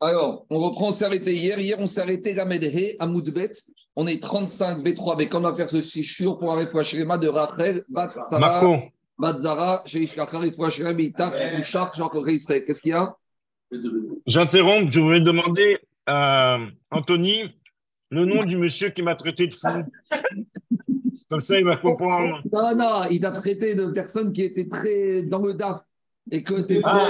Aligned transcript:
Alors, 0.00 0.44
on 0.50 0.58
reprend, 0.58 0.88
on 0.88 0.92
s'est 0.92 1.06
arrêté 1.06 1.34
hier. 1.34 1.58
Hier, 1.58 1.76
on 1.78 1.86
s'est 1.86 2.00
arrêté 2.00 2.38
à 2.38 2.44
Medhe, 2.44 2.96
à 2.98 3.06
Moudbet. 3.06 3.52
On 3.94 4.06
est 4.06 4.22
35 4.22 4.84
B3, 4.84 5.16
mais 5.16 5.28
quand 5.28 5.38
on 5.38 5.42
va 5.42 5.54
faire 5.54 5.70
ce 5.70 5.80
chiur 5.80 6.38
pour 6.38 6.52
un 6.52 6.56
réfouachrema 6.56 7.16
de 7.16 7.28
Rachel, 7.28 7.84
Bat 7.88 8.10
Sarah, 8.22 8.60
Bat 9.18 9.36
Zara, 9.38 9.82
Sheikhakar, 9.86 10.42
réfouachrema, 10.42 10.92
Bitar, 10.92 11.32
Mouchar, 11.56 11.94
Jean-Claude 11.94 12.26
Qu'est-ce 12.26 12.82
qu'il 12.82 12.90
y 12.90 12.94
a? 12.94 13.16
J'interromps, 14.26 14.92
je 14.92 15.00
voulais 15.00 15.22
demander 15.22 15.78
à 16.04 16.58
Anthony 16.90 17.54
le 18.10 18.26
nom 18.26 18.44
du 18.44 18.58
monsieur 18.58 18.90
qui 18.90 19.02
m'a 19.02 19.16
traité 19.16 19.46
de 19.46 19.54
fou. 19.54 19.68
Comme 21.30 21.40
ça, 21.40 21.58
il 21.58 21.64
va 21.64 21.76
comprendre. 21.76 22.40
Non, 22.52 22.76
non, 22.76 23.02
il 23.10 23.20
t'a 23.20 23.32
traité 23.32 23.74
de 23.74 23.86
personne 23.86 24.32
qui 24.32 24.42
était 24.42 24.68
très 24.68 25.22
dans 25.24 25.40
le 25.40 25.54
DAF 25.54 25.80
et 26.30 26.42
que 26.42 26.66
tu 26.66 26.80
ah. 26.84 27.06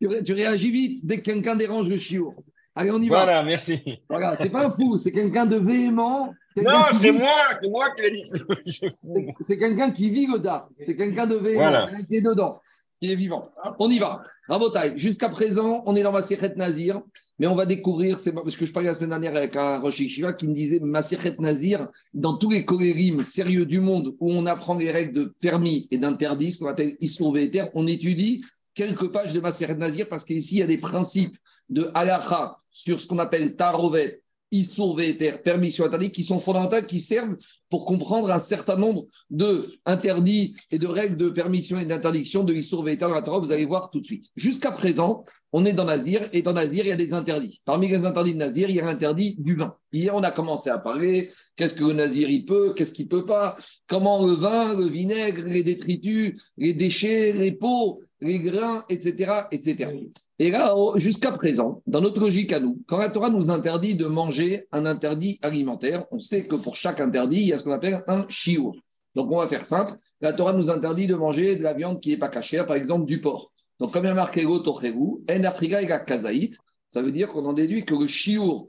Tu, 0.00 0.32
réagis 0.32 0.70
vite 0.70 1.06
dès 1.06 1.18
que 1.18 1.24
quelqu'un 1.24 1.56
dérange 1.56 1.88
le 1.88 1.98
chiot. 1.98 2.34
Allez, 2.74 2.90
on 2.90 3.00
y 3.00 3.08
va. 3.08 3.24
Voilà, 3.24 3.42
merci. 3.42 3.80
Voilà, 4.08 4.36
c'est 4.36 4.50
pas 4.50 4.66
un 4.66 4.70
fou, 4.70 4.96
c'est 4.96 5.12
quelqu'un 5.12 5.46
de 5.46 5.56
véhément. 5.56 6.34
Non, 6.56 6.84
c'est 6.92 7.12
moi, 7.12 7.32
c'est 7.60 7.68
moi 7.68 7.90
qui 7.94 8.02
l'ai 8.02 8.22
dit. 8.22 9.32
C'est 9.40 9.58
quelqu'un 9.58 9.90
qui 9.90 10.10
vit 10.10 10.26
le 10.26 10.38
DAF. 10.38 10.64
C'est 10.80 10.96
quelqu'un 10.96 11.26
de 11.26 11.36
véhément, 11.36 11.86
qui 12.06 12.16
est 12.16 12.22
dedans, 12.22 12.52
qui 13.00 13.12
est 13.12 13.16
vivant. 13.16 13.50
On 13.78 13.90
y 13.90 13.98
va. 13.98 14.22
Rabotaille, 14.48 14.96
jusqu'à 14.96 15.28
présent, 15.28 15.82
on 15.86 15.96
est 15.96 16.02
dans 16.02 16.12
ma 16.12 16.20
Nazir. 16.56 17.02
Mais 17.38 17.46
on 17.46 17.54
va 17.54 17.66
découvrir, 17.66 18.18
c'est 18.18 18.32
parce 18.32 18.56
que 18.56 18.64
je 18.64 18.72
parlais 18.72 18.88
la 18.88 18.94
semaine 18.94 19.10
dernière 19.10 19.36
avec 19.36 19.56
un 19.56 19.78
Rosh 19.78 19.96
Shiva 19.96 20.32
qui 20.32 20.48
me 20.48 20.54
disait 20.54 20.80
Maserhet 20.80 21.36
Nazir, 21.38 21.88
dans 22.14 22.38
tous 22.38 22.50
les 22.50 22.64
colérim 22.64 23.22
sérieux 23.22 23.66
du 23.66 23.80
monde 23.80 24.14
où 24.20 24.32
on 24.32 24.46
apprend 24.46 24.74
les 24.74 24.90
règles 24.90 25.12
de 25.12 25.34
permis 25.40 25.86
et 25.90 25.98
d'interdit, 25.98 26.52
ce 26.52 26.60
qu'on 26.60 26.66
appelle 26.66 26.96
Issour 27.00 27.36
on 27.74 27.86
étudie 27.86 28.42
quelques 28.76 29.10
pages 29.10 29.32
de 29.32 29.40
Maserhet 29.40 29.74
Nazir 29.74 30.08
parce 30.08 30.24
qu'ici, 30.24 30.56
il 30.56 30.58
y 30.58 30.62
a 30.62 30.66
des 30.66 30.78
principes 30.78 31.36
de 31.68 31.90
halacha 31.94 32.58
sur 32.70 33.00
ce 33.00 33.08
qu'on 33.08 33.18
appelle 33.18 33.56
Tarovet, 33.56 34.22
Issour 34.52 35.00
permission 35.42 35.86
interdit, 35.86 36.12
qui 36.12 36.22
sont 36.22 36.38
fondamentales, 36.38 36.86
qui 36.86 37.00
servent 37.00 37.36
pour 37.68 37.84
comprendre 37.84 38.30
un 38.30 38.38
certain 38.38 38.76
nombre 38.76 39.06
de 39.28 39.60
interdits 39.84 40.54
et 40.70 40.78
de 40.78 40.86
règles 40.86 41.16
de 41.16 41.30
permission 41.30 41.80
et 41.80 41.84
d'interdiction 41.84 42.44
de 42.44 42.54
Issour 42.54 42.84
dans 42.84 43.08
la 43.08 43.22
Torah. 43.22 43.40
Vous 43.40 43.50
allez 43.50 43.66
voir 43.66 43.90
tout 43.90 44.00
de 44.00 44.06
suite. 44.06 44.26
Jusqu'à 44.36 44.70
présent, 44.70 45.24
on 45.52 45.66
est 45.66 45.72
dans 45.72 45.84
Nazir 45.84 46.28
et 46.32 46.42
dans 46.42 46.52
Nazir, 46.52 46.84
il 46.84 46.90
y 46.90 46.92
a 46.92 46.96
des 46.96 47.12
interdits. 47.12 47.60
Parmi 47.64 47.88
les 47.88 48.06
interdits 48.06 48.34
de 48.34 48.38
Nazir, 48.38 48.70
il 48.70 48.76
y 48.76 48.80
a 48.80 48.84
l'interdit 48.84 49.34
du 49.40 49.56
vin. 49.56 49.74
Hier, 49.92 50.14
on 50.14 50.22
a 50.22 50.30
commencé 50.30 50.70
à 50.70 50.78
parler 50.78 51.32
qu'est-ce 51.56 51.74
que 51.74 51.82
le 51.82 51.94
Nazir 51.94 52.30
il 52.30 52.44
peut, 52.44 52.72
qu'est-ce 52.74 52.92
qu'il 52.92 53.08
peut 53.08 53.26
pas, 53.26 53.56
comment 53.88 54.24
le 54.24 54.34
vin, 54.34 54.78
le 54.78 54.86
vinaigre, 54.86 55.42
les 55.44 55.64
détritus, 55.64 56.40
les 56.56 56.72
déchets, 56.72 57.32
les 57.32 57.52
pots, 57.52 58.00
les 58.20 58.38
grains, 58.40 58.84
etc. 58.88 59.42
etc. 59.50 59.90
Et 60.38 60.50
là, 60.50 60.74
jusqu'à 60.96 61.32
présent, 61.32 61.82
dans 61.86 62.00
notre 62.00 62.20
logique 62.20 62.52
à 62.52 62.60
nous, 62.60 62.82
quand 62.86 62.98
la 62.98 63.10
Torah 63.10 63.30
nous 63.30 63.50
interdit 63.50 63.94
de 63.94 64.06
manger 64.06 64.66
un 64.72 64.86
interdit 64.86 65.38
alimentaire, 65.42 66.04
on 66.10 66.18
sait 66.18 66.46
que 66.46 66.56
pour 66.56 66.76
chaque 66.76 67.00
interdit, 67.00 67.40
il 67.40 67.46
y 67.48 67.52
a 67.52 67.58
ce 67.58 67.64
qu'on 67.64 67.72
appelle 67.72 68.02
un 68.06 68.26
chiour. 68.28 68.76
Donc 69.14 69.30
on 69.30 69.38
va 69.38 69.46
faire 69.46 69.64
simple. 69.64 69.94
La 70.20 70.32
Torah 70.32 70.52
nous 70.52 70.70
interdit 70.70 71.06
de 71.06 71.14
manger 71.14 71.56
de 71.56 71.62
la 71.62 71.74
viande 71.74 72.00
qui 72.00 72.10
n'est 72.10 72.18
pas 72.18 72.28
cachée, 72.28 72.62
par 72.66 72.76
exemple 72.76 73.06
du 73.06 73.20
porc. 73.20 73.52
Donc 73.80 73.92
comme 73.92 74.04
il 74.04 74.08
y 74.08 74.10
a 74.10 74.14
marqué 74.14 74.44
go 74.44 74.62
en 74.64 75.44
afrika 75.44 75.82
et 75.82 76.04
kazaït, 76.06 76.56
ça 76.88 77.02
veut 77.02 77.12
dire 77.12 77.28
qu'on 77.28 77.44
en 77.44 77.52
déduit 77.52 77.84
que 77.84 77.94
le 77.94 78.06
chiour 78.06 78.68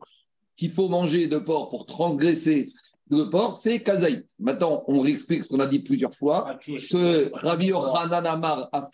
qu'il 0.57 0.71
faut 0.71 0.89
manger 0.89 1.27
de 1.27 1.37
porc 1.37 1.69
pour 1.69 1.85
transgresser 1.85 2.71
le 3.09 3.29
porc, 3.29 3.55
c'est 3.55 3.81
kazaït. 3.81 4.25
Maintenant, 4.39 4.83
on 4.87 4.99
réexplique 4.99 5.43
ce 5.43 5.49
qu'on 5.49 5.59
a 5.59 5.67
dit 5.67 5.79
plusieurs 5.79 6.13
fois, 6.13 6.57
que 6.65 7.31
Rabbi 7.33 7.67
Yochanan 7.67 8.25
Amar 8.25 8.69
a 8.71 8.89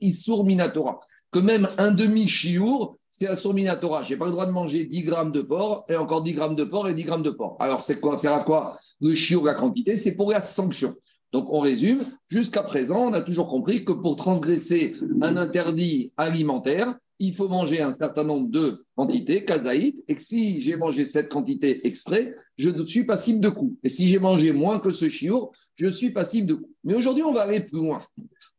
isur 0.00 0.44
minatora. 0.44 1.00
Que 1.30 1.38
même 1.38 1.68
un 1.76 1.90
demi-chiour, 1.90 2.96
c'est 3.10 3.26
asur 3.26 3.52
minatora. 3.52 4.02
Je 4.02 4.12
n'ai 4.12 4.18
pas 4.18 4.26
le 4.26 4.32
droit 4.32 4.46
de 4.46 4.52
manger 4.52 4.86
10 4.86 5.02
grammes 5.02 5.32
de 5.32 5.42
porc 5.42 5.84
et 5.88 5.96
encore 5.96 6.22
10 6.22 6.32
grammes 6.32 6.56
de 6.56 6.64
porc 6.64 6.88
et 6.88 6.94
10 6.94 7.04
grammes 7.04 7.22
de 7.22 7.30
porc. 7.30 7.56
Alors, 7.60 7.82
c'est 7.82 8.00
quoi 8.00 8.16
C'est 8.16 8.28
à 8.28 8.40
quoi 8.40 8.76
le 9.00 9.14
chiour, 9.14 9.44
la 9.44 9.54
quantité? 9.54 9.96
C'est 9.96 10.16
pour 10.16 10.30
la 10.30 10.40
sanction. 10.40 10.94
Donc, 11.32 11.46
on 11.50 11.60
résume. 11.60 12.00
Jusqu'à 12.28 12.62
présent, 12.62 13.08
on 13.08 13.12
a 13.12 13.20
toujours 13.20 13.48
compris 13.48 13.84
que 13.84 13.92
pour 13.92 14.16
transgresser 14.16 14.94
un 15.20 15.36
interdit 15.36 16.12
alimentaire, 16.16 16.94
il 17.18 17.34
faut 17.34 17.48
manger 17.48 17.80
un 17.80 17.92
certain 17.92 18.24
nombre 18.24 18.48
de 18.48 18.84
quantités, 18.94 19.44
kazaïd, 19.44 20.02
et 20.06 20.14
que 20.14 20.22
si 20.22 20.60
j'ai 20.60 20.76
mangé 20.76 21.04
cette 21.04 21.28
quantité 21.28 21.86
exprès, 21.86 22.34
je 22.56 22.84
suis 22.86 23.04
passible 23.04 23.40
de 23.40 23.48
coup. 23.48 23.76
Et 23.82 23.88
si 23.88 24.08
j'ai 24.08 24.18
mangé 24.18 24.52
moins 24.52 24.78
que 24.78 24.92
ce 24.92 25.08
chiour, 25.08 25.52
je 25.76 25.88
suis 25.88 26.10
passible 26.10 26.46
de 26.46 26.54
coup. 26.54 26.72
Mais 26.84 26.94
aujourd'hui, 26.94 27.24
on 27.24 27.32
va 27.32 27.42
aller 27.42 27.60
plus 27.60 27.78
loin. 27.78 28.00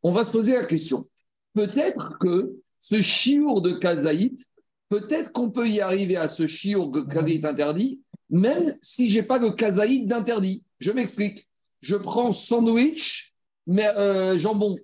On 0.03 0.11
va 0.11 0.23
se 0.23 0.31
poser 0.31 0.53
la 0.53 0.65
question. 0.65 1.05
Peut-être 1.53 2.17
que 2.19 2.53
ce 2.79 3.01
chiour 3.01 3.61
de 3.61 3.73
kazaïd, 3.73 4.37
peut-être 4.89 5.31
qu'on 5.31 5.51
peut 5.51 5.69
y 5.69 5.79
arriver 5.79 6.17
à 6.17 6.27
ce 6.27 6.47
chiour 6.47 6.89
de 6.89 7.01
kazaïd 7.01 7.45
interdit, 7.45 8.01
même 8.29 8.77
si 8.81 9.09
je 9.09 9.19
n'ai 9.19 9.23
pas 9.23 9.39
de 9.39 9.49
kazaïd 9.49 10.07
d'interdit. 10.07 10.63
Je 10.79 10.91
m'explique. 10.91 11.47
Je 11.81 11.95
prends 11.95 12.33
sandwich, 12.33 13.33
mais 13.67 13.87
euh, 13.87 14.37
jambon. 14.37 14.77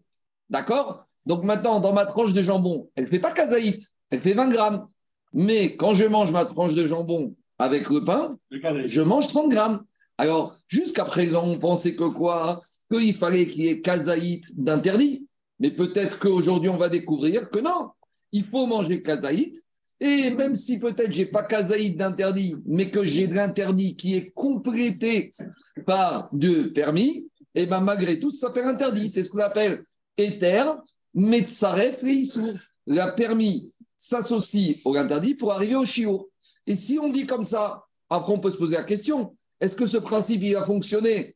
D'accord? 0.50 1.05
Donc 1.26 1.44
maintenant, 1.44 1.80
dans 1.80 1.94
ma 1.94 2.06
tranche 2.06 2.34
de 2.34 2.42
jambon, 2.42 2.90
elle 2.96 3.06
ne 3.06 3.10
fait 3.10 3.20
pas 3.20 3.32
kazaït, 3.32 3.82
elle 4.10 4.20
fait 4.20 4.34
20 4.34 4.50
grammes. 4.50 4.88
Mais 5.34 5.76
quand 5.76 5.96
je 5.96 6.06
mange 6.06 6.32
ma 6.32 6.46
tranche 6.46 6.76
de 6.76 6.88
jambon 6.88 7.36
avec 7.58 7.90
le 7.90 8.06
pain, 8.06 8.38
je 8.52 9.02
mange 9.02 9.28
30 9.28 9.50
grammes. 9.50 9.84
Alors, 10.18 10.56
jusqu'à 10.68 11.04
présent, 11.04 11.46
on 11.46 11.60
pensait 11.60 11.96
que 11.96 12.08
quoi? 12.08 12.62
Qu'il 12.92 13.16
fallait 13.16 13.48
qu'il 13.48 13.66
y 13.66 13.68
ait 13.68 13.82
kazaït 13.82 14.44
d'interdit. 14.58 15.28
Mais 15.60 15.72
peut-être 15.72 16.20
qu'aujourd'hui, 16.20 16.70
on 16.70 16.78
va 16.78 16.90
découvrir 16.90 17.50
que 17.50 17.60
non. 17.60 17.90
Il 18.32 18.46
faut 18.46 18.66
manger 18.66 19.02
kazaït. 19.02 19.62
Et 20.00 20.30
même 20.30 20.56
si 20.56 20.78
peut-être 20.80 21.12
j'ai 21.12 21.26
pas 21.26 21.44
kazaït 21.44 21.96
d'interdit, 21.98 22.56
mais 22.66 22.92
que 22.92 23.04
j'ai 23.04 23.28
de 23.28 23.34
l'interdit 23.34 23.96
qui 23.96 24.16
est 24.16 24.32
complété 24.32 25.32
par 25.86 26.30
de 26.34 26.64
permis, 26.64 27.28
et 27.58 27.64
eh 27.64 27.66
bien 27.66 27.80
malgré 27.80 28.20
tout, 28.20 28.32
ça 28.32 28.52
fait 28.52 28.64
interdit. 28.64 29.10
C'est 29.10 29.24
ce 29.24 29.30
qu'on 29.30 29.40
appelle 29.40 29.86
éther 30.18 30.76
Metzaref 31.16 32.04
et 32.04 32.14
Issour. 32.14 32.54
La 32.86 33.12
permis 33.14 33.72
s'associe 33.98 34.78
au 34.86 34.96
interdit 34.96 35.34
pour 35.34 35.52
arriver 35.52 35.76
au 35.76 35.86
chiot. 35.86 36.30
Et 36.68 36.76
si 36.76 37.00
on 37.00 37.10
dit 37.10 37.26
comme 37.26 37.44
ça, 37.44 37.86
après 38.10 38.34
on 38.34 38.40
peut 38.40 38.52
se 38.52 38.58
poser 38.58 38.76
la 38.76 38.84
question, 38.84 39.36
est-ce 39.60 39.76
que 39.76 39.86
ce 39.86 39.98
principe 39.98 40.44
il 40.44 40.54
va 40.54 40.64
fonctionner 40.64 41.36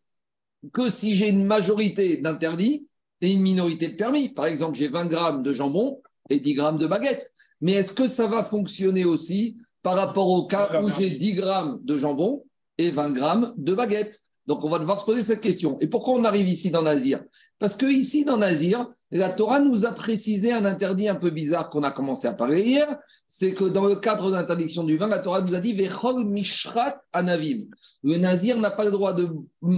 que 0.74 0.90
si 0.90 1.16
j'ai 1.16 1.30
une 1.30 1.46
majorité 1.46 2.18
d'interdits 2.18 2.88
et 3.22 3.32
une 3.32 3.42
minorité 3.42 3.90
de 3.90 3.96
permis? 3.96 4.30
Par 4.30 4.46
exemple, 4.46 4.78
j'ai 4.78 4.90
20 4.90 5.06
grammes 5.06 5.44
de 5.44 5.54
jambon 5.54 6.02
et 6.30 6.40
10 6.40 6.54
grammes 6.54 6.78
de 6.78 6.86
baguette. 6.86 7.32
Mais 7.62 7.74
est-ce 7.74 7.94
que 7.94 8.08
ça 8.08 8.28
va 8.28 8.44
fonctionner 8.44 9.06
aussi 9.06 9.58
par 9.82 9.96
rapport 9.96 10.28
au 10.28 10.46
cas 10.46 10.82
où 10.82 10.90
j'ai 10.92 11.12
10 11.12 11.34
grammes 11.36 11.80
de 11.84 11.98
jambon 11.98 12.46
et 12.78 12.92
20 12.92 13.12
grammes 13.12 13.54
de 13.58 13.74
baguette? 13.74 14.22
Donc 14.50 14.64
on 14.64 14.70
va 14.70 14.80
devoir 14.80 15.00
se 15.00 15.06
poser 15.06 15.22
cette 15.22 15.42
question. 15.42 15.78
Et 15.80 15.86
pourquoi 15.86 16.16
on 16.16 16.24
arrive 16.24 16.50
ici 16.50 16.72
dans 16.72 16.82
Nazir? 16.82 17.22
Parce 17.60 17.76
que 17.76 17.86
ici 17.86 18.26
dans 18.26 18.38
Nazir, 18.38 18.88
la 19.12 19.30
Torah 19.30 19.60
nous 19.60 19.86
a 19.86 19.92
précisé 19.92 20.52
un 20.52 20.66
interdit 20.66 21.08
un 21.08 21.14
peu 21.14 21.30
bizarre 21.30 21.70
qu'on 21.70 21.84
a 21.84 21.92
commencé 21.92 22.28
à 22.28 22.34
parler 22.34 22.64
hier, 22.64 22.98
c'est 23.28 23.54
que 23.54 23.66
dans 23.66 23.86
le 23.86 23.98
cadre 23.98 24.32
d'interdiction 24.32 24.84
du 24.84 24.98
vin, 24.98 25.08
la 25.08 25.20
Torah 25.20 25.42
nous 25.42 25.54
a 25.54 25.62
dit 25.62 25.74
Vechol 25.74 26.26
Mishrat 26.26 27.00
Anavim. 27.14 27.66
Le 28.02 28.18
nazir 28.18 28.58
n'a 28.58 28.72
pas 28.72 28.86
le 28.86 28.90
droit 28.90 29.14
de 29.14 29.30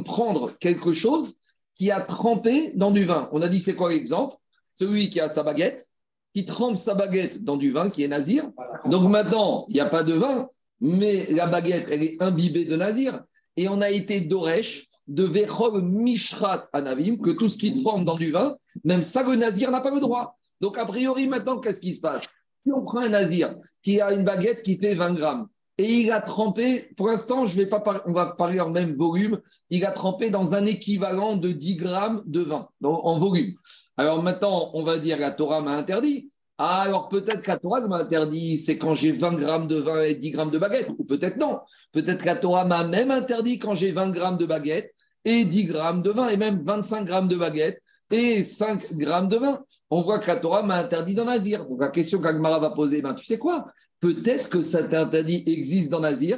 prendre 0.05 0.53
quelque 0.57 0.93
chose 0.93 1.33
qui 1.75 1.91
a 1.91 1.99
trempé 1.99 2.71
dans 2.73 2.91
du 2.91 3.03
vin. 3.03 3.27
On 3.33 3.41
a 3.41 3.49
dit 3.49 3.59
c'est 3.59 3.75
quoi 3.75 3.89
l'exemple? 3.89 4.37
Celui 4.73 5.09
qui 5.09 5.19
a 5.19 5.27
sa 5.27 5.43
baguette, 5.43 5.89
qui 6.33 6.45
trempe 6.45 6.77
sa 6.77 6.95
baguette 6.95 7.43
dans 7.43 7.57
du 7.57 7.73
vin, 7.73 7.89
qui 7.89 8.03
est 8.03 8.07
nazir. 8.07 8.49
Donc 8.85 9.09
maintenant, 9.09 9.65
il 9.67 9.73
n'y 9.73 9.81
a 9.81 9.89
pas 9.89 10.03
de 10.03 10.13
vin, 10.13 10.47
mais 10.79 11.27
la 11.29 11.47
baguette, 11.47 11.87
elle 11.91 12.03
est 12.03 12.23
imbibée 12.23 12.63
de 12.63 12.77
nazir. 12.77 13.21
Et 13.57 13.67
on 13.69 13.81
a 13.81 13.89
été 13.89 14.21
d'Oresh 14.21 14.87
de 15.07 15.23
Vechol 15.23 15.81
Mishrat 15.81 16.69
Anavim, 16.73 17.17
que 17.17 17.31
tout 17.31 17.49
ce 17.49 17.57
qui 17.57 17.83
trempe 17.83 18.05
dans 18.05 18.15
du 18.15 18.31
vin, 18.31 18.55
même 18.83 19.01
ça, 19.01 19.23
le 19.23 19.35
nazir 19.35 19.71
n'a 19.71 19.81
pas 19.81 19.91
le 19.91 19.99
droit. 19.99 20.35
Donc, 20.61 20.77
a 20.77 20.85
priori, 20.85 21.27
maintenant, 21.27 21.59
qu'est-ce 21.59 21.81
qui 21.81 21.93
se 21.93 22.01
passe? 22.01 22.23
Si 22.65 22.71
on 22.71 22.83
prend 22.83 22.99
un 22.99 23.09
nazir 23.09 23.55
qui 23.83 23.99
a 23.99 24.13
une 24.13 24.23
baguette 24.23 24.63
qui 24.63 24.77
fait 24.77 24.95
20 24.95 25.15
grammes, 25.15 25.47
et 25.77 26.01
il 26.01 26.11
a 26.11 26.21
trempé, 26.21 26.91
pour 26.95 27.07
l'instant, 27.07 27.47
je 27.47 27.57
vais 27.57 27.65
pas 27.65 27.81
on 28.05 28.13
va 28.13 28.27
parler 28.27 28.59
en 28.59 28.69
même 28.69 28.95
volume, 28.95 29.41
il 29.69 29.83
a 29.83 29.91
trempé 29.91 30.29
dans 30.29 30.53
un 30.53 30.65
équivalent 30.65 31.37
de 31.37 31.51
10 31.51 31.75
grammes 31.77 32.23
de 32.27 32.41
vin, 32.41 32.69
en 32.83 33.17
volume. 33.17 33.55
Alors 33.97 34.21
maintenant, 34.21 34.69
on 34.73 34.83
va 34.83 34.99
dire 34.99 35.17
la 35.17 35.31
Torah 35.31 35.61
m'a 35.61 35.75
interdit. 35.75 36.30
Ah, 36.63 36.83
alors 36.83 37.09
peut-être 37.09 37.41
que 37.41 37.49
la 37.49 37.57
Torah 37.57 37.81
m'a 37.87 37.97
interdit, 37.97 38.55
c'est 38.55 38.77
quand 38.77 38.93
j'ai 38.93 39.13
20 39.13 39.33
grammes 39.33 39.67
de 39.67 39.77
vin 39.77 40.03
et 40.03 40.13
10 40.13 40.29
grammes 40.29 40.51
de 40.51 40.59
baguette. 40.59 40.89
Ou 40.95 41.03
peut-être 41.03 41.37
non. 41.37 41.59
Peut-être 41.91 42.19
que 42.19 42.25
la 42.27 42.35
Torah 42.35 42.65
m'a 42.65 42.83
même 42.83 43.09
interdit 43.09 43.57
quand 43.57 43.73
j'ai 43.73 43.91
20 43.91 44.11
grammes 44.11 44.37
de 44.37 44.45
baguette 44.45 44.93
et 45.25 45.43
10 45.43 45.65
grammes 45.65 46.03
de 46.03 46.11
vin 46.11 46.29
et 46.29 46.37
même 46.37 46.61
25 46.63 47.05
grammes 47.05 47.27
de 47.27 47.35
baguette 47.35 47.81
et 48.11 48.43
5 48.43 48.93
grammes 48.93 49.27
de 49.27 49.37
vin. 49.37 49.63
On 49.89 50.03
voit 50.03 50.19
que 50.19 50.27
la 50.27 50.35
Torah 50.35 50.61
m'a 50.61 50.77
interdit 50.77 51.15
dans 51.15 51.25
Nazir. 51.25 51.65
Donc 51.65 51.81
la 51.81 51.89
question 51.89 52.21
qu'Agmara 52.21 52.59
va 52.59 52.69
poser, 52.69 53.01
ben, 53.01 53.15
tu 53.15 53.25
sais 53.25 53.39
quoi? 53.39 53.65
Peut-être 53.99 54.47
que 54.47 54.61
cet 54.61 54.93
interdit 54.93 55.43
existe 55.47 55.89
dans 55.89 56.01
Nazir, 56.01 56.37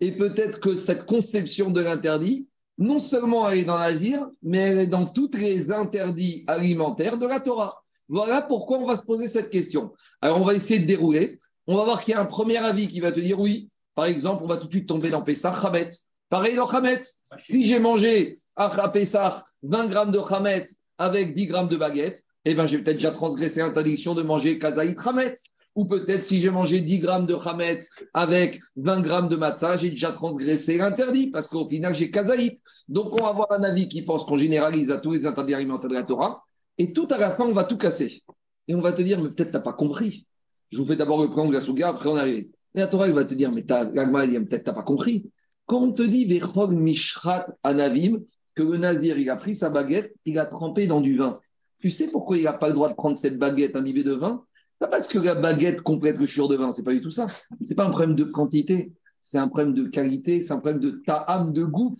et 0.00 0.12
peut-être 0.12 0.60
que 0.60 0.76
cette 0.76 1.04
conception 1.04 1.68
de 1.68 1.82
l'interdit, 1.82 2.48
non 2.78 2.98
seulement 2.98 3.50
elle 3.50 3.58
est 3.58 3.64
dans 3.66 3.78
Nazir, 3.78 4.28
mais 4.42 4.60
elle 4.60 4.78
est 4.78 4.86
dans 4.86 5.04
tous 5.04 5.30
les 5.34 5.70
interdits 5.70 6.44
alimentaires 6.46 7.18
de 7.18 7.26
la 7.26 7.40
Torah. 7.40 7.84
Voilà 8.08 8.42
pourquoi 8.42 8.78
on 8.78 8.86
va 8.86 8.96
se 8.96 9.04
poser 9.04 9.28
cette 9.28 9.50
question. 9.50 9.92
Alors 10.20 10.40
on 10.40 10.44
va 10.44 10.54
essayer 10.54 10.80
de 10.80 10.86
dérouler. 10.86 11.38
on 11.66 11.76
va 11.76 11.84
voir 11.84 12.02
qu'il 12.02 12.12
y 12.12 12.16
a 12.16 12.20
un 12.20 12.26
premier 12.26 12.56
avis 12.56 12.88
qui 12.88 13.00
va 13.00 13.12
te 13.12 13.20
dire 13.20 13.38
oui. 13.38 13.68
Par 13.94 14.06
exemple, 14.06 14.44
on 14.44 14.46
va 14.46 14.56
tout 14.56 14.66
de 14.66 14.72
suite 14.72 14.88
tomber 14.88 15.10
dans 15.10 15.22
Pessah 15.22 15.52
Chametz. 15.60 16.06
Pareil 16.30 16.56
dans 16.56 16.70
Chametz. 16.70 17.20
Si 17.38 17.64
j'ai 17.64 17.78
mangé 17.78 18.38
à 18.56 18.88
Pessah 18.88 19.44
20 19.62 19.86
grammes 19.88 20.10
de 20.10 20.20
Chametz 20.26 20.76
avec 20.98 21.34
10 21.34 21.46
grammes 21.46 21.68
de 21.68 21.76
baguette, 21.76 22.22
eh 22.44 22.54
ben, 22.54 22.66
j'ai 22.66 22.78
peut-être 22.78 22.96
déjà 22.96 23.10
transgressé 23.10 23.60
l'interdiction 23.60 24.14
de 24.14 24.22
manger 24.22 24.58
Kazaït 24.58 24.98
Chametz. 25.00 25.42
Ou 25.74 25.84
peut-être 25.84 26.24
si 26.24 26.40
j'ai 26.40 26.50
mangé 26.50 26.80
10 26.80 26.98
grammes 26.98 27.26
de 27.26 27.36
Chametz 27.38 27.88
avec 28.14 28.60
20 28.76 29.00
grammes 29.02 29.28
de 29.28 29.36
matzah, 29.36 29.76
j'ai 29.76 29.90
déjà 29.90 30.12
transgressé 30.12 30.76
l'interdit 30.76 31.28
parce 31.28 31.46
qu'au 31.46 31.68
final, 31.68 31.94
j'ai 31.94 32.10
Kazaït. 32.10 32.58
Donc, 32.88 33.12
on 33.20 33.24
va 33.24 33.30
avoir 33.30 33.52
un 33.52 33.62
avis 33.62 33.88
qui 33.88 34.02
pense 34.02 34.24
qu'on 34.24 34.38
généralise 34.38 34.90
à 34.90 34.98
tous 34.98 35.12
les 35.12 35.26
interdits 35.26 35.54
alimentaires 35.54 35.90
de 35.90 35.94
la 35.94 36.02
Torah. 36.02 36.42
Et 36.78 36.92
tout 36.92 37.08
à 37.10 37.18
la 37.18 37.34
fin, 37.36 37.44
on 37.44 37.52
va 37.52 37.64
tout 37.64 37.76
casser. 37.76 38.22
Et 38.68 38.74
on 38.74 38.80
va 38.80 38.92
te 38.92 39.02
dire, 39.02 39.20
mais 39.20 39.30
peut-être 39.30 39.50
tu 39.50 39.56
n'as 39.56 39.62
pas 39.62 39.72
compris. 39.72 40.26
Je 40.70 40.78
vous 40.78 40.86
fais 40.86 40.96
d'abord 40.96 41.22
le 41.22 41.30
plan 41.30 41.48
de 41.48 41.52
la 41.52 41.60
Souga, 41.60 41.88
après 41.88 42.08
on 42.08 42.16
arrive. 42.16 42.48
Et 42.74 42.78
la 42.78 42.86
Torah, 42.86 43.08
elle 43.08 43.14
va 43.14 43.24
te 43.24 43.34
dire, 43.34 43.50
mais 43.50 43.62
peut-être 43.62 43.90
tu 43.92 44.70
n'as 44.70 44.74
pas 44.74 44.82
compris. 44.82 45.30
Quand 45.66 45.80
on 45.80 45.92
te 45.92 46.02
dit, 46.02 46.24
Vechog 46.26 46.72
Mishrat 46.72 47.48
Anavim, 47.62 48.20
que 48.54 48.62
le 48.62 48.78
nazir, 48.78 49.18
il 49.18 49.28
a 49.30 49.36
pris 49.36 49.54
sa 49.54 49.70
baguette, 49.70 50.14
il 50.24 50.38
a 50.38 50.46
trempé 50.46 50.86
dans 50.86 51.00
du 51.00 51.16
vin. 51.16 51.38
Tu 51.80 51.90
sais 51.90 52.08
pourquoi 52.08 52.36
il 52.36 52.44
n'a 52.44 52.52
pas 52.52 52.68
le 52.68 52.74
droit 52.74 52.88
de 52.88 52.94
prendre 52.94 53.16
cette 53.16 53.38
baguette 53.38 53.76
imbibée 53.76 54.04
de 54.04 54.14
vin? 54.14 54.44
Pas 54.78 54.88
parce 54.88 55.08
que 55.08 55.18
la 55.18 55.34
baguette 55.34 55.80
complète 55.82 56.18
le 56.18 56.26
chur 56.26 56.48
de 56.48 56.56
vin, 56.56 56.72
c'est 56.72 56.84
pas 56.84 56.92
du 56.92 57.00
tout 57.00 57.10
ça. 57.10 57.26
C'est 57.60 57.74
pas 57.74 57.84
un 57.84 57.90
problème 57.90 58.14
de 58.14 58.24
quantité, 58.24 58.92
c'est 59.20 59.38
un 59.38 59.48
problème 59.48 59.74
de 59.74 59.86
qualité, 59.86 60.40
c'est 60.40 60.52
un 60.52 60.58
problème 60.58 60.80
de 60.80 61.02
ta 61.04 61.16
âme, 61.16 61.52
de 61.52 61.64
goût 61.64 61.96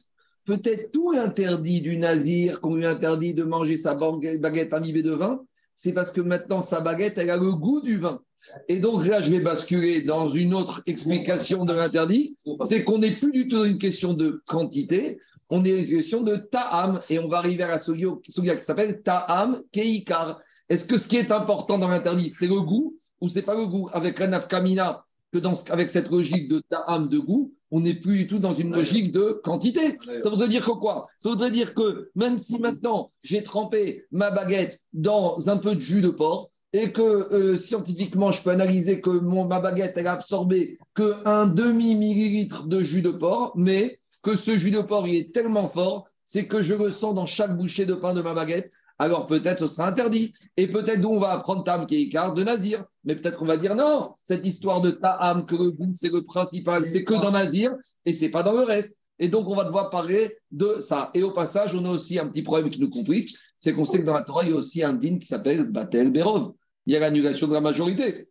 peut-être 0.49 0.93
tout 0.93 1.12
l'interdit 1.12 1.83
du 1.83 1.99
nazir 1.99 2.62
qu'on 2.62 2.75
lui 2.75 2.87
interdit 2.87 3.35
de 3.35 3.45
manger 3.45 3.77
sa 3.77 3.95
baguette 3.95 4.73
imbibée 4.73 5.03
de 5.03 5.12
vin, 5.12 5.43
c'est 5.75 5.93
parce 5.93 6.11
que 6.11 6.23
maintenant 6.23 6.62
sa 6.62 6.81
baguette, 6.81 7.19
elle 7.19 7.29
a 7.29 7.37
le 7.37 7.53
goût 7.53 7.83
du 7.83 7.99
vin. 7.99 8.23
Et 8.67 8.81
donc 8.81 9.05
là, 9.05 9.21
je 9.21 9.31
vais 9.31 9.41
basculer 9.41 10.05
dans 10.05 10.31
une 10.31 10.55
autre 10.55 10.81
explication 10.87 11.67
de 11.67 11.75
l'interdit, 11.75 12.39
c'est 12.65 12.83
qu'on 12.83 12.97
n'est 12.97 13.11
plus 13.11 13.31
du 13.31 13.47
tout 13.47 13.59
dans 13.59 13.65
une 13.65 13.77
question 13.77 14.15
de 14.15 14.43
quantité, 14.47 15.21
on 15.50 15.62
est 15.67 15.73
dans 15.73 15.81
une 15.81 15.97
question 15.99 16.23
de 16.23 16.37
ta'am, 16.37 16.99
et 17.11 17.19
on 17.19 17.29
va 17.29 17.39
arriver 17.39 17.65
à 17.65 17.69
la 17.69 17.79
sogia 17.79 18.09
qui 18.23 18.33
s'appelle 18.61 19.03
ta'am 19.03 19.61
keikar. 19.71 20.41
Est-ce 20.71 20.87
que 20.87 20.97
ce 20.97 21.09
qui 21.09 21.19
est 21.19 21.31
important 21.31 21.79
dans 21.79 21.89
l'interdit, 21.89 22.31
c'est 22.31 22.47
le 22.47 22.62
goût 22.62 22.97
ou 23.21 23.29
c'est 23.29 23.43
pas 23.43 23.55
le 23.55 23.67
goût? 23.67 23.91
Avec 23.93 24.19
la 24.19 24.29
nafkamina, 24.29 25.05
que 25.31 25.39
dans, 25.39 25.53
avec 25.69 25.91
cette 25.91 26.09
logique 26.09 26.49
de 26.49 26.62
ta'am 26.71 27.11
de 27.11 27.19
goût, 27.19 27.53
on 27.70 27.81
n'est 27.81 27.94
plus 27.94 28.17
du 28.17 28.26
tout 28.26 28.38
dans 28.38 28.55
une 28.55 28.73
logique 28.75 29.12
de 29.12 29.41
quantité. 29.44 29.99
Ça 30.23 30.31
voudrait 30.31 30.49
dire 30.49 30.65
que 30.65 30.73
quoi? 30.73 31.06
Ça 31.19 31.29
voudrait 31.31 31.50
dire 31.50 31.75
que 31.75 32.11
même 32.15 32.38
si 32.38 32.59
maintenant 32.59 33.11
j'ai 33.23 33.43
trempé 33.43 34.05
ma 34.11 34.31
baguette 34.31 34.81
dans 34.93 35.49
un 35.49 35.59
peu 35.59 35.75
de 35.75 35.81
jus 35.81 36.00
de 36.00 36.09
porc 36.09 36.50
et 36.73 36.93
que 36.93 37.03
euh, 37.03 37.56
scientifiquement 37.56 38.31
je 38.31 38.43
peux 38.43 38.50
analyser 38.50 39.00
que 39.00 39.11
mon, 39.11 39.47
ma 39.47 39.61
baguette 39.61 39.94
elle 39.97 40.06
a 40.06 40.12
absorbé 40.12 40.79
qu'un 40.94 41.47
demi 41.47 41.94
millilitre 41.94 42.67
de 42.67 42.81
jus 42.81 43.03
de 43.03 43.11
porc, 43.11 43.53
mais 43.56 44.00
que 44.23 44.37
ce 44.37 44.56
jus 44.56 44.71
de 44.71 44.81
porc 44.81 45.06
il 45.09 45.17
est 45.17 45.32
tellement 45.32 45.69
fort, 45.69 46.09
c'est 46.25 46.47
que 46.47 46.61
je 46.61 46.75
le 46.75 46.91
sens 46.91 47.14
dans 47.14 47.26
chaque 47.26 47.56
bouchée 47.56 47.87
de 47.87 47.94
pain 47.94 48.12
de 48.12 48.21
ma 48.21 48.35
baguette 48.35 48.71
alors 48.99 49.27
peut-être 49.27 49.61
ce 49.61 49.69
sera 49.69 49.89
interdit. 49.89 50.33
Et 50.56 50.67
peut-être 50.67 51.05
on 51.05 51.19
va 51.19 51.31
apprendre 51.31 51.65
Tam 51.65 51.87
qui 51.87 52.03
est 52.03 52.12
de 52.12 52.45
Nazir. 52.45 52.85
Mais 53.05 53.15
peut-être 53.17 53.39
qu'on 53.39 53.47
va 53.47 53.56
dire 53.56 53.75
non, 53.75 54.15
cette 54.23 54.45
histoire 54.45 54.81
de 54.81 54.91
Ta'am, 54.91 55.47
que 55.47 55.55
le 55.55 55.71
goût 55.71 55.93
c'est 55.95 56.11
le 56.11 56.23
principal, 56.25 56.87
c'est 56.87 57.05
que 57.05 57.15
dans 57.15 57.31
Nazir 57.31 57.75
et 58.05 58.12
c'est 58.12 58.31
pas 58.31 58.43
dans 58.43 58.53
le 58.53 58.62
reste. 58.62 58.97
Et 59.21 59.29
donc 59.29 59.49
on 59.49 59.56
va 59.56 59.65
devoir 59.65 59.91
parler 59.91 60.37
de 60.50 60.77
ça. 60.81 61.11
Et 61.15 61.23
au 61.23 61.33
passage, 61.33 61.75
on 61.75 61.85
a 61.85 61.91
aussi 61.91 62.19
un 62.19 62.29
petit 62.29 62.43
problème 62.43 62.71
qui 62.71 62.81
nous 62.81 62.91
complique, 62.91 63.35
c'est 63.56 63.73
qu'on 63.73 63.85
sait 63.85 64.00
que 64.00 64.05
dans 64.05 64.15
la 64.15 64.23
Torah, 64.23 64.45
il 64.45 64.50
y 64.50 64.53
a 64.53 64.56
aussi 64.56 64.83
un 64.83 64.93
din 64.93 65.19
qui 65.19 65.27
s'appelle 65.27 65.71
Batel 65.71 66.12
Berov. 66.12 66.53
Il 66.87 66.93
y 66.93 66.97
a 66.97 67.00
l'annulation 67.00 67.49
de 67.49 67.55
la 67.55 67.61
majorité. 67.61 68.29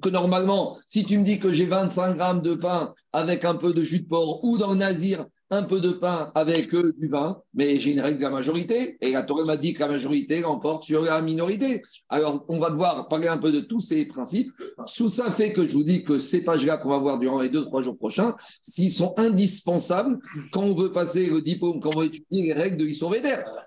Que 0.00 0.08
normalement, 0.08 0.78
si 0.86 1.04
tu 1.04 1.18
me 1.18 1.24
dis 1.24 1.40
que 1.40 1.52
j'ai 1.52 1.66
25 1.66 2.14
grammes 2.14 2.42
de 2.42 2.54
pain 2.54 2.94
avec 3.12 3.44
un 3.44 3.56
peu 3.56 3.74
de 3.74 3.82
jus 3.82 4.00
de 4.00 4.06
porc 4.06 4.44
ou 4.44 4.56
dans 4.56 4.76
Nazir, 4.76 5.26
un 5.50 5.64
peu 5.64 5.80
de 5.80 5.90
pain 5.90 6.30
avec 6.34 6.72
euh, 6.74 6.94
du 6.98 7.08
vin, 7.08 7.42
mais 7.54 7.80
j'ai 7.80 7.92
une 7.92 8.00
règle 8.00 8.18
de 8.18 8.22
la 8.22 8.30
majorité, 8.30 8.96
et 9.00 9.12
la 9.12 9.24
Torah 9.24 9.44
m'a 9.44 9.56
dit 9.56 9.74
que 9.74 9.80
la 9.80 9.88
majorité 9.88 10.40
l'emporte 10.40 10.84
sur 10.84 11.02
la 11.02 11.20
minorité. 11.20 11.82
Alors, 12.08 12.44
on 12.48 12.58
va 12.58 12.70
devoir 12.70 13.08
parler 13.08 13.26
un 13.26 13.38
peu 13.38 13.50
de 13.50 13.60
tous 13.60 13.80
ces 13.80 14.06
principes. 14.06 14.52
Sous 14.86 15.08
ça 15.08 15.32
fait 15.32 15.52
que 15.52 15.66
je 15.66 15.72
vous 15.72 15.82
dis 15.82 16.04
que 16.04 16.18
ces 16.18 16.42
pages-là 16.42 16.78
qu'on 16.78 16.90
va 16.90 16.98
voir 16.98 17.18
durant 17.18 17.42
les 17.42 17.48
deux, 17.48 17.64
trois 17.64 17.82
jours 17.82 17.98
prochains, 17.98 18.36
s'ils 18.62 18.92
sont 18.92 19.14
indispensables 19.16 20.18
quand 20.52 20.62
on 20.62 20.74
veut 20.74 20.92
passer 20.92 21.26
le 21.26 21.42
diplôme, 21.42 21.80
quand 21.80 21.90
on 21.96 22.00
veut 22.00 22.06
étudier 22.06 22.42
les 22.42 22.52
règles 22.52 22.76
de 22.76 22.84
l'histoire 22.84 23.12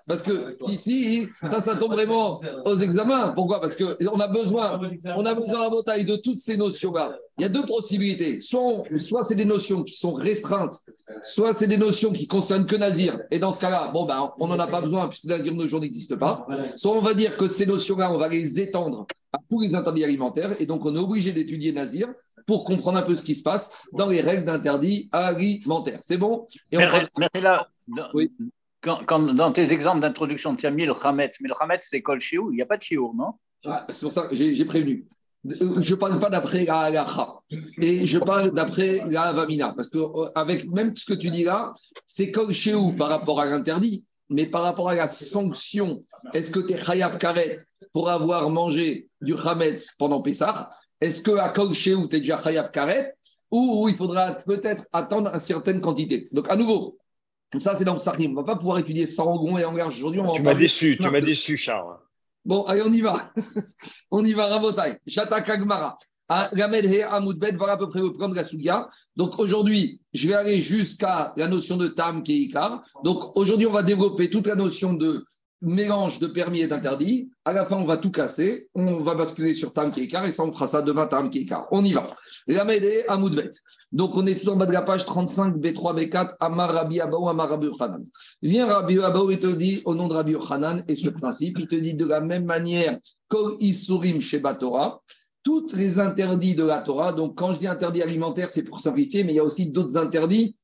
Parce 0.08 0.22
que 0.22 0.56
ici, 0.70 1.28
ça, 1.42 1.60
ça 1.60 1.76
tombe 1.76 1.92
vraiment 1.92 2.38
aux 2.64 2.76
examens. 2.76 3.32
Pourquoi? 3.34 3.60
Parce 3.60 3.76
qu'on 3.76 4.20
a 4.20 4.28
besoin, 4.28 4.80
on 5.16 5.26
a 5.26 5.34
besoin 5.34 5.60
à 5.60 5.64
la 5.64 5.70
bataille 5.70 6.06
de 6.06 6.16
toutes 6.16 6.38
ces 6.38 6.56
notions-là. 6.56 7.14
Il 7.38 7.42
y 7.42 7.44
a 7.44 7.48
deux 7.48 7.66
possibilités. 7.66 8.40
Soit, 8.40 8.84
soit 8.98 9.24
c'est 9.24 9.34
des 9.34 9.44
notions 9.44 9.82
qui 9.82 9.94
sont 9.94 10.14
restreintes, 10.14 10.78
soit 11.22 11.52
c'est 11.52 11.66
des 11.66 11.76
notions 11.76 12.12
qui 12.12 12.28
concernent 12.28 12.66
que 12.66 12.76
Nazir. 12.76 13.20
Et 13.30 13.38
dans 13.40 13.52
ce 13.52 13.60
cas-là, 13.60 13.90
bon, 13.92 14.06
ben, 14.06 14.32
on 14.38 14.46
n'en 14.46 14.58
a 14.58 14.68
pas 14.68 14.80
besoin 14.80 15.08
puisque 15.08 15.24
Nazir 15.24 15.52
nos 15.52 15.66
jours 15.66 15.80
n'existe 15.80 16.14
pas. 16.16 16.46
Soit 16.76 16.92
on 16.92 17.02
va 17.02 17.14
dire 17.14 17.36
que 17.36 17.48
ces 17.48 17.66
notions-là, 17.66 18.12
on 18.12 18.18
va 18.18 18.28
les 18.28 18.60
étendre 18.60 19.06
à 19.32 19.38
tous 19.50 19.60
les 19.60 19.74
interdits 19.74 20.04
alimentaires. 20.04 20.60
Et 20.60 20.66
donc, 20.66 20.84
on 20.84 20.94
est 20.94 20.98
obligé 20.98 21.32
d'étudier 21.32 21.72
Nazir 21.72 22.08
pour 22.46 22.64
comprendre 22.64 22.98
un 22.98 23.02
peu 23.02 23.16
ce 23.16 23.24
qui 23.24 23.34
se 23.34 23.42
passe 23.42 23.88
dans 23.92 24.08
les 24.08 24.20
règles 24.20 24.44
d'interdits 24.44 25.08
alimentaires. 25.10 25.98
C'est 26.02 26.18
bon? 26.18 26.46
Et 26.70 26.76
mais, 26.76 27.40
là, 27.40 27.66
quand, 28.80 29.18
dans 29.34 29.50
tes 29.50 29.72
exemples 29.72 30.00
d'introduction, 30.00 30.54
tu 30.54 30.66
as 30.66 30.70
mis 30.70 30.84
le 30.84 30.94
Hametz, 31.02 31.36
mais 31.40 31.48
le 31.48 31.54
Hametz, 31.58 31.86
c'est 31.88 32.02
Kol 32.02 32.20
Shiur, 32.20 32.48
il 32.50 32.56
n'y 32.56 32.62
a 32.62 32.66
pas 32.66 32.76
de 32.76 32.82
Shiur, 32.82 33.14
non? 33.14 33.32
Ah, 33.64 33.82
C'est 33.86 33.98
pour 34.00 34.12
ça 34.12 34.26
que 34.26 34.36
j'ai 34.36 34.64
prévenu. 34.66 35.06
Je 35.44 35.94
ne 35.94 35.98
parle 35.98 36.18
pas 36.20 36.30
d'après 36.30 36.64
la 36.64 36.78
halacha, 36.80 37.34
et 37.78 38.06
je 38.06 38.18
parle 38.18 38.54
d'après 38.54 39.02
la 39.06 39.32
vamina, 39.32 39.72
parce 39.76 39.90
que 39.90 39.98
euh, 39.98 40.30
avec 40.34 40.66
même 40.70 40.96
ce 40.96 41.04
que 41.04 41.12
tu 41.12 41.30
dis 41.30 41.44
là, 41.44 41.74
c'est 42.06 42.30
comme 42.30 42.52
chez 42.52 42.74
où 42.74 42.92
par 42.96 43.08
rapport 43.08 43.40
à 43.40 43.46
l'interdit, 43.46 44.06
mais 44.30 44.46
par 44.46 44.62
rapport 44.62 44.88
à 44.88 44.94
la 44.94 45.06
sanction, 45.06 46.02
est-ce 46.32 46.50
que 46.50 46.60
tu 46.60 46.72
es 46.72 46.78
chayav 46.82 47.18
karet 47.18 47.58
pour 47.92 48.08
avoir 48.08 48.48
mangé 48.48 49.08
du 49.20 49.36
chametz 49.36 49.94
pendant 49.98 50.22
Pessah 50.22 50.70
Est-ce 51.00 51.22
que 51.22 51.32
à 51.32 51.52
chez 51.74 51.94
où 51.94 52.08
tu 52.08 52.16
es 52.16 52.20
déjà 52.20 52.42
chayav 52.42 52.70
karet 52.70 53.14
ou 53.50 53.86
il 53.88 53.96
faudra 53.96 54.32
peut-être 54.32 54.86
attendre 54.92 55.30
une 55.30 55.38
certaine 55.38 55.82
quantité? 55.82 56.24
Donc 56.32 56.46
à 56.48 56.56
nouveau, 56.56 56.96
ça 57.58 57.76
c'est 57.76 57.84
dans 57.84 57.94
le 57.94 57.98
Sahim, 57.98 58.30
on 58.30 58.32
ne 58.32 58.36
va 58.36 58.44
pas 58.44 58.56
pouvoir 58.56 58.78
étudier 58.78 59.06
Sarangon 59.06 59.58
et 59.58 59.64
Engage 59.66 60.02
aujourd'hui. 60.02 60.22
Tu 60.34 60.42
m'as 60.42 60.54
déçu, 60.54 60.98
tu 60.98 61.10
m'as 61.10 61.20
déçu 61.20 61.58
Charles. 61.58 61.98
Bon, 62.44 62.64
allez, 62.64 62.82
on 62.82 62.92
y 62.92 63.00
va. 63.00 63.32
on 64.10 64.24
y 64.24 64.32
va, 64.32 64.46
Rabotai. 64.46 64.98
Shatak 65.06 65.48
Agmara. 65.48 65.98
Ramed 66.28 66.84
He 66.86 67.02
Amoudbet, 67.02 67.52
voilà 67.52 67.74
à 67.74 67.76
peu 67.76 67.88
près 67.88 68.00
le 68.00 68.12
plan 68.12 68.28
de 68.28 68.34
la 68.34 68.44
Sugia. 68.44 68.88
Donc 69.16 69.38
aujourd'hui, 69.38 70.00
je 70.12 70.28
vais 70.28 70.34
aller 70.34 70.60
jusqu'à 70.60 71.34
la 71.36 71.48
notion 71.48 71.76
de 71.76 71.88
Tam 71.88 72.22
qui 72.22 72.44
est. 72.44 72.54
Donc 73.04 73.36
aujourd'hui, 73.36 73.66
on 73.66 73.72
va 73.72 73.82
développer 73.82 74.30
toute 74.30 74.46
la 74.46 74.54
notion 74.54 74.94
de 74.94 75.24
mélange 75.64 76.18
de 76.20 76.26
permis 76.26 76.60
et 76.60 76.68
d'interdit. 76.68 77.30
À 77.44 77.52
la 77.52 77.66
fin, 77.66 77.76
on 77.76 77.84
va 77.84 77.96
tout 77.96 78.10
casser. 78.10 78.68
On 78.74 79.02
va 79.02 79.14
basculer 79.14 79.54
sur 79.54 79.72
Tam 79.72 79.90
Keikar 79.90 80.26
et 80.26 80.30
ça, 80.30 80.44
on 80.44 80.52
fera 80.52 80.66
ça 80.66 80.82
demain, 80.82 81.06
Tam 81.06 81.30
Keikar. 81.30 81.66
On 81.70 81.84
y 81.84 81.92
va. 81.92 82.14
La 82.46 82.64
Médée 82.64 83.04
à 83.08 83.16
Moudbet. 83.16 83.50
Donc, 83.92 84.14
on 84.14 84.26
est 84.26 84.40
tout 84.40 84.50
en 84.50 84.56
bas 84.56 84.66
de 84.66 84.72
la 84.72 84.82
page 84.82 85.04
35, 85.06 85.56
B3, 85.56 86.08
B4, 86.08 86.36
Amar 86.40 86.72
Rabbi 86.72 87.00
Abaou, 87.00 87.28
Amar 87.28 87.48
Rabbi 87.48 87.68
Hanan. 87.80 88.02
Viens 88.42 88.66
Rabbi 88.66 88.98
Abaou 88.98 89.30
et 89.30 89.40
te 89.40 89.46
dit, 89.46 89.82
au 89.84 89.94
nom 89.94 90.08
de 90.08 90.14
Rabbi 90.14 90.36
Hanan, 90.50 90.84
et 90.88 90.94
ce 90.94 91.08
principe, 91.08 91.58
il 91.58 91.66
te 91.66 91.76
dit 91.76 91.94
de 91.94 92.06
la 92.06 92.20
même 92.20 92.44
manière, 92.44 92.98
Kol 93.28 93.56
Isurim 93.60 94.20
chez 94.20 94.38
Batora, 94.38 95.00
toutes 95.42 95.74
les 95.74 96.00
interdits 96.00 96.54
de 96.54 96.64
la 96.64 96.82
Torah. 96.82 97.12
Donc, 97.12 97.36
quand 97.36 97.54
je 97.54 97.60
dis 97.60 97.66
interdits 97.66 98.02
alimentaires, 98.02 98.50
c'est 98.50 98.62
pour 98.62 98.80
simplifier, 98.80 99.24
mais 99.24 99.32
il 99.32 99.36
y 99.36 99.40
a 99.40 99.44
aussi 99.44 99.70
d'autres 99.70 99.96
interdits 99.96 100.56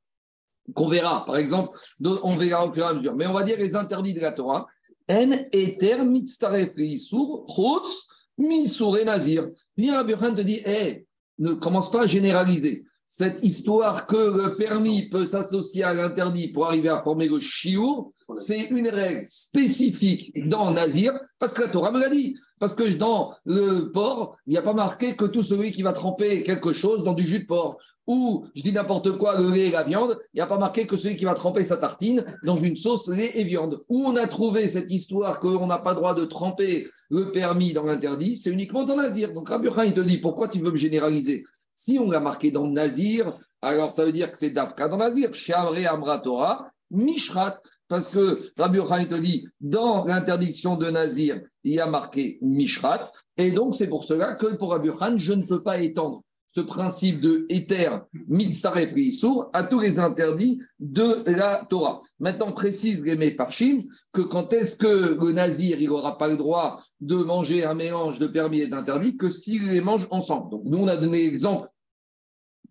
qu'on 0.75 0.89
verra. 0.89 1.25
Par 1.27 1.37
exemple, 1.37 1.71
on 2.03 2.37
verra 2.37 2.67
au 2.67 2.73
fur 2.73 2.85
et 2.85 2.89
à 2.89 2.95
mesure. 2.95 3.15
Mais 3.15 3.27
on 3.27 3.33
va 3.33 3.43
dire 3.43 3.59
les 3.59 3.77
interdits 3.77 4.15
de 4.15 4.21
la 4.21 4.33
Torah. 4.33 4.67
En 5.11 5.33
eter 5.53 6.05
mitzaref 6.05 6.71
isur, 6.79 7.45
chutz 7.49 8.07
misur 8.39 8.97
et 8.97 9.05
nazir. 9.05 9.49
Rabbi 9.77 10.15
te 10.15 10.43
dit, 10.43 10.63
hey, 10.65 11.05
ne 11.39 11.55
commence 11.55 11.91
pas 11.91 12.03
à 12.03 12.07
généraliser. 12.07 12.85
Cette 13.07 13.43
histoire 13.43 14.07
que 14.07 14.17
le 14.17 14.53
permis 14.53 15.09
peut 15.09 15.27
s'associer 15.27 15.83
à 15.83 15.95
l'interdit 15.95 16.53
pour 16.53 16.67
arriver 16.67 16.91
à 16.91 17.03
former 17.03 17.27
le 17.27 17.41
chiour, 17.41 18.13
c'est 18.35 18.69
une 18.71 18.87
règle 18.87 19.27
spécifique 19.27 20.31
dans 20.49 20.71
Nazir, 20.71 21.19
parce 21.41 21.55
que 21.55 21.63
la 21.63 21.69
Torah 21.69 21.91
me 21.91 21.99
l'a 21.99 22.09
dit. 22.09 22.37
Parce 22.61 22.75
que 22.75 22.85
dans 22.93 23.35
le 23.45 23.91
porc, 23.91 24.37
il 24.47 24.51
n'y 24.51 24.59
a 24.59 24.63
pas 24.63 24.75
marqué 24.75 25.17
que 25.17 25.25
tout 25.25 25.43
celui 25.43 25.73
qui 25.73 25.83
va 25.83 25.93
tremper 25.93 26.45
quelque 26.45 26.73
chose 26.73 27.03
dans 27.03 27.15
du 27.15 27.27
jus 27.27 27.41
de 27.41 27.47
porc 27.47 27.79
ou 28.07 28.47
je 28.55 28.63
dis 28.63 28.73
n'importe 28.73 29.17
quoi, 29.19 29.39
le 29.39 29.51
lait 29.51 29.67
et 29.67 29.71
la 29.71 29.85
viande, 29.85 30.19
il 30.33 30.37
n'y 30.37 30.41
a 30.41 30.47
pas 30.47 30.59
marqué 30.59 30.87
que 30.87 30.97
celui 30.97 31.17
qui 31.17 31.25
va 31.25 31.35
tremper 31.35 31.65
sa 31.65 31.77
tartine 31.77 32.25
dans 32.45 32.57
une 32.57 32.77
sauce 32.77 33.09
lait 33.09 33.33
et 33.35 33.45
viande. 33.45 33.83
Où 33.89 34.05
on 34.05 34.17
a 34.17 34.27
trouvé 34.27 34.67
cette 34.67 34.91
histoire 34.91 35.39
qu'on 35.41 35.67
n'a 35.67 35.79
pas 35.79 35.95
droit 35.95 36.15
de 36.15 36.25
tremper 36.25 36.89
le 37.11 37.31
permis 37.31 37.73
dans 37.73 37.85
l'interdit, 37.85 38.37
c'est 38.37 38.51
uniquement 38.51 38.85
dans 38.85 38.97
Nazir. 38.97 39.33
Donc 39.33 39.49
Rabbi 39.49 39.69
il 39.87 39.95
te 39.95 40.01
dit, 40.01 40.19
pourquoi 40.19 40.49
tu 40.49 40.61
veux 40.61 40.71
me 40.71 40.77
généraliser? 40.77 41.45
Si 41.75 41.99
on 41.99 42.11
l'a 42.11 42.21
marqué 42.21 42.51
dans 42.51 42.67
Nazir, 42.67 43.33
alors 43.63 43.93
ça 43.93 44.05
veut 44.05 44.13
dire 44.13 44.31
que 44.31 44.39
c'est 44.39 44.51
Dafka 44.51 44.89
dans 44.89 44.99
Nazir. 44.99 45.33
Shamre 45.35 45.77
Amra 45.89 46.71
Mishrat. 46.91 47.61
Parce 47.89 48.09
que 48.09 48.39
Rabbi 48.57 48.79
il 49.01 49.09
te 49.09 49.21
dit, 49.21 49.49
dans 49.61 50.05
l'interdiction 50.05 50.77
de 50.77 50.89
Nazir, 50.91 51.41
il 51.65 51.75
y 51.75 51.81
a 51.81 51.87
marqué 51.87 52.39
Mishrat. 52.41 53.11
Et 53.37 53.51
donc 53.51 53.75
c'est 53.75 53.89
pour 53.89 54.05
cela 54.05 54.35
que 54.35 54.57
pour 54.57 54.71
Rabbi 54.71 54.91
je 55.17 55.33
ne 55.33 55.45
peux 55.45 55.63
pas 55.63 55.81
étendre 55.81 56.23
ce 56.53 56.61
principe 56.61 57.21
de 57.21 57.47
éther, 57.49 58.03
mitzaref 58.27 58.93
et 58.97 59.11
à 59.53 59.63
tous 59.63 59.79
les 59.79 60.01
interdits 60.01 60.61
de 60.81 61.23
la 61.31 61.65
Torah. 61.71 62.01
Maintenant, 62.19 62.51
précise 62.51 63.05
les 63.05 63.31
Parchim 63.31 63.83
que 64.13 64.23
quand 64.23 64.53
est-ce 64.53 64.77
que 64.77 65.17
le 65.25 65.33
nazir 65.33 65.79
n'aura 65.81 66.19
pas 66.19 66.27
le 66.27 66.37
droit 66.37 66.83
de 67.01 67.15
manger 67.15 67.65
un 67.65 67.75
mélange 67.75 68.19
de 68.19 68.27
permis 68.27 68.63
et 68.63 68.67
d'interdits 68.67 69.17
que 69.17 69.31
s'il 69.31 69.69
les 69.69 69.81
mange 69.81 70.09
ensemble. 70.11 70.51
Donc, 70.51 70.63
nous, 70.65 70.79
on 70.79 70.89
a 70.89 70.97
donné 70.97 71.19
l'exemple, 71.19 71.69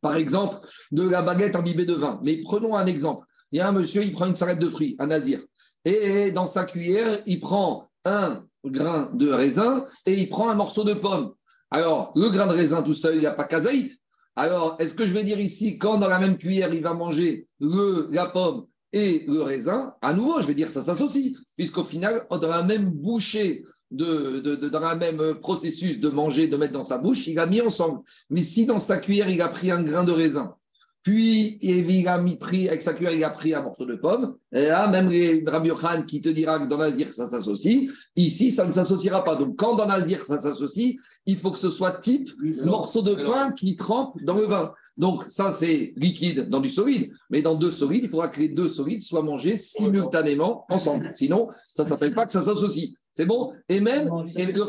par 0.01 0.17
exemple, 0.17 0.57
de 0.91 1.07
la 1.07 1.21
baguette 1.21 1.55
imbibée 1.55 1.85
de 1.85 1.93
vin. 1.93 2.19
Mais 2.25 2.41
prenons 2.41 2.75
un 2.75 2.85
exemple. 2.85 3.25
Il 3.53 3.59
y 3.59 3.61
a 3.61 3.69
un 3.69 3.71
monsieur, 3.71 4.03
il 4.03 4.11
prend 4.11 4.25
une 4.25 4.35
salade 4.35 4.59
de 4.59 4.67
fruits, 4.67 4.97
un 4.99 5.07
nazir. 5.07 5.41
Et 5.85 6.33
dans 6.33 6.47
sa 6.47 6.65
cuillère, 6.65 7.23
il 7.25 7.39
prend 7.39 7.89
un 8.03 8.43
grain 8.65 9.09
de 9.13 9.29
raisin 9.29 9.85
et 10.05 10.19
il 10.19 10.27
prend 10.27 10.49
un 10.49 10.55
morceau 10.55 10.83
de 10.83 10.93
pomme. 10.93 11.33
Alors, 11.71 12.11
le 12.15 12.29
grain 12.29 12.47
de 12.47 12.53
raisin 12.53 12.81
tout 12.81 12.93
seul, 12.93 13.15
il 13.15 13.19
n'y 13.19 13.25
a 13.25 13.33
pas 13.33 13.45
kazaït. 13.45 13.91
Alors, 14.35 14.77
est-ce 14.79 14.93
que 14.93 15.05
je 15.05 15.13
vais 15.13 15.23
dire 15.23 15.39
ici, 15.39 15.77
quand 15.77 15.97
dans 15.97 16.07
la 16.07 16.19
même 16.19 16.37
cuillère, 16.37 16.73
il 16.73 16.81
va 16.81 16.93
manger 16.93 17.47
le, 17.59 18.07
la 18.09 18.27
pomme 18.27 18.65
et 18.93 19.25
le 19.27 19.41
raisin, 19.41 19.93
à 20.01 20.13
nouveau, 20.13 20.41
je 20.41 20.47
vais 20.47 20.55
dire 20.55 20.71
ça 20.71 20.83
s'associe, 20.83 21.33
puisqu'au 21.55 21.83
final, 21.83 22.25
dans 22.29 22.47
la 22.47 22.63
même 22.63 22.89
bouchée, 22.89 23.63
de, 23.91 24.39
dans 24.69 24.79
le 24.79 24.97
même 24.97 25.35
processus 25.39 25.99
de 25.99 26.09
manger, 26.09 26.47
de 26.47 26.57
mettre 26.57 26.73
dans 26.73 26.83
sa 26.83 26.99
bouche, 26.99 27.27
il 27.27 27.39
a 27.39 27.45
mis 27.45 27.61
ensemble. 27.61 28.01
Mais 28.29 28.43
si 28.43 28.65
dans 28.65 28.79
sa 28.79 28.97
cuillère, 28.97 29.29
il 29.29 29.41
a 29.41 29.47
pris 29.47 29.71
un 29.71 29.83
grain 29.83 30.03
de 30.03 30.11
raisin 30.11 30.55
puis, 31.01 31.57
il 31.61 32.07
a 32.07 32.17
mis 32.17 32.35
pris, 32.35 32.67
avec 32.67 32.81
sa 32.81 32.93
cuillère, 32.93 33.13
il 33.13 33.23
a 33.23 33.29
pris 33.29 33.53
un 33.53 33.63
morceau 33.63 33.85
de 33.85 33.95
pomme. 33.95 34.35
Et 34.51 34.67
là, 34.67 34.87
même 34.89 35.09
Rabbi 35.47 35.69
Khan 35.69 36.03
qui 36.05 36.19
te 36.19 36.29
dira 36.29 36.59
que 36.59 36.67
dans 36.67 36.77
Nazir, 36.77 37.13
ça 37.13 37.25
s'associe. 37.25 37.89
Ici, 38.17 38.51
ça 38.51 38.65
ne 38.65 38.71
s'associera 38.73 39.23
pas. 39.23 39.37
Donc, 39.37 39.55
quand 39.57 39.75
dans 39.75 39.85
Nazir, 39.85 40.25
ça 40.25 40.37
s'associe, 40.37 40.95
il 41.25 41.37
faut 41.37 41.51
que 41.51 41.59
ce 41.59 41.69
soit 41.69 41.99
type 41.99 42.29
morceau 42.65 43.01
de 43.01 43.15
pain 43.15 43.53
qui 43.53 43.77
trempe 43.77 44.21
dans 44.23 44.35
le 44.35 44.47
vin. 44.47 44.73
Donc, 44.97 45.23
ça, 45.27 45.53
c'est 45.53 45.93
liquide 45.95 46.49
dans 46.49 46.59
du 46.59 46.69
solide. 46.69 47.09
Mais 47.29 47.41
dans 47.41 47.55
deux 47.55 47.71
solides, 47.71 48.03
il 48.03 48.09
faudra 48.09 48.27
que 48.27 48.41
les 48.41 48.49
deux 48.49 48.67
solides 48.67 49.01
soient 49.01 49.23
mangés 49.23 49.55
simultanément 49.55 50.65
ensemble. 50.69 51.09
Sinon, 51.13 51.47
ça 51.63 51.83
ne 51.83 51.87
s'appelle 51.87 52.13
pas 52.13 52.25
que 52.25 52.31
ça 52.33 52.41
s'associe. 52.41 52.89
C'est 53.13 53.25
bon? 53.25 53.53
Et 53.69 53.79
même, 53.79 54.09
et 54.35 54.45
le 54.45 54.65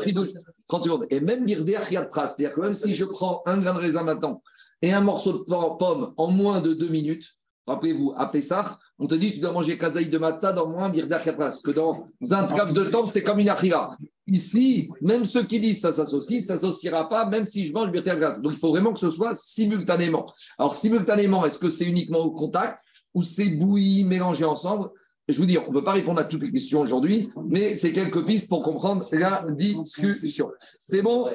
30 0.67 0.83
secondes, 0.83 1.05
et 1.09 1.19
même 1.19 1.45
c'est-à-dire 1.47 1.87
que 1.89 2.61
même 2.61 2.73
si 2.73 2.95
je 2.95 3.05
prends 3.05 3.41
un 3.45 3.59
grain 3.59 3.73
de 3.73 3.79
raisin 3.79 4.03
maintenant 4.03 4.41
et 4.81 4.91
un 4.91 5.01
morceau 5.01 5.33
de 5.33 5.43
pomme 5.77 6.13
en 6.17 6.31
moins 6.31 6.61
de 6.61 6.73
deux 6.73 6.89
minutes, 6.89 7.27
rappelez-vous, 7.67 8.13
à 8.17 8.27
Pessah, 8.27 8.79
on 8.99 9.07
te 9.07 9.15
dit 9.15 9.33
tu 9.33 9.39
dois 9.39 9.51
manger 9.51 9.77
kazaï 9.77 10.09
de 10.09 10.17
matzah 10.17 10.53
dans 10.53 10.69
moins 10.69 10.91
Parce 11.37 11.61
que 11.61 11.71
dans 11.71 12.07
un 12.31 12.43
trap 12.45 12.73
de 12.73 12.85
temps, 12.85 13.05
c'est 13.05 13.23
comme 13.23 13.39
une 13.39 13.49
achira. 13.49 13.95
Ici, 14.27 14.89
même 15.01 15.25
ceux 15.25 15.43
qui 15.43 15.59
disent 15.59 15.81
ça 15.81 15.91
s'associe, 15.91 16.43
ça 16.45 16.53
s'associera 16.55 17.09
pas, 17.09 17.25
même 17.25 17.45
si 17.45 17.67
je 17.67 17.73
mange 17.73 17.91
grâce. 17.91 18.41
Donc 18.41 18.53
il 18.53 18.59
faut 18.59 18.69
vraiment 18.69 18.93
que 18.93 18.99
ce 18.99 19.09
soit 19.09 19.35
simultanément. 19.35 20.31
Alors 20.57 20.73
simultanément, 20.73 21.45
est-ce 21.45 21.59
que 21.59 21.69
c'est 21.69 21.85
uniquement 21.85 22.19
au 22.19 22.31
contact 22.31 22.79
ou 23.13 23.23
c'est 23.23 23.49
bouilli, 23.49 24.03
mélangé 24.03 24.45
ensemble? 24.45 24.89
Je 25.31 25.37
vous 25.37 25.45
dis, 25.45 25.57
on 25.57 25.67
ne 25.67 25.73
peut 25.73 25.83
pas 25.83 25.93
répondre 25.93 26.19
à 26.19 26.25
toutes 26.25 26.41
les 26.41 26.51
questions 26.51 26.81
aujourd'hui, 26.81 27.29
mais 27.45 27.75
c'est 27.75 27.91
quelques 27.91 28.25
pistes 28.25 28.49
pour 28.49 28.63
comprendre 28.63 29.05
la 29.11 29.45
discussion. 29.49 30.51
C'est 30.83 31.01
bon? 31.01 31.27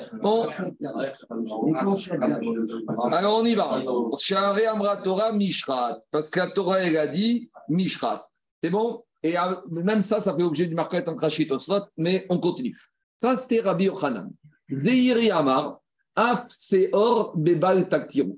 Alors 3.10 3.38
on 3.40 3.44
y 3.44 3.54
va. 3.54 3.82
Amra 4.70 4.96
Torah 4.98 5.32
Mishrat. 5.32 5.98
Parce 6.10 6.30
que 6.30 6.38
la 6.40 6.50
Torah, 6.50 6.80
elle 6.80 6.96
a 6.96 7.08
dit 7.08 7.50
Mishrat. 7.68 8.28
C'est 8.62 8.70
bon? 8.70 9.02
Et 9.22 9.34
même 9.70 10.02
ça, 10.02 10.20
ça 10.20 10.34
fait 10.34 10.42
objet 10.42 10.66
du 10.66 10.74
marquette 10.74 11.08
Rachid 11.08 11.50
Osrot, 11.50 11.86
mais 11.96 12.26
on 12.28 12.38
continue. 12.38 12.78
Ça, 13.18 13.36
c'était 13.36 13.60
Rabbi 13.60 13.84
Yochanan. 13.84 14.30
Zeiri 14.70 15.30
Amar, 15.30 15.78
Bebal 17.34 17.88
Taktiru. 17.88 18.34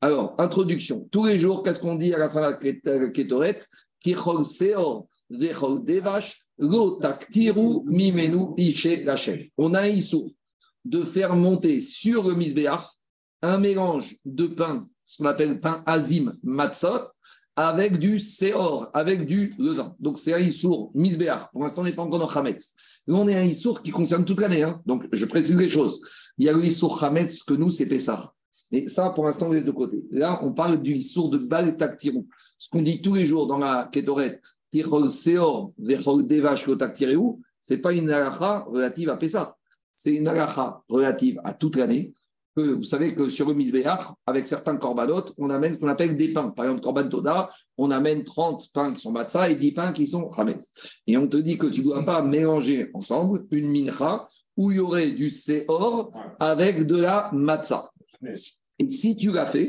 Alors, 0.00 0.34
introduction. 0.38 1.06
Tous 1.10 1.26
les 1.26 1.38
jours, 1.38 1.62
qu'est-ce 1.62 1.80
qu'on 1.80 1.96
dit 1.96 2.14
à 2.14 2.18
la 2.18 2.30
fin 2.30 2.40
de 2.40 2.56
la 2.84 3.10
Kétoret 3.10 3.60
on 9.58 9.74
a 9.74 9.80
un 9.82 9.90
de 10.84 11.04
faire 11.04 11.36
monter 11.36 11.80
sur 11.80 12.28
le 12.28 12.34
misbéach 12.34 12.86
un 13.42 13.58
mélange 13.58 14.16
de 14.24 14.46
pain, 14.46 14.88
ce 15.06 15.18
qu'on 15.18 15.28
appelle 15.28 15.60
pain 15.60 15.82
azim 15.86 16.34
matzot, 16.42 17.08
avec 17.56 17.98
du 17.98 18.20
seor, 18.20 18.90
avec 18.94 19.26
du 19.26 19.52
levain. 19.58 19.94
Donc 19.98 20.18
c'est 20.18 20.32
un 20.32 20.38
issour 20.38 20.90
misbéach. 20.94 21.50
Pour 21.52 21.62
l'instant, 21.62 21.82
on 21.82 21.84
n'est 21.84 21.92
pas 21.92 22.02
encore 22.02 22.18
dans 22.18 22.28
chametz. 22.28 22.74
on 23.08 23.28
est 23.28 23.36
un 23.36 23.44
issour 23.44 23.82
qui 23.82 23.90
concerne 23.90 24.24
toute 24.24 24.40
l'année. 24.40 24.62
Hein. 24.62 24.80
Donc 24.86 25.06
je 25.12 25.24
précise 25.26 25.58
les 25.58 25.68
choses. 25.68 26.00
Il 26.38 26.46
y 26.46 26.48
a 26.48 26.52
le 26.52 26.64
issour 26.64 26.98
chametz 27.00 27.42
que 27.42 27.54
nous, 27.54 27.70
c'est 27.70 27.86
Pessah. 27.86 28.32
Mais 28.72 28.88
ça, 28.88 29.10
pour 29.10 29.26
l'instant, 29.26 29.48
on 29.48 29.52
laisse 29.52 29.64
de 29.64 29.72
côté. 29.72 30.04
Là, 30.10 30.40
on 30.42 30.52
parle 30.52 30.80
du 30.80 30.94
issour 30.94 31.28
de 31.30 31.38
Bal 31.38 31.76
Taktirou 31.76 32.26
ce 32.60 32.68
qu'on 32.68 32.82
dit 32.82 33.00
tous 33.00 33.14
les 33.14 33.24
jours 33.24 33.46
dans 33.46 33.56
la 33.56 33.88
Ketoret, 33.90 34.42
ce 34.72 34.78
n'est 37.70 37.80
pas 37.80 37.92
une 37.92 38.10
halakha 38.10 38.64
relative 38.68 39.08
à 39.08 39.16
Pessah, 39.16 39.56
c'est 39.96 40.12
une 40.12 40.28
halakha 40.28 40.82
relative 40.88 41.40
à 41.42 41.54
toute 41.54 41.76
l'année. 41.76 42.12
Vous 42.56 42.82
savez 42.82 43.14
que 43.14 43.30
sur 43.30 43.48
le 43.48 43.54
Mizbeach, 43.54 44.00
avec 44.26 44.46
certains 44.46 44.76
corbanotes, 44.76 45.32
on 45.38 45.48
amène 45.48 45.72
ce 45.72 45.78
qu'on 45.78 45.88
appelle 45.88 46.18
des 46.18 46.32
pains. 46.34 46.50
Par 46.50 46.66
exemple, 46.66 46.82
Korban 46.82 47.08
Toda, 47.08 47.48
on 47.78 47.90
amène 47.90 48.24
30 48.24 48.70
pains 48.74 48.92
qui 48.92 49.00
sont 49.00 49.12
matzah 49.12 49.48
et 49.48 49.56
10 49.56 49.72
pains 49.72 49.92
qui 49.94 50.06
sont 50.06 50.30
chametz. 50.30 50.70
Et 51.06 51.16
on 51.16 51.26
te 51.26 51.38
dit 51.38 51.56
que 51.56 51.68
tu 51.68 51.80
ne 51.80 51.84
dois 51.84 52.04
pas 52.04 52.22
mélanger 52.22 52.90
ensemble 52.92 53.46
une 53.50 53.72
mincha 53.72 54.26
où 54.58 54.70
il 54.70 54.76
y 54.76 54.80
aurait 54.80 55.12
du 55.12 55.30
seor 55.30 56.12
avec 56.38 56.86
de 56.86 56.96
la 56.96 57.30
matzah. 57.32 57.90
Et 58.78 58.88
si 58.90 59.16
tu 59.16 59.32
l'as 59.32 59.46
fait, 59.46 59.68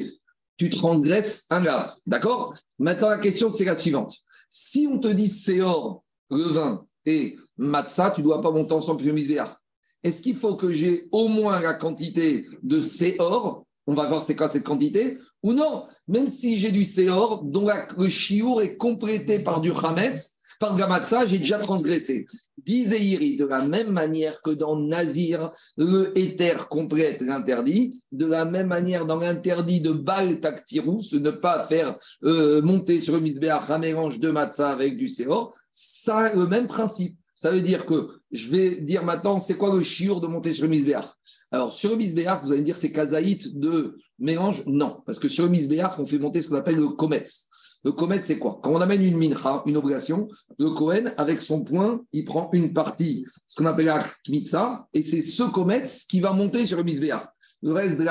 tu 0.62 0.70
transgresses 0.70 1.48
un 1.50 1.63
gars. 1.63 1.96
D'accord? 2.06 2.53
Maintenant, 2.77 3.10
la 3.10 3.18
question, 3.18 3.51
c'est 3.51 3.65
la 3.65 3.75
suivante. 3.75 4.15
Si 4.48 4.88
on 4.88 5.00
te 5.00 5.08
dit 5.08 5.27
Séor, 5.27 6.03
le 6.30 6.44
vin 6.44 6.86
et 7.08 7.36
Matzah, 7.58 8.12
tu 8.12 8.22
dois 8.22 8.44
pas 8.44 8.51
monter 8.51 8.74
ensemble 8.75 9.01
plus 9.01 9.12
misbéar. 9.12 9.60
Est-ce 10.03 10.22
qu'il 10.22 10.36
faut 10.36 10.56
que 10.56 10.72
j'ai 10.72 11.08
au 11.12 11.27
moins 11.30 11.60
la 11.60 11.74
quantité 11.74 12.46
de 12.62 12.80
Séor 12.80 13.65
On 13.88 13.96
va 13.96 14.08
voir 14.08 14.24
c'est 14.24 14.36
quoi 14.36 14.50
cette 14.50 14.63
quantité. 14.63 15.18
Ou 15.41 15.53
non, 15.53 15.88
même 16.08 16.30
si 16.30 16.60
j'ai 16.60 16.72
du 16.72 16.84
Séor, 16.84 17.44
dont 17.44 17.68
le 17.98 18.08
chiour 18.08 18.62
est 18.62 18.77
complété 18.77 19.39
par 19.39 19.62
du 19.62 19.72
Hametz, 19.72 20.38
par 20.62 20.77
Gamatsa, 20.77 21.25
j'ai 21.25 21.39
déjà 21.39 21.58
transgressé. 21.58 22.27
Disait 22.63 23.03
Iri, 23.03 23.36
de 23.36 23.48
la 23.48 23.65
même 23.65 23.89
manière 23.89 24.41
que 24.44 24.51
dans 24.51 24.77
Nazir, 24.77 25.51
le 25.75 26.15
éther 26.15 26.68
complète 26.70 27.20
l'interdit, 27.20 28.00
de 28.12 28.27
la 28.27 28.46
même 28.46 28.68
manière 28.68 29.08
dans 29.08 29.18
l'interdit 29.18 29.82
de 29.82 29.91
Baal 29.91 30.39
Taktirou, 30.39 31.01
ce 31.01 31.15
ne 31.15 31.32
pas 31.32 31.63
faire 31.63 31.98
euh, 32.24 32.62
monter 32.62 33.00
sur 33.00 33.15
le 33.15 33.22
misbéach 33.22 33.72
un 33.72 33.80
mélange 33.80 34.20
de 34.20 34.30
Matza 34.30 34.70
avec 34.70 34.98
du 34.98 35.10
Séor, 35.10 35.58
ça 35.72 36.32
le 36.34 36.46
même 36.46 36.68
principe. 36.68 37.18
Ça 37.34 37.51
veut 37.51 37.62
dire 37.62 37.88
que 37.88 38.10
je 38.32 38.51
vais 38.51 38.82
dire 38.82 39.03
maintenant, 39.03 39.39
c'est 39.39 39.58
quoi 39.58 39.75
le 39.75 39.82
chiour 39.82 40.22
de 40.22 40.27
monter 40.27 40.53
sur 40.53 40.65
le 40.65 40.70
misbéach? 40.70 41.10
Alors, 41.50 41.74
sur 41.74 41.89
le 41.89 41.96
misbéach, 41.96 42.44
vous 42.44 42.51
allez 42.51 42.62
me 42.62 42.65
dire, 42.65 42.77
c'est 42.77 42.91
kazaït 42.91 43.58
de 43.60 43.98
mélange? 44.20 44.63
Non, 44.68 45.01
parce 45.08 45.18
que 45.18 45.27
sur 45.27 45.46
le 45.46 45.50
misbéach, 45.50 45.98
on 45.98 46.06
fait 46.06 46.20
monter 46.20 46.44
ce 46.44 46.50
qu'on 46.50 46.56
appelle 46.56 46.75
le 46.75 46.89
kometz. 46.89 47.50
Le 47.83 47.91
Komet, 47.91 48.21
c'est 48.21 48.38
quoi? 48.38 48.59
Quand 48.61 48.71
on 48.71 48.81
amène 48.81 49.01
une 49.01 49.17
mincha, 49.17 49.63
une 49.65 49.77
obligation, 49.77 50.27
le 50.59 50.69
Kohen, 50.71 51.13
avec 51.17 51.41
son 51.41 51.63
point, 51.63 52.01
il 52.13 52.25
prend 52.25 52.50
une 52.53 52.73
partie, 52.73 53.25
ce 53.47 53.55
qu'on 53.55 53.65
appelle 53.65 53.85
la 53.85 54.07
kmitza, 54.23 54.88
et 54.93 55.01
c'est 55.01 55.23
ce 55.23 55.43
Komet 55.43 55.85
qui 56.07 56.19
va 56.19 56.31
monter 56.31 56.65
sur 56.65 56.77
le 56.77 56.83
misbéach. 56.83 57.25
Le 57.63 57.73
reste 57.73 58.00
de 58.00 58.05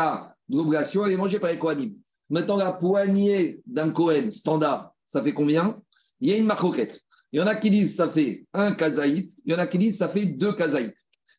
l'obligation, 0.48 1.06
elle 1.06 1.12
est 1.12 1.16
mangée 1.16 1.38
par 1.38 1.50
les 1.50 1.58
Kohanim. 1.58 1.94
Maintenant, 2.28 2.56
la 2.56 2.72
poignée 2.72 3.60
d'un 3.66 3.90
Kohen 3.90 4.30
standard, 4.30 4.92
ça 5.06 5.22
fait 5.22 5.34
combien? 5.34 5.80
Il 6.20 6.28
y 6.28 6.32
a 6.32 6.36
une 6.36 6.46
marcoquette. 6.46 7.00
Il 7.32 7.38
y 7.38 7.42
en 7.42 7.46
a 7.46 7.54
qui 7.54 7.70
disent 7.70 7.94
ça 7.94 8.08
fait 8.08 8.46
un 8.52 8.72
kazaït, 8.72 9.32
il 9.44 9.52
y 9.52 9.54
en 9.54 9.58
a 9.58 9.68
qui 9.68 9.78
disent 9.78 9.98
ça 9.98 10.08
fait 10.08 10.26
deux 10.26 10.52
kazaït. 10.52 10.94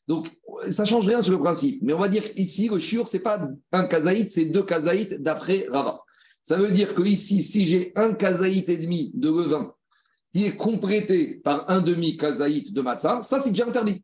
Donc, 0.07 0.29
ça 0.69 0.83
ne 0.83 0.87
change 0.87 1.07
rien 1.07 1.21
sur 1.21 1.33
le 1.33 1.39
principe. 1.39 1.81
Mais 1.83 1.93
on 1.93 1.99
va 1.99 2.07
dire 2.07 2.23
ici, 2.35 2.69
le 2.69 2.79
shiur, 2.79 3.07
ce 3.07 3.17
n'est 3.17 3.23
pas 3.23 3.47
un 3.71 3.85
kazaït, 3.85 4.29
c'est 4.29 4.45
deux 4.45 4.63
kazaït 4.63 5.21
d'après 5.21 5.67
Rava. 5.69 5.99
Ça 6.41 6.57
veut 6.57 6.71
dire 6.71 6.95
que 6.95 7.03
ici, 7.03 7.43
si 7.43 7.65
j'ai 7.67 7.91
un 7.95 8.13
kazaït 8.13 8.67
et 8.67 8.77
demi 8.77 9.11
de 9.13 9.29
levain 9.29 9.73
qui 10.33 10.45
est 10.45 10.55
complété 10.55 11.41
par 11.43 11.69
un 11.69 11.81
demi 11.81 12.17
kazaït 12.17 12.73
de 12.73 12.81
matzah, 12.81 13.21
ça 13.21 13.39
c'est 13.39 13.51
déjà 13.51 13.67
interdit. 13.67 14.03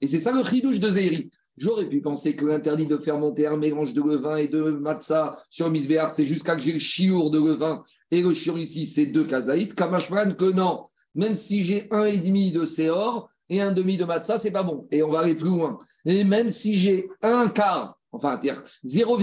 Et 0.00 0.06
c'est 0.06 0.20
ça 0.20 0.32
le 0.32 0.44
chidouche 0.44 0.80
de 0.80 0.90
Zéri. 0.90 1.30
J'aurais 1.56 1.88
pu 1.88 2.00
penser 2.00 2.36
que 2.36 2.44
l'interdit 2.44 2.86
de 2.86 2.98
faire 2.98 3.18
monter 3.18 3.46
un 3.46 3.56
mélange 3.56 3.92
de 3.92 4.02
levain 4.02 4.36
et 4.36 4.48
de 4.48 4.62
matzah 4.62 5.42
sur 5.50 5.70
misbéar, 5.70 6.10
c'est 6.10 6.26
jusqu'à 6.26 6.56
que 6.56 6.62
j'ai 6.62 6.72
le 6.72 6.78
chiour 6.78 7.30
de 7.30 7.38
levain 7.38 7.84
et 8.10 8.22
le 8.22 8.34
chiour 8.34 8.58
ici, 8.58 8.86
c'est 8.86 9.06
deux 9.06 9.24
kazaït. 9.24 9.74
Kamashman, 9.74 10.36
que 10.36 10.50
non. 10.50 10.86
Même 11.14 11.34
si 11.34 11.64
j'ai 11.64 11.88
un 11.90 12.04
et 12.04 12.18
demi 12.18 12.52
de 12.52 12.64
séor 12.64 13.28
et 13.48 13.60
un 13.60 13.72
demi 13.72 13.96
de 13.96 14.04
matzah, 14.04 14.38
c'est 14.38 14.52
pas 14.52 14.62
bon. 14.62 14.86
Et 14.92 15.02
on 15.02 15.10
va 15.10 15.20
aller 15.20 15.34
plus 15.34 15.48
loin. 15.48 15.78
Et 16.04 16.22
même 16.22 16.50
si 16.50 16.78
j'ai 16.78 17.08
un 17.22 17.48
quart 17.48 17.97
enfin, 18.12 18.38
c'est-à-dire 18.38 18.62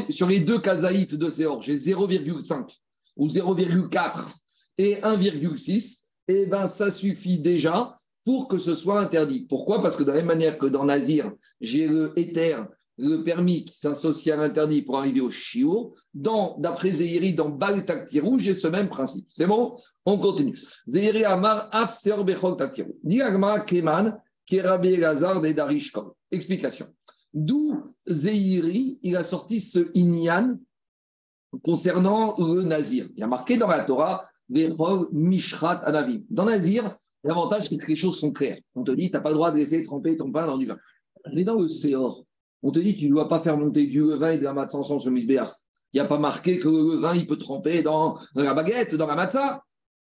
sur 0.09 0.27
les 0.27 0.39
deux 0.39 0.59
kazaïtes 0.59 1.15
de 1.15 1.29
Séor, 1.29 1.61
j'ai 1.61 1.75
0,5 1.75 2.77
ou 3.17 3.27
0,4 3.27 4.35
et 4.77 4.95
1,6, 4.95 6.01
et 6.27 6.41
eh 6.41 6.45
ben 6.47 6.67
ça 6.67 6.91
suffit 6.91 7.37
déjà 7.37 7.97
pour 8.25 8.47
que 8.47 8.57
ce 8.57 8.73
soit 8.73 8.99
interdit. 8.99 9.45
Pourquoi? 9.47 9.81
Parce 9.81 9.95
que 9.95 10.03
de 10.03 10.07
la 10.09 10.15
même 10.15 10.25
manière 10.25 10.57
que 10.57 10.65
dans 10.65 10.85
Nazir, 10.85 11.31
j'ai 11.61 11.87
le 11.87 12.11
éther 12.17 12.67
le 12.97 13.23
permis 13.23 13.65
qui 13.65 13.77
s'associe 13.77 14.33
à 14.33 14.37
l'interdit 14.37 14.81
pour 14.81 14.97
arriver 14.97 15.21
au 15.21 15.29
chiour. 15.29 15.93
D'après 16.13 16.91
Zéhiri, 16.91 17.33
dans 17.33 17.49
Bal 17.49 17.85
Taktirou, 17.85 18.39
j'ai 18.39 18.53
ce 18.53 18.67
même 18.67 18.89
principe. 18.89 19.25
C'est 19.29 19.47
bon? 19.47 19.75
On 20.05 20.17
continue. 20.17 20.57
Zéhiri 20.87 21.25
Amar 21.25 21.69
Afser 21.71 22.15
Bechol 22.23 22.57
Taktirou. 22.57 22.97
Diagma 23.03 23.59
Keman, 23.61 24.17
Kerabi 24.45 24.93
Elazar 24.93 25.41
de 25.41 25.51
Darishkol. 25.51 26.11
Explication. 26.31 26.87
D'où 27.35 27.83
Zéhiri, 28.07 28.97
il 29.03 29.17
a 29.17 29.23
sorti 29.23 29.59
ce 29.59 29.91
Inyan 29.93 30.57
concernant 31.63 32.37
le 32.37 32.63
Nazir. 32.63 33.07
Il 33.13 33.19
y 33.19 33.23
a 33.23 33.27
marqué 33.27 33.57
dans 33.57 33.67
la 33.67 33.83
Torah, 33.83 34.25
Vechol 34.47 35.09
Mishrat 35.11 35.81
Anavim. 35.83 36.21
Dans 36.29 36.45
Nazir, 36.45 36.97
l'avantage, 37.25 37.67
c'est 37.67 37.77
que 37.77 37.87
les 37.87 37.97
choses 37.97 38.17
sont 38.17 38.31
claires. 38.31 38.59
On 38.73 38.83
te 38.83 38.91
dit, 38.91 39.11
tu 39.11 39.17
n'as 39.17 39.19
pas 39.19 39.29
le 39.29 39.35
droit 39.35 39.51
de 39.51 39.57
laisser 39.57 39.83
tremper 39.83 40.15
ton 40.15 40.31
pain 40.31 40.47
dans 40.47 40.57
du 40.57 40.65
vin. 40.65 40.77
Mais 41.33 41.43
dans 41.43 41.59
le 41.59 41.67
Séor, 41.67 42.23
on 42.63 42.71
te 42.71 42.79
dit 42.79 42.95
tu 42.95 43.09
ne 43.09 43.15
dois 43.15 43.27
pas 43.27 43.41
faire 43.41 43.57
monter 43.57 43.85
du 43.85 43.99
levain 43.99 44.31
et 44.31 44.37
de 44.37 44.43
la 44.43 44.53
matzah 44.53 44.77
ensemble 44.77 45.01
sur 45.01 45.11
Misbéach. 45.11 45.51
Il 45.91 45.97
n'y 45.97 46.05
a 46.05 46.07
pas 46.07 46.19
marqué 46.19 46.59
que 46.59 46.69
le 46.69 46.95
levain, 46.95 47.15
il 47.15 47.27
peut 47.27 47.37
tremper 47.37 47.83
dans, 47.83 48.17
la 48.33 48.53
baguette, 48.53 48.95
dans 48.95 49.07
la 49.07 49.15
matzah. 49.15 49.61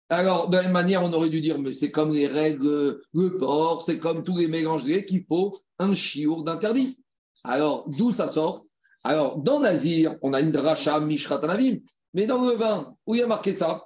Alors, 0.10 0.50
de 0.50 0.58
la 0.58 0.64
même 0.64 0.72
manière, 0.72 1.02
on 1.02 1.12
aurait 1.14 1.30
dû 1.30 1.42
dire, 1.42 1.58
mais 1.58 1.74
c'est 1.74 1.90
comme 1.90 2.14
les 2.14 2.28
règles, 2.28 3.02
le 3.14 3.38
porc, 3.38 3.82
c'est 3.84 3.98
comme 3.98 4.24
tous 4.24 4.38
les 4.38 4.48
mélanges 4.48 4.86
qu'il 5.08 5.26
faut 5.26 5.52
un 5.80 5.96
chiour 5.96 6.44
d'interdit. 6.44 7.03
Alors, 7.44 7.88
d'où 7.90 8.14
ça 8.14 8.28
sort? 8.28 8.66
Alors, 9.04 9.40
dans 9.40 9.60
Nazir, 9.60 10.18
on 10.22 10.34
a 10.34 10.42
une 10.42 10.52
dracha 10.52 11.00
mishratanavim, 11.00 11.80
mais 12.14 12.26
dans 12.26 12.42
le 12.46 12.56
vin, 12.56 12.96
où 13.06 13.16
il 13.16 13.20
y 13.20 13.22
a 13.22 13.28
marqué 13.28 13.54
ça? 13.54 13.84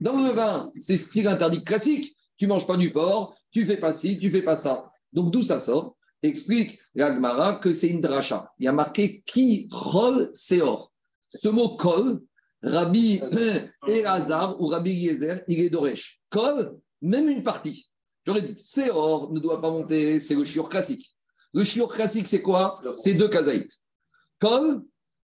Dans 0.00 0.16
le 0.16 0.30
vin, 0.30 0.72
c'est 0.78 0.96
style 0.96 1.28
interdit 1.28 1.62
classique. 1.62 2.16
Tu 2.38 2.46
manges 2.46 2.66
pas 2.66 2.76
du 2.76 2.92
porc, 2.92 3.36
tu 3.50 3.66
fais 3.66 3.76
pas 3.76 3.92
ci, 3.92 4.18
tu 4.18 4.30
fais 4.30 4.42
pas 4.42 4.56
ça. 4.56 4.90
Donc, 5.12 5.30
d'où 5.30 5.42
ça 5.42 5.60
sort? 5.60 5.96
Explique 6.22 6.78
l'Agmara 6.94 7.56
que 7.56 7.72
c'est 7.72 7.88
une 7.88 8.00
dracha. 8.00 8.50
Il 8.58 8.64
y 8.64 8.68
a 8.68 8.72
marqué 8.72 9.22
qui 9.26 9.68
rol 9.70 10.30
seor. 10.32 10.92
Ce 11.30 11.48
mot 11.48 11.76
kol, 11.76 12.22
Rabbi 12.62 13.20
Elazar 13.86 14.60
ou 14.60 14.68
Rabbi 14.68 14.92
Yezer, 14.92 15.42
il 15.48 15.60
est 15.60 15.70
d'Oresh. 15.70 16.20
Kol, 16.30 16.78
même 17.02 17.28
une 17.28 17.42
partie. 17.42 17.88
J'aurais 18.24 18.42
dit, 18.42 18.58
seor 18.58 19.32
ne 19.32 19.40
doit 19.40 19.60
pas 19.60 19.70
monter, 19.70 20.18
c'est 20.20 20.34
le 20.34 20.44
shiur 20.44 20.68
classique. 20.68 21.15
Le 21.54 21.64
shiur 21.64 21.88
classique, 21.88 22.26
c'est 22.26 22.42
quoi 22.42 22.80
C'est 22.92 23.14
deux 23.14 23.28
kazaït. 23.28 23.70
Kol, 24.40 24.82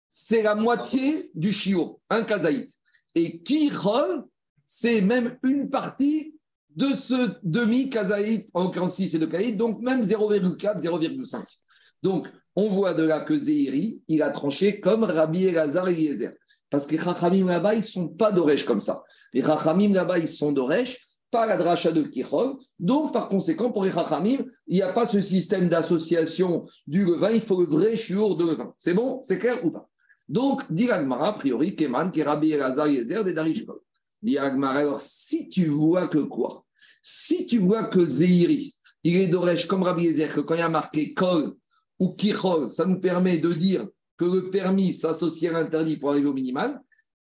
c'est 0.09 0.43
la 0.43 0.55
moitié 0.55 1.31
du 1.35 1.53
shiur, 1.53 1.99
un 2.11 2.25
kazaït. 2.25 2.71
Et 3.15 3.43
qui 3.43 3.71
rol, 3.71 4.25
c'est 4.67 5.01
même 5.01 5.39
une 5.43 5.69
partie 5.69 6.35
de 6.77 6.95
ce 6.95 7.37
demi-kazaït, 7.43 8.49
en 8.55 8.89
6 8.89 9.15
et 9.15 9.19
de 9.19 9.27
kaït, 9.27 9.57
donc 9.57 9.81
même 9.81 10.03
0,4, 10.03 10.81
0,5. 10.81 11.45
Donc, 12.03 12.29
on 12.57 12.67
voit 12.67 12.95
de 12.95 13.03
là 13.03 13.25
que 13.25 13.37
Zéhiri, 13.37 14.03
il 14.09 14.23
a 14.23 14.31
tranché 14.31 14.81
comme 14.81 15.05
Rabbi 15.05 15.45
Elazar 15.45 15.89
et 15.89 15.93
Eliezer. 15.93 16.33
Parce 16.71 16.87
que 16.87 16.93
les 16.93 17.03
Chachamim 17.03 17.47
là-bas, 17.47 17.75
ils 17.75 17.79
ne 17.79 17.83
sont 17.83 18.09
pas 18.09 18.33
d'Oresh 18.33 18.65
comme 18.65 18.81
ça. 18.81 19.03
Les 19.33 19.43
Chachamim 19.43 19.93
là-bas, 19.93 20.19
ils 20.19 20.29
sont 20.29 20.53
d'Oresh, 20.53 21.07
pas 21.33 21.47
la 21.47 21.57
dracha 21.57 21.91
de 21.91 22.03
Kichol. 22.03 22.57
Donc, 22.79 23.13
par 23.13 23.29
conséquent, 23.29 23.73
pour 23.73 23.85
les 23.85 23.91
Chachamim, 23.91 24.45
il 24.69 24.77
n'y 24.77 24.83
a 24.83 24.93
pas 24.93 25.07
ce 25.07 25.21
système 25.21 25.69
d'association 25.69 26.67
du 26.87 27.05
levain, 27.05 27.31
il 27.31 27.41
faut 27.41 27.59
le 27.59 27.67
vrai 27.67 27.97
chiour 27.97 28.37
de 28.37 28.45
levain. 28.45 28.73
C'est 28.77 28.95
bon 28.95 29.21
C'est 29.23 29.39
clair 29.39 29.65
ou 29.65 29.71
pas? 29.71 29.89
Donc, 30.29 30.71
dit 30.71 30.89
a 30.91 31.33
priori, 31.33 31.75
Keman, 31.75 32.13
Rabbi 32.15 32.53
Elazar 32.53 32.87
des 32.87 33.33
Darishkol. 33.33 33.81
Dit 34.23 34.39
alors 34.39 35.01
si 35.01 35.49
tu 35.49 35.67
vois 35.67 36.07
que 36.07 36.19
quoi? 36.19 36.65
Si 37.01 37.47
tu 37.47 37.59
vois 37.59 37.85
que 37.85 38.05
Zéhiri, 38.05 38.77
il 39.03 39.17
est 39.17 39.27
d'Oresh 39.27 39.67
comme 39.67 39.83
Rabbi 39.83 40.07
Ezer, 40.07 40.33
que 40.33 40.41
quand 40.41 40.55
il 40.55 40.61
y 40.61 40.63
a 40.63 40.69
marqué 40.69 41.13
Kol 41.13 41.55
ou 41.99 42.11
Kichol, 42.11 42.71
ça 42.71 42.85
nous 42.85 43.01
permet 43.01 43.39
de 43.39 43.53
dire 43.53 43.89
que 44.17 44.25
le 44.25 44.51
permis 44.51 44.95
s'associe 44.95 45.53
à 45.53 45.61
l'interdit 45.61 45.97
pour 45.97 46.11
arriver 46.11 46.29
au 46.29 46.35
minimal. 46.35 46.81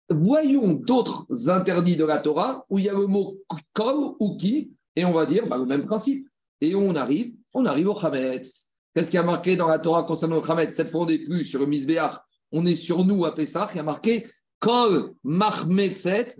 Voyons 0.09 0.73
d'autres 0.73 1.25
interdits 1.49 1.95
de 1.95 2.05
la 2.05 2.19
Torah 2.19 2.65
où 2.69 2.77
il 2.77 2.85
y 2.85 2.89
a 2.89 2.93
le 2.93 3.07
mot 3.07 3.37
Kol 3.73 4.15
ou 4.19 4.37
Ki, 4.37 4.71
et 4.95 5.03
on 5.03 5.11
va 5.11 5.25
dire 5.25 5.47
bah, 5.47 5.57
le 5.57 5.65
même 5.65 5.85
principe. 5.85 6.27
Et 6.61 6.75
on 6.75 6.95
arrive, 6.95 7.33
on 7.53 7.65
arrive 7.65 7.89
au 7.89 7.99
Chametz. 7.99 8.67
Qu'est-ce 8.93 9.09
qu'il 9.09 9.17
y 9.17 9.19
a 9.19 9.23
marqué 9.23 9.57
dans 9.57 9.67
la 9.67 9.79
Torah 9.79 10.03
concernant 10.03 10.37
le 10.37 10.43
Chametz? 10.45 10.73
Cette 10.73 10.91
fois, 10.91 11.01
on 11.01 11.05
n'est 11.07 11.23
plus 11.23 11.43
sur 11.43 11.59
le 11.59 11.65
Misbéach, 11.65 12.19
on 12.51 12.65
est 12.65 12.75
sur 12.75 13.03
nous 13.03 13.25
à 13.25 13.35
Pessah. 13.35 13.67
Il 13.73 13.77
y 13.77 13.79
a 13.79 13.83
marqué 13.83 14.27
Kol 14.59 15.13
Mahmetzet 15.23 16.35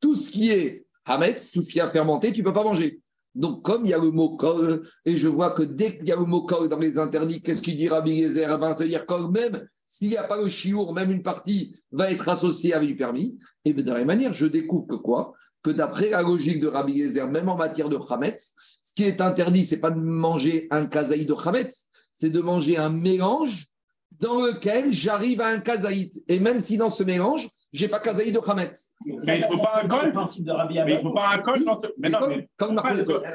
Tout 0.00 0.14
ce 0.14 0.30
qui 0.30 0.50
est 0.50 0.86
Hametz, 1.04 1.50
tout 1.50 1.62
ce 1.62 1.72
qui 1.72 1.78
est 1.78 1.90
fermenté, 1.90 2.32
tu 2.32 2.40
ne 2.40 2.44
peux 2.44 2.52
pas 2.52 2.62
manger. 2.62 3.00
Donc, 3.34 3.62
comme 3.62 3.84
il 3.86 3.90
y 3.90 3.94
a 3.94 3.98
le 3.98 4.10
mot 4.10 4.36
kol, 4.36 4.86
et 5.04 5.16
je 5.16 5.26
vois 5.26 5.50
que 5.50 5.62
dès 5.62 5.96
qu'il 5.96 6.06
y 6.06 6.12
a 6.12 6.16
le 6.16 6.24
mot 6.24 6.42
kol 6.42 6.68
dans 6.68 6.78
les 6.78 6.98
interdits, 6.98 7.40
qu'est-ce 7.42 7.62
qu'il 7.62 7.76
dit 7.76 7.88
Rabbi 7.88 8.18
Gezer 8.18 8.50
eh 8.54 8.60
ben, 8.60 8.74
Ça 8.74 8.84
veut 8.84 8.90
dire 8.90 9.06
que 9.06 9.30
même 9.30 9.66
s'il 9.92 10.08
n'y 10.08 10.16
a 10.16 10.22
pas 10.22 10.38
le 10.38 10.48
chiour, 10.48 10.94
même 10.94 11.10
une 11.10 11.22
partie 11.22 11.76
va 11.90 12.10
être 12.10 12.26
associée 12.30 12.72
avec 12.72 12.88
du 12.88 12.96
permis. 12.96 13.38
Et 13.66 13.74
de 13.74 13.82
la 13.82 13.98
même 13.98 14.06
manière, 14.06 14.32
je 14.32 14.46
découvre 14.46 14.86
que 14.86 14.94
quoi 14.94 15.34
Que 15.62 15.68
d'après 15.68 16.08
la 16.08 16.22
logique 16.22 16.60
de 16.60 16.66
Rabbi 16.66 16.98
Gezer, 17.02 17.30
même 17.30 17.50
en 17.50 17.56
matière 17.56 17.90
de 17.90 17.98
Hametz, 18.08 18.54
ce 18.80 18.94
qui 18.94 19.04
est 19.04 19.20
interdit, 19.20 19.66
c'est 19.66 19.80
pas 19.80 19.90
de 19.90 20.00
manger 20.00 20.66
un 20.70 20.86
kazaï 20.86 21.26
de 21.26 21.34
Hametz, 21.34 21.90
c'est 22.14 22.30
de 22.30 22.40
manger 22.40 22.78
un 22.78 22.88
mélange 22.88 23.66
dans 24.18 24.40
lequel 24.40 24.94
j'arrive 24.94 25.42
à 25.42 25.48
un 25.48 25.60
kazaït. 25.60 26.24
Et 26.26 26.40
même 26.40 26.60
si 26.60 26.78
dans 26.78 26.88
ce 26.88 27.04
mélange, 27.04 27.50
j'ai 27.74 27.88
pas 27.88 28.00
kazaït 28.00 28.32
de 28.32 28.40
Khametz. 28.40 28.94
Mais 29.04 29.40
il 29.40 29.42
ne 29.42 29.46
faut 29.46 29.58
pas 29.58 29.82
un 29.82 29.88
col. 29.88 30.12
Mais 30.86 30.94
il 30.94 31.00
faut 31.02 31.12
pas 31.12 31.34
un 31.34 31.38
col. 31.40 31.64
Mais 31.98 32.08
non, 32.08 32.28
mais, 32.28 32.48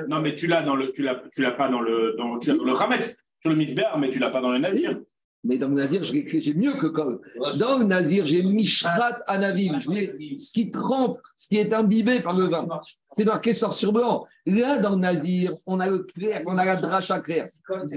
non, 0.08 0.22
mais 0.22 0.34
tu 0.34 0.48
l'as 0.48 0.64
dans 0.64 0.76
le, 0.76 0.92
tu 0.92 1.04
l'as, 1.04 1.22
tu 1.32 1.44
l'as 1.44 1.52
pas 1.52 1.70
dans 1.70 1.82
le, 1.82 2.16
dans, 2.18 2.34
le 2.34 2.78
Khametz. 2.78 3.24
Sur 3.42 3.52
le 3.52 3.58
misbéar, 3.58 4.00
mais 4.00 4.10
tu 4.10 4.18
l'as 4.18 4.32
pas 4.32 4.42
dans 4.42 4.50
le 4.52 4.58
navire. 4.58 4.98
Mais 5.48 5.58
dans 5.58 5.70
le 5.70 5.76
Nazir, 5.76 6.04
j'ai 6.04 6.54
mieux 6.54 6.74
que 6.74 6.88
Kol. 6.88 7.22
Dans 7.58 7.78
le 7.80 7.86
Nazir, 7.86 8.26
j'ai 8.26 8.44
Mishrat 8.44 9.20
Anavim. 9.28 9.80
Ce 10.38 10.52
qui 10.52 10.70
trempe, 10.70 11.20
ce 11.38 11.48
qui 11.48 11.58
est 11.58 11.74
imbibé 11.74 12.20
par 12.20 12.36
le 12.36 12.46
vin. 12.46 12.68
C'est 13.08 13.24
marqué 13.24 13.54
sort 13.54 13.74
sur 13.74 13.94
blanc. 13.94 14.26
Là, 14.46 14.80
dans 14.80 14.92
le 14.92 14.98
Nazir, 14.98 15.56
on 15.66 15.80
a 15.80 15.90
le 15.90 16.00
clair, 16.00 16.42
on 16.46 16.58
a 16.58 16.66
la 16.66 16.76
dracha 16.76 17.22
claire. 17.22 17.48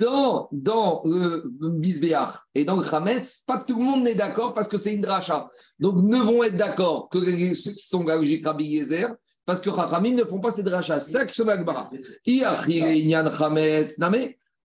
Dans, 0.00 0.48
dans 0.52 1.02
le 1.04 1.42
Bisbéach 1.60 2.34
et 2.54 2.64
dans 2.64 2.76
le 2.76 2.88
Khametz, 2.88 3.42
pas 3.46 3.58
tout 3.58 3.78
le 3.78 3.84
monde 3.84 4.04
n'est 4.04 4.14
d'accord 4.14 4.54
parce 4.54 4.68
que 4.68 4.78
c'est 4.78 4.94
une 4.94 5.02
dracha. 5.02 5.50
Donc, 5.80 5.96
ne 6.02 6.18
vont 6.18 6.44
être 6.44 6.56
d'accord 6.56 7.08
que 7.08 7.18
ceux 7.54 7.72
qui 7.72 7.86
sont 7.86 8.04
logique 8.04 8.46
Rabbi 8.46 8.64
Yezer, 8.64 9.16
parce 9.44 9.60
que 9.60 9.70
Chachamim 9.70 10.14
ne 10.14 10.22
font 10.22 10.38
pas 10.38 10.52
ces 10.52 10.62
drachas. 10.62 11.00
C'est 11.00 11.10
ça 11.10 11.26
que 11.26 11.32
je 11.34 11.42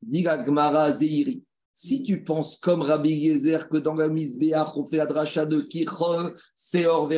dit 0.03 0.25
Gmara 0.25 0.93
Zeiri. 0.93 1.45
Si 1.75 2.03
tu 2.03 2.23
penses 2.23 2.59
comme 2.59 2.83
Rabbi 2.83 3.11
Yezer 3.11 3.71
que 3.71 3.79
dans 3.79 3.95
la 3.95 4.09
Misbéach, 4.09 4.77
on 4.77 4.85
fait 4.85 4.99
la 4.99 5.07
dracha 5.07 5.47
de 5.47 5.63
Kichol, 5.63 6.35
c'est 6.55 6.85
hors 6.87 7.09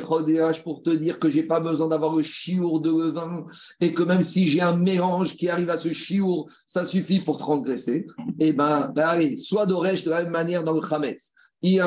pour 0.63 0.83
te 0.83 0.91
dire 0.91 1.19
que 1.19 1.29
j'ai 1.29 1.43
pas 1.43 1.59
besoin 1.59 1.89
d'avoir 1.89 2.15
le 2.15 2.23
chiour 2.23 2.81
de 2.81 2.91
levain 2.91 3.45
et 3.81 3.93
que 3.93 4.05
même 4.05 4.23
si 4.23 4.47
j'ai 4.47 4.61
un 4.61 4.77
mélange 4.77 5.35
qui 5.37 5.49
arrive 5.49 5.71
à 5.71 5.77
ce 5.77 5.93
chiour, 5.93 6.49
ça 6.67 6.85
suffit 6.85 7.19
pour 7.19 7.39
transgresser, 7.39 8.07
eh 8.39 8.53
ben, 8.53 8.93
ben 8.95 9.09
allez, 9.09 9.37
soit 9.37 9.67
d'Oresh 9.67 10.05
de 10.05 10.11
la 10.11 10.23
même 10.23 10.33
manière 10.33 10.63
dans 10.63 10.75
le 10.75 10.87
Chametz. 10.87 11.33
De 11.63 11.79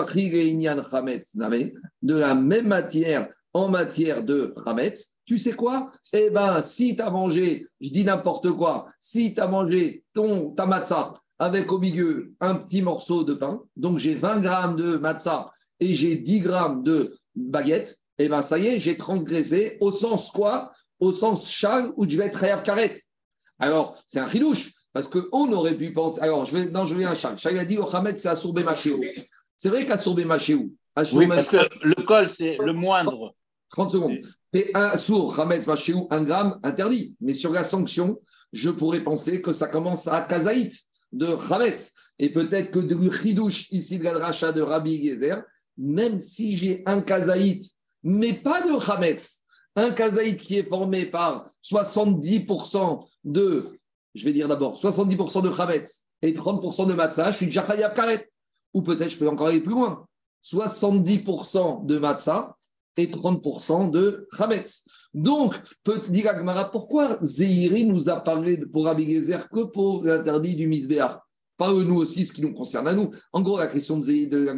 la 2.14 2.36
même 2.36 2.68
matière, 2.68 3.30
en 3.54 3.70
matière 3.70 4.26
de 4.26 4.54
Chametz, 4.66 5.14
tu 5.26 5.38
sais 5.38 5.54
quoi? 5.54 5.90
Eh 6.12 6.32
ben, 6.32 6.62
si 6.62 6.98
tu 6.98 7.02
as 7.02 7.10
mangé, 7.10 7.66
je 7.80 7.92
dis 7.92 8.04
n'importe 8.04 8.52
quoi, 8.52 8.90
si 9.00 9.34
tu 9.34 9.40
as 9.40 9.48
mangé 9.48 10.04
ton, 10.14 10.50
ta 10.52 10.66
matzah 10.66 11.14
avec 11.40 11.72
au 11.72 11.80
milieu 11.80 12.34
un 12.40 12.56
petit 12.56 12.82
morceau 12.82 13.24
de 13.24 13.34
pain. 13.34 13.62
Donc 13.76 14.00
j'ai 14.00 14.16
20 14.16 14.40
grammes 14.42 14.76
de 14.76 14.98
matzah 14.98 15.52
et 15.80 15.94
j'ai 15.94 16.16
10 16.16 16.40
grammes 16.42 16.84
de 16.84 17.18
baguette. 17.36 17.98
Et 18.18 18.28
bien 18.28 18.42
ça 18.42 18.58
y 18.58 18.68
est, 18.68 18.80
j'ai 18.80 18.98
transgressé 18.98 19.78
au 19.80 19.92
sens 19.92 20.32
quoi? 20.32 20.72
Au 21.00 21.12
sens 21.12 21.52
chal 21.52 21.92
où 21.96 22.10
je 22.10 22.18
vais 22.18 22.26
être 22.26 22.38
réaf 22.38 22.64
karet. 22.64 23.00
Alors 23.60 23.98
c'est 24.08 24.20
un 24.20 24.28
chidouche 24.28 24.72
parce 24.94 25.08
qu'on 25.08 25.52
aurait 25.52 25.76
pu 25.76 25.94
penser. 25.94 26.22
Alors 26.22 26.46
je 26.46 26.58
vais, 26.58 26.66
non, 26.72 26.86
je 26.86 26.96
vais 26.96 27.06
un 27.06 27.16
chal. 27.16 27.38
Chal 27.38 27.58
a 27.58 27.66
dit 27.66 27.78
au 27.78 27.96
Hamed 27.96 28.20
c'est 28.20 28.30
Assourbe 28.30 28.64
Machéou. 28.64 29.04
C'est 29.56 29.70
vrai 29.70 29.86
qu'Assourbe 29.86 30.26
Machéou. 30.26 30.74
Oui, 31.14 31.28
parce 31.28 31.50
que 31.50 31.58
le 31.84 32.04
col 32.04 32.30
c'est 32.30 32.58
le 32.58 32.74
moindre. 32.74 33.36
30 33.70 33.92
secondes. 33.92 34.18
C'est 34.54 34.72
un 34.74 34.96
sourd, 34.98 35.40
Hamed 35.40 35.68
Machéou, 35.68 36.08
un 36.10 36.24
gramme 36.24 36.60
interdit. 36.64 37.16
Mais 37.22 37.34
sur 37.34 37.52
la 37.52 37.64
sanction, 37.64 38.20
je 38.54 38.70
pourrais 38.70 39.04
penser 39.04 39.42
que 39.42 39.52
ça 39.52 39.68
commence 39.68 40.08
à 40.08 40.22
Kazaït 40.22 40.74
de 41.12 41.38
Chametz. 41.48 41.94
Et 42.20 42.32
peut-être 42.32 42.72
que 42.72 42.80
de 42.80 43.12
Chidouche, 43.12 43.68
ici, 43.72 44.00
de 44.00 44.04
la 44.04 44.52
de 44.52 44.62
Rabbi 44.62 45.08
Gezer, 45.08 45.44
même 45.78 46.20
si 46.20 46.58
j'ai 46.58 46.84
un 46.86 47.02
kazaït, 47.02 47.64
mais 48.04 48.34
pas 48.34 48.62
de 48.62 48.80
Chametz, 48.80 49.44
un 49.76 49.92
kazaït 49.92 50.38
qui 50.38 50.58
est 50.58 50.68
formé 50.68 51.06
par 51.06 51.52
70% 51.64 53.08
de, 53.24 53.80
je 54.16 54.26
vais 54.26 54.34
dire 54.34 54.48
d'abord, 54.48 54.80
70% 54.82 55.44
de 55.44 55.54
Chametz 55.54 56.08
et 56.22 56.34
30% 56.34 56.88
de 56.88 56.94
Matzah, 56.94 57.32
je 57.32 57.38
suis 57.38 57.46
déjà 57.46 57.62
Karet. 57.64 58.30
Ou 58.74 58.82
peut-être 58.82 59.10
je 59.10 59.18
peux 59.18 59.30
encore 59.30 59.48
aller 59.48 59.62
plus 59.62 59.72
loin. 59.72 60.06
70% 60.44 61.86
de 61.86 61.98
Matzah 61.98 62.57
et 62.98 63.08
30% 63.08 63.92
de 63.92 64.28
Chametz. 64.38 64.86
Donc, 65.14 65.56
peut 65.84 66.02
dire 66.10 66.30
Agmara, 66.30 66.72
pourquoi 66.72 67.18
Zéhiri 67.22 67.86
nous 67.86 68.10
a 68.10 68.20
parlé 68.20 68.58
pour 68.72 68.86
Rabbi 68.86 69.14
Gezer 69.14 69.50
que 69.50 69.64
pour 69.66 70.04
l'interdit 70.04 70.56
du 70.56 70.68
Misbéach? 70.68 71.20
Parle-nous 71.58 71.96
aussi 71.96 72.26
ce 72.26 72.34
qui 72.34 72.42
nous 72.42 72.54
concerne 72.54 72.88
à 72.88 72.94
nous. 72.94 73.10
En 73.34 73.42
gros, 73.42 73.58
la 73.58 73.68
question 73.68 73.98
de, 73.98 74.30
de 74.30 74.38
la 74.38 74.54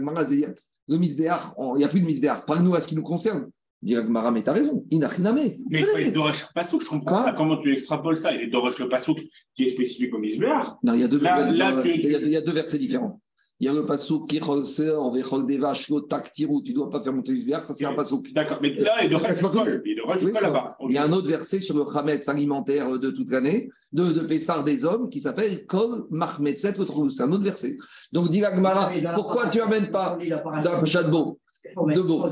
le 0.89 0.97
misbéar, 0.97 1.53
il 1.75 1.77
n'y 1.77 1.83
a 1.83 1.87
plus 1.87 2.01
de 2.01 2.05
misbéar. 2.05 2.45
Parle-nous 2.45 2.73
à 2.75 2.81
ce 2.81 2.87
qui 2.87 2.95
nous 2.95 3.03
concerne. 3.03 3.49
Dit 3.81 3.93
Gmara, 3.93 4.31
mais 4.31 4.43
t'as 4.43 4.51
raison. 4.51 4.85
Inachiname. 4.91 5.35
Mais 5.35 5.57
il 5.69 5.85
faut 5.85 5.97
être 5.97 6.13
Doresh 6.13 6.47
Pasouk, 6.53 6.83
je 6.83 6.89
comprends 6.89 7.23
pas 7.23 7.33
comment 7.33 7.57
tu 7.57 7.71
extrapoles 7.71 8.17
ça. 8.17 8.33
Il 8.33 8.41
est 8.41 8.47
Doresh 8.47 8.77
le 8.79 8.89
Pasouk 8.89 9.21
qui 9.55 9.63
est 9.63 9.69
spécifique 9.69 10.13
au 10.13 10.17
misbéar. 10.17 10.77
Non, 10.83 10.95
il 10.95 11.01
y 11.01 11.03
a 11.03 11.07
deux 11.07 12.53
versets 12.53 12.79
différents. 12.79 13.21
Il 13.61 13.65
y 13.65 13.67
a 13.67 13.73
le 13.73 13.85
pasouk 13.85 14.29
qui 14.29 14.39
ressort, 14.39 15.11
vechol 15.11 15.45
des 15.45 15.57
vaches, 15.57 15.91
taktirou, 16.09 16.61
tu 16.61 16.71
ne 16.71 16.75
dois 16.77 16.89
pas 16.89 17.03
faire 17.03 17.11
monter 17.11 17.33
le 17.33 17.51
ça 17.63 17.73
c'est 17.73 17.83
un 17.85 17.93
pasouk. 17.93 18.31
D'accord, 18.31 18.59
mais 18.61 18.73
là, 18.75 19.03
il 19.03 19.09
ne 19.09 20.31
pas 20.31 20.41
là-bas. 20.41 20.77
Il 20.87 20.95
y 20.95 20.97
a 20.97 21.03
un 21.03 21.11
autre 21.11 21.27
verset 21.27 21.59
sur 21.59 21.75
le 21.75 21.91
chametz 21.93 22.29
alimentaire 22.29 22.97
de 22.97 23.09
toute 23.11 23.29
l'année, 23.29 23.69
de, 23.91 24.13
de 24.13 24.21
Pessar 24.21 24.63
des 24.63 24.85
hommes, 24.85 25.09
qui 25.09 25.19
s'appelle 25.19 25.65
Kol 25.65 26.05
Mahmetzet, 26.09 26.73
c'est 27.09 27.23
un 27.23 27.31
autre 27.33 27.43
verset. 27.43 27.75
Donc, 28.13 28.29
dit 28.29 28.39
Gmara, 28.39 28.91
pourquoi 29.15 29.49
tu 29.49 29.57
n'amènes 29.57 29.91
pas 29.91 30.17
dans 30.63 30.85
Chadbo 30.85 31.39
de 31.75 32.01
beau? 32.01 32.29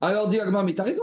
Alors, 0.00 0.28
dit 0.28 0.38
mais 0.56 0.74
tu 0.74 0.80
as 0.80 0.84
raison. 0.84 1.02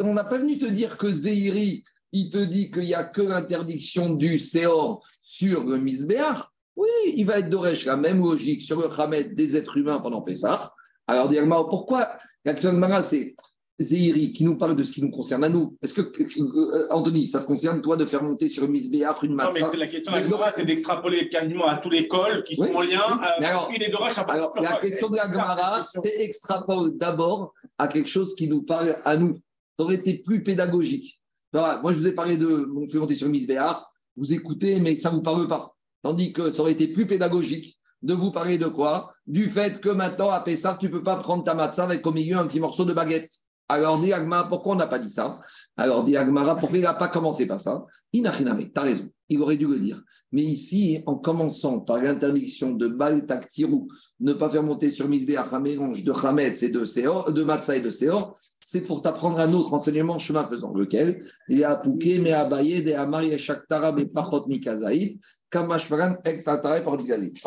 On 0.00 0.14
n'a 0.14 0.24
pas 0.24 0.38
venu 0.38 0.56
te 0.56 0.64
dire 0.66 0.96
que 0.96 1.08
Zéhiri, 1.08 1.84
il 2.12 2.30
te 2.30 2.38
dit 2.38 2.70
qu'il 2.70 2.84
n'y 2.84 2.94
a 2.94 3.04
que 3.04 3.22
l'interdiction 3.22 4.14
du 4.14 4.38
Séor 4.38 5.02
sur 5.22 5.64
le 5.64 5.76
Misbéach. 5.78 6.49
Oui, 6.80 7.12
il 7.14 7.26
va 7.26 7.40
être 7.40 7.50
d'Oresh, 7.50 7.84
la 7.84 7.98
même 7.98 8.22
logique 8.22 8.62
sur 8.62 8.80
le 8.80 8.88
Khamet 8.88 9.34
des 9.34 9.54
êtres 9.54 9.76
humains 9.76 10.00
pendant 10.00 10.22
Pessah. 10.22 10.72
Alors, 11.06 11.28
directement, 11.28 11.68
pourquoi 11.68 12.16
l'action 12.42 12.72
de 12.72 12.78
Mara, 12.78 13.02
c'est 13.02 13.36
Zéhiri 13.78 14.32
qui 14.32 14.44
nous 14.44 14.56
parle 14.56 14.76
de 14.76 14.82
ce 14.82 14.94
qui 14.94 15.02
nous 15.02 15.10
concerne 15.10 15.44
à 15.44 15.50
nous? 15.50 15.76
Est-ce 15.82 15.92
que, 15.92 16.00
euh, 16.00 16.86
Anthony, 16.88 17.26
ça 17.26 17.40
te 17.40 17.46
concerne, 17.46 17.82
toi, 17.82 17.98
de 17.98 18.06
faire 18.06 18.22
monter 18.22 18.48
sur 18.48 18.64
une 18.64 18.70
Misbéach 18.70 19.22
une 19.22 19.34
matzah 19.34 19.60
Non, 19.60 19.68
mais 19.72 19.76
la 19.76 19.88
question 19.88 20.10
de 20.10 20.30
la 20.30 20.54
c'est 20.56 20.64
d'extrapoler 20.64 21.28
quasiment 21.28 21.66
à 21.66 21.76
tous 21.76 21.90
les 21.90 22.08
cols 22.08 22.44
qui 22.44 22.56
sont 22.56 22.72
en 22.72 22.80
lien 22.80 23.00
avec 23.00 23.44
alors, 23.44 23.70
une 23.70 23.82
alors, 24.28 24.58
la 24.58 24.80
question 24.80 25.10
de 25.10 25.16
la 25.16 25.28
Gemara, 25.28 25.82
c'est 25.82 26.18
extrapole 26.20 26.96
d'abord 26.96 27.52
à 27.76 27.88
quelque 27.88 28.08
chose 28.08 28.34
qui 28.34 28.48
nous 28.48 28.62
parle 28.62 28.96
à 29.04 29.18
nous. 29.18 29.38
Ça 29.74 29.82
aurait 29.82 29.96
été 29.96 30.22
plus 30.22 30.42
pédagogique. 30.42 31.20
moi, 31.52 31.92
je 31.92 31.98
vous 31.98 32.08
ai 32.08 32.12
parlé 32.12 32.38
de 32.38 32.66
on 32.74 32.88
fait 32.88 32.98
monter 32.98 33.16
sur 33.16 33.26
une 33.26 33.32
Misbéach, 33.32 33.82
vous 34.16 34.32
écoutez, 34.32 34.80
mais 34.80 34.96
ça 34.96 35.10
ne 35.10 35.16
vous 35.16 35.22
parle 35.22 35.46
pas. 35.46 35.76
Tandis 36.02 36.32
que 36.32 36.50
ça 36.50 36.62
aurait 36.62 36.72
été 36.72 36.88
plus 36.88 37.06
pédagogique 37.06 37.78
de 38.02 38.14
vous 38.14 38.30
parler 38.30 38.58
de 38.58 38.66
quoi? 38.66 39.12
Du 39.26 39.50
fait 39.50 39.80
que 39.80 39.90
maintenant, 39.90 40.30
à 40.30 40.40
Pessar, 40.40 40.78
tu 40.78 40.86
ne 40.86 40.90
peux 40.90 41.02
pas 41.02 41.16
prendre 41.16 41.44
ta 41.44 41.54
matzah 41.54 41.84
avec 41.84 42.06
au 42.06 42.12
milieu 42.12 42.36
un 42.36 42.46
petit 42.46 42.60
morceau 42.60 42.84
de 42.84 42.94
baguette. 42.94 43.30
Alors, 43.68 44.00
dit 44.00 44.12
Agmara, 44.12 44.48
pourquoi 44.48 44.72
on 44.72 44.76
n'a 44.76 44.86
pas 44.86 44.98
dit 44.98 45.10
ça? 45.10 45.40
Alors, 45.76 46.02
dit 46.04 46.16
Agmara, 46.16 46.56
pourquoi 46.56 46.78
il 46.78 46.82
n'a 46.82 46.94
pas 46.94 47.08
commencé 47.08 47.46
par 47.46 47.60
ça? 47.60 47.84
Inachiname, 48.12 48.64
tu 48.64 48.72
as 48.74 48.82
raison, 48.82 49.08
il 49.28 49.40
aurait 49.40 49.56
dû 49.56 49.66
le 49.66 49.78
dire. 49.78 50.02
Mais 50.32 50.42
ici, 50.42 51.02
en 51.06 51.16
commençant 51.16 51.80
par 51.80 51.98
l'interdiction 51.98 52.72
de 52.72 52.86
Bal 52.86 53.26
Taktirou, 53.26 53.88
ne 54.20 54.32
pas 54.32 54.48
faire 54.48 54.62
monter 54.62 54.90
sur 54.90 55.08
Misbéach 55.08 55.52
un 55.52 55.60
mélange 55.60 56.04
de 56.04 56.12
Hametz 56.12 56.62
et 56.62 56.70
de 56.70 56.84
Seor, 56.84 57.32
de 57.32 57.42
Matzah 57.42 57.76
et 57.76 57.80
de 57.80 57.90
Seor, 57.90 58.38
c'est 58.60 58.82
pour 58.82 59.02
t'apprendre 59.02 59.40
un 59.40 59.52
autre 59.52 59.74
enseignement 59.74 60.18
chemin 60.18 60.46
faisant. 60.46 60.72
Lequel 60.72 61.24
Il 61.48 61.58
y 61.58 61.64
a 61.64 61.74
Pouké, 61.74 62.18
mais 62.18 62.32
Abaye, 62.32 62.84
de 62.84 62.92
Amari, 62.92 63.36
Shaktara, 63.38 63.92
mais 63.92 64.06
Pachot 64.06 64.46
Mikazaïd, 64.46 65.18
en 65.52 65.68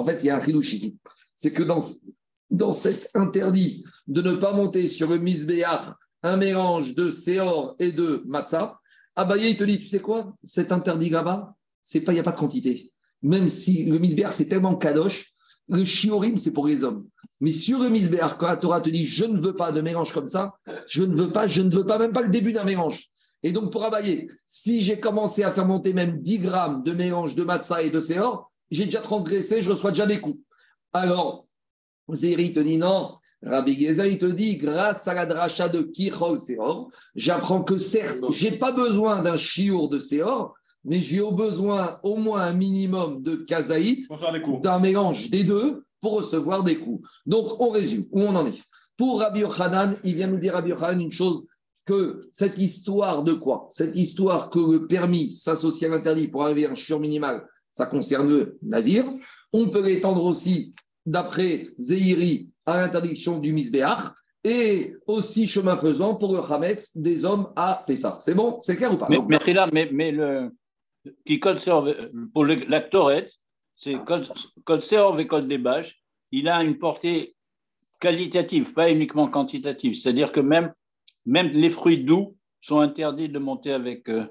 fait, 0.05 0.19
il 0.23 0.25
y 0.25 0.29
a 0.29 0.37
un 0.37 0.41
chidouche 0.41 0.73
ici. 0.73 0.97
C'est 1.35 1.53
que 1.53 1.63
dans, 1.63 2.73
cet 2.73 3.09
interdit 3.13 3.83
de 4.07 4.21
ne 4.21 4.35
pas 4.35 4.53
monter 4.53 4.87
sur 4.87 5.09
le 5.09 5.23
un 6.25 6.37
mélange 6.37 6.95
de 6.95 7.09
séor 7.09 7.75
et 7.79 7.91
de 7.91 8.23
matzah, 8.25 8.77
Abaye, 9.15 9.51
il 9.51 9.57
te 9.57 9.63
dit, 9.63 9.79
tu 9.79 9.87
sais 9.87 9.99
quoi? 9.99 10.33
Cet 10.43 10.71
interdit 10.71 11.09
là-bas, 11.09 11.55
il 11.93 12.13
n'y 12.13 12.19
a 12.19 12.23
pas 12.23 12.31
de 12.31 12.37
quantité. 12.37 12.91
Même 13.21 13.49
si 13.49 13.85
le 13.85 13.99
misbéach, 13.99 14.33
c'est 14.33 14.47
tellement 14.47 14.75
kadosh, 14.75 15.33
le 15.69 15.85
chiorim, 15.85 16.37
c'est 16.37 16.51
pour 16.51 16.67
les 16.67 16.83
hommes. 16.83 17.07
Mais 17.39 17.51
sur 17.51 17.79
le 17.79 17.89
misbéach, 17.89 18.37
quand 18.37 18.47
la 18.47 18.57
Torah 18.57 18.81
te 18.81 18.89
dit, 18.89 19.05
je 19.05 19.25
ne 19.25 19.39
veux 19.39 19.55
pas 19.55 19.71
de 19.71 19.81
mélange 19.81 20.13
comme 20.13 20.27
ça, 20.27 20.55
je 20.87 21.03
ne 21.03 21.15
veux 21.15 21.29
pas, 21.29 21.47
je 21.47 21.61
ne 21.61 21.69
veux 21.69 21.85
pas 21.85 21.97
même 21.97 22.13
pas 22.13 22.21
le 22.21 22.29
début 22.29 22.51
d'un 22.51 22.63
mélange. 22.63 23.09
Et 23.43 23.51
donc, 23.51 23.71
pour 23.71 23.83
abayer, 23.83 24.29
si 24.47 24.81
j'ai 24.81 24.99
commencé 24.99 25.43
à 25.43 25.51
faire 25.51 25.65
monter 25.65 25.93
même 25.93 26.21
10 26.21 26.39
grammes 26.39 26.83
de 26.83 26.93
mélange 26.93 27.35
de 27.35 27.43
matzah 27.43 27.83
et 27.83 27.91
de 27.91 27.99
séor, 27.99 28.51
j'ai 28.71 28.85
déjà 28.85 29.01
transgressé, 29.01 29.61
je 29.61 29.69
reçois 29.69 29.91
déjà 29.91 30.05
des 30.05 30.21
coups. 30.21 30.39
Alors, 30.93 31.45
Zéri 32.09 32.53
te 32.53 32.59
dit 32.59 32.77
non. 32.77 33.15
Rabbi 33.45 33.75
Geza, 33.75 34.07
il 34.07 34.19
te 34.19 34.25
dit, 34.25 34.55
grâce 34.55 35.05
à 35.07 35.13
la 35.13 35.25
dracha 35.25 35.67
de 35.67 35.81
Kichol 35.81 36.39
Seor, 36.39 36.89
j'apprends 37.15 37.61
que 37.61 37.77
certes, 37.77 38.19
je 38.31 38.47
n'ai 38.47 38.57
pas 38.57 38.71
besoin 38.71 39.21
d'un 39.21 39.37
chiour 39.37 39.89
de 39.89 39.99
Seor, 39.99 40.53
mais 40.85 40.99
j'ai 40.99 41.21
au 41.21 41.31
besoin 41.31 41.99
au 42.03 42.17
moins 42.17 42.41
un 42.41 42.53
minimum 42.53 43.23
de 43.23 43.35
kazaït, 43.35 44.05
d'un 44.61 44.79
mélange 44.79 45.29
des 45.29 45.43
deux 45.43 45.83
pour 46.01 46.13
recevoir 46.13 46.63
des 46.63 46.77
coups. 46.77 47.07
Donc, 47.25 47.59
on 47.59 47.69
résume, 47.69 48.05
où 48.11 48.21
on 48.21 48.35
en 48.35 48.45
est. 48.45 48.61
Pour 48.97 49.19
Rabbi 49.19 49.39
Yochanan, 49.39 49.97
il 50.03 50.15
vient 50.15 50.27
nous 50.27 50.37
dire 50.37 50.53
Rabbi 50.53 50.69
Yochanan 50.69 51.01
une 51.01 51.11
chose 51.11 51.45
que 51.85 52.27
cette 52.31 52.57
histoire 52.57 53.23
de 53.23 53.33
quoi? 53.33 53.67
Cette 53.69 53.95
histoire 53.95 54.49
que 54.49 54.59
le 54.59 54.87
permis 54.87 55.31
s'associe 55.31 55.89
à 55.91 55.95
l'interdit 55.95 56.27
pour 56.27 56.43
arriver 56.43 56.65
à 56.65 56.71
un 56.71 56.75
chiur 56.75 56.99
minimal, 56.99 57.45
ça 57.71 57.85
concerne 57.85 58.29
le 58.29 58.57
nazir. 58.61 59.05
On 59.51 59.69
peut 59.69 59.83
l'étendre 59.83 60.23
aussi, 60.23 60.73
d'après 61.05 61.69
Zéhiri, 61.77 62.49
à 62.65 62.81
l'interdiction 62.81 63.39
du 63.39 63.51
misbéach 63.51 64.13
et 64.43 64.95
aussi 65.07 65.47
chemin 65.47 65.77
faisant 65.77 66.15
pour 66.15 66.33
le 66.33 66.39
Hametz 66.39 66.97
des 66.97 67.25
hommes 67.25 67.47
à 67.55 67.83
Pessah. 67.87 68.17
C'est 68.21 68.35
bon? 68.35 68.59
C'est 68.61 68.75
clair 68.75 68.93
ou 68.93 68.97
pas? 68.97 69.07
Mais, 69.09 69.19
mais, 69.27 69.53
là, 69.53 69.67
mais, 69.71 69.89
mais 69.91 70.11
le, 70.11 70.51
qui 71.25 71.39
conserve, 71.39 71.93
pour 72.33 72.45
l'actorette, 72.45 73.31
c'est 73.75 73.95
code 74.65 74.83
serve 74.83 75.19
et 75.19 75.27
code 75.27 75.47
des 75.47 75.57
bâches, 75.57 76.01
il 76.31 76.47
a 76.47 76.63
une 76.63 76.77
portée 76.77 77.35
qualitative, 77.99 78.73
pas 78.73 78.91
uniquement 78.91 79.27
quantitative. 79.27 79.95
C'est-à-dire 79.95 80.31
que 80.31 80.39
même 80.39 80.73
même 81.25 81.49
les 81.49 81.69
fruits 81.69 82.03
doux 82.03 82.35
sont 82.61 82.79
interdits 82.79 83.29
de 83.29 83.39
monter 83.39 83.73
avec. 83.73 84.09
Euh, 84.09 84.25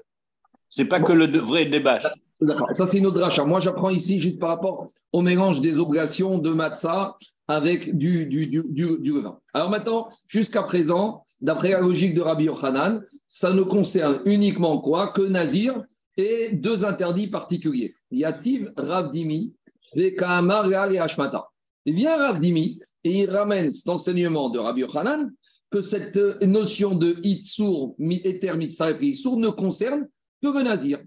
c'est 0.69 0.85
pas 0.85 0.99
que 0.99 1.13
le 1.13 1.25
vrai 1.37 1.65
débat. 1.65 1.99
D'accord, 2.41 2.69
ça 2.73 2.87
c'est 2.87 2.97
une 2.97 3.05
autre 3.05 3.21
rachat. 3.21 3.45
Moi 3.45 3.59
j'apprends 3.59 3.89
ici 3.89 4.19
juste 4.19 4.39
par 4.39 4.49
rapport 4.49 4.87
au 5.11 5.21
mélange 5.21 5.61
des 5.61 5.75
obligations 5.77 6.39
de 6.39 6.51
matzah 6.51 7.15
avec 7.47 7.95
du, 7.97 8.25
du, 8.25 8.47
du, 8.47 8.63
du, 8.69 9.11
levain. 9.11 9.37
Alors 9.53 9.69
maintenant, 9.69 10.09
jusqu'à 10.27 10.63
présent, 10.63 11.23
d'après 11.41 11.71
la 11.71 11.81
logique 11.81 12.13
de 12.15 12.21
Rabbi 12.21 12.45
Yochanan, 12.45 13.03
ça 13.27 13.53
ne 13.53 13.63
concerne 13.63 14.21
uniquement 14.25 14.79
quoi? 14.79 15.09
Que 15.09 15.21
Nazir 15.21 15.83
et 16.17 16.51
deux 16.53 16.85
interdits 16.85 17.27
particuliers. 17.27 17.93
Yativ 18.11 18.71
Ravdimi, 18.77 19.53
Vekamar 19.95 20.91
et 20.91 20.99
Hashmata. 20.99 21.49
Il 21.85 21.95
vient 21.95 22.17
Ravdimi 22.17 22.79
et 23.03 23.23
il 23.23 23.29
ramène 23.29 23.71
cet 23.71 23.89
enseignement 23.89 24.49
de 24.49 24.59
Rabbi 24.59 24.81
Yochanan 24.81 25.31
que 25.69 25.81
cette 25.81 26.17
notion 26.43 26.95
de 26.95 27.17
Itsour, 27.23 27.95
Eter, 27.99 28.53
Mitzaref 28.53 29.01
et 29.01 29.11
ne 29.11 29.49
concerne 29.49 30.07
que 30.41 30.47
le 30.47 30.63
Nazir. 30.63 31.01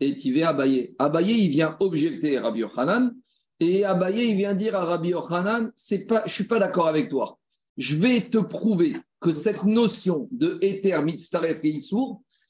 Et 0.00 0.14
Tivé 0.14 0.42
Abaye. 0.42 0.94
Abaye, 0.98 1.44
il 1.44 1.50
vient 1.50 1.76
objecter 1.80 2.38
Rabbi 2.38 2.60
Yochanan, 2.60 3.14
et 3.60 3.84
Abaye, 3.84 4.30
il 4.30 4.36
vient 4.36 4.54
dire 4.54 4.74
à 4.74 4.84
Rabbi 4.84 5.10
Yochanan 5.10 5.70
c'est 5.74 6.04
pas, 6.04 6.22
je 6.26 6.32
ne 6.32 6.34
suis 6.34 6.44
pas 6.44 6.58
d'accord 6.58 6.88
avec 6.88 7.08
toi. 7.08 7.38
Je 7.76 7.96
vais 7.96 8.28
te 8.28 8.38
prouver 8.38 8.96
que 9.20 9.32
cette 9.32 9.64
notion 9.64 10.28
de 10.32 10.58
Eter, 10.62 11.00
Mitzaref 11.02 11.60
et 11.62 11.72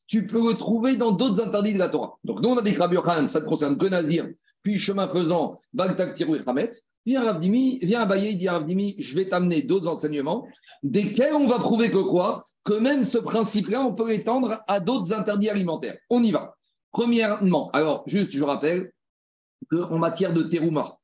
tu 0.08 0.26
peux 0.26 0.48
le 0.48 0.54
trouver 0.54 0.96
dans 0.96 1.12
d'autres 1.12 1.40
interdits 1.40 1.74
de 1.74 1.78
la 1.78 1.90
Torah. 1.90 2.18
Donc, 2.24 2.40
nous, 2.40 2.48
on 2.48 2.56
a 2.56 2.62
dit 2.62 2.74
que 2.74 2.80
Rabbi 2.80 2.96
Yochanan, 2.96 3.28
ça 3.28 3.40
ne 3.40 3.44
concerne 3.44 3.78
que 3.78 3.86
Nazir, 3.86 4.26
puis 4.62 4.78
chemin 4.78 5.06
faisant, 5.08 5.60
Bagdak 5.72 6.14
Tirou 6.14 6.34
et 6.34 6.42
Hametz. 6.44 6.82
Viens 7.06 7.24
Ravdimi, 7.24 7.78
viens 7.80 8.00
Abaye, 8.00 8.32
il 8.32 8.38
dit 8.38 8.48
Ravdimi, 8.48 8.96
je 8.98 9.14
vais 9.14 9.28
t'amener 9.28 9.62
d'autres 9.62 9.86
enseignements, 9.86 10.46
desquels 10.82 11.34
on 11.34 11.46
va 11.46 11.58
prouver 11.58 11.90
que 11.90 12.02
quoi? 12.02 12.42
Que 12.64 12.74
même 12.74 13.02
ce 13.02 13.16
principe-là, 13.16 13.82
on 13.82 13.94
peut 13.94 14.08
l'étendre 14.08 14.62
à 14.66 14.80
d'autres 14.80 15.14
interdits 15.14 15.48
alimentaires. 15.48 15.96
On 16.10 16.22
y 16.22 16.32
va. 16.32 16.54
Premièrement, 16.90 17.70
alors 17.72 18.02
juste, 18.06 18.32
je 18.32 18.42
rappelle 18.42 18.92
qu'en 19.70 19.98
matière 19.98 20.34
de 20.34 20.42
terouma, 20.42 20.98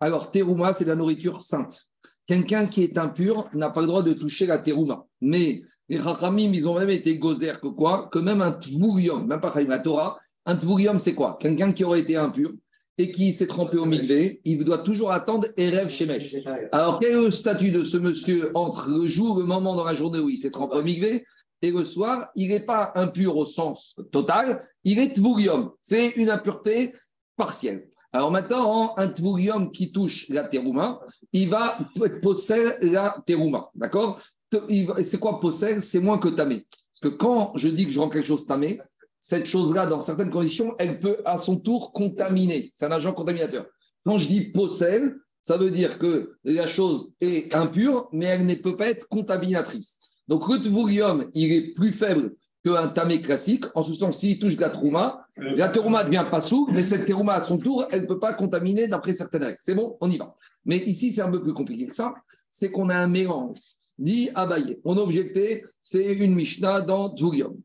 alors 0.00 0.30
terouma, 0.30 0.72
c'est 0.72 0.84
la 0.84 0.94
nourriture 0.94 1.40
sainte. 1.40 1.86
Quelqu'un 2.26 2.66
qui 2.66 2.82
est 2.82 2.98
impur 2.98 3.48
n'a 3.54 3.70
pas 3.70 3.80
le 3.80 3.86
droit 3.86 4.02
de 4.02 4.12
toucher 4.12 4.46
la 4.46 4.58
terouma. 4.58 5.06
Mais 5.20 5.62
les 5.88 5.98
Rachamim, 5.98 6.52
ils 6.52 6.68
ont 6.68 6.78
même 6.78 6.90
été 6.90 7.18
gozer 7.18 7.60
que 7.60 7.68
quoi 7.68 8.08
Que 8.12 8.18
même 8.18 8.40
un 8.40 8.52
tvourium, 8.52 9.26
même 9.26 9.40
pas 9.40 9.52
la 9.60 9.78
Torah, 9.78 10.18
un 10.44 10.56
tvourium, 10.56 10.98
c'est 10.98 11.14
quoi 11.14 11.36
Quelqu'un 11.40 11.72
qui 11.72 11.84
aurait 11.84 12.00
été 12.00 12.16
impur, 12.16 12.52
et 12.98 13.10
qui 13.10 13.32
s'est 13.32 13.46
trempé 13.46 13.76
au 13.76 13.84
mikvé, 13.84 14.40
il 14.44 14.64
doit 14.64 14.78
toujours 14.78 15.12
attendre 15.12 15.48
Erev 15.56 15.90
Shemesh. 15.90 16.36
Alors, 16.72 16.98
quel 16.98 17.12
est 17.12 17.22
le 17.22 17.30
statut 17.30 17.70
de 17.70 17.82
ce 17.82 17.98
monsieur 17.98 18.52
entre 18.54 18.88
le 18.88 19.06
jour, 19.06 19.38
le 19.38 19.44
moment 19.44 19.76
dans 19.76 19.84
la 19.84 19.94
journée 19.94 20.18
où 20.18 20.30
il 20.30 20.38
s'est 20.38 20.50
trempé 20.50 20.76
au 20.76 20.82
mikvé 20.82 21.24
et 21.62 21.70
le 21.70 21.84
soir 21.84 22.28
Il 22.34 22.48
n'est 22.48 22.60
pas 22.64 22.92
impur 22.94 23.36
au 23.36 23.44
sens 23.44 24.00
total, 24.12 24.64
il 24.84 24.98
est 24.98 25.14
tvourium. 25.14 25.72
C'est 25.82 26.10
une 26.16 26.30
impureté 26.30 26.94
partielle. 27.36 27.88
Alors 28.12 28.30
maintenant, 28.30 28.96
un 28.96 29.08
tvourium 29.08 29.70
qui 29.70 29.92
touche 29.92 30.26
la 30.30 30.44
terouma, 30.48 31.00
il 31.32 31.50
va 31.50 31.78
posséder 32.22 32.72
la 32.80 33.22
terouma. 33.26 33.70
D'accord? 33.74 34.22
C'est 34.50 35.20
quoi 35.20 35.40
posséder 35.40 35.80
C'est 35.80 36.00
moins 36.00 36.18
que 36.18 36.28
tamé. 36.28 36.66
Parce 36.92 37.12
que 37.12 37.18
quand 37.18 37.52
je 37.56 37.68
dis 37.68 37.86
que 37.86 37.92
je 37.92 38.00
rends 38.00 38.08
quelque 38.08 38.26
chose 38.26 38.46
tamé, 38.46 38.80
cette 39.20 39.46
chose-là, 39.46 39.86
dans 39.86 40.00
certaines 40.00 40.30
conditions, 40.30 40.74
elle 40.78 41.00
peut 41.00 41.18
à 41.24 41.36
son 41.36 41.56
tour 41.56 41.92
contaminer. 41.92 42.70
C'est 42.74 42.86
un 42.86 42.92
agent 42.92 43.12
contaminateur. 43.12 43.66
Quand 44.04 44.18
je 44.18 44.28
dis 44.28 44.50
possède, 44.50 45.16
ça 45.42 45.56
veut 45.56 45.70
dire 45.70 45.98
que 45.98 46.36
la 46.44 46.66
chose 46.66 47.12
est 47.20 47.54
impure, 47.54 48.08
mais 48.12 48.26
elle 48.26 48.46
ne 48.46 48.54
peut 48.54 48.76
pas 48.76 48.88
être 48.88 49.08
contaminatrice. 49.08 49.98
Donc 50.28 50.48
le 50.48 50.58
tvurium, 50.58 51.30
il 51.34 51.52
est 51.52 51.74
plus 51.74 51.92
faible 51.92 52.34
qu'un 52.64 52.88
tamé 52.88 53.22
classique, 53.22 53.64
en 53.74 53.82
ce 53.82 53.94
sens, 53.94 54.18
s'il 54.18 54.38
touche 54.38 54.56
la 54.56 54.70
trouma, 54.70 55.26
la 55.36 55.68
terouma 55.68 56.02
devient 56.02 56.26
pas 56.30 56.40
sous, 56.40 56.68
mais 56.72 56.82
cette 56.82 57.06
terouma, 57.06 57.34
à 57.34 57.40
son 57.40 57.58
tour, 57.58 57.86
elle 57.90 58.02
ne 58.02 58.06
peut 58.06 58.18
pas 58.18 58.34
contaminer 58.34 58.88
d'après 58.88 59.12
certaines 59.12 59.44
règles. 59.44 59.58
C'est 59.60 59.74
bon, 59.74 59.96
on 60.00 60.10
y 60.10 60.16
va. 60.16 60.34
Mais 60.64 60.78
ici, 60.78 61.12
c'est 61.12 61.22
un 61.22 61.30
peu 61.30 61.42
plus 61.42 61.52
compliqué 61.52 61.86
que 61.86 61.94
ça. 61.94 62.14
C'est 62.50 62.70
qu'on 62.70 62.88
a 62.88 62.96
un 62.96 63.06
mélange. 63.06 63.58
Dit 63.98 64.30
Abaye. 64.34 64.80
On 64.84 64.96
a 64.98 65.00
objecté, 65.00 65.64
c'est 65.80 66.14
une 66.14 66.34
Mishnah 66.34 66.82
dans 66.82 67.14
Tvurium. 67.14 67.56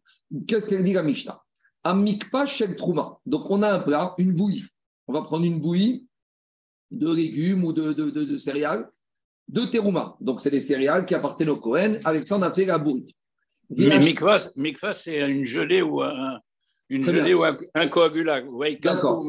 Qu'est-ce 0.47 0.69
qu'elle 0.69 0.83
dit 0.83 0.93
la 0.93 1.03
Mishnah? 1.03 1.41
Amikpa 1.83 2.45
shel 2.45 2.75
trouma. 2.75 3.17
Donc, 3.25 3.49
on 3.49 3.61
a 3.63 3.73
un 3.73 3.79
plat, 3.79 4.13
une 4.17 4.33
bouillie. 4.33 4.65
On 5.07 5.13
va 5.13 5.23
prendre 5.23 5.45
une 5.45 5.59
bouillie 5.59 6.07
de 6.91 7.13
légumes 7.13 7.63
ou 7.65 7.73
de, 7.73 7.93
de, 7.93 8.37
céréales, 8.37 8.87
de 9.47 9.65
terouma. 9.65 10.15
Donc, 10.21 10.41
c'est 10.41 10.51
des 10.51 10.59
céréales 10.59 11.05
qui 11.05 11.15
appartiennent 11.15 11.49
au 11.49 11.57
Cohen. 11.57 11.99
Avec 12.05 12.27
ça, 12.27 12.37
on 12.37 12.41
a 12.41 12.53
fait 12.53 12.65
la 12.65 12.77
bouillie. 12.77 13.15
Mais 13.69 13.99
mikva, 13.99 14.93
c'est 14.93 15.19
une 15.29 15.45
gelée 15.45 15.81
ou 15.81 16.01
un, 16.01 16.39
une 16.89 17.05
gelée 17.05 17.33
ou 17.33 17.43
un, 17.43 17.87
coagulat. 17.87 18.41
D'accord. 18.81 19.25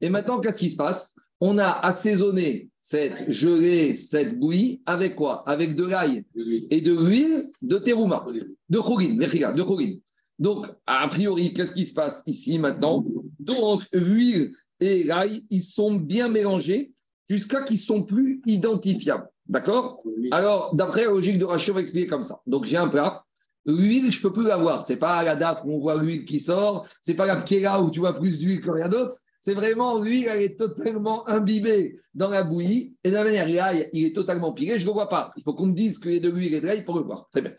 Et 0.00 0.10
maintenant, 0.10 0.40
qu'est-ce 0.40 0.58
qui 0.58 0.70
se 0.70 0.76
passe? 0.76 1.16
On 1.40 1.58
a 1.58 1.70
assaisonné 1.70 2.68
cette 2.80 3.30
gelée, 3.30 3.94
cette 3.94 4.38
bouillie, 4.38 4.80
avec 4.86 5.14
quoi? 5.14 5.48
Avec 5.48 5.76
de 5.76 5.84
l'ail 5.84 6.24
et 6.70 6.80
de 6.80 6.92
l'huile 6.92 7.46
de 7.62 7.78
terouma, 7.78 8.26
de 8.68 8.80
chougin, 8.80 9.14
de 9.16 9.62
chougin. 9.62 9.98
Donc, 10.38 10.66
a 10.86 11.06
priori, 11.08 11.52
qu'est-ce 11.52 11.74
qui 11.74 11.86
se 11.86 11.94
passe 11.94 12.22
ici 12.26 12.58
maintenant? 12.58 13.04
Donc, 13.38 13.82
l'huile 13.92 14.52
et 14.80 15.04
l'ail, 15.04 15.44
ils 15.50 15.62
sont 15.62 15.94
bien 15.94 16.28
mélangés 16.28 16.92
jusqu'à 17.28 17.62
qu'ils 17.62 17.76
ne 17.76 17.82
sont 17.82 18.02
plus 18.02 18.40
identifiables. 18.46 19.28
D'accord? 19.46 20.02
Alors, 20.30 20.74
d'après 20.74 21.04
la 21.04 21.10
logique 21.10 21.38
de 21.38 21.44
Rachid, 21.44 21.70
on 21.70 21.74
va 21.74 21.80
expliquer 21.80 22.06
comme 22.06 22.24
ça. 22.24 22.40
Donc, 22.46 22.66
j'ai 22.66 22.76
un 22.76 22.88
plat. 22.88 23.24
L'huile, 23.66 24.12
je 24.12 24.18
ne 24.18 24.22
peux 24.22 24.32
plus 24.32 24.44
l'avoir. 24.44 24.84
Ce 24.84 24.92
n'est 24.92 24.98
pas 24.98 25.22
la 25.22 25.36
DAF 25.36 25.62
où 25.64 25.72
on 25.72 25.78
voit 25.78 26.00
l'huile 26.00 26.24
qui 26.24 26.40
sort. 26.40 26.86
Ce 27.00 27.10
n'est 27.10 27.16
pas 27.16 27.26
la 27.26 27.36
pkiera 27.36 27.82
où 27.82 27.90
tu 27.90 28.00
vois 28.00 28.18
plus 28.18 28.38
d'huile 28.38 28.60
que 28.60 28.70
rien 28.70 28.88
d'autre. 28.88 29.16
C'est 29.40 29.54
vraiment 29.54 30.00
l'huile, 30.02 30.26
elle 30.28 30.42
est 30.42 30.58
totalement 30.58 31.28
imbibée 31.28 31.96
dans 32.14 32.28
la 32.28 32.42
bouillie. 32.42 32.92
Et 33.04 33.10
de 33.10 33.14
la 33.14 33.24
manière, 33.24 33.48
l'ail, 33.48 33.88
il 33.92 34.06
est 34.06 34.14
totalement 34.14 34.52
pilé. 34.52 34.78
Je 34.78 34.82
ne 34.82 34.88
le 34.88 34.92
vois 34.92 35.08
pas. 35.08 35.32
Il 35.36 35.42
faut 35.42 35.54
qu'on 35.54 35.66
me 35.66 35.74
dise 35.74 35.98
qu'il 35.98 36.14
y 36.14 36.16
a 36.16 36.20
de 36.20 36.30
l'huile 36.30 36.54
et 36.54 36.60
de 36.60 36.66
l'ail 36.66 36.84
pour 36.84 36.96
le 36.96 37.04
voir. 37.04 37.28
Très 37.30 37.42
bien. 37.42 37.52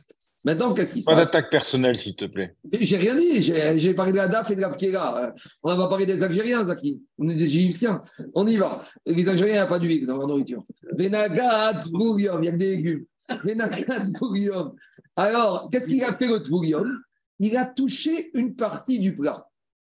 Maintenant, 0.45 0.73
qu'est-ce 0.73 0.93
qui 0.93 1.01
se 1.01 1.05
passe? 1.05 1.15
Pas 1.15 1.25
d'attaque 1.25 1.49
personnelle, 1.49 1.97
s'il 1.97 2.15
te 2.15 2.25
plaît. 2.25 2.55
J'ai 2.79 2.97
rien 2.97 3.15
dit. 3.15 3.41
J'ai 3.41 3.93
parlé 3.93 4.13
de 4.13 4.17
la 4.17 4.29
DAF 4.29 4.51
et 4.51 4.55
de 4.55 4.61
la 4.61 4.69
Pkiera. 4.69 5.33
On 5.63 5.75
va 5.75 5.87
parler 5.87 6.05
des 6.05 6.23
Algériens, 6.23 6.65
Zaki. 6.65 7.01
On 7.17 7.27
est 7.27 7.35
des 7.35 7.45
Égyptiens. 7.45 8.03
On 8.33 8.47
y 8.47 8.55
va. 8.55 8.83
Les 9.05 9.27
Algériens, 9.27 9.55
il 9.55 9.57
n'y 9.57 9.63
a 9.63 9.67
pas 9.67 9.79
d'huile 9.79 10.05
dans 10.05 10.17
leur 10.17 10.27
nourriture. 10.27 10.63
Venagat 10.97 11.81
Bourium, 11.91 12.41
il 12.41 12.45
y 12.45 12.49
a 12.49 12.55
des 12.55 12.69
légumes. 12.77 13.05
Venagat 13.43 14.05
Bourium. 14.19 14.73
Alors, 15.15 15.69
qu'est-ce 15.69 15.89
qu'il 15.89 16.03
a 16.03 16.13
fait 16.15 16.27
le 16.27 16.41
Tvourium 16.41 16.89
Il 17.39 17.57
a 17.57 17.65
touché 17.65 18.31
une 18.33 18.55
partie 18.55 18.99
du 18.99 19.15
plat. 19.15 19.45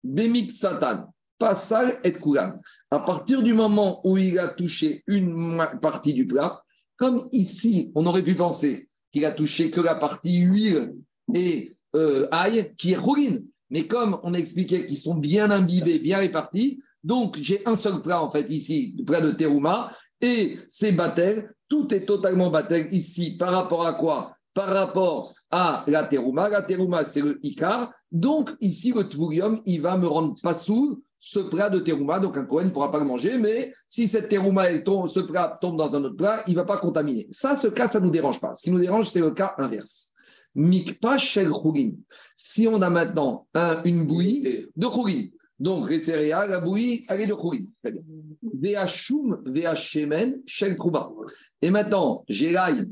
Bémik 0.03 0.51
Satan. 0.51 1.12
Passal 1.43 1.99
et 2.05 2.13
Koulam. 2.13 2.61
À 2.93 3.01
partir 3.01 3.43
du 3.43 3.53
moment 3.53 4.01
où 4.07 4.17
il 4.17 4.39
a 4.39 4.47
touché 4.47 5.03
une 5.09 5.61
partie 5.83 6.15
du 6.15 6.25
plat, 6.25 6.63
comme 6.97 7.29
ici, 7.33 7.91
on 7.97 8.07
aurait 8.07 8.23
pu 8.23 8.37
penser 8.37 8.89
qu'il 9.11 9.25
a 9.25 9.33
touché 9.33 9.69
que 9.69 9.81
la 9.81 9.97
partie 9.97 10.39
huile 10.39 10.95
et 11.35 11.73
euh, 11.97 12.29
ail, 12.31 12.73
qui 12.79 12.93
est 12.93 12.97
rouline. 12.97 13.45
Mais 13.71 13.89
comme 13.89 14.21
on 14.23 14.35
a 14.35 14.39
expliqué 14.39 14.87
qu'ils 14.87 15.01
sont 15.01 15.17
bien 15.17 15.51
imbibés, 15.51 15.99
bien 15.99 16.19
répartis, 16.19 16.81
donc 17.03 17.39
j'ai 17.43 17.67
un 17.67 17.75
seul 17.75 18.01
plat 18.03 18.23
en 18.23 18.31
fait 18.31 18.49
ici, 18.49 18.95
le 18.97 19.05
plat 19.05 19.21
de 19.21 19.33
terouma, 19.33 19.91
et 20.21 20.59
c'est 20.69 20.93
batel. 20.93 21.53
Tout 21.69 21.93
est 21.93 22.07
totalement 22.07 22.51
batel 22.51 22.87
ici 22.95 23.33
par 23.33 23.51
rapport 23.51 23.85
à 23.85 23.95
quoi? 23.95 24.37
Par 24.55 24.69
rapport 24.69 25.35
à 25.51 25.85
la 25.89 26.05
terouma. 26.05 26.49
La 26.49 26.63
terouma, 26.63 27.03
c'est 27.03 27.21
le 27.21 27.45
ikar. 27.45 27.93
Donc 28.13 28.55
ici, 28.61 28.93
le 28.93 29.09
tvurium, 29.09 29.61
il 29.67 29.83
va 29.83 29.97
me 29.97 30.07
rendre 30.07 30.37
pas 30.41 30.55
sous 30.55 31.03
ce 31.25 31.39
plat 31.39 31.71
de 31.71 31.79
terouma, 31.79 32.19
donc 32.19 32.37
un 32.37 32.45
Cohen 32.45 32.65
ne 32.65 32.71
pourra 32.71 32.91
pas 32.91 32.99
le 32.99 33.05
manger, 33.05 33.39
mais 33.39 33.73
si 33.87 34.09
cette 34.09 34.29
terouma, 34.29 34.65
ce 35.07 35.21
plat 35.21 35.57
tombe 35.61 35.79
dans 35.79 35.95
un 35.95 36.03
autre 36.03 36.17
plat, 36.17 36.43
il 36.49 36.51
ne 36.51 36.57
va 36.57 36.65
pas 36.65 36.79
contaminer. 36.79 37.29
Ça, 37.31 37.55
ce 37.55 37.69
cas, 37.69 37.87
ça 37.87 38.01
ne 38.01 38.07
nous 38.07 38.11
dérange 38.11 38.41
pas. 38.41 38.55
Ce 38.55 38.63
qui 38.65 38.73
nous 38.73 38.81
dérange, 38.81 39.09
c'est 39.09 39.21
le 39.21 39.31
cas 39.31 39.55
inverse. 39.57 40.15
Mikpa 40.57 41.19
shel 41.19 41.53
Si 42.35 42.67
on 42.67 42.83
a 42.83 42.91
maintenant 42.91 43.47
une 43.85 44.05
bouillie 44.05 44.67
de 44.75 44.87
chougin, 44.89 45.29
donc 45.61 45.89
les 45.91 46.01
céréales, 46.01 46.51
la 46.51 46.61
bouillie, 46.61 47.05
elle 47.09 47.21
est 47.21 47.29
de 47.29 47.35
chougin. 47.35 47.67
Veachum, 48.61 49.45
veachemen, 49.47 50.43
shel 50.45 50.77
Et 51.63 51.71
maintenant, 51.71 52.25
j'ai 52.29 52.51
l'ail 52.51 52.91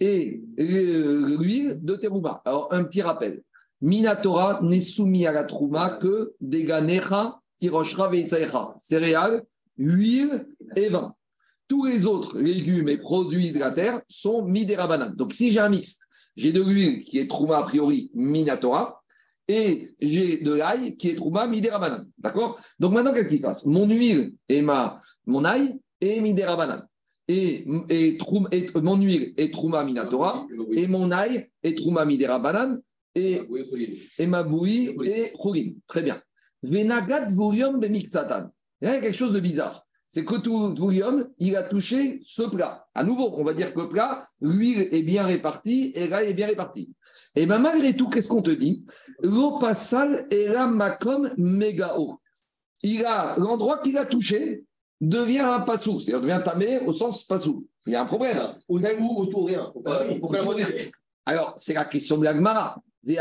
et 0.00 0.42
l'huile 0.56 1.78
de 1.80 1.94
terouma. 1.94 2.42
Alors, 2.44 2.72
un 2.72 2.82
petit 2.82 3.02
rappel. 3.02 3.40
Minatora 3.80 4.58
n'est 4.62 4.80
soumis 4.80 5.26
à 5.26 5.32
la 5.32 5.44
trouma 5.44 5.90
que 5.90 6.32
des 6.40 6.64
ganecha 6.64 7.38
tiroshra 7.58 8.10
céréales, 8.78 9.42
huile 9.76 10.46
et 10.76 10.88
vin. 10.88 11.14
Tous 11.68 11.84
les 11.84 12.06
autres 12.06 12.38
légumes 12.38 12.88
et 12.88 12.96
produits 12.96 13.52
de 13.52 13.58
la 13.58 13.72
terre 13.72 14.00
sont 14.08 14.42
midera 14.42 15.08
Donc 15.08 15.34
si 15.34 15.52
j'ai 15.52 15.60
un 15.60 15.68
mixte, 15.68 16.02
j'ai 16.36 16.52
de 16.52 16.62
l'huile 16.62 17.04
qui 17.04 17.18
est 17.18 17.28
trouma 17.28 17.58
a 17.58 17.62
priori 17.64 18.10
minatora 18.14 19.02
et 19.46 19.94
j'ai 20.00 20.38
de 20.38 20.54
l'ail 20.54 20.96
qui 20.96 21.10
est 21.10 21.14
trouma 21.14 21.46
midera 21.46 22.04
D'accord? 22.16 22.58
Donc 22.78 22.92
maintenant, 22.94 23.12
qu'est-ce 23.12 23.28
qui 23.28 23.38
se 23.38 23.42
passe? 23.42 23.66
Mon 23.66 23.86
huile 23.86 24.32
et 24.48 24.62
ma, 24.62 25.00
mon 25.26 25.44
ail 25.44 25.76
est 26.00 26.20
midera 26.20 26.86
Et, 27.26 27.66
et, 27.90 28.18
mon 28.76 28.96
huile 28.96 29.34
est 29.36 29.52
trouma 29.52 29.84
minatora 29.84 30.46
et 30.72 30.86
mon 30.86 31.10
ail 31.10 31.50
est 31.62 31.76
trouma 31.76 32.06
midera 32.06 32.40
et, 33.14 33.42
et 34.18 34.26
ma 34.26 34.42
bouillie 34.42 34.96
est 35.04 35.32
choulin. 35.36 35.72
Très 35.86 36.02
bien. 36.02 36.22
Venagat 36.62 37.26
Vurium 37.26 37.78
Bemixatan. 37.78 38.50
Il 38.80 38.88
y 38.88 38.90
a 38.90 39.00
quelque 39.00 39.16
chose 39.16 39.32
de 39.32 39.40
bizarre. 39.40 39.84
C'est 40.08 40.24
que 40.24 40.36
tout 40.36 40.74
Vurium, 40.74 41.28
il 41.38 41.54
a 41.56 41.64
touché 41.64 42.20
ce 42.24 42.42
plat. 42.42 42.86
À 42.94 43.04
nouveau, 43.04 43.30
on 43.36 43.44
va 43.44 43.52
dire 43.52 43.74
que 43.74 43.80
le 43.80 43.88
plat, 43.88 44.26
l'huile 44.40 44.88
est 44.90 45.02
bien 45.02 45.24
répartie 45.24 45.92
et 45.94 46.08
l'ail 46.08 46.30
est 46.30 46.34
bien 46.34 46.46
réparti. 46.46 46.94
Et 47.34 47.44
bien 47.44 47.58
malgré 47.58 47.94
tout, 47.94 48.08
qu'est-ce 48.08 48.28
qu'on 48.28 48.42
te 48.42 48.50
dit? 48.50 48.86
Est 49.22 50.46
la 50.46 50.66
makom 50.66 51.30
haut. 51.96 52.20
Il 52.82 53.04
a 53.04 53.36
l'endroit 53.36 53.78
qu'il 53.78 53.98
a 53.98 54.06
touché 54.06 54.64
devient 55.00 55.40
un 55.40 55.60
passou, 55.60 56.00
c'est-à-dire 56.00 56.22
devient 56.22 56.42
tamé 56.44 56.80
au 56.80 56.92
sens 56.92 57.24
passou. 57.24 57.66
Il 57.86 57.92
y 57.92 57.96
a 57.96 58.02
un 58.02 58.06
problème. 58.06 58.54
Ou 58.68 58.78
autour 59.16 59.46
rien. 59.46 59.72
Alors, 61.26 61.52
c'est 61.56 61.74
la 61.74 61.84
question 61.84 62.18
de 62.18 62.24
l'agmara. 62.24 62.80
Donc, 63.04 63.16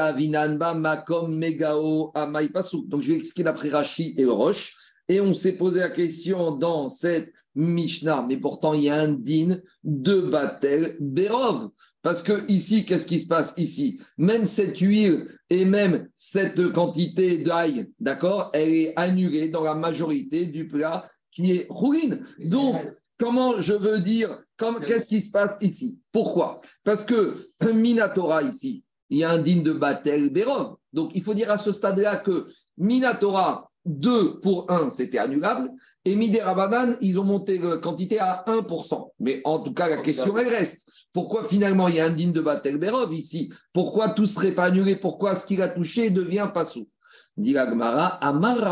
je 3.01 3.11
vais 3.11 3.17
expliquer 3.17 3.43
d'après 3.43 3.69
Rashi 3.69 4.15
et 4.17 4.25
Roche. 4.25 4.75
Et 5.09 5.21
on 5.21 5.33
s'est 5.33 5.53
posé 5.53 5.79
la 5.79 5.89
question 5.89 6.57
dans 6.57 6.89
cette 6.89 7.31
Mishnah, 7.57 8.25
mais 8.27 8.37
pourtant 8.37 8.73
il 8.73 8.83
y 8.83 8.89
a 8.89 9.01
un 9.01 9.13
din 9.13 9.57
de 9.83 10.21
Batel 10.21 10.95
Berov. 10.99 11.71
Parce 12.03 12.21
que 12.21 12.49
ici, 12.49 12.85
qu'est-ce 12.85 13.07
qui 13.07 13.19
se 13.19 13.27
passe 13.27 13.53
ici? 13.57 13.99
Même 14.17 14.45
cette 14.45 14.77
huile 14.77 15.27
et 15.49 15.65
même 15.65 16.07
cette 16.15 16.71
quantité 16.71 17.39
d'ail, 17.39 17.89
d'accord, 17.99 18.51
elle 18.53 18.69
est 18.69 18.93
annulée 18.95 19.49
dans 19.49 19.63
la 19.63 19.75
majorité 19.75 20.45
du 20.45 20.67
plat 20.67 21.09
qui 21.31 21.53
est 21.53 21.67
ruine. 21.69 22.25
Donc, 22.45 22.75
comment 23.19 23.59
je 23.59 23.73
veux 23.73 23.99
dire, 23.99 24.39
qu'est-ce 24.57 25.07
qui 25.07 25.19
se 25.19 25.31
passe 25.31 25.57
ici? 25.59 25.97
Pourquoi? 26.11 26.61
Parce 26.83 27.03
que 27.03 27.35
Minatora 27.73 28.43
ici, 28.43 28.83
il 29.09 29.19
y 29.19 29.23
a 29.23 29.31
un 29.31 29.39
digne 29.39 29.63
de 29.63 29.73
Batel 29.73 30.29
Bérov. 30.31 30.75
Donc 30.93 31.11
il 31.13 31.23
faut 31.23 31.33
dire 31.33 31.51
à 31.51 31.57
ce 31.57 31.71
stade-là 31.71 32.17
que 32.17 32.47
Minatora, 32.77 33.69
2 33.85 34.39
pour 34.41 34.69
1, 34.69 34.89
c'était 34.89 35.17
annulable, 35.17 35.71
et 36.03 36.15
Midera 36.15 36.97
ils 37.01 37.17
ont 37.19 37.23
monté 37.23 37.57
la 37.57 37.77
quantité 37.77 38.19
à 38.19 38.43
1%. 38.47 39.11
Mais 39.19 39.41
en 39.45 39.59
tout 39.59 39.73
cas, 39.73 39.87
la 39.87 40.01
question, 40.01 40.37
elle 40.37 40.49
reste. 40.49 40.89
Pourquoi 41.13 41.45
finalement 41.45 41.87
il 41.87 41.95
y 41.95 41.99
a 41.99 42.05
un 42.05 42.09
digne 42.09 42.33
de 42.33 42.41
Batel 42.41 42.77
Bérov 42.77 43.13
ici? 43.13 43.51
Pourquoi 43.73 44.09
tout 44.09 44.25
serait 44.25 44.51
pas 44.51 44.65
annulé? 44.65 44.97
Pourquoi 44.97 45.35
ce 45.35 45.45
qu'il 45.45 45.61
a 45.61 45.69
touché 45.69 46.09
devient 46.09 46.49
pas 46.53 46.65
sous? 46.65 46.89
Dit 47.37 47.55
Amar 47.57 48.19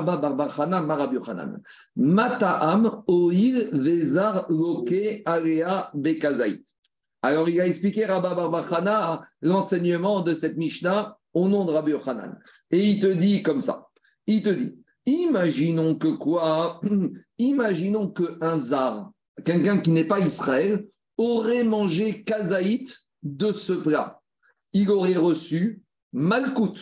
Barbachana 0.04 0.82
Marabuchanan. 0.82 1.62
Mataam 1.96 3.04
Oil 3.08 3.70
Vezar 3.72 4.48
Loke 4.50 5.22
Alea 5.24 5.92
Bekazait. 5.94 6.62
Alors, 7.26 7.50
il 7.50 7.60
a 7.60 7.68
expliqué 7.68 8.06
Rabba 8.06 8.36
Barbachana 8.36 9.24
l'enseignement 9.42 10.22
de 10.22 10.34
cette 10.34 10.58
Mishnah 10.58 11.18
au 11.34 11.48
nom 11.48 11.66
de 11.66 11.72
Rabbi 11.72 11.92
Yochanan. 11.92 12.38
Et 12.70 12.84
il 12.84 13.00
te 13.00 13.08
dit 13.08 13.42
comme 13.42 13.62
ça 13.62 13.88
il 14.28 14.44
te 14.44 14.50
dit 14.50 14.76
imaginons 15.06 15.98
que 15.98 16.08
quoi? 16.08 16.82
Imaginons 17.38 18.10
qu'un 18.12 18.58
zar, 18.58 19.12
quelqu'un 19.44 19.80
qui 19.80 19.92
n'est 19.92 20.08
pas 20.08 20.20
Israël, 20.20 20.88
aurait 21.18 21.64
mangé 21.64 22.24
kazaït 22.24 22.96
de 23.24 23.52
ce 23.52 23.74
plat. 23.74 24.22
il 24.74 24.90
aurait 24.90 25.16
reçu 25.16 25.82
Malkout. 26.14 26.78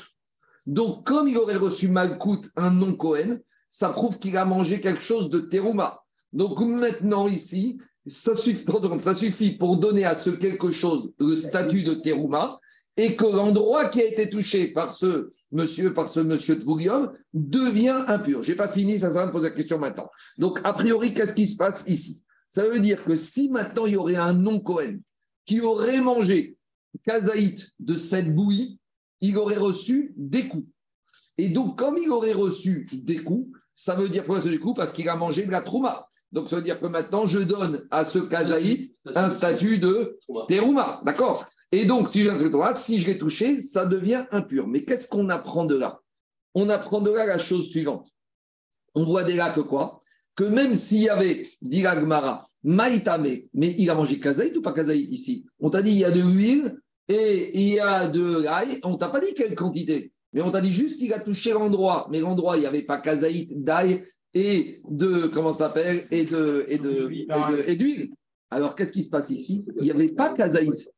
Donc, 0.65 1.05
comme 1.07 1.27
il 1.27 1.37
aurait 1.37 1.57
reçu 1.57 1.87
Malkout, 1.87 2.49
un 2.55 2.71
nom 2.71 2.95
Cohen, 2.95 3.39
ça 3.67 3.89
prouve 3.89 4.19
qu'il 4.19 4.37
a 4.37 4.45
mangé 4.45 4.79
quelque 4.79 5.01
chose 5.01 5.29
de 5.29 5.39
terouma. 5.39 6.03
Donc 6.31 6.59
maintenant, 6.59 7.27
ici, 7.27 7.77
ça 8.05 8.35
suffit, 8.35 8.65
ça 8.99 9.13
suffit 9.13 9.51
pour 9.51 9.77
donner 9.77 10.05
à 10.05 10.15
ce 10.15 10.29
quelque 10.29 10.71
chose 10.71 11.11
le 11.19 11.35
statut 11.35 11.83
de 11.83 11.93
terouma 11.93 12.59
et 12.97 13.15
que 13.15 13.25
l'endroit 13.25 13.89
qui 13.89 14.01
a 14.01 14.05
été 14.05 14.29
touché 14.29 14.67
par 14.67 14.93
ce 14.93 15.31
monsieur, 15.51 15.93
par 15.93 16.09
ce 16.09 16.19
monsieur 16.19 16.55
de 16.55 17.11
devient 17.33 18.03
impur. 18.07 18.43
Je 18.43 18.51
n'ai 18.51 18.55
pas 18.55 18.67
fini, 18.67 18.99
ça, 18.99 19.09
va 19.09 19.25
me 19.25 19.31
poser 19.31 19.49
la 19.49 19.55
question 19.55 19.79
maintenant. 19.79 20.09
Donc, 20.37 20.59
a 20.63 20.73
priori, 20.73 21.13
qu'est-ce 21.13 21.33
qui 21.33 21.47
se 21.47 21.57
passe 21.57 21.85
ici? 21.87 22.23
Ça 22.49 22.67
veut 22.67 22.79
dire 22.79 23.03
que 23.03 23.15
si 23.15 23.49
maintenant 23.49 23.85
il 23.85 23.93
y 23.93 23.97
aurait 23.97 24.15
un 24.15 24.33
non 24.33 24.59
Cohen 24.59 24.99
qui 25.45 25.61
aurait 25.61 26.01
mangé 26.01 26.57
kazaït 27.03 27.71
de 27.79 27.97
cette 27.97 28.35
bouillie, 28.35 28.79
il 29.21 29.37
aurait 29.37 29.57
reçu 29.57 30.13
des 30.17 30.47
coups. 30.47 30.67
Et 31.37 31.49
donc, 31.49 31.79
comme 31.79 31.97
il 31.97 32.11
aurait 32.11 32.33
reçu 32.33 32.87
des 32.93 33.17
coups, 33.17 33.57
ça 33.73 33.95
veut 33.95 34.09
dire 34.09 34.25
quoi 34.25 34.39
ce 34.39 34.49
des 34.49 34.59
coups? 34.59 34.77
Parce 34.77 34.93
qu'il 34.93 35.09
a 35.09 35.15
mangé 35.15 35.45
de 35.45 35.51
la 35.51 35.61
trouma. 35.61 36.07
Donc, 36.33 36.49
ça 36.49 36.55
veut 36.55 36.63
dire 36.63 36.79
que 36.79 36.87
maintenant, 36.87 37.27
je 37.27 37.37
donne 37.37 37.87
à 37.91 38.05
ce 38.05 38.17
kazaït 38.17 38.91
un 39.13 39.29
statut 39.29 39.77
de 39.77 40.17
terouma. 40.49 40.99
D'accord? 41.05 41.45
Et 41.71 41.85
donc, 41.85 42.09
si 42.09 42.23
je, 42.23 42.29
si 42.73 42.99
je 42.99 43.07
l'ai 43.07 43.19
touché, 43.19 43.61
ça 43.61 43.85
devient 43.85 44.25
impur. 44.31 44.67
Mais 44.67 44.83
qu'est-ce 44.83 45.07
qu'on 45.07 45.29
apprend 45.29 45.65
de 45.65 45.75
là? 45.75 45.99
On 46.55 46.69
apprend 46.69 47.01
de 47.01 47.11
là 47.11 47.27
la 47.27 47.37
chose 47.37 47.69
suivante. 47.69 48.09
On 48.95 49.03
voit 49.03 49.23
dès 49.23 49.35
là 49.35 49.53
que 49.53 49.61
quoi 49.61 49.99
Que 50.35 50.43
même 50.43 50.73
s'il 50.73 51.03
y 51.03 51.09
avait, 51.09 51.45
dit 51.61 51.83
Gmara, 51.83 52.47
maïtame, 52.63 53.27
mais 53.53 53.75
il 53.77 53.89
a 53.91 53.95
mangé 53.95 54.19
kazaït 54.19 54.57
ou 54.57 54.61
pas 54.63 54.73
kazaït 54.73 55.07
ici? 55.11 55.45
On 55.59 55.69
t'a 55.69 55.83
dit, 55.83 55.91
il 55.91 55.99
y 55.99 56.05
a 56.05 56.11
de 56.11 56.21
l'huile 56.21 56.79
et 57.09 57.51
il 57.59 57.73
y 57.75 57.79
a 57.79 58.07
de 58.07 58.39
l'ail. 58.39 58.79
On 58.83 58.97
t'a 58.97 59.09
pas 59.09 59.19
dit 59.19 59.35
quelle 59.35 59.53
quantité. 59.53 60.13
Mais 60.31 60.41
on 60.41 60.49
t'a 60.49 60.61
dit 60.61 60.73
juste 60.73 60.97
qu'il 60.97 61.13
a 61.13 61.19
touché 61.19 61.51
l'endroit. 61.51 62.07
Mais 62.11 62.21
l'endroit, 62.21 62.57
il 62.57 62.61
n'y 62.61 62.65
avait 62.65 62.81
pas 62.81 62.99
kazaït, 62.99 63.63
d'ail 63.63 64.03
et 64.33 64.81
de, 64.89 65.27
comment 65.27 65.53
s'appelle, 65.53 66.07
et 66.11 66.25
de, 66.25 66.65
et 66.67 66.77
de, 66.77 67.67
et 67.67 67.75
d'huile. 67.75 68.11
Alors, 68.49 68.75
qu'est-ce 68.75 68.93
qui 68.93 69.03
se 69.03 69.09
passe 69.09 69.29
ici? 69.29 69.65
Il 69.77 69.83
n'y 69.83 69.91
avait 69.91 70.09
pas 70.09 70.33
kazaït. 70.33 70.89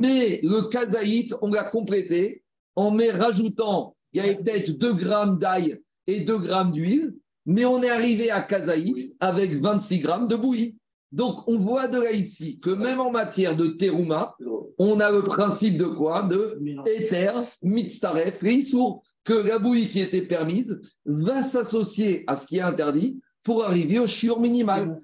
Mais 0.00 0.40
le 0.42 0.68
kazaït, 0.68 1.34
on 1.40 1.50
l'a 1.50 1.70
complété 1.70 2.42
en 2.74 2.90
rajoutant, 2.90 3.96
il 4.12 4.22
y 4.22 4.24
avait 4.24 4.36
peut-être 4.36 4.72
2 4.72 4.92
grammes 4.94 5.38
d'ail 5.38 5.80
et 6.06 6.22
2 6.22 6.38
grammes 6.38 6.72
d'huile, 6.72 7.14
mais 7.46 7.64
on 7.64 7.82
est 7.82 7.88
arrivé 7.88 8.30
à 8.30 8.42
kazaït 8.42 9.14
avec 9.20 9.60
26 9.60 10.00
grammes 10.00 10.28
de 10.28 10.36
bouillie. 10.36 10.76
Donc, 11.12 11.46
on 11.48 11.58
voit 11.58 11.86
de 11.88 12.00
là 12.00 12.12
ici 12.12 12.58
que 12.58 12.70
même 12.70 13.00
en 13.00 13.10
matière 13.10 13.56
de 13.56 13.68
terouma, 13.68 14.36
on 14.78 15.00
a 15.00 15.10
le 15.10 15.22
principe 15.22 15.76
de 15.78 15.86
quoi? 15.86 16.24
De 16.24 16.58
éther, 16.86 17.42
mitzaref, 17.62 18.42
sourd 18.62 19.02
que 19.26 19.34
la 19.34 19.58
bouillie 19.58 19.88
qui 19.88 20.00
était 20.00 20.22
permise 20.22 20.80
va 21.04 21.42
s'associer 21.42 22.24
à 22.26 22.36
ce 22.36 22.46
qui 22.46 22.58
est 22.58 22.62
interdit 22.62 23.20
pour 23.42 23.64
arriver 23.64 23.98
au 23.98 24.06
chiur 24.06 24.40
minimal. 24.40 25.00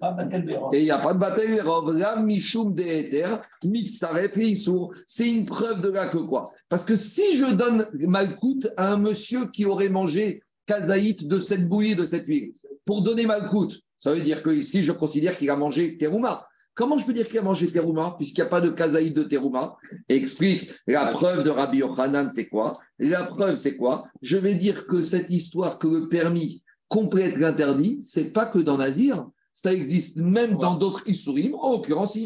Et 0.72 0.80
il 0.80 0.84
n'y 0.84 0.90
a 0.90 0.98
pas 0.98 1.12
de 1.12 1.18
bataille 1.18 1.60
Là, 1.94 2.16
michoum 2.22 2.74
de 2.74 2.82
éther, 2.82 3.42
mitzaref, 3.64 4.32
sourd. 4.56 4.94
C'est 5.06 5.28
une 5.28 5.44
preuve 5.44 5.80
de 5.80 5.90
là 5.90 6.08
que 6.08 6.18
quoi? 6.18 6.50
Parce 6.68 6.84
que 6.84 6.96
si 6.96 7.36
je 7.36 7.46
donne 7.46 7.86
malcoute 7.94 8.68
à 8.76 8.92
un 8.92 8.96
monsieur 8.96 9.48
qui 9.48 9.64
aurait 9.64 9.88
mangé 9.88 10.42
kazaït 10.66 11.26
de 11.26 11.38
cette 11.40 11.68
bouillie, 11.68 11.96
de 11.96 12.06
cette 12.06 12.26
huile, 12.26 12.54
pour 12.84 13.02
donner 13.02 13.26
malcoute, 13.26 13.80
ça 13.96 14.14
veut 14.14 14.22
dire 14.22 14.42
que 14.42 14.50
ici, 14.50 14.82
je 14.82 14.92
considère 14.92 15.36
qu'il 15.36 15.50
a 15.50 15.56
mangé 15.56 15.96
terouma. 15.96 16.46
Comment 16.74 16.96
je 16.96 17.04
peux 17.04 17.12
dire 17.12 17.28
qu'il 17.28 17.38
a 17.38 17.42
mangé 17.42 17.70
terouma 17.70 18.14
puisqu'il 18.16 18.40
n'y 18.40 18.46
a 18.46 18.50
pas 18.50 18.60
de 18.60 18.70
kazaïd 18.70 19.14
de 19.14 19.24
terouma 19.24 19.76
Explique 20.08 20.70
la 20.86 21.06
preuve 21.08 21.44
de 21.44 21.50
Rabbi 21.50 21.78
Yochanan, 21.78 22.30
c'est 22.30 22.48
quoi? 22.48 22.72
La 22.98 23.24
preuve, 23.24 23.56
c'est 23.56 23.76
quoi? 23.76 24.04
Je 24.22 24.38
vais 24.38 24.54
dire 24.54 24.86
que 24.86 25.02
cette 25.02 25.30
histoire 25.30 25.78
que 25.78 25.88
le 25.88 26.08
permis 26.08 26.62
complète 26.88 27.36
l'interdit, 27.36 27.98
c'est 28.02 28.32
pas 28.32 28.46
que 28.46 28.58
dans 28.58 28.78
Nazir, 28.78 29.26
ça 29.52 29.72
existe 29.72 30.18
même 30.18 30.56
dans 30.56 30.76
d'autres 30.76 31.02
Issourim, 31.06 31.54
en 31.54 31.72
l'occurrence, 31.72 32.18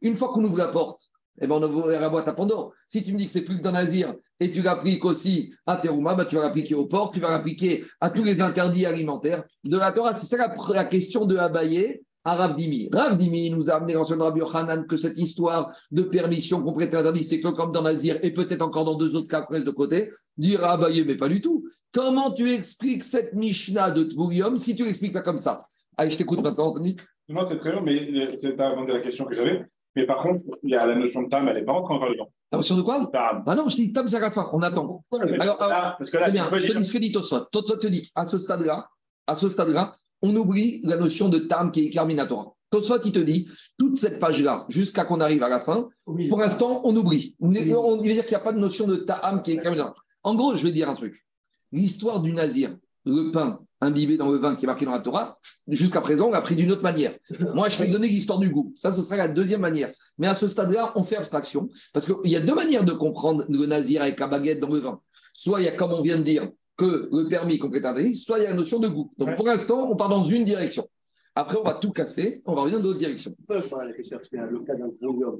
une 0.00 0.16
fois 0.16 0.32
qu'on 0.32 0.44
ouvre 0.44 0.56
la 0.56 0.68
porte, 0.68 1.10
eh 1.40 1.46
ben 1.46 1.56
on 1.56 1.62
ouvre 1.62 1.90
la 1.90 2.08
boîte 2.08 2.28
à 2.28 2.32
Pandore. 2.32 2.72
Si 2.86 3.02
tu 3.02 3.12
me 3.12 3.18
dis 3.18 3.26
que 3.26 3.32
c'est 3.32 3.42
plus 3.42 3.58
que 3.58 3.62
dans 3.62 3.72
Nazir 3.72 4.14
et 4.38 4.50
tu 4.50 4.62
l'appliques 4.62 5.04
aussi 5.04 5.52
à 5.66 5.76
Terouma, 5.76 6.14
bah, 6.14 6.26
tu 6.26 6.36
vas 6.36 6.42
l'appliquer 6.42 6.74
au 6.74 6.86
port, 6.86 7.12
tu 7.12 7.20
vas 7.20 7.30
l'appliquer 7.30 7.84
à 8.00 8.10
tous 8.10 8.24
les 8.24 8.40
interdits 8.40 8.86
alimentaires 8.86 9.44
de 9.64 9.78
la 9.78 9.92
Torah. 9.92 10.14
C'est 10.14 10.26
ça 10.26 10.54
la, 10.68 10.84
question 10.84 11.24
de 11.24 11.36
Abaye 11.36 12.02
à 12.24 12.36
Rav 12.36 12.54
Dimi. 12.54 12.88
Rav 12.92 13.16
Dimi 13.16 13.50
nous 13.50 13.70
a 13.70 13.74
amené 13.74 13.94
dans 13.94 14.04
son 14.04 14.18
Rabbi 14.18 14.40
Yochanan 14.40 14.86
que 14.86 14.96
cette 14.96 15.16
histoire 15.16 15.72
de 15.90 16.02
permission 16.02 16.62
complète 16.62 16.94
interdit, 16.94 17.24
c'est 17.24 17.40
que 17.40 17.48
comme 17.48 17.72
dans 17.72 17.82
Nazir 17.82 18.18
et 18.22 18.32
peut-être 18.32 18.62
encore 18.62 18.84
dans 18.84 18.96
deux 18.96 19.14
autres 19.16 19.28
cas 19.28 19.46
de 19.50 19.70
côté, 19.70 20.10
dire 20.36 20.64
à 20.64 20.72
Abaye, 20.72 21.04
mais 21.04 21.16
pas 21.16 21.28
du 21.28 21.40
tout. 21.40 21.64
Comment 21.92 22.30
tu 22.32 22.50
expliques 22.50 23.04
cette 23.04 23.34
Mishnah 23.34 23.90
de 23.92 24.04
Tvurium 24.04 24.56
si 24.56 24.76
tu 24.76 24.84
l'expliques 24.84 25.12
pas 25.12 25.22
comme 25.22 25.38
ça? 25.38 25.62
Allez, 25.96 26.10
je 26.10 26.18
t'écoute 26.18 26.42
maintenant, 26.42 26.68
Anthony. 26.68 26.96
Non, 27.28 27.46
c'est 27.46 27.58
très 27.58 27.72
bien, 27.72 27.80
mais 27.80 28.36
c'est 28.36 28.58
à 28.60 28.74
la 28.74 29.00
question 29.00 29.24
que 29.24 29.34
j'avais. 29.34 29.64
Mais 29.96 30.06
par 30.06 30.22
contre, 30.22 30.44
il 30.62 30.70
y 30.70 30.76
a 30.76 30.86
la 30.86 30.94
notion 30.94 31.22
de 31.22 31.28
tam, 31.28 31.48
elle 31.48 31.56
n'est 31.56 31.64
pas 31.64 31.72
encore 31.72 32.00
dedans. 32.00 32.30
La 32.52 32.58
notion 32.58 32.76
de 32.76 32.82
quoi? 32.82 33.08
Tam. 33.12 33.42
Ah 33.46 33.54
non, 33.54 33.68
je 33.68 33.76
dis 33.76 33.92
tam, 33.92 34.06
c'est 34.06 34.16
à 34.16 34.20
la 34.20 34.30
fin, 34.30 34.48
on 34.52 34.62
attend. 34.62 35.04
Alors, 35.38 35.56
parce 35.58 36.10
que 36.10 36.16
là, 36.16 36.30
bien, 36.30 36.48
je 36.54 36.66
te 36.66 36.78
dis 36.78 36.84
ce 36.84 36.92
que 36.92 36.98
dit 36.98 37.12
Tosot. 37.12 37.46
Tosot 37.52 37.76
te 37.76 37.88
dit, 37.88 38.08
à 38.14 38.24
ce 38.24 38.38
stade-là, 38.38 38.88
à 39.30 39.36
ce 39.36 39.48
stade-là, 39.48 39.92
on 40.22 40.34
oublie 40.34 40.80
la 40.82 40.96
notion 40.96 41.28
de 41.28 41.38
tam 41.38 41.70
qui 41.70 41.86
est 41.86 41.90
Carminatora. 41.90 42.52
Tosot, 42.70 43.00
il 43.04 43.12
te 43.12 43.20
dit, 43.20 43.48
toute 43.78 43.98
cette 43.98 44.20
page-là, 44.20 44.66
jusqu'à 44.68 45.04
qu'on 45.04 45.20
arrive 45.20 45.42
à 45.42 45.48
la 45.48 45.60
fin, 45.60 45.88
pour 46.28 46.38
l'instant, 46.38 46.82
on 46.84 46.94
oublie. 46.94 47.36
On, 47.40 47.48
on 47.48 47.96
veut 47.96 48.02
dire 48.02 48.24
qu'il 48.24 48.36
n'y 48.36 48.42
a 48.42 48.44
pas 48.44 48.52
de 48.52 48.58
notion 48.58 48.86
de 48.86 48.96
tam 48.96 49.42
qui 49.42 49.52
est 49.52 49.56
Carminatora. 49.56 49.94
En 50.22 50.34
gros, 50.34 50.56
je 50.56 50.64
vais 50.64 50.72
dire 50.72 50.88
un 50.88 50.94
truc. 50.94 51.24
L'histoire 51.72 52.20
du 52.20 52.32
nazir, 52.32 52.76
le 53.04 53.30
pain, 53.30 53.60
imbibé 53.80 54.16
dans 54.16 54.30
le 54.30 54.38
vin 54.38 54.56
qui 54.56 54.64
est 54.64 54.66
marqué 54.66 54.84
dans 54.84 54.92
la 54.92 55.00
Torah, 55.00 55.38
jusqu'à 55.68 56.00
présent, 56.00 56.28
on 56.28 56.32
l'a 56.32 56.42
pris 56.42 56.56
d'une 56.56 56.70
autre 56.72 56.82
manière. 56.82 57.14
Moi, 57.54 57.68
je 57.68 57.78
vais 57.78 57.88
donner 57.88 58.08
l'histoire 58.08 58.38
du 58.38 58.50
goût. 58.50 58.74
Ça, 58.76 58.92
ce 58.92 59.02
sera 59.02 59.16
la 59.16 59.28
deuxième 59.28 59.60
manière. 59.60 59.92
Mais 60.18 60.26
à 60.26 60.34
ce 60.34 60.48
stade-là, 60.48 60.92
on 60.96 61.04
fait 61.04 61.16
abstraction. 61.16 61.68
Parce 61.92 62.06
qu'il 62.06 62.30
y 62.30 62.36
a 62.36 62.40
deux 62.40 62.54
manières 62.54 62.84
de 62.84 62.92
comprendre 62.92 63.44
le 63.48 63.66
nazir 63.66 64.02
avec 64.02 64.18
la 64.20 64.26
baguette 64.26 64.60
dans 64.60 64.70
le 64.70 64.78
vin. 64.78 65.00
Soit 65.32 65.60
il 65.60 65.64
y 65.64 65.68
a, 65.68 65.72
comme 65.72 65.92
on 65.92 66.02
vient 66.02 66.18
de 66.18 66.24
dire, 66.24 66.50
que 66.80 67.08
le 67.12 67.28
permis 67.28 67.58
complète 67.58 67.84
interdit, 67.84 68.16
soit 68.16 68.38
il 68.38 68.42
y 68.44 68.46
a 68.46 68.50
la 68.50 68.56
notion 68.56 68.78
de 68.78 68.88
goût. 68.88 69.12
Donc, 69.18 69.36
pour 69.36 69.46
l'instant, 69.46 69.90
on 69.90 69.96
part 69.96 70.08
dans 70.08 70.24
une 70.24 70.44
direction. 70.44 70.88
Après, 71.34 71.56
on 71.58 71.62
va 71.62 71.74
tout 71.74 71.92
casser, 71.92 72.40
on 72.46 72.54
va 72.54 72.62
revenir 72.62 72.78
dans 72.78 72.86
d'autres 72.86 72.98
directions. 72.98 73.34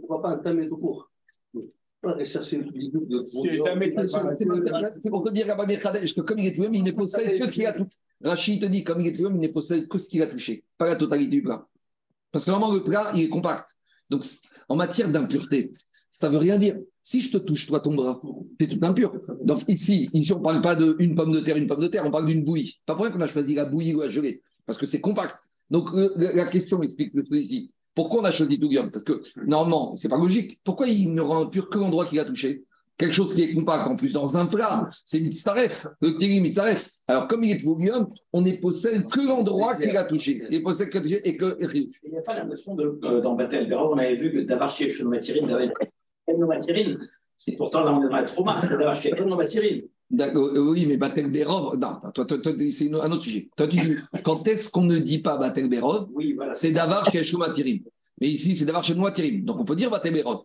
Pourquoi 0.01 0.23
pas 0.23 0.29
un 0.31 0.39
thème 0.39 0.65
de 0.65 0.69
cours 0.69 1.11
c'est 2.03 2.19
pour 5.11 5.23
te 5.23 5.31
dire, 5.33 5.47
que 5.47 6.21
comme 6.23 6.39
il 6.39 6.47
est 6.47 6.55
tout 6.55 6.65
il 6.73 6.83
ne 6.83 6.93
possède 6.93 7.39
que 7.39 7.47
ce 7.47 7.53
qu'il 7.53 7.67
a 7.67 7.75
touché. 7.75 7.99
Rachid 8.25 8.63
te 8.63 8.67
dit, 8.67 8.85
comme 8.85 9.03
il 9.03 9.09
est 9.09 9.13
tout 9.13 9.29
il 9.29 9.39
ne 9.39 9.49
possède 9.49 9.87
que 9.87 9.99
ce 9.99 10.09
qu'il 10.09 10.23
a 10.23 10.27
touché, 10.27 10.65
pas 10.79 10.87
la 10.87 10.97
totalité 10.97 11.31
du 11.31 11.43
plat. 11.43 11.67
Parce 12.33 12.47
que 12.47 12.51
normalement, 12.51 12.75
le 12.75 12.83
plat, 12.83 13.13
il 13.15 13.25
est 13.25 13.29
compact. 13.29 13.77
Donc, 14.09 14.25
en 14.71 14.77
matière 14.77 15.13
d'impureté, 15.13 15.73
ça 16.11 16.29
ne 16.29 16.33
veut 16.33 16.39
rien 16.39 16.57
dire. 16.57 16.79
Si 17.03 17.21
je 17.21 17.33
te 17.33 17.39
touche, 17.39 17.67
toi, 17.67 17.81
ton 17.81 17.95
bras, 17.95 18.21
es 18.59 18.69
tout 18.69 18.79
impur. 18.83 19.13
Donc, 19.43 19.61
ici, 19.69 20.09
ici 20.13 20.33
on 20.33 20.39
ne 20.39 20.43
parle 20.43 20.61
pas 20.61 20.77
d'une 20.77 21.15
pomme 21.15 21.33
de 21.33 21.41
terre, 21.41 21.57
une 21.57 21.67
pomme 21.67 21.81
de 21.81 21.89
terre, 21.89 22.05
on 22.05 22.11
parle 22.11 22.27
d'une 22.27 22.45
bouillie. 22.45 22.79
Pas 22.87 22.95
pour 22.95 23.05
rien 23.05 23.13
qu'on 23.13 23.21
a 23.21 23.27
choisi 23.27 23.55
la 23.55 23.65
bouillie 23.65 23.95
ou 23.95 24.01
la 24.01 24.11
gelée, 24.11 24.43
parce 24.67 24.79
que 24.79 24.87
c'est 24.87 25.01
compact. 25.01 25.37
Donc, 25.71 25.89
la 26.17 26.45
question 26.47 26.83
explique 26.83 27.15
le 27.15 27.25
truc 27.25 27.43
ici. 27.43 27.69
Pourquoi 27.95 28.21
on 28.21 28.25
a 28.25 28.31
choisi 28.31 28.59
Tougium 28.59 28.91
Parce 28.91 29.05
que 29.05 29.23
normalement, 29.47 29.95
c'est 29.97 30.09
pas 30.09 30.19
logique. 30.19 30.61
Pourquoi 30.65 30.89
il 30.89 31.13
ne 31.13 31.21
rend 31.21 31.47
pur 31.47 31.69
que 31.71 31.79
l'endroit 31.79 32.07
qu'il 32.07 32.19
a 32.19 32.25
touché? 32.25 32.65
Quelque 32.97 33.15
chose 33.15 33.35
qui 33.35 33.43
est 33.43 33.55
compact 33.55 33.87
en 33.87 33.97
plus 33.97 34.13
dans 34.13 34.37
un 34.37 34.45
plat, 34.45 34.87
c'est 35.07 35.21
Mitzaref, 35.21 35.87
le 36.03 36.17
Tiri 36.19 36.41
Mitzaref. 36.41 36.91
Alors, 37.09 37.29
comme 37.29 37.45
il 37.45 37.53
est 37.53 37.59
Tougium, 37.59 38.09
on 38.33 38.43
ne 38.43 38.53
possède 38.53 39.07
que 39.07 39.21
l'endroit 39.21 39.77
qu'il 39.77 39.97
a 39.97 40.05
touché. 40.05 40.43
Il 40.51 40.63
possède 40.63 40.91
que 40.91 40.99
et 40.99 41.37
que. 41.37 41.57
Il 41.73 42.11
n'y 42.11 42.19
a 42.19 42.23
pas 42.23 42.35
la 42.35 42.45
notion 42.45 42.75
de. 42.75 42.99
Euh, 43.05 43.21
dans 43.23 43.35
on 43.35 43.99
avait 43.99 44.17
vu 44.17 44.33
que 44.33 44.41
Davarché, 44.41 44.91
C'est 47.37 47.57
pourtant 47.57 47.83
là, 47.83 47.95
on 47.95 48.03
est 48.03 48.09
dans 48.09 48.17
la 48.17 48.25
trauma, 48.25 48.61
Davarché, 48.61 49.11
Chenomatirine. 49.17 49.83
Euh, 50.19 50.71
oui, 50.71 50.87
mais 50.87 50.97
Batel 50.97 51.31
Berov, 51.31 51.79
non, 51.79 52.01
c'est 52.71 52.93
un 52.93 53.13
autre 53.13 53.23
sujet. 53.23 53.49
Toi, 53.57 53.69
tu 53.69 53.81
dis, 53.81 53.97
quand 54.25 54.47
est-ce 54.49 54.71
qu'on 54.71 54.83
ne 54.83 54.99
dit 54.99 55.21
pas 55.21 55.39
Batel 55.39 55.69
Berov 55.69 56.09
oui, 56.13 56.33
voilà, 56.33 56.53
C'est 56.53 56.73
Davar 56.73 57.09
chez 57.11 57.23
Tirim. 57.55 57.83
Mais 58.21 58.29
ici, 58.29 58.57
c'est 58.57 58.65
Davar 58.65 58.83
chez 58.83 58.97
Tirim. 59.15 59.45
Donc, 59.45 59.61
on 59.61 59.65
peut 59.65 59.77
dire 59.77 59.89
Batel 59.89 60.13
Berov. 60.15 60.43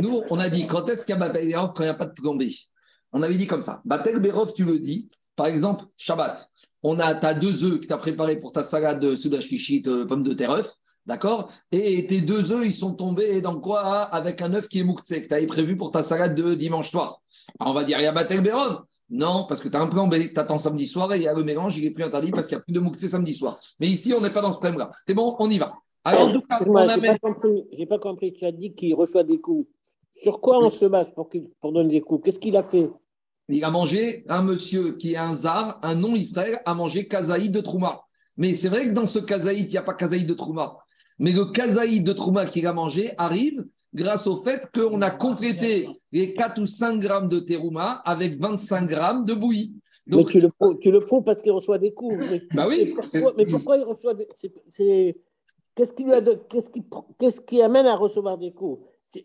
Nous, 0.00 0.22
on 0.30 0.38
a 0.38 0.48
dit, 0.48 0.66
quand 0.66 0.88
est-ce 0.88 1.04
qu'il 1.04 1.14
y 1.14 1.16
a 1.16 1.18
Batel 1.18 1.48
Berov 1.48 1.72
quand 1.74 1.82
il 1.82 1.86
n'y 1.86 1.90
a 1.90 1.94
pas 1.94 2.06
de 2.06 2.14
plombée? 2.14 2.54
On 3.12 3.22
avait 3.22 3.36
dit 3.36 3.48
comme 3.48 3.62
ça. 3.62 3.82
Batel 3.84 4.20
Berov, 4.20 4.54
tu 4.54 4.64
le 4.64 4.78
dis, 4.78 5.08
par 5.34 5.46
exemple, 5.46 5.84
Shabbat. 5.96 6.48
On 6.82 7.00
a, 7.00 7.06
as 7.06 7.34
deux 7.34 7.64
œufs 7.64 7.80
que 7.80 7.86
tu 7.86 7.92
as 7.92 7.98
préparés 7.98 8.38
pour 8.38 8.52
ta 8.52 8.62
salade 8.62 9.00
de 9.00 9.16
soudash 9.16 9.48
kichit, 9.48 9.82
euh, 9.86 10.06
pomme 10.06 10.22
de 10.22 10.32
terre, 10.32 10.52
œuf. 10.52 10.72
D'accord? 11.06 11.50
Et 11.72 12.06
tes 12.06 12.20
deux 12.20 12.52
œufs, 12.52 12.64
ils 12.64 12.74
sont 12.74 12.94
tombés 12.94 13.40
dans 13.40 13.60
quoi? 13.60 13.80
Avec 13.80 14.42
un 14.42 14.54
œuf 14.54 14.68
qui 14.68 14.80
est 14.80 14.84
moukse, 14.84 15.08
que 15.08 15.26
tu 15.26 15.34
avais 15.34 15.46
prévu 15.46 15.76
pour 15.76 15.90
ta 15.90 16.02
salade 16.02 16.34
de 16.34 16.54
dimanche 16.54 16.90
soir. 16.90 17.20
on 17.58 17.72
va 17.72 17.84
dire, 17.84 17.98
il 17.98 18.04
y 18.04 18.06
a 18.06 18.12
Batel 18.12 18.42
Berov. 18.42 18.82
Non, 19.10 19.44
parce 19.48 19.60
que 19.60 19.68
tu 19.68 19.76
as 19.76 19.80
un 19.80 19.88
plan 19.88 20.06
B, 20.06 20.14
tu 20.32 20.38
attends 20.38 20.58
samedi 20.58 20.86
soir 20.86 21.12
et 21.12 21.16
il 21.16 21.22
y 21.24 21.28
a 21.28 21.34
le 21.34 21.42
mélange, 21.42 21.76
il 21.76 21.84
est 21.84 21.90
plus 21.90 22.04
interdit 22.04 22.30
parce 22.30 22.46
qu'il 22.46 22.56
n'y 22.56 22.60
a 22.60 22.64
plus 22.64 22.72
de 22.72 22.78
mouktsé 22.78 23.08
samedi 23.08 23.34
soir. 23.34 23.58
Mais 23.80 23.88
ici, 23.88 24.14
on 24.16 24.20
n'est 24.20 24.30
pas 24.30 24.40
dans 24.40 24.52
ce 24.52 24.58
problème-là. 24.58 24.88
C'est 25.04 25.14
bon, 25.14 25.34
on 25.40 25.50
y 25.50 25.58
va. 25.58 25.74
Alors, 26.04 26.28
en 26.28 26.32
tout 26.32 26.42
cas, 26.42 26.60
on 26.64 26.76
amène... 26.76 27.18
pas, 27.18 27.32
compris, 27.32 27.86
pas 27.86 27.98
compris. 27.98 28.32
Tu 28.32 28.44
as 28.44 28.52
dit 28.52 28.72
qu'il 28.72 28.94
reçoit 28.94 29.24
des 29.24 29.40
coups 29.40 29.68
Sur 30.12 30.40
quoi 30.40 30.64
on 30.64 30.70
se 30.70 30.84
base 30.86 31.12
pour, 31.12 31.28
pour 31.60 31.72
donner 31.72 31.90
des 31.90 32.00
coups? 32.00 32.24
Qu'est-ce 32.24 32.38
qu'il 32.38 32.56
a 32.56 32.62
fait? 32.62 32.88
Il 33.48 33.64
a 33.64 33.70
mangé, 33.70 34.24
un 34.28 34.42
monsieur 34.42 34.92
qui 34.96 35.14
est 35.14 35.16
un 35.16 35.34
zar, 35.34 35.80
un 35.82 35.96
non-israël, 35.96 36.60
a 36.64 36.72
mangé 36.72 37.08
kazaïd 37.08 37.50
de 37.50 37.60
Trouma. 37.60 38.02
Mais 38.36 38.54
c'est 38.54 38.68
vrai 38.68 38.86
que 38.86 38.92
dans 38.92 39.06
ce 39.06 39.18
kazaïd, 39.18 39.66
il 39.66 39.72
n'y 39.72 39.76
a 39.76 39.82
pas 39.82 39.94
kazaïd 39.94 40.26
de 40.26 40.34
Trouma. 40.34 40.76
Mais 41.20 41.32
le 41.32 41.44
kazaïd 41.44 42.02
de 42.02 42.12
Trouma 42.12 42.46
qu'il 42.46 42.66
a 42.66 42.72
mangé 42.72 43.12
arrive 43.18 43.66
grâce 43.92 44.26
au 44.26 44.42
fait 44.42 44.62
qu'on 44.74 45.02
a 45.02 45.10
complété 45.10 45.86
les 46.12 46.32
4 46.32 46.60
ou 46.60 46.66
5 46.66 46.98
grammes 46.98 47.28
de 47.28 47.40
terouma 47.40 48.00
avec 48.04 48.40
25 48.40 48.88
grammes 48.88 49.24
de 49.26 49.34
bouillie. 49.34 49.74
Donc, 50.06 50.26
mais 50.26 50.32
tu 50.32 50.40
le, 50.40 50.78
tu 50.78 50.90
le 50.90 51.00
prouves 51.00 51.22
parce 51.22 51.42
qu'il 51.42 51.52
reçoit 51.52 51.78
des 51.78 51.92
coups. 51.92 52.16
Mais, 52.18 52.42
bah 52.54 52.66
oui. 52.66 52.94
Mais 53.36 53.46
pourquoi, 53.46 53.76
il 53.76 53.84
reçoit 53.84 54.14
des 54.14 54.26
Qu'est-ce 55.74 55.92
qui, 55.92 56.04
qu'est-ce 56.48 56.70
qui, 56.70 56.82
qu'est-ce 57.18 57.40
qui 57.42 57.62
amène 57.62 57.86
à 57.86 57.94
recevoir 57.94 58.36
des 58.36 58.52
coups 58.52 58.82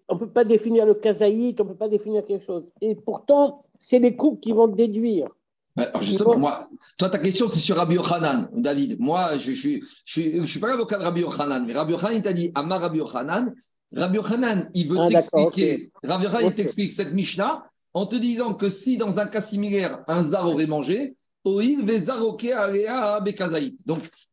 On 0.10 0.16
ne 0.16 0.20
peut 0.20 0.30
pas 0.30 0.44
définir 0.44 0.86
le 0.86 0.94
kazaït, 0.94 1.60
on 1.60 1.64
ne 1.64 1.70
peut 1.70 1.78
pas 1.78 1.88
définir 1.88 2.24
quelque 2.24 2.46
chose. 2.46 2.66
Et 2.82 2.94
pourtant, 2.96 3.66
c'est 3.80 4.00
les 4.00 4.16
coups 4.16 4.42
qui 4.42 4.52
vont 4.52 4.68
déduire. 4.68 5.30
Bah, 5.76 5.92
justement, 6.02 6.38
moi, 6.38 6.70
toi, 6.98 7.10
ta 7.10 7.20
question, 7.20 7.50
c'est 7.50 7.60
sur 7.60 7.76
Rabbi 7.76 7.96
Yochanan, 7.96 8.48
David. 8.54 8.98
Moi, 9.00 9.38
je 9.38 9.52
ne 9.52 9.56
je, 9.56 9.70
je, 10.06 10.22
je, 10.42 10.46
suis 10.46 10.60
pas 10.60 10.70
l'avocat 10.70 10.98
de 10.98 11.04
Rabbi 11.04 11.22
Yochanan, 11.22 11.66
mais 11.66 11.74
Rabbi 11.74 11.92
Yochanan, 11.92 12.16
il 12.16 12.24
t'a 12.24 12.32
dit, 12.34 12.52
Amar 12.56 12.80
Rabbi 12.80 13.00
Yochanan, 13.00 13.54
Rabbi 13.94 14.16
Yochanan, 14.16 14.70
il 14.74 14.88
veut 14.88 14.98
ah, 15.00 15.08
t'expliquer, 15.10 15.92
Rabbi 16.02 16.24
Yochanan, 16.24 16.48
il 16.48 16.56
t'explique 16.56 16.94
cette 16.94 17.14
Mishnah 17.14 17.66
en 17.94 18.06
te 18.06 18.16
disant 18.16 18.54
que 18.54 18.70
si, 18.70 18.98
dans 18.98 19.20
un 19.20 19.28
cas 19.28 19.42
similaire, 19.42 20.04
un 20.08 20.24
zar 20.24 20.48
aurait 20.48 20.68
mangé, 20.68 21.18
donc, 21.46 21.62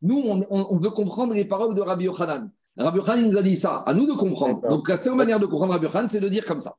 nous, 0.01 0.23
on, 0.25 0.43
on, 0.49 0.77
veut 0.79 0.89
comprendre 0.89 1.35
les 1.35 1.45
paroles 1.45 1.75
de 1.75 1.81
Rabbi 1.81 2.05
Yochanan. 2.05 2.49
Rabbi 2.75 2.97
Yochanan 2.97 3.29
nous 3.29 3.37
a 3.37 3.43
dit 3.43 3.55
ça, 3.55 3.83
à 3.85 3.93
nous 3.93 4.07
de 4.07 4.13
comprendre. 4.13 4.67
Donc, 4.67 4.89
la 4.89 4.97
seule 4.97 5.13
manière 5.13 5.39
de 5.39 5.45
comprendre 5.45 5.73
Rabbi 5.73 5.85
Yochanan, 5.85 6.09
c'est 6.09 6.19
de 6.19 6.29
dire 6.29 6.43
comme 6.45 6.59
ça. 6.59 6.73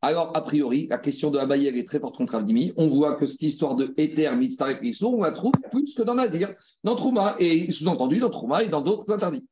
Alors, 0.00 0.36
a 0.36 0.42
priori, 0.42 0.86
la 0.88 0.98
question 0.98 1.30
de 1.30 1.38
Abaye, 1.38 1.66
est 1.66 1.84
très 1.86 1.98
forte 1.98 2.16
contre 2.16 2.36
Avdimi. 2.36 2.72
On 2.76 2.88
voit 2.88 3.16
que 3.16 3.26
cette 3.26 3.42
histoire 3.42 3.74
de 3.74 3.92
Éther, 3.96 4.36
Mitzarek, 4.36 4.78
Issour, 4.82 5.18
on 5.18 5.22
la 5.22 5.32
trouve 5.32 5.52
plus 5.72 5.92
que 5.94 6.02
dans 6.02 6.14
Nazir, 6.14 6.54
dans 6.84 6.94
Trouma, 6.94 7.34
et 7.40 7.72
sous-entendu 7.72 8.20
dans 8.20 8.30
Trouma 8.30 8.62
et 8.62 8.68
dans 8.68 8.80
d'autres 8.80 9.10
interdits. 9.12 9.44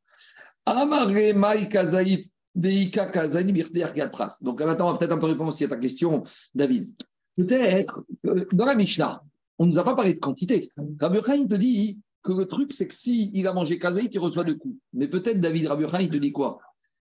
Amare 0.64 1.09
Mai 1.09 1.68
Kazaït, 1.68 2.24
Deika 2.55 3.07
Kazaït, 3.07 4.11
Pras. 4.12 4.38
Donc, 4.42 4.62
maintenant, 4.62 4.88
on 4.88 4.92
va 4.92 4.99
peut-être 4.99 5.12
un 5.12 5.18
peu 5.18 5.26
répondre 5.26 5.49
aussi 5.49 5.64
à 5.64 5.68
ta 5.68 5.78
question, 5.78 6.22
David. 6.55 6.90
Peut-être, 7.36 8.05
dans 8.53 8.64
la 8.64 8.76
Mishnah, 8.76 9.22
on 9.59 9.66
ne 9.66 9.72
nous 9.72 9.78
a 9.80 9.84
pas 9.84 9.97
parlé 9.97 10.14
de 10.14 10.20
quantité. 10.20 10.70
Rabbi 11.01 11.18
te 11.49 11.55
dit 11.57 11.99
que 12.22 12.32
le 12.32 12.47
truc, 12.47 12.72
c'est 12.72 12.86
que 12.86 12.94
s'il 12.94 13.34
il 13.34 13.49
a 13.49 13.53
mangé 13.53 13.80
Kazaït, 13.80 14.14
il 14.14 14.18
reçoit 14.20 14.44
deux 14.44 14.57
coups. 14.57 14.76
Mais 14.92 15.09
peut-être, 15.09 15.40
David, 15.40 15.66
Rabbi 15.66 15.84
il 16.03 16.09
te 16.11 16.16
dit 16.18 16.30
quoi? 16.30 16.61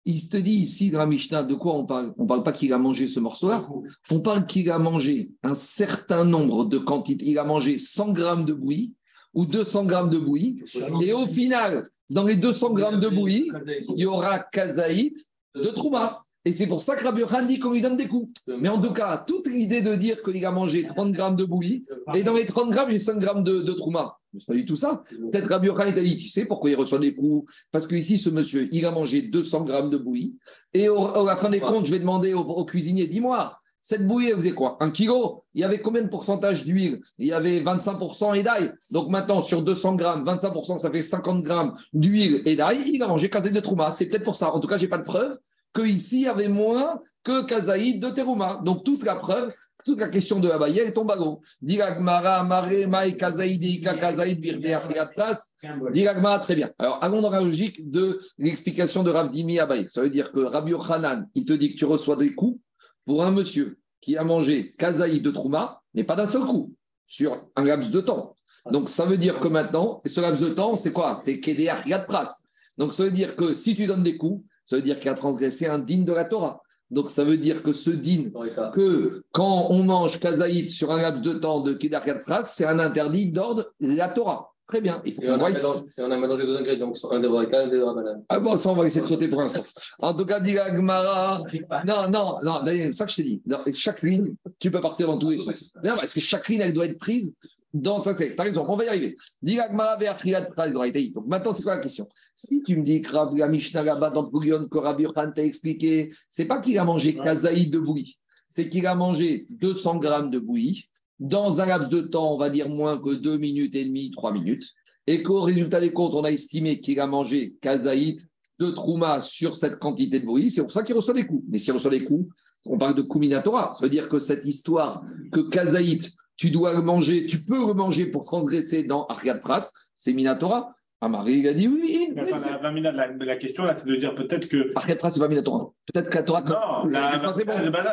Il 0.05 0.29
te 0.29 0.37
dit 0.37 0.55
ici 0.55 0.91
dans 0.91 0.99
la 0.99 1.07
Mishnah, 1.07 1.43
de 1.43 1.55
quoi 1.55 1.75
on 1.75 1.85
parle? 1.85 2.15
On 2.19 2.23
ne 2.25 2.29
parle 2.29 2.43
pas 2.43 2.53
qu'il 2.53 2.73
a 2.73 2.79
mangé 2.79 3.07
ce 3.09 3.21
morceau-là, 3.21 3.67
on 4.11 4.21
parle 4.21 4.47
qu'il 4.47 4.71
a 4.71 4.79
mangé 4.79 5.31
un 5.43 5.55
certain 5.55 6.25
nombre 6.25 6.65
de 6.65 6.79
quantités. 6.79 7.27
Il 7.29 7.39
a 7.39 7.45
mangé 7.45 7.79
100 7.79 8.13
grammes 8.13 8.45
de 8.45 8.53
bouillie 8.53 8.95
ou 9.35 9.47
200 9.47 9.85
grammes 9.85 10.11
de 10.11 10.19
bouillie. 10.19 10.63
Et 11.03 11.13
au 11.13 11.27
final, 11.27 11.85
dans 12.09 12.25
les 12.25 12.37
200 12.37 12.73
grammes 12.73 13.01
de 13.01 13.09
bouillie, 13.09 13.51
il 13.95 14.01
y 14.01 14.07
aura 14.07 14.39
kazaït 14.41 15.17
de 15.55 15.69
trouma. 15.69 16.25
Et 16.47 16.53
c'est 16.53 16.67
pour 16.67 16.83
ça 16.83 16.97
que 16.97 17.05
Rabbi 17.05 17.23
Khan 17.27 17.47
dit 17.47 17.59
qu'on 17.59 17.71
lui 17.71 17.83
donne 17.83 17.99
des 17.99 18.09
coups. 18.09 18.33
Mais 18.47 18.71
en 18.71 18.81
tout 18.81 18.95
cas, 18.95 19.23
toute 19.27 19.47
l'idée 19.47 19.83
de 19.83 19.95
dire 19.95 20.23
qu'il 20.23 20.43
a 20.47 20.51
mangé 20.51 20.87
30 20.87 21.13
grammes 21.13 21.37
de 21.37 21.45
bouillie, 21.45 21.85
et 22.15 22.23
dans 22.23 22.33
les 22.33 22.47
30 22.47 22.71
grammes, 22.71 22.91
j'ai 22.91 22.99
5 22.99 23.19
grammes 23.19 23.45
de, 23.45 23.61
de 23.61 23.73
trouma. 23.73 24.17
C'est 24.39 24.47
pas 24.47 24.55
du 24.55 24.65
tout 24.65 24.77
ça. 24.77 25.03
Peut-être 25.09 25.49
Rabbi 25.49 25.69
Khan 25.69 25.93
t'a 25.93 26.03
dit, 26.03 26.17
tu 26.17 26.29
sais 26.29 26.45
pourquoi 26.45 26.71
il 26.71 26.77
reçoit 26.77 26.99
des 26.99 27.15
coups? 27.15 27.53
Parce 27.73 27.87
que 27.87 27.97
ici, 27.97 28.19
ce 28.19 28.31
monsieur, 28.31 28.69
il 28.73 28.87
a 28.87 28.91
mangé 28.91 29.23
200 29.23 29.65
grammes 29.65 29.91
de 29.91 29.99
bouillie. 29.99 30.37
Et 30.73 30.87
à 30.89 31.23
la 31.25 31.37
fin 31.37 31.51
des 31.51 31.61
comptes, 31.61 31.87
je 31.87 31.91
vais 31.91 31.99
demander 31.99 32.33
au, 32.35 32.65
cuisinier, 32.65 33.07
dis-moi, 33.07 33.59
cette 33.81 34.07
bouillie, 34.07 34.29
elle 34.29 34.37
faisait 34.37 34.53
quoi? 34.53 34.77
Un 34.81 34.91
kilo? 34.91 35.45
Il 35.55 35.63
y 35.63 35.65
avait 35.65 35.81
combien 35.81 36.03
de 36.03 36.09
pourcentage 36.09 36.65
d'huile? 36.65 37.01
Il 37.19 37.27
y 37.27 37.33
avait 37.33 37.61
25% 37.61 38.37
et 38.39 38.43
d'ail. 38.43 38.73
Donc 38.93 39.09
maintenant, 39.09 39.41
sur 39.41 39.63
200 39.63 39.97
grammes, 39.97 40.25
25%, 40.25 40.79
ça 40.79 40.91
fait 40.91 41.03
50 41.03 41.43
grammes 41.43 41.75
d'huile 41.93 42.43
et 42.45 42.57
d'ail. 42.57 42.83
Il 42.93 43.03
a 43.03 43.09
mangé 43.09 43.31
15 43.31 43.51
de 43.51 43.61
trouma. 43.61 43.91
C'est 43.91 44.07
peut-être 44.07 44.25
pour 44.25 44.37
ça. 44.37 44.53
En 44.53 44.61
tout 44.61 44.69
cas, 44.69 44.77
je 44.77 44.83
n'ai 44.83 44.89
pas 44.89 44.99
de 44.99 45.05
preuve 45.05 45.39
qu'ici, 45.75 46.21
il 46.21 46.25
y 46.25 46.29
avait 46.29 46.49
moins 46.49 47.01
que 47.23 47.45
Kazaïd 47.45 48.03
de 48.03 48.11
Terouma. 48.11 48.61
Donc, 48.65 48.85
toute 48.85 49.05
la 49.05 49.17
preuve, 49.17 49.55
toute 49.85 50.01
la 50.01 50.09
question 50.09 50.41
de 50.41 50.49
Abaye, 50.49 50.79
elle 50.79 50.93
tombe 50.93 51.11
à 51.11 51.17
l'eau. 51.17 51.41
Diragmara, 51.61 52.45
Mare, 52.45 52.89
Mai, 52.89 53.17
Kazaïd, 53.17 53.65
Ika, 53.65 53.95
Kazaïd, 53.95 54.41
Birde, 54.41 54.67
Achiatas. 54.67 55.53
Diragmara, 55.93 56.39
très 56.41 56.55
bien. 56.55 56.71
Alors, 56.79 57.03
allons 57.03 57.21
dans 57.21 57.31
la 57.31 57.41
logique 57.41 57.91
de 57.91 58.21
l'explication 58.39 59.03
de 59.03 59.11
Rabdimi 59.11 59.59
Abaye. 59.59 59.87
Ça 59.89 60.03
veut 60.03 60.11
dire 60.11 60.33
que 60.33 60.41
Rabbi 60.41 60.71
Yochanan, 60.71 61.29
il 61.35 61.47
te 61.47 61.53
dit 61.53 61.73
que 61.73 61.79
tu 61.79 61.85
reçois 61.85 62.17
des 62.17 62.35
coups 62.35 62.61
pour 63.05 63.25
un 63.25 63.31
monsieur 63.31 63.79
qui 64.01 64.17
a 64.17 64.25
mangé 64.25 64.75
Kazaïd 64.79 65.23
de 65.23 65.31
Trouma, 65.31 65.83
mais 65.95 66.05
pas 66.05 66.17
d'un 66.17 66.27
seul 66.27 66.43
coup, 66.43 66.75
sur 67.07 67.49
un 67.57 67.65
laps 67.65 67.91
de 67.91 68.01
temps. 68.01 68.35
Donc, 68.71 68.89
ça 68.89 69.05
veut 69.05 69.17
dire 69.17 69.41
que 69.41 69.49
maintenant, 69.49 70.01
ce 70.05 70.21
laps 70.21 70.41
de 70.41 70.51
temps, 70.55 70.77
c'est 70.77 70.93
quoi? 70.93 71.15
C'est 71.15 71.41
Kedé 71.41 71.73
Pras. 72.07 72.43
Donc, 72.79 72.95
ça 72.95 73.05
veut 73.05 73.11
dire 73.11 73.37
que 73.37 73.55
si 73.55 73.75
tu 73.75 73.87
donnes 73.87 74.03
des 74.03 74.17
coups, 74.17 74.45
ça 74.65 74.77
veut 74.77 74.83
dire 74.83 75.01
qu'il 75.01 75.11
a 75.11 75.15
transgressé 75.15 75.67
un 75.67 75.79
digne 75.79 76.05
de 76.05 76.13
la 76.13 76.25
Torah. 76.25 76.63
Donc 76.91 77.11
ça 77.11 77.25
veut 77.25 77.37
dire 77.37 77.63
que 77.63 77.73
ce 77.73 77.91
din, 77.91 78.31
que 78.75 79.23
quand 79.33 79.69
on 79.71 79.85
mange 79.85 80.19
kazaït 80.19 80.71
sur 80.71 80.91
un 80.91 81.01
laps 81.01 81.23
de 81.23 81.35
temps 81.35 81.63
de 81.63 81.73
Kedar 81.75 82.03
c'est 82.43 82.65
un 82.65 82.79
interdit 82.79 83.31
d'ordre 83.31 83.73
la 83.81 84.09
Torah. 84.09 84.51
Très 84.67 84.81
bien. 84.81 85.03
Il 85.05 85.13
faut 85.13 85.23
on, 85.25 85.33
a 85.33 85.51
on 85.99 86.11
a 86.13 86.17
mélangé 86.17 86.47
deux 86.47 86.57
ingrédients, 86.57 86.93
un 87.11 87.19
de 87.19 87.27
Braïka 87.27 87.63
et 87.63 87.65
un 87.65 87.69
de 87.69 87.81
Rabanan. 87.81 88.25
Ah 88.29 88.39
bon, 88.39 88.57
ça, 88.57 88.71
on 88.71 88.75
va 88.75 88.87
essayer 88.87 89.01
de 89.01 89.09
sauter 89.09 89.27
pour 89.27 89.41
l'instant. 89.41 89.65
En 90.01 90.15
tout 90.15 90.25
cas, 90.25 90.39
dit 90.39 90.53
Gmara. 90.53 91.43
Non, 91.85 92.09
non, 92.09 92.39
non, 92.41 92.61
c'est 92.65 92.93
ça 92.93 93.05
que 93.07 93.11
je 93.11 93.17
t'ai 93.17 93.23
dit. 93.25 93.43
chaque 93.75 94.01
ligne, 94.03 94.37
tu 94.61 94.71
peux 94.71 94.81
partir 94.81 95.09
dans 95.09 95.19
tous 95.19 95.31
les 95.31 95.39
sens. 95.39 95.75
Parce 95.83 96.13
que 96.13 96.21
chaque 96.21 96.49
ligne, 96.49 96.61
elle 96.61 96.73
doit 96.73 96.87
être 96.87 97.01
prise 97.01 97.35
dans 97.73 98.01
ça, 98.01 98.15
Par 98.37 98.47
exemple, 98.47 98.71
on 98.71 98.77
va 98.77 98.85
y 98.85 98.89
arriver. 98.89 99.15
Donc 99.43 101.27
maintenant, 101.27 101.53
c'est 101.53 101.63
quoi 101.63 101.77
la 101.77 101.83
question? 101.83 102.09
Si 102.35 102.63
tu 102.65 102.77
me 102.77 102.83
dis 102.83 103.01
que 103.01 103.13
la 103.39 103.49
Mishnah 103.49 103.85
là-bas 103.85 104.11
dans 104.11 104.25
Bouillon, 104.25 104.67
que 104.69 104.79
Rabbi 104.79 105.05
Khan 105.15 105.31
t'a 105.35 105.45
expliqué, 105.45 106.13
c'est 106.29 106.47
pas 106.47 106.59
qu'il 106.59 106.77
a 106.79 106.85
mangé 106.85 107.15
kazaï 107.15 107.67
de 107.69 107.79
bouillie, 107.79 108.19
c'est 108.49 108.69
qu'il 108.69 108.87
a 108.87 108.95
mangé 108.95 109.47
200 109.51 109.99
grammes 109.99 110.31
de 110.31 110.41
bouillie 110.41 110.87
dans 111.21 111.61
un 111.61 111.67
laps 111.67 111.91
de 111.91 112.01
temps, 112.01 112.35
on 112.35 112.39
va 112.39 112.51
dire 112.51 112.69
moins 112.69 113.01
que 113.01 113.15
2 113.15 113.37
minutes 113.37 113.77
et 113.77 113.85
demie, 113.85 114.11
3 114.11 114.33
minutes, 114.33 114.65
et 115.07 115.23
qu'au 115.23 115.43
résultat 115.43 115.81
des 115.81 115.93
comptes, 115.93 116.15
on 116.15 116.25
a 116.25 116.33
estimé 116.33 116.81
qu'il 116.81 116.99
a 116.99 117.07
mangé 117.07 117.57
kazaït 117.61 118.27
de 118.59 118.71
trouma 118.71 119.21
sur 119.21 119.55
cette 119.55 119.79
quantité 119.79 120.21
de 120.21 120.27
bouillie, 120.27 120.51
c'est 120.51 120.63
pour 120.63 120.73
ça 120.73 120.83
qu'il 120.83 120.95
reçoit 120.95 121.15
des 121.15 121.27
coups. 121.27 121.45
Mais 121.49 121.59
s'il 121.59 121.73
reçoit 121.73 121.91
des 121.91 122.05
coups, 122.05 122.29
on 122.67 122.77
parle 122.77 122.95
de 122.95 123.03
Kuminatora. 123.03 123.73
Ça 123.75 123.83
veut 123.83 123.91
dire 123.91 124.09
que 124.09 124.19
cette 124.19 124.45
histoire 124.45 125.03
que 125.33 125.49
kazaït 125.49 126.13
tu 126.41 126.51
dois 126.51 126.73
le 126.73 126.81
manger, 126.81 127.27
tu 127.27 127.39
peux 127.39 127.67
le 127.67 127.75
manger 127.75 128.07
pour 128.07 128.25
transgresser 128.25 128.85
dans 128.85 129.05
Ariad 129.09 129.43
Pras, 129.43 129.73
c'est 129.95 130.15
Minatora. 130.15 130.75
Amari, 131.03 131.41
il 131.41 131.49
a 131.49 131.53
dit 131.53 131.69
oui. 131.69 132.15
la, 132.15 132.93
la, 133.19 133.37
question, 133.37 133.65
là, 133.65 133.75
c'est 133.77 133.87
de 133.87 133.97
dire 133.97 134.15
peut-être 134.15 134.49
que. 134.49 134.71
Ariad 134.75 134.97
Pras, 134.97 135.11
c'est 135.11 135.21
pas 135.21 135.29
Minatora. 135.29 135.71
Peut-être 135.93 136.09
que 136.09 136.17
la 136.17 136.23
Torah. 136.23 136.41
Non, 136.41 136.89
la, 136.89 137.21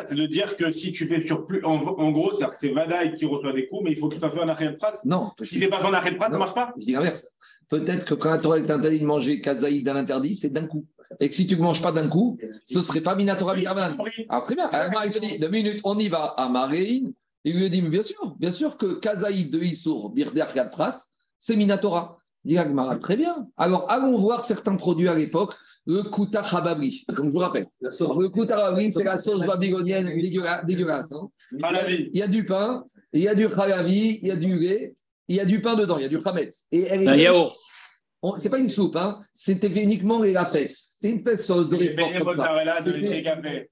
c'est 0.06 0.14
de 0.14 0.26
dire 0.26 0.56
que 0.56 0.70
si 0.70 0.92
tu 0.92 1.06
fais 1.06 1.26
sur 1.26 1.44
plus. 1.44 1.62
En, 1.62 2.10
gros, 2.10 2.32
c'est 2.32 2.46
c'est 2.56 2.70
Vadaï 2.70 3.12
qui 3.12 3.26
reçoit 3.26 3.52
des 3.52 3.68
coups, 3.68 3.82
mais 3.84 3.90
il 3.90 3.98
faut 3.98 4.08
que 4.08 4.14
tu 4.14 4.20
sois 4.20 4.30
fait 4.30 4.40
en 4.40 4.48
Ariad 4.48 4.78
Pras. 4.78 4.98
Non. 5.04 5.30
Si 5.40 5.58
c'est 5.58 5.68
pas 5.68 5.80
fait 5.80 5.86
en 5.86 5.92
Ariad 5.92 6.16
Pras, 6.16 6.30
ça 6.30 6.38
marche 6.38 6.54
pas 6.54 6.72
Je 6.78 6.86
dis 6.86 6.92
l'inverse. 6.92 7.36
Peut-être 7.68 8.06
que 8.06 8.14
quand 8.14 8.30
la 8.30 8.38
Torah 8.38 8.58
est 8.58 8.70
interdit 8.70 9.00
de 9.00 9.04
manger 9.04 9.42
Kazaïd 9.42 9.84
dans 9.84 9.92
l'interdit, 9.92 10.34
c'est 10.34 10.48
d'un 10.50 10.66
coup. 10.66 10.84
Et 11.20 11.28
que 11.28 11.34
si 11.34 11.46
tu 11.46 11.56
ne 11.56 11.60
manges 11.60 11.82
pas 11.82 11.92
d'un 11.92 12.08
coup, 12.08 12.38
ce 12.64 12.78
ne 12.78 12.82
serait 12.82 13.02
pas 13.02 13.14
Minatora 13.14 13.54
Biravan. 13.54 13.94
Alors 14.30 14.44
très 14.44 14.54
bien. 14.54 14.68
Alors, 14.68 15.02
te 15.02 15.18
dit, 15.18 15.38
deux 15.38 15.50
minutes, 15.50 15.80
on 15.84 15.98
y 15.98 16.08
va. 16.08 16.32
Amari, 16.38 17.04
il 17.44 17.56
lui 17.56 17.66
a 17.66 17.68
dit, 17.68 17.82
mais 17.82 17.90
bien 17.90 18.02
sûr, 18.02 18.36
bien 18.38 18.50
sûr 18.50 18.76
que 18.76 18.98
Kazaïd 18.98 19.50
de 19.52 19.60
Issour, 19.60 20.10
Birder 20.10 20.46
Gadpras, 20.54 21.08
c'est 21.38 21.56
Minatora. 21.56 22.18
Dit 22.44 22.56
très 23.00 23.16
bien. 23.16 23.48
Alors, 23.56 23.90
allons 23.90 24.16
voir 24.16 24.44
certains 24.44 24.76
produits 24.76 25.08
à 25.08 25.14
l'époque, 25.14 25.54
le 25.86 26.02
Kouta 26.02 26.40
Hababri, 26.40 27.04
comme 27.14 27.26
je 27.26 27.30
vous 27.30 27.38
rappelle. 27.38 27.66
Le 27.80 28.28
Kouta 28.28 28.56
Hababri, 28.56 28.90
c'est 28.92 29.04
la 29.04 29.18
sauce 29.18 29.44
babylonienne 29.44 30.18
dégueulasse. 30.64 31.12
Hein. 31.12 31.28
Il, 31.52 32.10
y 32.14 32.22
a, 32.22 32.28
du 32.28 32.44
pain, 32.44 32.84
il 33.12 33.22
y 33.22 33.28
a 33.28 33.34
du 33.34 33.48
khalavi, 33.48 34.20
il 34.22 34.28
y 34.28 34.30
a 34.30 34.36
du 34.36 34.58
lait, 34.58 34.94
il 35.28 35.36
y 35.36 35.40
a 35.40 35.44
du 35.44 35.60
pain 35.60 35.76
dedans, 35.76 35.98
il 35.98 36.02
y 36.02 36.06
a 36.06 36.08
du 36.08 36.20
chametz. 36.22 36.66
Et 36.72 36.82
elle 36.82 37.02
est. 37.02 37.26
Un 37.26 38.34
C'est 38.36 38.50
pas 38.50 38.58
une 38.58 38.70
soupe, 38.70 38.96
hein. 38.96 39.20
c'était 39.32 39.68
uniquement 39.82 40.20
les 40.20 40.34
fesses. 40.50 40.94
C'est 40.98 41.10
une 41.10 41.22
fesse 41.22 41.46
sauce 41.46 41.68
de. 41.68 41.76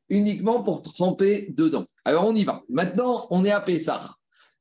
Uniquement 0.08 0.62
pour 0.62 0.82
tremper 0.82 1.52
dedans. 1.56 1.86
Alors 2.06 2.24
on 2.24 2.36
y 2.36 2.44
va. 2.44 2.62
Maintenant, 2.68 3.26
on 3.30 3.44
est 3.44 3.50
à 3.50 3.60
Pessah. 3.60 4.14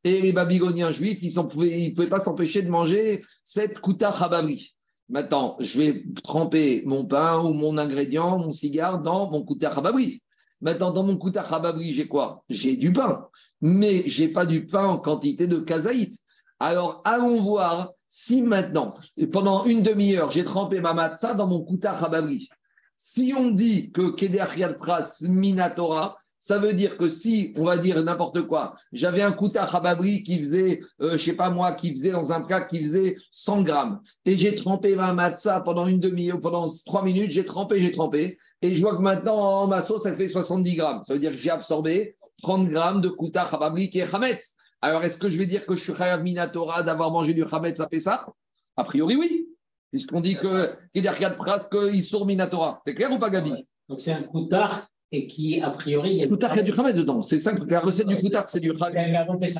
Et 0.03 0.19
les 0.19 0.33
Babyloniens 0.33 0.91
juifs, 0.91 1.19
ils 1.21 1.37
ne 1.37 1.43
pouvaient, 1.43 2.09
pas 2.09 2.19
s'empêcher 2.19 2.63
de 2.63 2.69
manger 2.69 3.23
cette 3.43 3.79
kouta 3.79 4.09
hababri. 4.09 4.73
Maintenant, 5.09 5.55
je 5.59 5.77
vais 5.77 6.03
tremper 6.23 6.81
mon 6.87 7.05
pain 7.05 7.39
ou 7.43 7.53
mon 7.53 7.77
ingrédient, 7.77 8.39
mon 8.39 8.51
cigare 8.51 8.99
dans 8.99 9.29
mon 9.29 9.43
kouta 9.43 9.71
hababri. 9.71 10.23
Maintenant, 10.59 10.91
dans 10.91 11.03
mon 11.03 11.17
kouta 11.17 11.43
hababri, 11.43 11.93
j'ai 11.93 12.07
quoi? 12.07 12.43
J'ai 12.49 12.77
du 12.77 12.91
pain. 12.91 13.27
Mais 13.61 14.09
je 14.09 14.23
n'ai 14.23 14.29
pas 14.29 14.47
du 14.47 14.65
pain 14.65 14.87
en 14.87 14.97
quantité 14.97 15.45
de 15.45 15.59
kazaït. 15.59 16.17
Alors, 16.59 17.03
allons 17.05 17.43
voir 17.43 17.91
si 18.07 18.41
maintenant, 18.41 18.95
pendant 19.31 19.65
une 19.65 19.83
demi-heure, 19.83 20.31
j'ai 20.31 20.45
trempé 20.45 20.81
ma 20.81 20.95
matzah 20.95 21.35
dans 21.35 21.45
mon 21.45 21.61
kouta 21.63 21.95
hababri. 21.95 22.49
Si 22.97 23.35
on 23.37 23.51
dit 23.51 23.91
que 23.91 24.09
Keder 24.15 24.45
Pras 24.79 25.21
Minatora, 25.21 26.17
Ça 26.45 26.59
veut 26.59 26.75
dire 26.75 26.95
que 26.99 27.09
si, 27.09 27.53
on 27.57 27.63
va 27.63 27.75
dire 27.75 28.03
n'importe 28.03 28.43
quoi, 28.43 28.75
j'avais 28.93 29.23
un 29.23 29.31
Koutar 29.31 29.75
Hababri 29.75 30.21
qui 30.21 30.37
faisait, 30.37 30.79
euh, 31.01 31.13
je 31.13 31.17
sais 31.17 31.33
pas 31.33 31.49
moi, 31.49 31.71
qui 31.71 31.89
faisait 31.89 32.11
dans 32.11 32.31
un 32.31 32.41
plat 32.41 32.61
qui 32.61 32.81
faisait 32.81 33.15
100 33.31 33.63
grammes, 33.63 33.99
et 34.25 34.37
j'ai 34.37 34.53
trempé 34.53 34.95
ma 34.95 35.11
matza 35.11 35.61
pendant 35.61 35.87
une 35.87 35.99
demi-heure, 35.99 36.39
pendant 36.39 36.69
trois 36.85 37.01
minutes, 37.01 37.31
j'ai 37.31 37.45
trempé, 37.45 37.81
j'ai 37.81 37.91
trempé, 37.91 38.37
et 38.61 38.75
je 38.75 38.79
vois 38.79 38.95
que 38.95 39.01
maintenant, 39.01 39.65
ma 39.65 39.81
sauce, 39.81 40.05
elle 40.05 40.17
fait 40.17 40.29
70 40.29 40.75
grammes. 40.75 41.01
Ça 41.01 41.15
veut 41.15 41.19
dire 41.19 41.31
que 41.31 41.37
j'ai 41.37 41.49
absorbé 41.49 42.15
30 42.43 42.69
grammes 42.69 43.01
de 43.01 43.09
Koutar 43.09 43.51
Hababri 43.51 43.89
qui 43.89 43.97
est 43.97 44.13
Hametz. 44.13 44.53
Alors, 44.83 45.03
est-ce 45.03 45.17
que 45.17 45.31
je 45.31 45.39
vais 45.39 45.47
dire 45.47 45.65
que 45.65 45.75
je 45.75 45.83
suis 45.83 45.95
Chayav 45.95 46.21
Minatora 46.21 46.83
d'avoir 46.83 47.09
mangé 47.09 47.33
du 47.33 47.43
Hametz 47.43 47.79
à 47.79 47.87
Pessah? 47.87 48.27
A 48.77 48.83
priori, 48.83 49.15
oui. 49.15 49.47
Puisqu'on 49.89 50.21
dit 50.21 50.35
que 50.35 50.67
qu'il 50.93 51.03
y 51.03 51.07
a 51.07 51.29
Pras 51.31 51.67
qu'il 51.71 52.03
sourd 52.03 52.27
Minatora. 52.27 52.83
C'est 52.85 52.93
clair 52.93 53.11
ou 53.11 53.17
pas, 53.17 53.31
Gabi? 53.31 53.65
Donc, 53.89 53.99
c'est 53.99 54.11
un 54.11 54.21
Koutar 54.21 54.87
et 55.15 55.27
qui, 55.27 55.61
a 55.61 55.69
priori. 55.69 56.11
Il 56.11 56.17
y 56.17 56.23
a 56.23 56.27
Koutar, 56.27 56.53
il 56.53 56.57
y 56.57 56.59
a 56.59 56.63
du 56.63 56.79
Hametz 56.79 56.95
dedans. 56.95 57.23
C'est 57.23 57.39
ça, 57.39 57.53
la 57.67 57.79
recette 57.79 58.07
du 58.07 58.19
Koutar, 58.19 58.47
c'est 58.47 58.59
du 58.59 58.71
Hametz. 58.71 59.57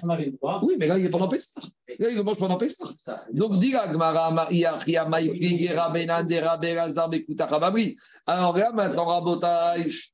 Oui, 0.62 0.76
mais 0.80 0.88
là, 0.88 0.98
il 0.98 1.06
est 1.06 1.10
pendant 1.10 1.28
Pessah. 1.28 1.62
Là, 2.00 2.10
il 2.10 2.16
le 2.16 2.24
mange 2.24 2.38
pendant 2.38 2.58
Pessah. 2.58 2.86
Donc, 3.32 3.60
dit 3.60 3.72
Gmara, 3.72 4.32
Maria, 4.32 4.76
Ria, 4.76 5.06
Maïkri, 5.06 5.60
Gera, 5.60 5.90
Benan, 5.90 6.24
Dera, 6.24 6.58
Berazar, 6.58 7.10
Bekoutar, 7.10 7.54
Hababri. 7.54 7.96
Alors 8.26 8.58
là, 8.58 8.72
maintenant, 8.72 9.06
Rabotage. 9.06 10.12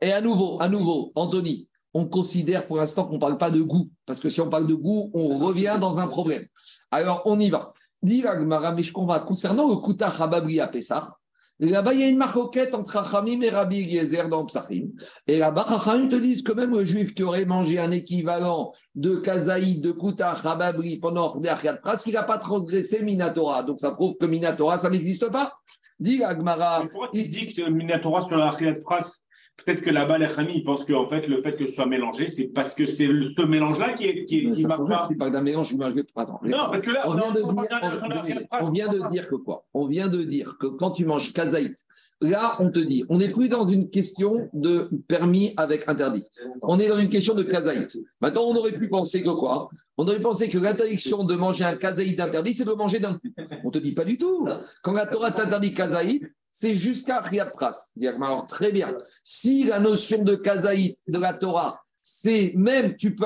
Et 0.00 0.12
à 0.12 0.20
nouveau, 0.20 0.60
à 0.60 0.68
nouveau, 0.68 1.12
Anthony, 1.14 1.68
on 1.94 2.06
considère 2.06 2.66
pour 2.66 2.78
l'instant 2.78 3.04
qu'on 3.04 3.14
ne 3.14 3.20
parle 3.20 3.38
pas 3.38 3.50
de 3.50 3.60
goût. 3.60 3.90
Parce 4.06 4.20
que 4.20 4.30
si 4.30 4.40
on 4.40 4.48
parle 4.48 4.66
de 4.66 4.74
goût, 4.74 5.10
on 5.14 5.38
revient 5.38 5.78
dans 5.80 5.98
un 6.00 6.08
problème. 6.08 6.44
Alors, 6.90 7.22
on 7.26 7.38
y 7.38 7.50
va. 7.50 7.72
Dit 8.02 8.24
mais 8.24 8.82
je 8.82 8.92
comprends. 8.92 9.20
Concernant 9.20 9.68
le 9.68 9.76
Kouta 9.76 10.08
Hababri 10.08 10.58
à 10.58 10.66
Pessah, 10.66 11.16
là-bas, 11.68 11.94
il 11.94 12.00
y 12.00 12.02
a 12.02 12.08
une 12.08 12.16
marcoquette 12.16 12.74
entre 12.74 12.96
Hachamim 12.96 13.40
et 13.42 13.50
Rabbi 13.50 13.82
Eliezer 13.82 14.28
dans 14.28 14.46
Psachim. 14.46 14.88
Et 15.26 15.38
là-bas, 15.38 15.64
Hachamim 15.68 16.08
te 16.08 16.16
disent 16.16 16.42
que 16.42 16.52
même 16.52 16.72
le 16.72 16.84
juif 16.84 17.14
qui 17.14 17.22
aurait 17.22 17.44
mangé 17.44 17.78
un 17.78 17.90
équivalent 17.90 18.72
de 18.94 19.16
Kazaïd, 19.16 19.80
de 19.80 19.92
Kouta 19.92 20.32
Hababri 20.32 20.98
pendant 20.98 21.38
Nerkat 21.38 21.76
Pras, 21.76 22.02
il 22.06 22.14
n'a 22.14 22.24
pas 22.24 22.38
transgressé 22.38 23.02
Minatora. 23.02 23.62
Donc, 23.62 23.78
ça 23.78 23.92
prouve 23.92 24.16
que 24.20 24.26
Minatora, 24.26 24.78
ça 24.78 24.90
n'existe 24.90 25.30
pas. 25.30 25.52
Dit 26.00 26.24
Agmara. 26.24 26.86
Pourquoi 26.90 27.10
tu 27.14 27.28
dis 27.28 27.54
que 27.54 27.68
Minatora 27.70 28.22
sur 28.22 28.36
la 28.36 28.52
Pras 28.82 29.22
Peut-être 29.64 29.80
que 29.80 29.90
là-bas, 29.90 30.18
les 30.18 30.28
Khami, 30.28 30.62
pensent 30.62 30.84
que 30.84 30.92
en 30.92 31.06
fait, 31.06 31.26
le 31.28 31.40
fait 31.42 31.52
que 31.56 31.66
ce 31.66 31.74
soit 31.74 31.86
mélangé, 31.86 32.28
c'est 32.28 32.48
parce 32.48 32.74
que 32.74 32.86
c'est 32.86 33.06
ce 33.06 33.42
mélange-là 33.42 33.92
qui 33.92 34.06
est, 34.06 34.24
qui, 34.24 34.50
qui 34.50 34.64
marque 34.64 34.88
pas. 34.88 35.06
C'est 35.08 35.16
pas 35.16 35.30
d'un 35.30 35.42
mélange, 35.42 35.74
Attends. 36.16 36.40
Non, 36.44 36.68
parce 36.70 36.82
que 36.82 36.90
là, 36.90 37.02
on 37.06 37.14
vient, 37.14 37.32
de 37.32 37.40
dire, 38.22 38.42
on, 38.50 38.66
on 38.66 38.70
vient 38.70 38.92
de 38.92 39.08
dire 39.10 39.28
que 39.28 39.36
quoi? 39.36 39.64
On 39.74 39.86
vient 39.86 40.08
de 40.08 40.22
dire 40.22 40.56
que 40.60 40.66
quand 40.66 40.92
tu 40.92 41.04
manges 41.04 41.32
kazaït, 41.32 41.76
là, 42.20 42.56
on 42.60 42.70
te 42.70 42.78
dit, 42.78 43.04
on 43.08 43.18
n'est 43.18 43.30
plus 43.30 43.48
dans 43.48 43.66
une 43.66 43.90
question 43.90 44.48
de 44.52 44.88
permis 45.08 45.52
avec 45.56 45.88
interdit. 45.88 46.24
On 46.62 46.78
est 46.78 46.88
dans 46.88 46.98
une 46.98 47.08
question 47.08 47.34
de 47.34 47.42
kazaït. 47.42 47.98
Maintenant, 48.20 48.42
on 48.44 48.56
aurait 48.56 48.72
pu 48.72 48.88
penser 48.88 49.22
que 49.22 49.30
quoi? 49.30 49.68
On 49.96 50.06
aurait 50.06 50.20
pensé 50.20 50.48
que 50.48 50.58
l'interdiction 50.58 51.24
de 51.24 51.34
manger 51.34 51.64
un 51.64 51.76
kazaït 51.76 52.18
interdit, 52.18 52.54
c'est 52.54 52.64
de 52.64 52.72
manger 52.72 53.00
d'un 53.00 53.14
coup. 53.14 53.28
On 53.64 53.70
te 53.70 53.78
dit 53.78 53.92
pas 53.92 54.04
du 54.04 54.18
tout. 54.18 54.46
Quand 54.82 54.92
la 54.92 55.06
Torah 55.06 55.32
t'interdit 55.32 55.74
kazaït, 55.74 56.22
c'est 56.52 56.76
jusqu'à 56.76 57.20
Riyad 57.20 57.50
Pras. 57.52 57.90
Alors, 58.04 58.46
très 58.46 58.70
bien. 58.70 58.96
Si 59.24 59.64
la 59.64 59.80
notion 59.80 60.22
de 60.22 60.36
kazaït 60.36 60.98
de 61.08 61.18
la 61.18 61.34
Torah, 61.34 61.82
c'est 62.02 62.52
même, 62.54 62.94
tu 62.96 63.16
peux, 63.16 63.24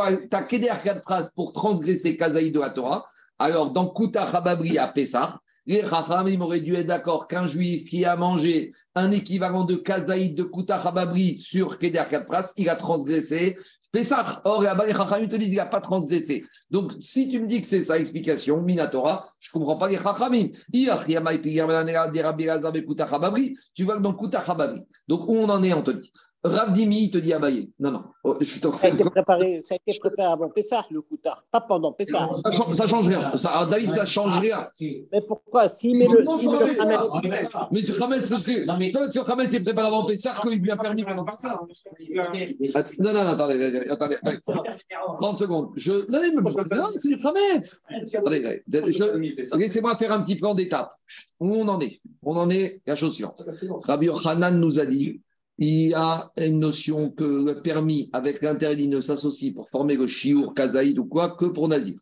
Keder 0.49 0.71
Riyad 0.71 1.03
Pras 1.03 1.29
pour 1.35 1.53
transgresser 1.53 2.17
kazaït 2.17 2.53
de 2.53 2.61
la 2.61 2.71
Torah, 2.71 3.05
alors 3.39 3.73
dans 3.73 3.89
Kouta 3.89 4.25
Hababri 4.25 4.79
à 4.79 4.89
Pessah, 4.89 5.41
les 5.67 5.83
Rachamim 5.83 6.41
auraient 6.41 6.61
dû 6.61 6.75
être 6.75 6.87
d'accord 6.87 7.27
qu'un 7.27 7.49
juif 7.49 7.89
qui 7.89 8.05
a 8.05 8.17
mangé 8.17 8.73
un 8.95 9.11
équivalent 9.11 9.65
de 9.65 9.75
kazaït 9.75 10.35
de 10.35 10.45
Kouta 10.45 10.77
Hababri 10.77 11.39
sur 11.39 11.79
Keder 11.79 12.03
Riyad 12.03 12.27
Pras, 12.27 12.53
il 12.57 12.69
a 12.69 12.77
transgressé 12.77 13.57
Pessah. 13.93 14.43
Or, 14.45 14.63
les 14.63 14.93
Chachamim 14.93 15.27
te 15.27 15.37
disent 15.37 15.49
qu'il 15.49 15.57
n'a 15.57 15.67
pas 15.67 15.81
transgressé. 15.81 16.45
Donc, 16.71 16.93
si 17.01 17.29
tu 17.29 17.41
me 17.41 17.47
dis 17.47 17.63
que 17.63 17.67
c'est 17.67 17.85
sa 17.85 17.99
explication, 17.99 18.61
Minatora, 18.61 19.27
je 19.41 19.49
ne 19.49 19.53
comprends 19.53 19.79
pas 19.79 19.89
les 19.89 19.97
Chachamim. 19.97 20.49
Tu 20.71 20.87
vois 23.85 23.97
que 23.97 24.03
dans 24.03 24.15
Kuta 24.15 24.45
Chababri. 24.45 24.83
Donc, 25.09 25.27
où 25.29 25.37
on 25.37 25.49
en 25.49 25.63
est, 25.63 25.73
Anthony 25.73 26.13
Ravdimi, 26.45 27.11
te 27.11 27.19
dit 27.19 27.33
Abaye. 27.33 27.71
Non, 27.79 27.91
non. 27.91 28.05
Oh, 28.23 28.37
je 28.41 28.61
te 28.61 28.77
ça, 28.77 28.87
a 28.87 28.91
été 28.91 29.05
préparé, 29.05 29.63
ça 29.63 29.75
a 29.75 29.77
été 29.77 29.99
préparé 29.99 30.33
avant 30.33 30.49
Pessah, 30.51 30.85
le 30.91 31.01
Koutar, 31.01 31.43
pas 31.51 31.61
pendant 31.61 31.93
Pessah. 31.93 32.29
Ça, 32.35 32.51
change, 32.51 32.75
ça 32.75 32.87
change 32.87 33.09
rien. 33.09 33.37
Ça, 33.37 33.67
David, 33.71 33.93
ça 33.93 34.05
change 34.05 34.39
rien. 34.41 34.67
Mais 35.13 35.21
pourquoi? 35.21 35.69
S'il 35.69 35.97
met 35.97 36.07
le, 36.07 36.25
si 36.39 36.49
met 36.49 36.59
le 36.59 36.81
Hametz. 36.81 37.49
Mais 37.71 37.83
ce 37.83 38.01
Hametz, 38.01 38.29
parce 38.29 38.45
que 38.45 38.65
c'est 38.65 38.93
parce 38.93 39.13
que 39.13 39.31
Hametz 39.31 39.55
est 39.55 39.61
préparé 39.61 39.89
avant 39.89 40.07
Pessah 40.07 40.35
qu'il 40.43 40.59
lui 40.59 40.71
a 40.71 40.77
permis 40.77 41.05
pendant 41.05 41.25
Pessah. 41.25 41.61
Non, 42.99 43.13
non, 43.13 43.25
non, 43.25 43.31
attendez, 43.31 43.87
attendez. 43.89 44.17
30 45.21 45.39
secondes. 45.39 45.71
Je... 45.77 45.93
Non, 46.11 46.21
mais 46.21 46.77
non, 46.77 46.89
c'est 46.97 47.09
du 47.09 47.21
Hametz. 47.25 47.81
Attendez, 48.15 48.63
laissez-moi 49.57 49.97
faire 49.97 50.13
un 50.13 50.23
petit 50.23 50.37
plan 50.37 50.55
d'étape. 50.55 50.93
Où 51.39 51.55
on 51.55 51.69
en 51.69 51.81
est? 51.81 52.01
On 52.23 52.37
en 52.37 52.51
est 52.51 52.81
la 52.87 52.97
chose 52.97 53.15
suivante. 53.15 53.43
Rabbi 53.85 54.09
Hanan 54.25 54.59
nous 54.59 54.79
a 54.79 54.87
dit 54.87 55.21
il 55.59 55.89
y 55.89 55.95
a 55.95 56.31
une 56.37 56.59
notion 56.59 57.11
que 57.11 57.25
le 57.25 57.63
permis 57.63 58.11
avec 58.13 58.43
l'interdit 58.43 58.89
ne 58.89 59.01
s'associe 59.01 59.55
pour 59.55 59.69
former 59.71 59.97
le 59.97 60.07
chiour, 60.07 60.55
kazaïd 60.55 60.99
ou 60.99 61.07
quoi 61.07 61.37
que 61.37 61.47
pour 61.47 61.69
Nazir. 61.69 61.99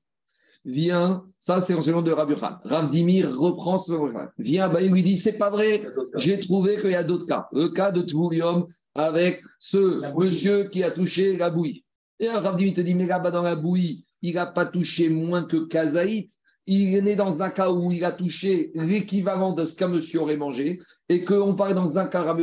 Viens, 0.64 1.24
ça 1.38 1.60
c'est 1.60 1.74
enseignement 1.74 2.02
de. 2.02 2.10
Rav 2.10 2.90
Dimir 2.90 3.36
reprend 3.38 3.78
ce 3.78 3.92
Viens, 4.38 4.70
bah, 4.70 4.80
il 4.80 4.90
lui 4.90 5.02
dit 5.02 5.18
c'est 5.18 5.34
pas 5.34 5.50
vrai, 5.50 5.86
j'ai 6.16 6.38
trouvé 6.40 6.80
qu'il 6.80 6.90
y 6.90 6.94
a 6.94 7.04
d'autres 7.04 7.26
cas. 7.26 7.48
Le 7.52 7.68
cas 7.68 7.92
de 7.92 8.02
Tvoulium 8.02 8.66
avec 8.94 9.42
ce 9.58 10.00
monsieur 10.16 10.68
qui 10.68 10.82
a 10.82 10.90
touché 10.90 11.36
la 11.36 11.50
bouillie. 11.50 11.84
Et 12.18 12.28
Rav 12.28 12.56
Dimir 12.56 12.74
te 12.74 12.80
dit 12.80 12.94
mais 12.94 13.06
là-bas 13.06 13.30
dans 13.30 13.42
la 13.42 13.56
bouillie, 13.56 14.04
il 14.22 14.34
n'a 14.34 14.46
pas 14.46 14.66
touché 14.66 15.10
moins 15.10 15.44
que 15.44 15.66
kazaïd 15.66 16.30
il 16.66 16.94
est 16.96 17.02
né 17.02 17.16
dans 17.16 17.42
un 17.42 17.50
cas 17.50 17.70
où 17.70 17.92
il 17.92 18.04
a 18.04 18.12
touché 18.12 18.70
l'équivalent 18.74 19.52
de 19.52 19.66
ce 19.66 19.74
qu'un 19.74 19.88
monsieur 19.88 20.20
aurait 20.20 20.36
mangé, 20.36 20.78
et 21.08 21.24
qu'on 21.24 21.54
parle 21.54 21.74
dans 21.74 21.98
un 21.98 22.06
cas 22.06 22.34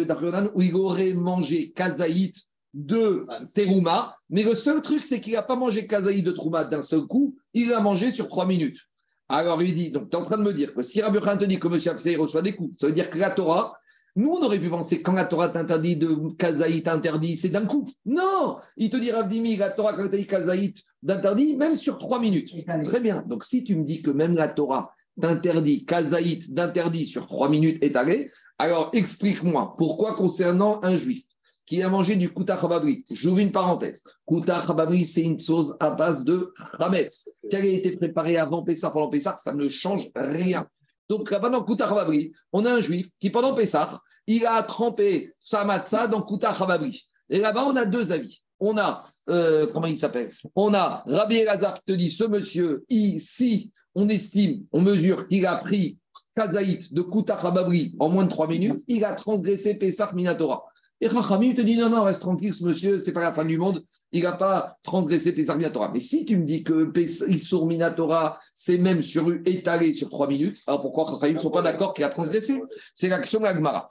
où 0.53 0.61
il 0.61 0.75
aurait 0.75 1.13
mangé 1.13 1.71
kazaït 1.71 2.35
de 2.73 3.25
terouma, 3.53 4.15
mais 4.29 4.43
le 4.43 4.55
seul 4.55 4.81
truc, 4.81 5.03
c'est 5.03 5.19
qu'il 5.19 5.33
n'a 5.33 5.43
pas 5.43 5.55
mangé 5.55 5.87
kazaït 5.87 6.23
de 6.23 6.31
trouma 6.31 6.63
d'un 6.63 6.81
seul 6.81 7.01
coup, 7.01 7.35
il 7.53 7.69
l'a 7.69 7.81
mangé 7.81 8.11
sur 8.11 8.29
trois 8.29 8.45
minutes. 8.45 8.79
Alors 9.27 9.61
il 9.61 9.73
dit, 9.73 9.91
donc 9.91 10.09
tu 10.09 10.17
es 10.17 10.19
en 10.19 10.25
train 10.25 10.37
de 10.37 10.43
me 10.43 10.53
dire 10.53 10.73
que 10.73 10.83
si 10.83 11.01
Rabbi 11.01 11.19
Khan 11.19 11.37
te 11.37 11.45
dit 11.45 11.57
que 11.57 11.67
monsieur 11.67 11.91
Absei 11.91 12.17
reçoit 12.17 12.41
des 12.41 12.53
coups, 12.53 12.77
ça 12.77 12.87
veut 12.87 12.93
dire 12.93 13.09
que 13.09 13.17
la 13.17 13.31
Torah, 13.31 13.73
nous, 14.15 14.29
on 14.29 14.43
aurait 14.43 14.59
pu 14.59 14.69
penser 14.69 15.01
quand 15.01 15.13
la 15.13 15.25
Torah 15.25 15.49
t'interdit 15.49 15.95
de 15.95 16.35
kazaït 16.37 16.87
interdit, 16.87 17.35
c'est 17.37 17.49
d'un 17.49 17.65
coup. 17.65 17.85
Non 18.05 18.57
Il 18.75 18.89
te 18.89 18.97
dit, 18.97 19.11
Ravdimi, 19.11 19.55
la 19.55 19.71
Torah, 19.71 19.93
quand 19.93 20.09
dit 20.09 20.27
kazaït 20.27 20.83
d'interdit, 21.01 21.55
même 21.55 21.77
sur 21.77 21.97
trois 21.97 22.19
minutes. 22.19 22.53
Très 22.83 22.99
bien. 22.99 23.23
Donc, 23.27 23.45
si 23.45 23.63
tu 23.63 23.75
me 23.75 23.83
dis 23.83 24.01
que 24.01 24.11
même 24.11 24.35
la 24.35 24.49
Torah 24.49 24.93
t'interdit 25.19 25.85
kazaït 25.85 26.53
d'interdit 26.53 27.05
sur 27.05 27.27
trois 27.27 27.49
minutes 27.49 27.81
étalées, 27.83 28.29
alors 28.57 28.89
explique-moi 28.93 29.75
pourquoi 29.77 30.15
concernant 30.15 30.83
un 30.83 30.95
juif 30.95 31.23
qui 31.65 31.81
a 31.81 31.89
mangé 31.89 32.17
du 32.17 32.29
kouta 32.29 32.57
khababri, 32.57 33.05
j'ouvre 33.09 33.39
une 33.39 33.51
parenthèse. 33.51 34.03
Kouta 34.25 34.61
khababri, 34.65 35.07
c'est 35.07 35.21
une 35.21 35.39
chose 35.39 35.77
à 35.79 35.91
base 35.91 36.25
de 36.25 36.53
rametz, 36.57 37.29
qui 37.49 37.55
a 37.55 37.63
été 37.63 37.95
préparée 37.95 38.37
avant 38.37 38.61
Pessah, 38.61 38.89
pendant 38.91 39.09
Pessah, 39.09 39.37
ça 39.37 39.53
ne 39.53 39.69
change 39.69 40.03
rien. 40.13 40.67
Donc 41.09 41.29
là-bas, 41.31 41.49
dans 41.49 41.63
Kouta 41.63 41.87
Chababri, 41.87 42.31
on 42.53 42.65
a 42.65 42.73
un 42.73 42.81
juif 42.81 43.07
qui, 43.19 43.29
pendant 43.29 43.53
Pessah, 43.53 43.99
il 44.27 44.45
a 44.45 44.63
trempé 44.63 45.33
sa 45.39 45.65
matzah 45.65 46.07
dans 46.07 46.21
Kouta 46.21 46.53
Chababri. 46.53 47.07
Et 47.29 47.39
là-bas, 47.39 47.65
on 47.65 47.75
a 47.75 47.85
deux 47.85 48.11
avis. 48.11 48.41
On 48.59 48.77
a, 48.77 49.05
euh, 49.29 49.67
comment 49.73 49.87
il 49.87 49.97
s'appelle? 49.97 50.29
On 50.55 50.73
a 50.73 51.03
Rabbi 51.05 51.37
Elazar 51.37 51.79
qui 51.79 51.85
te 51.85 51.91
dit 51.93 52.11
ce 52.11 52.23
monsieur, 52.23 52.85
si 53.17 53.71
on 53.95 54.07
estime, 54.09 54.65
on 54.71 54.81
mesure 54.81 55.27
qu'il 55.27 55.45
a 55.45 55.57
pris 55.57 55.97
Kazaït 56.35 56.93
de 56.93 57.01
Kouta 57.01 57.39
Chababri 57.41 57.95
en 57.99 58.09
moins 58.09 58.23
de 58.23 58.29
trois 58.29 58.47
minutes, 58.47 58.81
il 58.87 59.03
a 59.03 59.13
transgressé 59.13 59.75
Pessah 59.75 60.11
Minatora. 60.13 60.63
Et 61.03 61.09
Chachamim 61.09 61.55
te 61.55 61.61
dit 61.61 61.77
non, 61.77 61.89
non, 61.89 62.03
reste 62.03 62.21
tranquille, 62.21 62.53
ce 62.53 62.63
monsieur, 62.63 62.99
c'est 62.99 63.11
pas 63.11 63.21
la 63.21 63.33
fin 63.33 63.43
du 63.43 63.57
monde, 63.57 63.83
il 64.11 64.21
n'a 64.21 64.33
pas 64.33 64.77
transgressé 64.83 65.33
Pessar 65.33 65.57
Minatora. 65.57 65.89
Mais 65.91 65.99
si 65.99 66.25
tu 66.25 66.37
me 66.37 66.45
dis 66.45 66.63
que 66.63 66.91
Issour 67.27 67.65
Minatora, 67.65 68.37
c'est 68.53 68.77
même 68.77 69.01
sur, 69.01 69.27
étalé 69.45 69.93
sur 69.93 70.11
trois 70.11 70.27
minutes, 70.27 70.61
alors 70.67 70.81
pourquoi 70.81 71.07
Chachamim 71.07 71.37
ne 71.37 71.39
sont 71.39 71.49
pas 71.49 71.63
d'accord 71.63 71.95
qu'il 71.95 72.03
a 72.03 72.09
transgressé? 72.09 72.61
C'est 72.93 73.07
l'action 73.07 73.39
de 73.39 73.45
l'Agmara. 73.45 73.89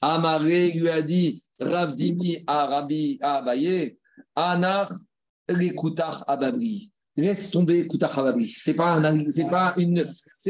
Amaré 0.00 0.72
lui 0.72 0.88
a 0.88 1.02
dit 1.02 1.42
Ravdimi 1.60 2.44
à 2.46 2.66
Rabbi 2.66 3.18
Abaye, 3.20 3.98
Anar 4.34 4.92
Ababri. 6.26 6.91
Laisse 7.16 7.50
tomber 7.50 7.86
Hababri. 8.00 8.54
C'est 8.58 8.74
pas 8.74 9.00
c'est 9.30 9.50
pas 9.50 9.74
une, 9.76 10.04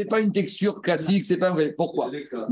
pas 0.09 0.21
une 0.21 0.31
texture 0.31 0.81
classique, 0.81 1.25
c'est 1.25 1.37
pas 1.37 1.51
vrai. 1.51 1.73
Pourquoi? 1.75 2.09
Que 2.09 2.51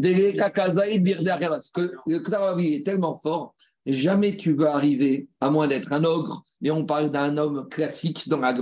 le 2.05 2.19
Kouta 2.19 2.55
est 2.59 2.85
tellement 2.85 3.19
fort, 3.23 3.55
jamais 3.85 4.35
tu 4.35 4.53
vas 4.53 4.75
arriver, 4.75 5.29
à 5.39 5.49
moins 5.49 5.67
d'être 5.67 5.93
un 5.93 6.03
ogre, 6.03 6.43
mais 6.59 6.71
on 6.71 6.85
parle 6.85 7.11
d'un 7.11 7.37
homme 7.37 7.67
classique 7.69 8.27
dans 8.27 8.39
la 8.39 8.53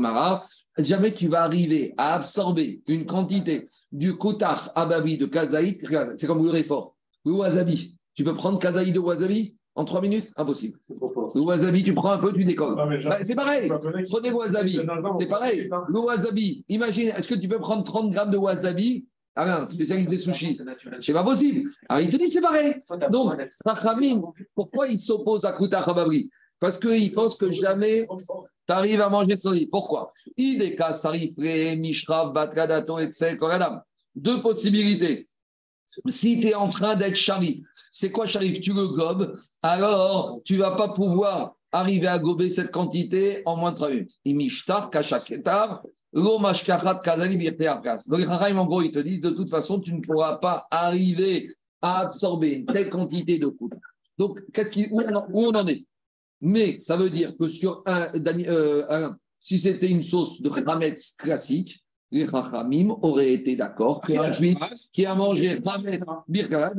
jamais 0.78 1.14
tu 1.14 1.28
vas 1.28 1.44
arriver 1.44 1.94
à 1.98 2.16
absorber 2.16 2.82
une 2.88 3.06
quantité 3.06 3.68
du 3.92 4.16
Koutar 4.16 4.72
Ababi 4.76 5.18
de 5.18 5.26
Kazaït, 5.26 5.84
c'est 6.16 6.28
comme 6.28 6.46
le 6.46 6.64
fort, 6.64 6.96
le 7.26 7.34
wasabi. 7.34 7.96
Tu 8.14 8.24
peux 8.24 8.36
prendre 8.36 8.60
kazaï 8.60 8.92
de 8.92 9.00
wasabi 9.00 9.56
en 9.76 9.86
trois 9.86 10.02
minutes? 10.02 10.32
Impossible. 10.36 10.78
Le 11.36 11.42
wasabi, 11.42 11.84
tu 11.84 11.94
prends 11.94 12.12
un 12.12 12.20
peu, 12.20 12.34
tu 12.34 12.46
décolles. 12.46 12.76
Bah, 12.76 13.18
c'est 13.22 13.36
pareil. 13.36 13.72
Prenez 14.10 14.30
le 14.30 14.36
wasabi. 14.36 14.80
C'est 15.18 15.28
pareil. 15.28 15.70
Le 15.88 16.00
wasabi, 16.00 16.64
imagine, 16.70 17.10
est-ce 17.10 17.28
que 17.28 17.36
tu 17.36 17.48
peux 17.48 17.60
prendre 17.60 17.84
30 17.84 18.12
grammes 18.12 18.32
de 18.32 18.38
wasabi? 18.38 19.06
Alain, 19.36 19.70
spécialiste 19.70 20.10
des 20.10 20.18
sushis. 20.18 20.60
C'est 21.00 21.14
pas 21.14 21.24
possible. 21.24 21.70
Alors 21.88 22.02
il 22.02 22.12
te 22.12 22.18
dit 22.18 22.28
c'est 22.28 22.42
pareil. 22.42 22.76
Donc, 23.10 23.40
Sachamim, 23.52 24.22
pourquoi 24.54 24.88
il 24.88 24.98
s'oppose 24.98 25.46
à 25.46 25.54
Kouta 25.54 25.82
Khababri? 25.84 26.30
Parce 26.60 26.78
qu'il 26.78 27.14
pense 27.14 27.38
que 27.38 27.50
jamais 27.50 28.06
tu 28.68 28.74
arrives 28.74 29.00
à 29.00 29.08
manger 29.08 29.38
son 29.38 29.52
lit. 29.52 29.68
Pourquoi? 29.68 30.12
Ideka, 30.36 30.92
Sarifre, 30.92 31.40
Mishrav, 31.78 32.34
Batradato, 32.34 33.00
etc. 33.00 33.38
Deux 34.14 34.42
possibilités. 34.42 35.30
Si 36.08 36.42
tu 36.42 36.48
es 36.48 36.56
en 36.56 36.68
train 36.68 36.98
d'être 36.98 37.16
charif, 37.16 37.66
c'est 37.92 38.12
quoi 38.12 38.26
charif 38.26 38.62
Tu 38.62 38.74
le 38.74 38.88
gobes, 38.88 39.38
alors 39.62 40.42
tu 40.46 40.58
vas 40.58 40.72
pas 40.72 40.90
pouvoir 40.90 41.56
arriver 41.72 42.08
à 42.08 42.18
gober 42.18 42.50
cette 42.50 42.72
quantité 42.72 43.42
en 43.46 43.56
moins 43.56 43.72
de 43.72 43.76
3 43.76 43.90
minutes. 43.90 44.12
Imishtar, 44.26 44.90
Kashaketar, 44.90 45.84
Lomashkarat, 46.14 47.02
Kazali. 47.02 47.38
Donc, 48.08 48.28
en 48.30 48.66
gros, 48.66 48.82
ils 48.82 48.92
te 48.92 49.00
disent 49.00 49.22
de 49.22 49.30
toute 49.30 49.50
façon, 49.50 49.80
tu 49.80 49.94
ne 49.94 50.02
pourras 50.02 50.38
pas 50.38 50.68
arriver 50.72 51.54
à 51.82 52.00
absorber 52.00 52.54
une 52.54 52.66
telle 52.66 52.90
quantité 52.90 53.40
de 53.40 53.48
coups. 53.48 53.78
Donc, 54.18 54.40
où, 54.92 55.02
on 55.34 55.52
en 55.52 55.68
est? 55.68 55.86
Mais 56.42 56.80
ça 56.80 56.98
veut 56.98 57.10
dire 57.10 57.34
que 57.38 57.48
sur 57.50 57.84
un, 57.86 58.12
euh, 58.16 59.10
si 59.40 59.60
c'était 59.60 59.90
une 59.90 60.04
sauce 60.04 60.42
de 60.42 60.50
Hametz 60.68 61.16
classique, 61.18 61.84
les 62.12 62.28
Chachamim 62.28 62.96
auraient 63.02 63.34
été 63.34 63.56
d'accord 63.56 64.02
qu'un 64.02 64.32
juif 64.32 64.58
qui 64.92 65.06
a 65.06 65.16
mangé 65.16 65.60
Hametz, 65.66 66.04
Birkarat, 66.28 66.74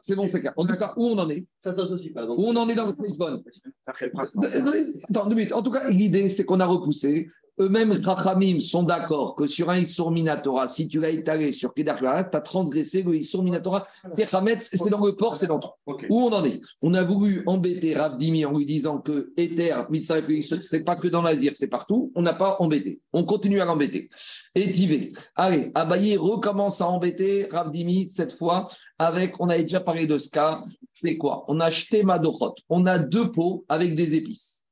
c'est 0.00 0.14
bon, 0.14 0.28
c'est 0.28 0.40
clair. 0.40 0.52
En 0.56 0.66
tout 0.66 0.76
cas, 0.76 0.92
où 0.96 1.06
on 1.06 1.18
en 1.18 1.28
est? 1.30 1.46
Ça 1.56 1.72
s'associe 1.72 2.12
pas. 2.12 2.26
Donc... 2.26 2.38
Où 2.38 2.42
on 2.42 2.56
en 2.56 2.68
est 2.68 2.74
dans 2.74 2.86
le 2.86 2.94
Lisbonne 3.02 3.42
Attends, 3.86 5.28
deux 5.28 5.34
minutes. 5.34 5.52
En 5.52 5.62
tout 5.62 5.70
cas, 5.70 5.88
l'idée, 5.88 6.28
c'est 6.28 6.44
qu'on 6.44 6.60
a 6.60 6.66
repoussé 6.66 7.28
eux-mêmes, 7.60 8.00
Rachamim, 8.02 8.60
sont 8.60 8.82
d'accord 8.82 9.36
que 9.36 9.46
sur 9.46 9.70
un 9.70 9.78
Issour 9.78 10.10
Minatora, 10.10 10.68
si 10.68 10.88
tu 10.88 11.00
l'as 11.00 11.10
étalé 11.10 11.52
sur 11.52 11.72
Kedar 11.72 11.98
tu 11.98 12.06
as 12.06 12.40
transgressé 12.40 13.02
le 13.02 13.16
Issour 13.16 13.42
Minatora. 13.44 13.86
C'est 14.08 14.32
Hametz, 14.34 14.70
c'est 14.72 14.90
dans 14.90 15.04
le 15.04 15.14
port, 15.14 15.36
c'est 15.36 15.46
dans 15.46 15.60
le 15.86 15.94
Où 16.08 16.20
on 16.20 16.32
en 16.32 16.44
est? 16.44 16.60
On 16.82 16.94
a 16.94 17.04
voulu 17.04 17.42
embêter 17.46 17.94
Ravdimi 17.94 18.44
en 18.44 18.56
lui 18.56 18.66
disant 18.66 19.00
que 19.00 19.32
Ether, 19.36 19.84
ce 20.02 20.62
c'est 20.62 20.84
pas 20.84 20.96
que 20.96 21.08
dans 21.08 21.22
l'Azir, 21.22 21.52
c'est 21.54 21.68
partout. 21.68 22.12
On 22.14 22.22
n'a 22.22 22.34
pas 22.34 22.56
embêté. 22.58 23.00
On 23.12 23.24
continue 23.24 23.60
à 23.60 23.64
l'embêter. 23.64 24.08
Et 24.54 24.72
Tivé. 24.72 25.12
Allez, 25.36 25.70
Abaye 25.74 26.16
recommence 26.16 26.80
à 26.80 26.88
embêter 26.88 27.46
Ravdimi 27.50 28.08
cette 28.08 28.36
fois 28.36 28.68
avec, 28.98 29.34
on 29.40 29.48
avait 29.48 29.62
déjà 29.62 29.80
parlé 29.80 30.06
de 30.06 30.18
ce 30.18 30.30
cas. 30.30 30.64
C'est 30.92 31.16
quoi? 31.16 31.44
On 31.48 31.60
a 31.60 31.66
acheté 31.66 32.02
Madochot. 32.02 32.54
On 32.68 32.86
a 32.86 32.98
deux 32.98 33.30
pots 33.30 33.64
avec 33.68 33.94
des 33.94 34.16
épices. 34.16 34.63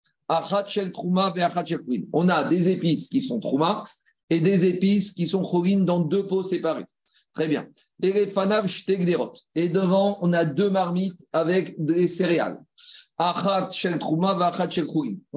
On 2.13 2.29
a 2.29 2.49
des 2.49 2.69
épices 2.71 3.09
qui 3.09 3.21
sont 3.21 3.41
trouma 3.41 3.85
et 4.31 4.41
des 4.41 4.65
épices 4.65 5.13
qui 5.13 5.27
sont 5.27 5.45
chovin 5.45 5.81
dans 5.81 6.01
deux 6.01 6.27
pots 6.27 6.43
séparés. 6.43 6.87
Très 7.35 7.49
bien. 7.49 7.69
Et 8.03 8.31
Et 9.55 9.69
devant, 9.69 10.19
on 10.21 10.33
a 10.33 10.45
deux 10.45 10.71
marmites 10.71 11.27
avec 11.33 11.75
des 11.79 12.07
céréales. 12.07 12.61
On 13.19 13.25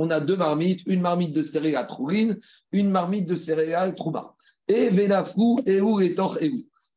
a 0.10 0.20
deux 0.22 0.38
marmites, 0.38 0.82
une 0.88 1.02
marmite 1.02 1.34
de 1.34 1.44
céréales 1.44 1.88
trourine, 1.88 2.38
une 2.72 2.90
marmite 2.90 3.26
de 3.28 3.36
céréales 3.36 3.96
trouma. 3.96 4.34
Et 4.68 4.90
venafrou, 4.90 5.60
et 5.66 5.82
où, 5.82 6.00
et 6.00 6.16
tor, 6.16 6.38
et. 6.42 6.54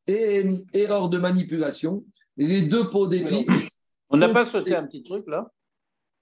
Et 0.07 0.43
erreur 0.73 1.09
de 1.09 1.17
manipulation, 1.19 2.03
les 2.35 2.63
deux 2.63 2.89
pots 2.89 3.07
d'épices. 3.07 3.77
On 4.09 4.17
n'a 4.17 4.29
pas 4.29 4.45
sauté 4.45 4.75
un 4.75 4.87
petit 4.87 5.03
truc 5.03 5.27
là? 5.27 5.51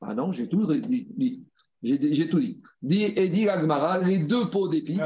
Ah 0.01 0.13
non, 0.13 0.31
j'ai 0.31 0.49
tout 0.49 0.65
dit. 0.65 1.45
J'ai 1.83 2.29
tout 2.29 2.39
dit. 2.39 2.59
dit. 2.81 3.03
Et 3.03 3.29
dit 3.29 3.47
Agmara, 3.47 3.99
les 3.99 4.19
deux 4.19 4.49
pots 4.49 4.67
d'épices 4.67 4.99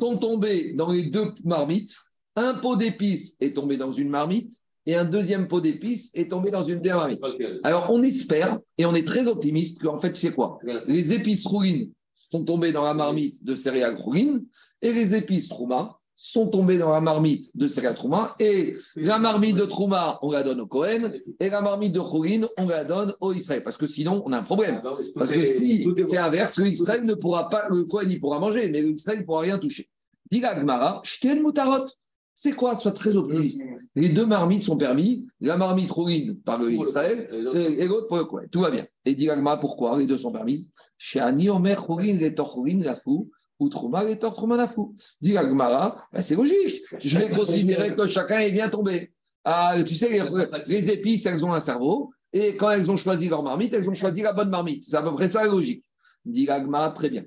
sont 0.00 0.18
tombés 0.18 0.74
dans 0.74 0.92
les 0.92 1.06
deux 1.06 1.32
marmites. 1.44 1.94
Un 2.36 2.54
pot 2.54 2.76
d'épices 2.76 3.36
est 3.40 3.54
tombé 3.54 3.76
dans 3.76 3.92
une 3.92 4.08
marmite 4.08 4.52
et 4.86 4.96
un 4.96 5.04
deuxième 5.04 5.48
pot 5.48 5.60
d'épices 5.60 6.10
est 6.14 6.30
tombé 6.30 6.50
dans 6.50 6.62
une 6.62 6.78
deuxième 6.78 6.96
marmite. 6.96 7.20
Alors 7.62 7.90
on 7.90 8.02
espère 8.02 8.58
et 8.76 8.84
on 8.84 8.94
est 8.94 9.06
très 9.06 9.28
optimiste 9.28 9.80
qu'en 9.82 9.98
fait, 9.98 10.12
tu 10.12 10.20
sais 10.20 10.32
quoi? 10.32 10.58
Les 10.86 11.12
épices 11.12 11.46
roulines 11.46 11.90
sont 12.14 12.44
tombées 12.44 12.72
dans 12.72 12.82
la 12.82 12.94
marmite 12.94 13.44
de 13.44 13.54
céréales 13.54 13.96
roulines 13.96 14.44
et 14.82 14.92
les 14.92 15.14
épices 15.14 15.48
trouma 15.48 15.98
sont 16.16 16.46
tombés 16.48 16.78
dans 16.78 16.92
la 16.92 17.00
marmite 17.00 17.56
de 17.56 17.66
Sega 17.66 17.92
Trouma 17.92 18.36
et 18.38 18.76
la 18.96 19.18
marmite 19.18 19.56
de 19.56 19.64
Trouma, 19.64 20.18
on 20.22 20.30
la 20.30 20.42
donne 20.42 20.60
au 20.60 20.66
Cohen 20.66 21.12
et 21.40 21.50
la 21.50 21.60
marmite 21.60 21.92
de 21.92 22.00
Chourine, 22.00 22.46
on 22.56 22.66
la 22.66 22.84
donne 22.84 23.14
au 23.20 23.32
Israël. 23.32 23.62
Parce 23.64 23.76
que 23.76 23.86
sinon, 23.86 24.22
on 24.24 24.32
a 24.32 24.38
un 24.38 24.42
problème. 24.42 24.80
Ah 24.84 24.90
bah 24.90 25.00
parce 25.14 25.32
que 25.32 25.44
si 25.44 25.86
c'est 26.06 26.18
inverse, 26.18 26.58
l'Israël 26.58 27.02
ne 27.02 27.14
pourra 27.14 27.50
pas, 27.50 27.68
le 27.68 27.84
Cohen, 27.84 28.06
il 28.08 28.20
pourra 28.20 28.38
manger, 28.38 28.68
mais 28.70 28.82
l'Israël 28.82 29.20
ne 29.20 29.24
pourra 29.24 29.40
rien 29.40 29.58
toucher. 29.58 29.88
Dit 30.30 30.40
la 30.40 30.58
Gemara, 30.58 31.02
Moutarot. 31.42 31.86
C'est 32.36 32.52
quoi? 32.52 32.76
Sois 32.76 32.90
très 32.90 33.14
optimiste. 33.14 33.62
Les 33.94 34.08
deux 34.08 34.26
marmites 34.26 34.64
sont 34.64 34.76
permis, 34.76 35.24
la 35.40 35.56
marmite 35.56 35.88
Chourine 35.88 36.36
par 36.40 36.58
le 36.58 36.72
Israël 36.72 37.28
et 37.54 37.86
l'autre 37.86 38.08
pour 38.08 38.16
le 38.16 38.24
Cohen. 38.24 38.46
Tout 38.50 38.60
va 38.60 38.72
bien. 38.72 38.86
Et 39.04 39.14
dit 39.14 39.26
la 39.26 39.36
Gemara, 39.36 39.60
pourquoi? 39.60 39.98
Les 39.98 40.06
deux 40.06 40.18
sont 40.18 40.32
permises. 40.32 40.72
Chez 40.98 41.20
Ani 41.20 41.48
Omer 41.48 41.84
Chourine, 41.84 42.18
les 42.18 42.34
la 42.84 42.96
fou 42.96 43.30
ou 43.58 43.68
Trouma 43.68 44.04
et 44.04 44.18
Trouma 44.18 44.68
Dit 45.20 45.34
ben, 45.34 45.94
c'est 46.20 46.34
logique. 46.34 46.82
Je 46.98 47.18
vais 47.18 47.30
considérer 47.30 47.94
que 47.94 48.06
chacun 48.06 48.38
est 48.40 48.52
bien 48.52 48.68
tombé. 48.68 49.12
Ah, 49.44 49.76
tu 49.86 49.94
sais, 49.94 50.08
les, 50.68 50.90
épices, 50.90 51.26
elles 51.26 51.44
ont 51.44 51.52
un 51.52 51.60
cerveau, 51.60 52.12
et 52.32 52.56
quand 52.56 52.70
elles 52.70 52.90
ont 52.90 52.96
choisi 52.96 53.28
leur 53.28 53.42
marmite, 53.42 53.74
elles 53.74 53.88
ont 53.88 53.94
choisi 53.94 54.22
la 54.22 54.32
bonne 54.32 54.48
marmite. 54.48 54.82
C'est 54.82 54.96
à 54.96 55.02
peu 55.02 55.12
près 55.12 55.28
ça 55.28 55.42
la 55.42 55.50
logique. 55.50 55.84
Dit 56.24 56.48
très 56.94 57.10
bien. 57.10 57.24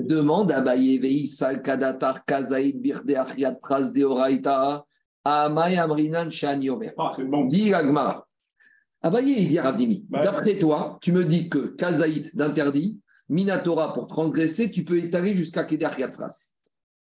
Demande 0.00 0.50
à 0.50 0.60
Baye 0.60 1.26
Sal 1.26 1.62
Kadatar 1.62 2.24
Kazaïd 2.24 2.80
Birde 2.80 3.10
Achiat 3.10 3.54
Pras 3.62 3.92
Deoraita 3.92 4.84
Amay 5.24 5.78
Amrinan 5.78 6.28
Shani 6.28 6.68
Omer. 6.70 6.92
Ah, 6.98 7.12
dit 7.46 7.72
Agmara. 7.72 8.26
Abaye, 9.02 9.34
il 9.38 9.48
dit 9.48 9.58
à 9.58 9.62
Ravdimi, 9.62 10.06
d'après 10.10 10.58
toi, 10.58 10.98
tu 11.00 11.12
me 11.12 11.24
dis 11.24 11.48
que 11.48 11.74
Kazaïd 11.76 12.30
d'interdit, 12.34 13.00
Minatora 13.30 13.94
pour 13.94 14.08
transgresser, 14.08 14.70
tu 14.70 14.84
peux 14.84 14.98
étaler 14.98 15.34
jusqu'à 15.34 15.64
Keder 15.64 15.88
Yatras. 15.98 16.52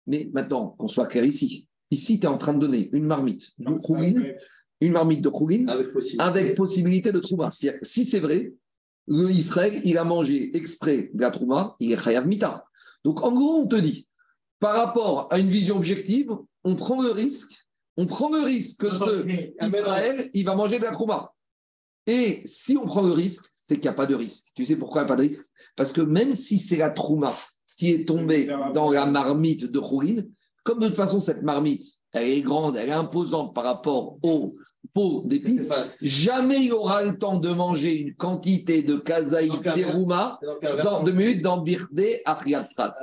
Mais 0.06 0.28
maintenant, 0.32 0.74
qu'on 0.78 0.88
soit 0.88 1.06
clair 1.06 1.24
ici, 1.24 1.68
ici, 1.90 2.18
tu 2.18 2.26
es 2.26 2.28
en 2.28 2.38
train 2.38 2.54
de 2.54 2.58
donner 2.58 2.90
une 2.92 3.04
marmite 3.04 3.52
de 3.58 4.36
une 4.80 4.92
marmite 4.92 5.22
de 5.22 6.20
avec, 6.20 6.54
possibilité 6.54 7.12
de 7.12 7.20
Trouma. 7.20 7.50
Si 7.50 8.04
c'est 8.04 8.20
vrai, 8.20 8.52
le 9.06 9.30
Israël, 9.30 9.80
il 9.84 9.96
a 9.96 10.04
mangé 10.04 10.56
exprès 10.56 11.10
de 11.14 11.20
la 11.20 11.30
Trouma, 11.30 11.76
il 11.80 11.92
est 11.92 12.02
Chayav 12.02 12.26
Mita. 12.26 12.64
Donc 13.04 13.22
en 13.22 13.32
gros, 13.32 13.62
on 13.62 13.66
te 13.66 13.76
dit, 13.76 14.06
par 14.58 14.74
rapport 14.74 15.28
à 15.30 15.38
une 15.38 15.48
vision 15.48 15.76
objective, 15.76 16.30
on 16.64 16.74
prend 16.74 17.00
le 17.00 17.10
risque, 17.10 17.52
on 17.96 18.06
prend 18.06 18.28
le 18.28 18.42
risque 18.42 18.80
que 18.80 18.92
ce 18.92 19.26
Israël, 19.64 20.30
il 20.34 20.44
va 20.44 20.54
manger 20.56 20.78
de 20.78 20.84
la 20.84 20.92
Trouma. 20.92 21.32
Et 22.06 22.42
si 22.44 22.76
on 22.76 22.86
prend 22.86 23.02
le 23.02 23.12
risque, 23.12 23.46
c'est 23.68 23.74
qu'il 23.74 23.82
n'y 23.82 23.88
a 23.88 23.92
pas 23.92 24.06
de 24.06 24.14
risque. 24.14 24.46
Tu 24.54 24.64
sais 24.64 24.76
pourquoi 24.76 25.02
il 25.02 25.04
n'y 25.04 25.10
a 25.10 25.14
pas 25.14 25.16
de 25.16 25.28
risque? 25.28 25.44
Parce 25.76 25.92
que 25.92 26.00
même 26.00 26.32
si 26.32 26.58
c'est 26.58 26.78
la 26.78 26.88
trouma 26.88 27.34
qui 27.76 27.92
est 27.92 28.08
tombée 28.08 28.50
dans 28.72 28.90
la 28.90 29.04
marmite 29.04 29.70
de 29.70 29.78
Khourin, 29.78 30.22
comme 30.64 30.78
de 30.78 30.86
toute 30.86 30.96
façon 30.96 31.20
cette 31.20 31.42
marmite, 31.42 31.82
elle 32.14 32.28
est 32.28 32.40
grande, 32.40 32.76
elle 32.78 32.88
est 32.88 32.92
imposante 32.92 33.54
par 33.54 33.64
rapport 33.64 34.16
au 34.22 34.56
pot 34.94 35.22
d'épices, 35.26 35.98
jamais 36.00 36.64
il 36.64 36.72
aura 36.72 37.04
le 37.04 37.18
temps 37.18 37.38
de 37.38 37.50
manger 37.50 38.00
une 38.00 38.14
quantité 38.14 38.82
de 38.82 38.96
kazaï 38.96 39.50
terouma 39.62 40.40
dans 40.82 41.02
deux 41.02 41.12
minutes 41.12 41.42
dans 41.42 41.60
Birde 41.60 42.02
Ariatras. 42.24 42.94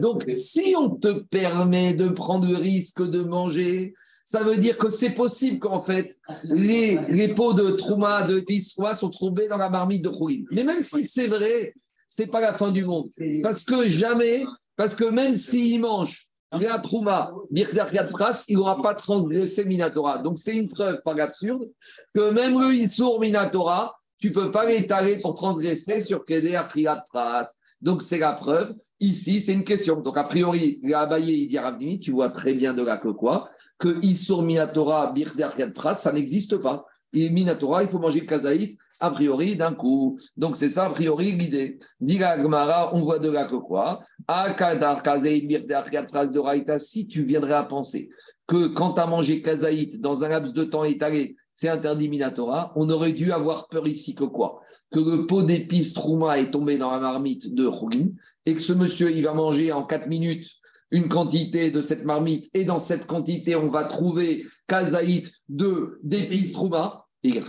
Donc, 0.00 0.26
si 0.32 0.74
on 0.76 0.90
te 0.90 1.08
permet 1.08 1.94
de 1.94 2.08
prendre 2.08 2.46
le 2.46 2.56
risque 2.56 3.02
de 3.02 3.22
manger 3.22 3.94
ça 4.24 4.42
veut 4.42 4.58
dire 4.58 4.78
que 4.78 4.90
c'est 4.90 5.10
possible 5.10 5.58
qu'en 5.58 5.82
fait, 5.82 6.16
les, 6.52 6.98
les 7.08 7.34
pots 7.34 7.52
de 7.52 7.70
trouma, 7.72 8.22
de 8.22 8.40
pissois 8.40 8.94
sont 8.94 9.10
tombés 9.10 9.48
dans 9.48 9.56
la 9.56 9.70
marmite 9.70 10.04
de 10.04 10.08
Khourin. 10.08 10.44
Mais 10.50 10.64
même 10.64 10.82
si 10.82 11.04
c'est 11.04 11.26
vrai, 11.26 11.74
c'est 12.06 12.26
pas 12.26 12.40
la 12.40 12.54
fin 12.54 12.70
du 12.70 12.84
monde. 12.84 13.08
Parce 13.42 13.64
que 13.64 13.88
jamais, 13.88 14.44
parce 14.76 14.94
que 14.94 15.04
même 15.04 15.34
s'il 15.34 15.80
mange 15.80 16.30
la 16.52 16.78
trouma, 16.78 17.32
il 17.52 18.56
n'aura 18.56 18.82
pas 18.82 18.94
transgressé 18.94 19.64
Minatora. 19.64 20.18
Donc 20.18 20.38
c'est 20.38 20.56
une 20.56 20.68
preuve 20.68 21.00
par 21.02 21.14
l'absurde 21.14 21.68
que 22.14 22.30
même 22.30 22.58
le 22.58 22.74
Issour 22.74 23.20
Minatora, 23.20 23.94
tu 24.20 24.28
ne 24.28 24.34
peux 24.34 24.50
pas 24.50 24.66
l'étaler 24.66 25.16
pour 25.16 25.34
transgresser 25.34 26.00
sur 26.00 26.24
Keder 26.24 26.60
Pras. 27.08 27.48
Donc 27.80 28.02
c'est 28.02 28.18
la 28.18 28.34
preuve. 28.34 28.74
Ici, 28.98 29.40
c'est 29.40 29.54
une 29.54 29.64
question. 29.64 30.00
Donc 30.00 30.16
a 30.18 30.24
priori, 30.24 30.80
Abaye, 30.92 31.44
il 31.44 31.48
dit 31.48 31.58
à 31.58 31.76
tu 32.00 32.10
vois 32.10 32.30
très 32.30 32.54
bien 32.54 32.74
de 32.74 32.82
là 32.82 32.98
que 32.98 33.08
quoi 33.08 33.48
que 33.80 34.04
Isur 34.04 34.42
Minatora 34.42 35.10
Birder 35.12 35.48
Pras, 35.74 35.94
ça 35.96 36.12
n'existe 36.12 36.58
pas. 36.58 36.84
Et 37.12 37.28
Minatora, 37.30 37.82
il 37.82 37.88
faut 37.88 37.98
manger 37.98 38.24
kazaït 38.24 38.78
a 39.00 39.10
priori 39.10 39.56
d'un 39.56 39.72
coup. 39.72 40.18
Donc 40.36 40.56
c'est 40.56 40.70
ça 40.70 40.84
a 40.84 40.90
priori 40.90 41.32
l'idée. 41.32 41.80
Dit 42.00 42.20
on 42.22 43.00
voit 43.00 43.18
de 43.18 43.30
là 43.30 43.46
que 43.46 43.56
quoi? 43.56 44.00
Akadar 44.28 45.02
Kazaït 45.02 45.48
Birder 45.48 45.80
Pras 46.08 46.26
de 46.26 46.38
Raïta, 46.38 46.78
si 46.78 47.06
tu 47.06 47.24
viendrais 47.24 47.54
à 47.54 47.64
penser 47.64 48.10
que 48.46 48.68
quand 48.68 48.92
tu 48.94 49.00
as 49.00 49.06
mangé 49.06 49.42
kazaït 49.42 50.00
dans 50.00 50.22
un 50.22 50.28
laps 50.28 50.52
de 50.52 50.64
temps 50.64 50.84
étalé, 50.84 51.36
c'est 51.52 51.68
interdit 51.68 52.08
Minatora, 52.08 52.72
on 52.76 52.88
aurait 52.90 53.12
dû 53.12 53.32
avoir 53.32 53.68
peur 53.68 53.86
ici 53.88 54.14
que 54.14 54.24
quoi? 54.24 54.60
Que 54.92 55.00
le 55.00 55.26
pot 55.26 55.42
d'épices 55.42 55.94
Trouma 55.94 56.38
est 56.38 56.50
tombé 56.50 56.76
dans 56.76 56.90
la 56.90 57.00
marmite 57.00 57.54
de 57.54 57.66
Rougin 57.66 58.08
et 58.44 58.54
que 58.54 58.60
ce 58.60 58.72
monsieur, 58.72 59.10
il 59.10 59.22
va 59.22 59.34
manger 59.34 59.72
en 59.72 59.86
4 59.86 60.08
minutes 60.08 60.48
une 60.90 61.08
quantité 61.08 61.70
de 61.70 61.82
cette 61.82 62.04
marmite 62.04 62.50
et 62.54 62.64
dans 62.64 62.78
cette 62.78 63.06
quantité, 63.06 63.54
on 63.56 63.70
va 63.70 63.84
trouver 63.84 64.46
kazaït 64.66 65.30
de 65.48 65.98
d'épices 66.02 66.52
Trouma 66.52 67.06
et 67.22 67.28
il 67.28 67.44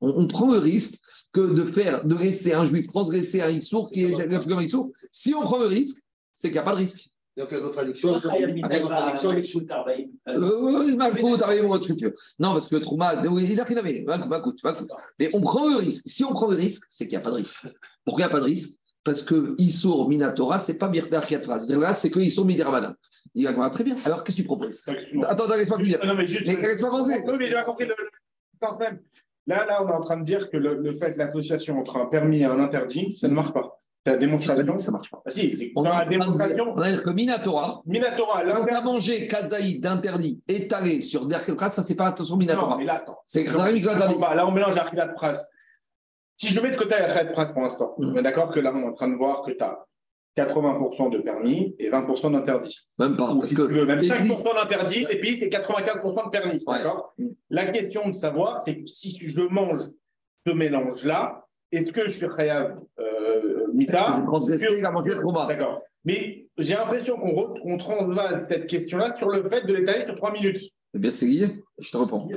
on, 0.00 0.10
on 0.10 0.26
prend 0.26 0.52
le 0.52 0.58
risque 0.58 0.98
que 1.32 1.54
de 1.54 1.62
faire, 1.62 2.06
de 2.06 2.16
laisser 2.16 2.52
un 2.54 2.64
juif 2.66 2.86
transgresser 2.86 3.40
un 3.40 3.50
issour 3.50 3.90
qui 3.90 4.04
est 4.04 4.14
un 4.14 4.60
issour. 4.60 4.90
Si 5.10 5.34
on 5.34 5.42
prend 5.42 5.58
le 5.58 5.66
risque, 5.66 6.02
c'est 6.34 6.48
qu'il 6.48 6.54
n'y 6.54 6.60
a 6.60 6.64
pas 6.64 6.72
de 6.72 6.78
risque. 6.78 7.08
Donc, 7.36 7.52
la 7.52 7.60
contradiction, 7.60 8.14
la 8.14 8.80
contradiction, 8.80 9.32
non, 12.38 12.52
parce 12.54 12.68
que 12.68 12.76
Trouma, 12.76 13.20
il 13.22 13.60
a 13.60 13.64
rien 13.64 13.82
Mais 15.18 15.30
on 15.34 15.42
prend 15.42 15.68
le 15.68 15.76
risque. 15.76 16.04
Si 16.06 16.24
on 16.24 16.32
prend 16.32 16.50
le 16.50 16.56
risque, 16.56 16.86
c'est 16.88 17.06
qu'il 17.06 17.18
n'y 17.18 17.22
a 17.22 17.24
pas 17.24 17.30
de 17.30 17.36
risque. 17.36 17.66
Pourquoi 18.06 18.24
il 18.24 18.26
n'y 18.26 18.30
a 18.30 18.32
pas 18.32 18.40
de 18.40 18.46
risque? 18.46 18.78
Parce 19.06 19.22
que 19.22 19.54
Issour 19.58 20.08
Minatora, 20.08 20.58
ce 20.58 20.72
n'est 20.72 20.78
pas 20.78 20.88
Birtar 20.88 21.24
Kiatras. 21.24 21.68
Là, 21.68 21.94
c'est 21.94 22.10
que 22.10 22.18
Issour 22.18 22.44
Midirabana. 22.44 22.96
Il 23.36 23.46
va 23.46 23.70
très 23.70 23.84
bien. 23.84 23.94
Alors, 24.04 24.24
qu'est-ce 24.24 24.38
que 24.38 24.42
tu 24.42 24.46
proposes 24.46 24.82
Attends, 25.28 25.46
laisse-moi 25.46 25.78
finir. 25.78 26.04
Non, 26.04 26.14
mais 26.16 26.26
juste. 26.26 26.44
Laisse-moi 26.44 26.90
penser. 26.90 27.22
Non, 27.24 27.36
mais 27.38 27.48
j'ai 27.48 27.62
compris 27.64 27.86
le. 27.86 27.94
Quand 28.60 28.76
même. 28.80 28.98
Là, 29.46 29.64
là, 29.64 29.84
on 29.84 29.88
est 29.88 29.92
en 29.92 30.00
train 30.00 30.16
de 30.16 30.24
dire 30.24 30.50
que 30.50 30.56
le, 30.56 30.82
le 30.82 30.92
fait, 30.92 31.16
l'association 31.16 31.78
entre 31.78 31.98
un 31.98 32.06
permis 32.06 32.40
et 32.40 32.46
un 32.46 32.58
interdit, 32.58 33.16
ça 33.16 33.28
ne 33.28 33.34
marche 33.34 33.52
pas. 33.52 33.76
C'est 34.04 34.12
la 34.12 34.18
démonstration. 34.18 34.78
Ça 34.78 34.90
ne 34.90 34.96
marche 34.96 35.10
pas. 35.10 35.22
Ah, 35.24 35.30
si, 35.30 35.72
on 35.76 35.84
a 35.84 36.00
la 36.00 36.04
démonstration. 36.04 36.74
On 36.74 36.80
a 36.80 36.90
dire 36.90 37.04
que 37.04 37.10
Minatora. 37.10 37.82
Minatora. 37.86 38.42
On 38.44 38.74
a 38.74 38.80
mangé 38.80 39.28
Kazaï 39.28 39.78
d'interdit 39.78 40.42
étalé 40.48 41.00
sur 41.00 41.26
Derkel 41.26 41.54
ça, 41.60 41.84
c'est 41.84 41.94
pas 41.94 42.06
attention 42.06 42.36
Minatora. 42.36 42.70
Non, 42.70 42.78
mais 42.78 42.84
là, 42.84 42.94
attends. 42.94 43.18
C'est 43.24 43.44
Là, 43.44 44.46
on 44.48 44.50
mélange 44.50 44.74
de 44.74 45.14
Pras. 45.14 45.34
Si 46.36 46.48
je 46.48 46.60
mets 46.60 46.70
de 46.70 46.76
côté 46.76 46.96
de 46.96 47.32
Pras 47.32 47.46
pour 47.46 47.62
l'instant, 47.62 47.94
mm. 47.98 48.12
on 48.12 48.16
est 48.16 48.22
d'accord 48.22 48.50
que 48.50 48.60
là, 48.60 48.72
on 48.74 48.80
est 48.80 48.86
en 48.86 48.92
train 48.92 49.08
de 49.08 49.16
voir 49.16 49.42
que 49.42 49.52
tu 49.52 49.62
as 49.62 49.78
80% 50.36 51.10
de 51.10 51.18
permis 51.18 51.74
et 51.78 51.90
20% 51.90 52.32
d'interdit. 52.32 52.78
Même 52.98 53.16
pas. 53.16 53.34
Parce 53.34 53.52
que 53.52 53.84
même 53.84 53.98
5% 53.98 54.54
d'interdit 54.54 55.06
et 55.08 55.20
puis 55.20 55.36
c'est 55.36 55.48
95% 55.48 56.26
de 56.26 56.30
permis. 56.30 56.62
D'accord? 56.66 57.14
La 57.48 57.66
question 57.66 58.08
de 58.08 58.14
savoir, 58.14 58.62
c'est 58.64 58.76
que 58.76 58.86
si 58.86 59.18
je 59.18 59.40
mange 59.40 59.80
ce 60.46 60.52
mélange-là, 60.52 61.46
est-ce 61.72 61.90
que 61.90 62.04
je 62.04 62.10
suis 62.10 62.28
khayab 62.36 62.78
euh, 63.00 63.66
mita 63.72 64.22
D'accord. 65.48 65.82
Mais 66.04 66.46
j'ai 66.58 66.74
l'impression 66.74 67.16
qu'on 67.16 67.76
transvase 67.78 68.46
cette 68.46 68.66
question-là 68.66 69.14
sur 69.16 69.28
le 69.28 69.48
fait 69.48 69.66
de 69.66 69.74
l'étaler 69.74 70.04
sur 70.04 70.14
3 70.14 70.32
minutes. 70.32 70.70
Bien, 70.98 71.10
c'est 71.10 71.26
lié. 71.26 71.62
Je 71.78 71.90
te 71.90 71.96
réponds. 71.96 72.28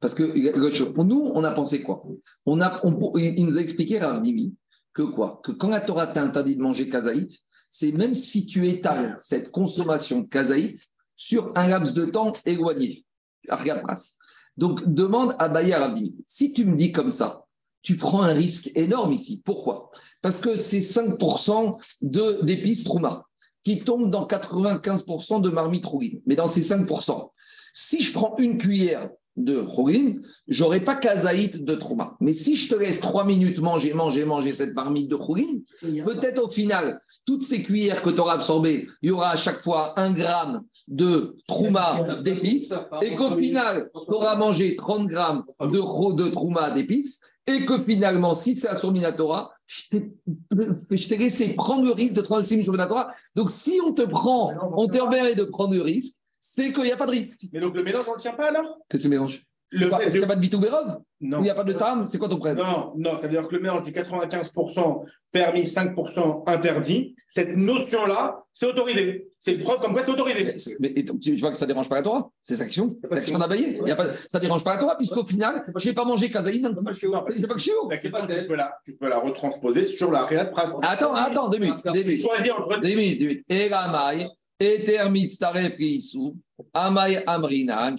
Parce 0.00 0.14
que 0.14 0.92
pour 0.92 1.04
nous, 1.04 1.30
on 1.34 1.44
a 1.44 1.50
pensé 1.50 1.82
quoi? 1.82 2.02
On 2.44 2.60
a, 2.60 2.80
Il 3.16 3.46
nous 3.46 3.58
a 3.58 3.60
expliqué, 3.60 3.98
Ravdimi, 3.98 4.54
que 4.94 5.02
quoi? 5.02 5.40
Que 5.42 5.52
quand 5.52 5.68
la 5.68 5.80
Torah 5.80 6.06
t'a 6.06 6.22
interdit 6.22 6.56
de 6.56 6.62
manger 6.62 6.88
kazaït, 6.88 7.30
c'est 7.68 7.92
même 7.92 8.14
si 8.14 8.46
tu 8.46 8.66
étales 8.68 9.16
cette 9.18 9.50
consommation 9.50 10.20
de 10.20 10.28
kazaït 10.28 10.80
sur 11.14 11.50
un 11.56 11.68
laps 11.68 11.94
de 11.94 12.06
temps 12.06 12.32
éloigné. 12.44 13.04
Regarde, 13.48 13.82
Donc, 14.56 14.86
demande 14.88 15.34
à 15.38 15.48
Bayer 15.48 15.74
Abdimi. 15.74 16.14
Si 16.26 16.52
tu 16.52 16.64
me 16.64 16.76
dis 16.76 16.92
comme 16.92 17.12
ça, 17.12 17.44
tu 17.82 17.96
prends 17.96 18.22
un 18.22 18.32
risque 18.32 18.70
énorme 18.74 19.12
ici. 19.12 19.42
Pourquoi? 19.44 19.90
Parce 20.20 20.40
que 20.40 20.56
c'est 20.56 20.80
5% 20.80 21.78
d'épices 22.42 22.84
Trouma 22.84 23.26
qui 23.62 23.80
tombent 23.80 24.10
dans 24.10 24.26
95% 24.26 25.40
de 25.40 25.50
marmite 25.50 25.86
rouline. 25.86 26.20
Mais 26.26 26.36
dans 26.36 26.46
ces 26.46 26.62
5%, 26.62 27.30
si 27.78 28.02
je 28.02 28.10
prends 28.14 28.34
une 28.38 28.56
cuillère 28.56 29.10
de 29.36 29.62
je 29.68 30.14
j'aurai 30.48 30.80
pas 30.80 30.94
kazaït 30.94 31.62
de 31.62 31.74
trauma. 31.74 32.16
Mais 32.20 32.32
si 32.32 32.56
je 32.56 32.70
te 32.70 32.74
laisse 32.74 33.00
trois 33.00 33.26
minutes 33.26 33.58
manger, 33.58 33.92
manger, 33.92 34.24
manger 34.24 34.50
cette 34.50 34.74
marmite 34.74 35.10
de 35.10 35.16
Khourin, 35.16 35.60
peut-être 35.82 36.42
au 36.42 36.48
final, 36.48 36.98
toutes 37.26 37.42
ces 37.42 37.62
cuillères 37.62 38.00
que 38.00 38.08
tu 38.08 38.18
auras 38.18 38.32
absorbées, 38.32 38.86
il 39.02 39.10
y 39.10 39.12
aura 39.12 39.32
à 39.32 39.36
chaque 39.36 39.60
fois 39.60 39.92
un 40.00 40.10
gramme 40.10 40.62
de 40.88 41.36
trouma 41.48 42.22
d'épices, 42.24 42.74
et 43.02 43.14
qu'au 43.14 43.32
final, 43.32 43.90
tu 43.92 44.14
auras 44.14 44.36
mangé 44.36 44.74
30 44.74 45.06
grammes 45.06 45.44
de, 45.60 46.14
de 46.16 46.30
trouma 46.30 46.70
d'épices, 46.70 47.20
et 47.46 47.66
que 47.66 47.78
finalement, 47.78 48.34
si 48.34 48.56
c'est 48.56 48.68
à 48.68 48.74
son 48.74 48.90
Minatora, 48.90 49.52
je 49.66 51.08
t'ai 51.08 51.16
laissé 51.18 51.48
prendre 51.48 51.84
le 51.84 51.92
risque 51.92 52.14
de 52.14 52.22
36 52.22 52.62
sur 52.62 52.72
Minatora. 52.72 53.08
Donc, 53.34 53.50
si 53.50 53.78
on 53.84 53.92
te 53.92 54.00
prend, 54.02 54.50
on 54.74 54.86
te 54.86 54.92
permet 54.92 55.34
de 55.34 55.44
prendre 55.44 55.74
le 55.74 55.82
risque, 55.82 56.16
c'est 56.48 56.72
qu'il 56.72 56.84
n'y 56.84 56.92
a 56.92 56.96
pas 56.96 57.06
de 57.06 57.10
risque. 57.10 57.42
Mais 57.52 57.58
donc 57.58 57.74
le 57.74 57.82
mélange, 57.82 58.06
on 58.06 58.12
ne 58.12 58.16
le 58.16 58.20
tient 58.20 58.32
pas 58.32 58.50
alors? 58.50 58.78
Qu'est-ce 58.88 59.02
que 59.02 59.08
le 59.08 59.14
mélange 59.16 59.44
Est-ce 59.72 60.10
qu'il 60.10 60.18
n'y 60.20 60.24
a 60.24 60.28
pas 60.28 60.36
de 60.36 60.40
bitouberov 60.40 61.00
Non. 61.20 61.38
Il 61.38 61.42
n'y 61.42 61.50
a 61.50 61.56
pas 61.56 61.64
de 61.64 61.72
tam? 61.72 62.06
C'est 62.06 62.18
quoi 62.18 62.28
ton 62.28 62.36
problème? 62.36 62.58
Non, 62.58 62.92
non, 62.96 63.20
ça 63.20 63.26
veut 63.26 63.32
dire 63.32 63.48
que 63.48 63.56
le 63.56 63.60
mélange 63.60 63.82
dit 63.82 63.90
95% 63.90 65.04
permis, 65.32 65.62
5% 65.62 66.48
interdit. 66.48 67.16
Cette 67.26 67.56
notion-là, 67.56 68.44
c'est 68.52 68.66
autorisé. 68.66 69.28
C'est 69.40 69.56
preuve 69.56 69.80
comme 69.80 69.92
quoi 69.92 70.04
c'est 70.04 70.12
autorisé. 70.12 70.56
Mais, 70.78 70.94
tu, 71.20 71.36
vois 71.38 71.50
que 71.50 71.56
ça 71.56 71.64
ne 71.64 71.72
dérange 71.72 71.88
pas 71.88 71.96
la 71.96 72.02
Torah 72.02 72.30
C'est 72.40 72.54
sa 72.54 72.64
question 72.64 72.96
C'est 73.02 73.16
l'action 73.16 73.38
d'abayé 73.40 73.80
Ça 74.28 74.38
ne 74.38 74.40
dérange 74.40 74.62
pas 74.62 74.74
la 74.74 74.80
Torah, 74.80 74.96
puisqu'au 74.96 75.26
final, 75.26 75.66
je 75.74 75.88
n'ai 75.88 75.94
pas 75.94 76.04
mangé 76.04 76.30
kazaïne. 76.30 76.72
Je 76.92 77.06
n'ai 77.40 77.46
pas 77.48 77.54
que 77.54 78.00
Tu 78.00 78.46
peux, 78.46 78.54
la, 78.54 78.78
tu 78.84 78.94
peux 78.94 79.08
la 79.08 79.18
retransposer 79.18 79.82
sur 79.82 80.12
la 80.12 80.26
réalité. 80.26 80.54
Attends, 80.82 81.12
attends, 81.12 81.48
deux 81.48 81.58
minutes. 81.58 81.84
Deux 81.84 82.04
minutes. 82.04 82.28
Deux 82.82 82.94
minutes. 82.94 83.44
Et 83.48 83.68
la 83.68 83.88
maille. 83.88 84.28
Amay 86.72 87.22
Amrinan, 87.26 87.96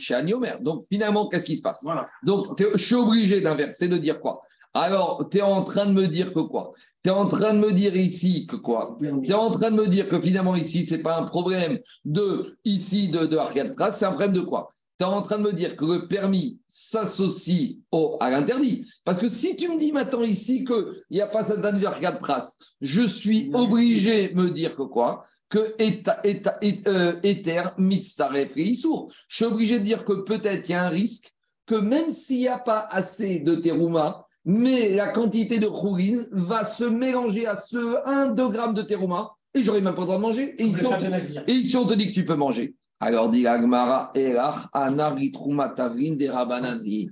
Donc 0.62 0.86
finalement, 0.92 1.28
qu'est-ce 1.30 1.46
qui 1.46 1.58
se 1.58 1.62
passe? 1.62 1.86
Donc 2.24 2.60
je 2.60 2.78
suis 2.78 2.96
obligé 2.96 3.42
d'inverser, 3.42 3.88
de 3.88 3.98
dire 3.98 4.20
quoi? 4.20 4.42
Alors, 4.74 5.28
tu 5.30 5.38
es 5.38 5.42
en 5.42 5.64
train 5.64 5.86
de 5.86 5.92
me 5.92 6.08
dire 6.08 6.34
que 6.34 6.40
quoi? 6.40 6.72
Tu 7.04 7.10
es 7.10 7.14
en 7.14 7.28
train 7.28 7.54
de 7.54 7.60
me 7.60 7.72
dire 7.72 7.96
ici 7.96 8.48
que 8.48 8.56
quoi? 8.56 8.98
Tu 9.00 9.08
es 9.30 9.34
en 9.34 9.52
train 9.52 9.72
de 9.72 9.76
me 9.76 9.88
dire 9.88 10.10
que 10.10 10.20
finalement 10.20 10.56
ici, 10.56 10.86
ce 10.86 10.96
n'est 10.96 11.02
pas 11.02 11.18
un 11.20 11.26
problème 11.26 11.80
de 12.06 12.58
ici 12.66 13.08
de, 13.10 13.26
de 13.26 13.38
c'est 13.92 14.06
un 14.06 14.10
problème 14.10 14.34
de 14.34 14.42
quoi? 14.42 14.68
Tu 15.00 15.06
es 15.06 15.10
en 15.10 15.22
train 15.22 15.38
de 15.38 15.44
me 15.44 15.54
dire 15.54 15.76
que 15.76 15.86
le 15.86 16.08
permis 16.08 16.60
s'associe 16.68 17.78
à 18.20 18.30
l'interdit. 18.32 18.86
Parce 19.06 19.20
que 19.20 19.30
si 19.30 19.56
tu 19.56 19.70
me 19.70 19.78
dis 19.78 19.92
maintenant 19.92 20.24
ici 20.24 20.66
qu'il 20.66 20.86
n'y 21.12 21.22
a 21.22 21.28
pas 21.28 21.44
cette 21.44 21.62
de 21.62 22.20
trace, 22.20 22.58
je 22.82 23.04
suis 23.04 23.52
obligé 23.54 24.30
de 24.30 24.36
me 24.36 24.50
dire 24.50 24.76
que 24.76 24.84
quoi? 24.84 25.24
Que 25.50 25.76
Ether, 27.24 27.64
Mitzaref 27.78 28.52
et 28.56 28.64
Issour. 28.64 29.12
Je 29.28 29.36
suis 29.36 29.46
obligé 29.46 29.80
de 29.80 29.84
dire 29.84 30.04
que 30.06 30.14
peut-être 30.24 30.68
il 30.68 30.72
y 30.72 30.76
a 30.76 30.86
un 30.86 30.90
risque 30.90 31.32
que 31.66 31.76
même 31.76 32.10
s'il 32.10 32.40
n'y 32.40 32.48
a 32.48 32.60
pas 32.60 32.88
assez 32.90 33.40
de 33.40 33.56
terouma, 33.56 34.26
mais 34.46 34.94
la 34.94 35.12
quantité 35.12 35.60
de 35.60 35.68
chourine 35.68 36.28
va 36.32 36.64
se 36.64 36.86
mélanger 36.86 37.46
à 37.46 37.56
ce 37.56 37.78
1-2 38.34 38.52
grammes 38.52 38.74
de 38.74 38.82
terouma 38.82 39.32
et 39.54 39.64
j'aurais 39.64 39.82
même 39.82 39.96
pas 39.96 40.02
le 40.02 40.08
droit 40.08 40.18
de 40.18 40.22
manger. 40.22 40.56
Et 40.62 40.66
ici, 40.66 40.86
on 40.86 40.98
te, 40.98 41.50
et 41.50 41.54
ici, 41.54 41.76
on 41.76 41.86
te 41.86 41.94
dit 41.94 42.08
que 42.08 42.14
tu 42.14 42.26
peux 42.26 42.36
manger. 42.36 42.76
Alors 43.00 43.30
dit 43.30 43.46
Agmara, 43.46 44.12
Erach, 44.16 44.68
Anari, 44.74 45.32
Trouma, 45.32 45.70
Tavrin, 45.70 46.16
des 46.16 46.30
Rabanandi. 46.30 47.10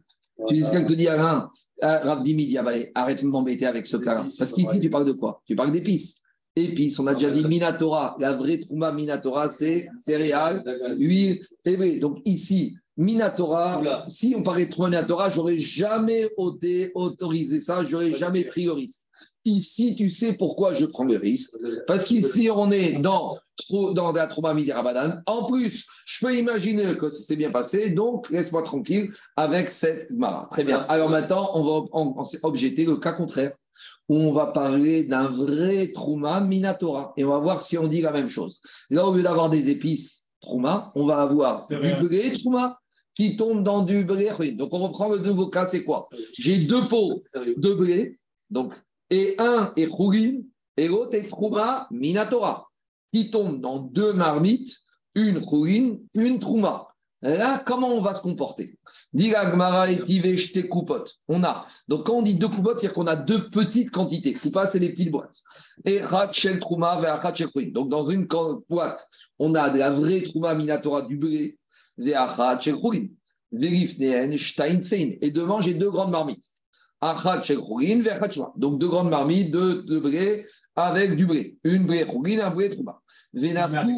Tu 0.47 0.55
dis 0.55 0.63
ce 0.63 0.71
qu'elle 0.71 0.85
te 0.85 0.93
dit, 0.93 1.07
Alain, 1.07 1.49
Rav 1.81 2.23
Dimi 2.23 2.57
arrête 2.93 3.21
de 3.21 3.27
m'embêter 3.27 3.65
avec 3.65 3.87
ce 3.87 3.97
cas-là. 3.97 4.25
Parce 4.37 4.51
qu'ici, 4.51 4.79
tu 4.81 4.89
parles 4.89 5.05
de 5.05 5.13
quoi? 5.13 5.41
Tu 5.45 5.55
parles 5.55 5.71
d'épices 5.71 6.21
épices. 6.55 6.99
On 6.99 7.07
a 7.07 7.13
déjà 7.13 7.31
dit 7.31 7.45
Minatora. 7.45 8.15
La 8.19 8.35
vraie 8.35 8.59
Trouma 8.59 8.91
Minatora, 8.91 9.49
c'est 9.49 9.87
céréales, 9.95 10.63
huile, 10.97 11.41
c'est 11.63 11.99
Donc 11.99 12.19
ici, 12.25 12.75
Minatora, 12.97 14.05
si 14.07 14.35
on 14.37 14.43
parlait 14.43 14.67
de 14.67 14.71
Trouma 14.71 14.89
Minatora, 14.89 15.29
j'aurais 15.29 15.59
jamais 15.59 16.29
autorisé 16.37 17.59
ça, 17.59 17.85
j'aurais 17.87 18.15
jamais 18.17 18.45
pris 18.45 18.65
le 18.65 18.71
risque. 18.71 19.01
Ici, 19.47 19.95
tu 19.95 20.09
sais 20.09 20.33
pourquoi 20.33 20.73
je 20.73 20.85
prends 20.85 21.03
le 21.03 21.17
risque? 21.17 21.53
Parce 21.85 22.07
qu'ici, 22.07 22.49
on 22.51 22.71
est 22.71 22.93
dans, 22.93 23.37
dans 23.69 24.11
la 24.11 24.25
Trouma 24.25 24.55
Midirabadan. 24.55 25.21
En 25.27 25.45
plus, 25.45 25.85
je 26.07 26.25
peux 26.25 26.35
imaginer 26.35 26.97
que 26.97 27.11
ça 27.11 27.21
s'est 27.21 27.35
bien 27.35 27.51
passé, 27.51 27.91
donc 27.91 28.29
laisse-moi 28.31 28.63
tranquille 28.63 29.11
avec 29.35 29.69
cette 29.69 30.09
Mara. 30.09 30.47
Très 30.51 30.63
bien. 30.63 30.79
Alors 30.89 31.09
maintenant, 31.09 31.51
on 31.53 31.63
va 31.63 31.87
on, 31.93 32.23
objecter 32.41 32.85
le 32.85 32.95
cas 32.95 33.11
contraire 33.11 33.51
où 34.09 34.17
on 34.17 34.31
va 34.31 34.47
parler 34.47 35.03
d'un 35.03 35.29
vrai 35.29 35.91
Trouma 35.93 36.41
Minatora. 36.41 37.13
Et 37.17 37.23
on 37.23 37.29
va 37.29 37.39
voir 37.39 37.61
si 37.61 37.77
on 37.77 37.87
dit 37.87 38.01
la 38.01 38.11
même 38.11 38.29
chose. 38.29 38.61
Là, 38.89 39.05
au 39.05 39.13
lieu 39.13 39.23
d'avoir 39.23 39.49
des 39.49 39.69
épices 39.69 40.27
Trouma, 40.41 40.91
on 40.95 41.05
va 41.05 41.21
avoir 41.21 41.67
du 41.67 41.95
blé 42.07 42.33
Trouma 42.33 42.79
qui 43.15 43.37
tombe 43.37 43.63
dans 43.63 43.83
du 43.83 44.03
blé. 44.03 44.31
Donc, 44.53 44.73
on 44.73 44.79
reprend 44.79 45.09
le 45.09 45.19
nouveau 45.19 45.47
cas, 45.47 45.65
c'est 45.65 45.83
quoi? 45.83 46.07
J'ai 46.33 46.57
deux 46.65 46.87
pots 46.87 47.23
de 47.33 47.73
blé, 47.73 48.19
donc, 48.49 48.73
et 49.09 49.35
un 49.39 49.71
est 49.75 49.87
Chougin, 49.87 50.43
et 50.77 50.87
l'autre 50.87 51.15
est 51.15 51.27
Trouma 51.27 51.87
Minatora, 51.91 52.67
qui 53.13 53.31
tombe 53.31 53.61
dans 53.61 53.79
deux 53.79 54.13
marmites, 54.13 54.75
une 55.15 55.41
Chougin, 55.41 55.95
une 56.13 56.39
Trouma. 56.39 56.87
Là, 57.25 57.63
comment 57.65 57.89
on 57.89 58.01
va 58.01 58.13
se 58.13 58.21
comporter? 58.21 58.77
On 61.27 61.43
a. 61.43 61.65
Donc, 61.87 62.05
quand 62.05 62.13
on 62.13 62.21
dit 62.21 62.35
deux 62.35 62.47
coupotes, 62.47 62.77
c'est-à-dire 62.77 62.93
qu'on 62.93 63.07
a 63.07 63.15
deux 63.15 63.49
petites 63.49 63.89
quantités. 63.89 64.33
Coupa, 64.33 64.67
c'est 64.67 64.77
les 64.77 64.89
petites 64.89 65.09
boîtes. 65.09 65.35
Et 65.85 66.01
Donc, 67.71 67.89
dans 67.89 68.05
une 68.05 68.27
boîte, 68.69 69.07
on 69.39 69.55
a 69.55 69.71
de 69.71 69.79
la 69.79 69.89
vraie 69.89 70.21
Trouma 70.21 70.53
Minatora 70.53 71.01
du 71.01 71.17
blé. 71.17 71.57
Et 71.97 72.13
devant, 75.31 75.61
j'ai 75.61 75.73
deux 75.73 75.89
grandes 75.89 76.11
marmites. 76.11 76.45
Donc 78.57 78.79
deux 78.79 78.87
grandes 78.87 79.09
marmites, 79.09 79.51
deux, 79.51 79.83
deux 79.83 79.99
brés 79.99 80.45
avec 80.75 81.15
du 81.15 81.25
bré. 81.25 81.57
Une 81.63 81.85
bré 81.85 82.03
un 82.03 82.49
bré 82.51 82.69
trouma. 82.69 83.01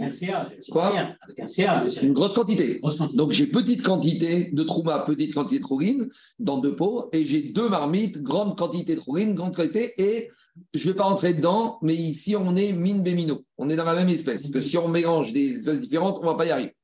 C'est 0.09 0.71
Quoi. 0.71 0.87
Avec 1.21 1.39
un 1.39 1.47
CA, 1.47 1.83
monsieur. 1.83 2.03
Une 2.03 2.13
grosse 2.13 2.33
quantité. 2.33 2.79
Grosse 2.79 2.97
quantité. 2.97 3.17
Donc 3.17 3.31
j'ai 3.31 3.47
petite 3.47 3.83
quantité 3.83 4.49
de 4.51 4.63
trouma, 4.63 4.99
petite 5.05 5.33
quantité 5.33 5.61
de 5.61 5.67
chourine 5.67 6.09
dans 6.39 6.57
deux 6.57 6.75
pots, 6.75 7.09
et 7.13 7.25
j'ai 7.25 7.49
deux 7.49 7.69
marmites, 7.69 8.21
grande 8.23 8.57
quantité 8.57 8.95
de 8.95 9.01
chourine, 9.01 9.33
grande 9.35 9.55
quantité, 9.55 9.93
et 10.01 10.27
je 10.73 10.87
ne 10.87 10.93
vais 10.93 10.97
pas 10.97 11.03
rentrer 11.03 11.33
dedans, 11.35 11.77
mais 11.83 11.93
ici 11.95 12.35
on 12.35 12.55
est 12.55 12.73
mine 12.73 13.03
bémino, 13.03 13.43
on 13.59 13.69
est 13.69 13.75
dans 13.75 13.83
la 13.83 13.93
même 13.95 14.09
espèce. 14.09 14.41
Parce 14.41 14.53
que 14.53 14.59
si 14.59 14.77
on 14.77 14.87
mélange 14.87 15.31
des 15.33 15.51
espèces 15.55 15.79
différentes, 15.81 16.17
on 16.19 16.25
ne 16.25 16.31
va 16.31 16.35
pas 16.35 16.45
y 16.45 16.49
arriver. 16.49 16.75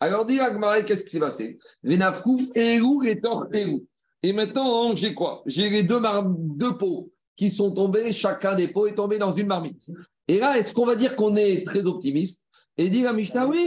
Alors 0.00 0.26
dis 0.26 0.38
Agmaré, 0.38 0.84
qu'est-ce 0.84 1.04
qui 1.04 1.10
s'est 1.10 1.20
passé? 1.20 1.56
Venafkou, 1.82 2.38
Érou 2.54 3.02
et 3.04 3.20
Tor 3.20 3.46
Érou. 3.52 3.86
Et 4.22 4.32
maintenant, 4.32 4.94
j'ai 4.94 5.14
quoi? 5.14 5.42
J'ai 5.46 5.70
les 5.70 5.82
deux, 5.82 5.98
mar- 5.98 6.28
deux 6.28 6.76
pots 6.76 7.10
qui 7.36 7.50
sont 7.50 7.72
tombés, 7.72 8.12
chacun 8.12 8.54
des 8.54 8.68
pots 8.68 8.86
est 8.86 8.94
tombé 8.94 9.18
dans 9.18 9.32
une 9.34 9.46
marmite. 9.46 9.86
Et 10.28 10.38
là, 10.38 10.58
est-ce 10.58 10.74
qu'on 10.74 10.86
va 10.86 10.96
dire 10.96 11.16
qu'on 11.16 11.36
est 11.36 11.66
très 11.66 11.84
optimiste 11.84 12.46
Et 12.78 12.88
dit 12.90 13.02
la 13.02 13.12
Mishnah, 13.12 13.46
oui, 13.46 13.66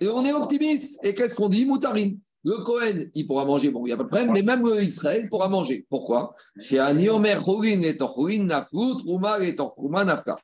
et 0.00 0.08
on 0.08 0.24
est 0.24 0.32
optimiste. 0.32 0.98
Et 1.04 1.14
qu'est-ce 1.14 1.34
qu'on 1.34 1.48
dit 1.48 1.64
Moutarine? 1.64 2.18
Le 2.44 2.62
Cohen, 2.64 3.06
il 3.14 3.26
pourra 3.26 3.44
manger, 3.44 3.70
bon, 3.70 3.84
il 3.84 3.88
n'y 3.88 3.92
a 3.92 3.96
pas 3.96 4.04
de 4.04 4.08
problème, 4.08 4.32
mais 4.32 4.42
même 4.42 4.64
le 4.64 4.82
Israël 4.82 5.28
pourra 5.28 5.48
manger. 5.48 5.84
Pourquoi? 5.90 6.30
Chez 6.58 6.76
et 6.76 6.80
et 6.80 7.08
Nafka. 10.04 10.36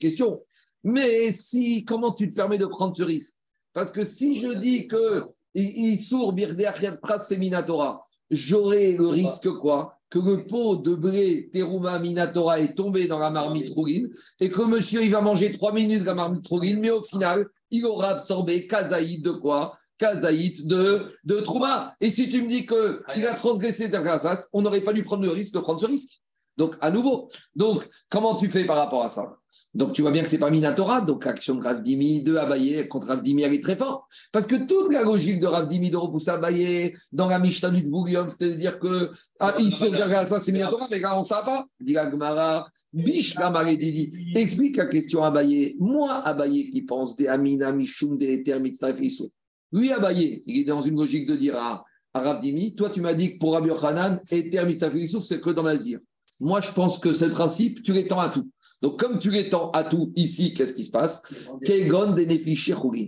Question. 0.00 0.40
Mais 0.84 1.30
si, 1.30 1.84
comment 1.84 2.12
tu 2.12 2.28
te 2.28 2.34
permets 2.34 2.58
de 2.58 2.66
prendre 2.66 2.96
ce 2.96 3.02
risque? 3.02 3.34
Parce 3.72 3.92
que 3.92 4.04
si 4.04 4.40
je 4.40 4.52
dis 4.52 4.86
que 4.86 5.24
Issour, 5.54 6.34
Achiat, 6.66 6.96
Pras, 6.98 7.18
c'est 7.18 7.36
Minatora, 7.36 8.06
j'aurai 8.30 8.92
le 8.92 9.08
risque 9.08 9.50
quoi 9.60 9.98
Que 10.10 10.18
le 10.18 10.46
pot 10.46 10.76
de 10.76 10.94
blé 10.94 11.50
Teruma 11.52 11.98
Minatora 11.98 12.60
est 12.60 12.74
tombé 12.74 13.06
dans 13.06 13.18
la 13.18 13.30
marmite 13.30 13.70
rougine 13.70 14.10
et 14.40 14.50
que 14.50 14.62
monsieur 14.62 15.02
il 15.02 15.12
va 15.12 15.20
manger 15.20 15.52
trois 15.52 15.72
minutes 15.72 16.00
de 16.00 16.06
la 16.06 16.14
marmite 16.14 16.46
rougine, 16.46 16.80
mais 16.80 16.90
au 16.90 17.02
final, 17.02 17.46
il 17.70 17.84
aura 17.86 18.10
absorbé 18.10 18.66
Kazaïd 18.66 19.22
de 19.22 19.30
quoi? 19.30 19.78
Kazaïd 19.98 20.66
de, 20.66 21.12
de 21.24 21.40
Trouma. 21.40 21.96
Et 22.00 22.10
si 22.10 22.30
tu 22.30 22.42
me 22.42 22.48
dis 22.48 22.66
qu'il 22.66 23.26
a 23.26 23.34
transgressé 23.34 23.90
ta 23.90 24.00
grâce, 24.00 24.48
on 24.52 24.62
n'aurait 24.62 24.82
pas 24.82 24.92
dû 24.92 25.02
prendre 25.02 25.24
le 25.24 25.30
risque 25.30 25.54
de 25.54 25.60
prendre 25.60 25.80
ce 25.80 25.86
risque. 25.86 26.20
Donc, 26.56 26.76
à 26.80 26.90
nouveau. 26.90 27.30
Donc, 27.54 27.88
comment 28.08 28.36
tu 28.36 28.50
fais 28.50 28.64
par 28.64 28.76
rapport 28.76 29.02
à 29.02 29.08
ça? 29.08 29.37
Donc, 29.74 29.92
tu 29.92 30.02
vois 30.02 30.10
bien 30.10 30.22
que 30.22 30.28
ce 30.28 30.34
n'est 30.34 30.40
pas 30.40 30.50
Minatora. 30.50 31.02
Donc, 31.02 31.26
action 31.26 31.54
de 31.54 31.62
Rav 31.62 31.82
Dimi 31.82 32.22
de 32.22 32.36
Abaye 32.36 32.88
contre 32.88 33.08
Rav 33.08 33.22
Dimi, 33.22 33.42
elle 33.42 33.54
est 33.54 33.62
très 33.62 33.76
forte. 33.76 34.04
Parce 34.32 34.46
que 34.46 34.56
toute 34.56 34.92
la 34.92 35.02
logique 35.02 35.40
de 35.40 35.46
Rav 35.46 35.68
Dimi 35.68 35.90
de 35.90 35.96
repousser 35.96 36.30
Abaye 36.30 36.94
dans 37.12 37.28
la 37.28 37.38
Mishnah 37.38 37.70
du 37.70 37.82
Bouillon, 37.82 38.28
c'est-à-dire 38.30 38.78
que 38.78 39.10
ah, 39.40 39.54
il 39.58 39.70
se 39.70 39.84
regarde 39.84 40.26
ça, 40.26 40.40
c'est 40.40 40.52
Minatora, 40.52 40.88
mais 40.90 41.00
là, 41.00 41.16
on 41.16 41.20
ne 41.20 41.24
sait 41.24 41.34
pas. 41.44 41.66
Dit 41.80 41.92
la 41.92 42.10
Gemara, 42.10 42.68
Bish 42.92 43.36
Gamare 43.36 43.76
Didi. 43.76 44.32
Explique 44.34 44.76
la 44.76 44.86
question 44.86 45.22
à 45.22 45.28
Abaye. 45.28 45.76
Moi, 45.78 46.12
Abaye 46.12 46.70
qui 46.70 46.82
pense 46.82 47.16
des 47.16 47.28
Amina, 47.28 47.70
Mishum, 47.72 48.16
des 48.16 48.42
Termit, 48.42 48.74
Safisou. 48.74 49.30
Lui, 49.72 49.92
Abaye, 49.92 50.42
il 50.46 50.60
est 50.60 50.64
dans 50.64 50.82
une 50.82 50.96
logique 50.96 51.26
de 51.28 51.36
dire 51.36 51.56
à, 51.56 51.84
à 52.14 52.20
Rav 52.20 52.40
Dimi, 52.40 52.74
toi, 52.74 52.90
tu 52.90 53.00
m'as 53.00 53.14
dit 53.14 53.34
que 53.34 53.38
pour 53.38 53.52
Rabbi 53.52 53.70
Hanan, 53.70 54.20
et 54.30 54.50
Termit, 54.50 54.78
Safisou, 54.78 55.20
c'est 55.20 55.40
que 55.40 55.50
dans 55.50 55.62
l'Azir. 55.62 56.00
Moi, 56.40 56.60
je 56.60 56.70
pense 56.70 56.98
que 56.98 57.12
c'est 57.12 57.26
le 57.26 57.32
principe, 57.32 57.82
tu 57.82 57.92
l'étends 57.92 58.20
à 58.20 58.30
tout. 58.30 58.48
Donc, 58.80 58.98
comme 58.98 59.18
tu 59.18 59.30
l'étends 59.30 59.70
à 59.72 59.84
tout 59.84 60.12
ici, 60.14 60.54
qu'est-ce 60.54 60.74
qui 60.74 60.84
se 60.84 60.90
passe 60.90 61.22
Kegon. 61.64 62.14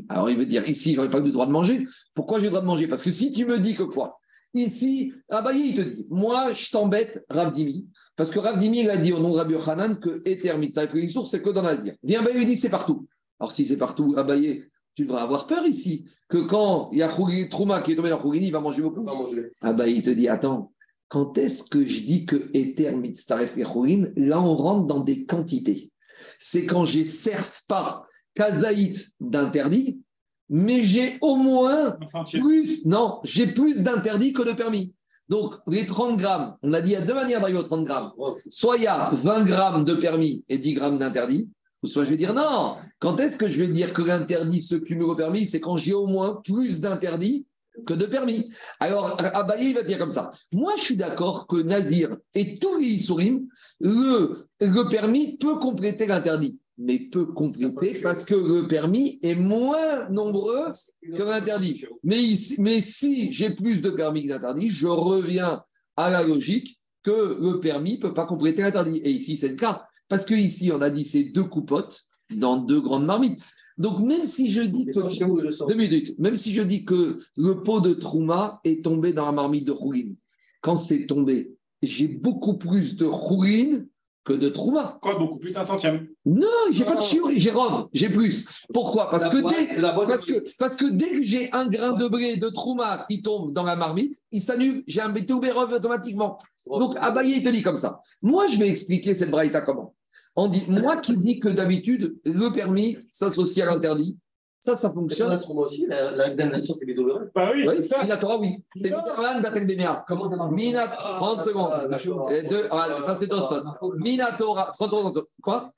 Alors, 0.08 0.30
il 0.30 0.36
veut 0.36 0.46
dire 0.46 0.68
ici, 0.68 0.94
j'aurais 0.94 1.10
pas 1.10 1.20
le 1.20 1.30
droit 1.30 1.46
de 1.46 1.52
manger. 1.52 1.86
Pourquoi 2.14 2.38
j'ai 2.38 2.46
le 2.46 2.50
droit 2.50 2.62
de 2.62 2.66
manger? 2.66 2.88
Parce 2.88 3.02
que 3.02 3.12
si 3.12 3.30
tu 3.30 3.46
me 3.46 3.58
dis 3.58 3.74
que 3.74 3.84
quoi? 3.84 4.18
Ici, 4.52 5.12
Abaye, 5.28 5.68
il 5.68 5.76
te 5.76 5.80
dit 5.82 6.06
Moi, 6.10 6.52
je 6.54 6.70
t'embête, 6.70 7.24
Ravdimi, 7.30 7.86
parce 8.16 8.30
que 8.30 8.40
Ravdimi, 8.40 8.80
il 8.80 8.90
a 8.90 8.96
dit 8.96 9.12
au 9.12 9.20
nom 9.20 9.32
de 9.32 9.36
Rabbi 9.36 9.54
Hanan 9.64 10.00
que 10.00 10.22
Ether 10.24 10.56
Mitzvah 10.58 10.84
et 10.92 11.08
c'est 11.24 11.40
que 11.40 11.50
dans 11.50 11.62
l'Azir. 11.62 11.94
Viens, 12.02 12.20
Abaye, 12.20 12.38
il 12.40 12.46
dit 12.46 12.56
C'est 12.56 12.68
partout. 12.68 13.06
Alors, 13.38 13.52
si 13.52 13.64
c'est 13.64 13.76
partout, 13.76 14.14
Abaye, 14.16 14.64
tu 14.96 15.04
devrais 15.04 15.22
avoir 15.22 15.46
peur 15.46 15.66
ici, 15.66 16.04
que 16.28 16.38
quand 16.38 16.90
il 16.92 16.98
y 16.98 17.02
a 17.02 17.08
Trouma 17.48 17.80
qui 17.80 17.92
est 17.92 17.96
tombé 17.96 18.10
dans 18.10 18.20
Chougin, 18.20 18.42
il 18.42 18.50
va 18.50 18.60
manger 18.60 18.82
beaucoup. 18.82 19.04
Pas 19.04 19.14
manger. 19.14 19.52
Abaye, 19.60 19.96
il 19.98 20.02
te 20.02 20.10
dit 20.10 20.26
Attends, 20.26 20.72
quand 21.10 21.36
est-ce 21.36 21.64
que 21.64 21.84
je 21.84 22.00
dis 22.04 22.24
que 22.24 22.50
Ether 22.54 22.92
Mitztaref 22.92 23.58
Echorin, 23.58 24.06
là 24.16 24.40
on 24.40 24.56
rentre 24.56 24.86
dans 24.86 25.00
des 25.00 25.26
quantités? 25.26 25.90
C'est 26.38 26.64
quand 26.64 26.84
j'ai 26.84 27.04
certes 27.04 27.64
pas 27.68 28.06
kazaït 28.34 29.10
d'interdit, 29.18 30.00
mais 30.48 30.82
j'ai 30.84 31.18
au 31.20 31.34
moins 31.36 31.98
plus, 32.32 32.86
non, 32.86 33.18
j'ai 33.24 33.48
plus 33.48 33.82
d'interdits 33.82 34.32
que 34.32 34.42
de 34.42 34.52
permis. 34.52 34.94
Donc 35.28 35.54
les 35.66 35.84
30 35.84 36.16
grammes, 36.16 36.56
on 36.62 36.72
a 36.72 36.80
dit 36.80 36.92
il 36.92 36.94
y 36.94 36.96
a 36.96 37.02
deux 37.04 37.14
manières 37.14 37.40
d'arriver 37.40 37.58
aux 37.58 37.64
30 37.64 37.84
grammes. 37.84 38.12
Soit 38.48 38.76
il 38.76 38.84
y 38.84 38.86
a 38.86 39.10
20 39.10 39.44
grammes 39.46 39.84
de 39.84 39.94
permis 39.94 40.44
et 40.48 40.58
10 40.58 40.74
grammes 40.74 40.98
d'interdit, 40.98 41.48
ou 41.82 41.88
soit 41.88 42.04
je 42.04 42.10
vais 42.10 42.16
dire 42.16 42.34
non, 42.34 42.76
quand 43.00 43.18
est-ce 43.18 43.36
que 43.36 43.48
je 43.48 43.58
vais 43.58 43.68
dire 43.68 43.92
que 43.92 44.02
l'interdit 44.02 44.62
se 44.62 44.76
cumule 44.76 45.10
au 45.10 45.16
permis 45.16 45.46
C'est 45.46 45.60
quand 45.60 45.76
j'ai 45.76 45.94
au 45.94 46.06
moins 46.06 46.40
plus 46.44 46.80
d'interdits 46.80 47.46
que 47.86 47.94
de 47.94 48.06
permis. 48.06 48.50
Alors, 48.78 49.16
Abaye, 49.34 49.72
va 49.72 49.82
dire 49.82 49.98
comme 49.98 50.10
ça. 50.10 50.30
Moi, 50.52 50.74
je 50.76 50.82
suis 50.82 50.96
d'accord 50.96 51.46
que 51.46 51.56
Nazir 51.56 52.16
et 52.34 52.58
tous 52.58 52.78
les 52.78 52.86
Issourim, 52.86 53.46
le, 53.80 54.88
permis 54.88 55.36
peut 55.38 55.58
compléter 55.58 56.06
l'interdit, 56.06 56.58
mais 56.78 56.98
peut 56.98 57.26
compléter 57.26 58.00
parce 58.00 58.24
que 58.24 58.34
le 58.34 58.68
permis 58.68 59.18
est 59.22 59.34
moins 59.34 60.08
nombreux 60.08 60.72
que 61.02 61.22
l'interdit. 61.22 61.84
Mais, 62.02 62.20
mais 62.58 62.80
si 62.80 63.32
j'ai 63.32 63.50
plus 63.50 63.80
de 63.80 63.90
permis 63.90 64.24
que 64.24 64.28
d'interdit, 64.28 64.70
je 64.70 64.86
reviens 64.86 65.62
à 65.96 66.10
la 66.10 66.22
logique 66.22 66.80
que 67.02 67.38
le 67.40 67.60
permis 67.60 67.96
ne 67.96 68.02
peut 68.02 68.14
pas 68.14 68.26
compléter 68.26 68.62
l'interdit. 68.62 68.98
Et 68.98 69.10
ici, 69.10 69.36
c'est 69.36 69.48
le 69.48 69.56
cas. 69.56 69.86
Parce 70.08 70.24
que 70.24 70.34
ici, 70.34 70.70
on 70.72 70.80
a 70.80 70.90
dit 70.90 71.04
c'est 71.04 71.24
deux 71.24 71.44
coupottes 71.44 72.02
dans 72.34 72.58
deux 72.58 72.80
grandes 72.80 73.06
marmites. 73.06 73.50
Donc, 73.80 74.00
même 74.06 74.26
si 74.26 74.50
je 74.50 74.60
dis 74.60 74.84
que. 74.84 75.66
Deux 75.68 75.74
minutes. 75.74 76.18
Même 76.18 76.36
si 76.36 76.52
je 76.52 76.62
dis 76.62 76.84
que 76.84 77.18
le 77.36 77.62
pot 77.62 77.80
de 77.80 77.94
Trouma 77.94 78.60
est 78.64 78.84
tombé 78.84 79.12
dans 79.14 79.24
la 79.26 79.32
marmite 79.32 79.66
de 79.66 79.72
Rouline, 79.72 80.16
quand 80.60 80.76
c'est 80.76 81.06
tombé, 81.06 81.52
j'ai 81.82 82.06
beaucoup 82.06 82.58
plus 82.58 82.96
de 82.96 83.06
Rouline 83.06 83.88
que 84.22 84.34
de 84.34 84.50
Trouma. 84.50 84.98
Quoi, 85.00 85.18
beaucoup 85.18 85.38
plus 85.38 85.56
un 85.56 85.64
centième? 85.64 86.06
Non, 86.26 86.46
j'ai 86.70 86.84
pas 86.84 86.96
de 86.96 87.00
chiot, 87.00 87.30
j'ai 87.34 87.50
Rome, 87.50 87.88
j'ai 87.94 88.10
plus. 88.10 88.46
Pourquoi? 88.74 89.08
Parce 89.10 89.24
La 89.24 89.30
que, 89.30 89.40
boîte- 89.40 89.54
dès, 89.56 89.80
la 89.80 89.92
boîte- 89.94 90.08
parce, 90.08 90.26
que, 90.26 90.44
parce 90.58 90.76
que 90.76 90.90
dès 90.90 91.12
que 91.12 91.22
j'ai 91.22 91.50
un 91.52 91.66
grain 91.70 91.94
de 91.94 92.06
blé 92.06 92.36
de 92.36 92.50
Trouma 92.50 93.06
qui 93.08 93.22
tombe 93.22 93.54
dans 93.54 93.62
la 93.64 93.76
marmite, 93.76 94.14
il 94.30 94.42
s'annule, 94.42 94.84
j'ai 94.86 95.00
un 95.00 95.08
BTOB 95.08 95.46
Rove 95.54 95.72
automatiquement. 95.72 96.36
Donc 96.66 96.96
Abaye, 97.00 97.38
il 97.38 97.42
te 97.42 97.48
dit 97.48 97.62
comme 97.62 97.78
ça. 97.78 98.02
Moi, 98.20 98.46
je 98.48 98.58
vais 98.58 98.68
expliquer 98.68 99.14
cette 99.14 99.30
braïta 99.30 99.62
comment. 99.62 99.94
On 100.42 100.48
dit, 100.48 100.64
moi 100.68 100.96
qui 100.96 101.14
dis 101.18 101.38
que 101.38 101.50
d'habitude, 101.50 102.18
le 102.24 102.50
permis 102.50 102.96
s'associe 103.10 103.62
à 103.66 103.70
l'interdit, 103.74 104.16
ça, 104.58 104.74
ça 104.74 104.90
fonctionne. 104.90 105.28
la 105.30 105.38
aussi, 105.50 105.86
la, 105.86 106.12
la 106.12 106.30
damnation, 106.30 106.74
c'est 106.78 106.86
Bah 107.34 107.50
oui, 107.54 107.66
Oui, 107.68 107.74
c'est 107.76 107.82
ça. 107.82 108.02
Minatora, 108.02 108.38
oui. 108.38 108.64
C'est. 108.74 108.90
Comment 110.08 110.30
ça 110.30 110.36
marche? 110.36 110.52
Mina, 110.52 110.86
30 110.86 111.42
secondes. 111.42 111.70
Ah, 111.74 111.86
d'accord. 111.88 112.32
Et 112.32 112.42
deux- 112.48 112.66
ah, 112.70 113.02
ça, 113.04 113.16
c'est. 113.16 113.28
Minatora, 113.98 114.72
30 114.72 114.90
secondes. 114.90 115.24
Quoi? 115.42 115.74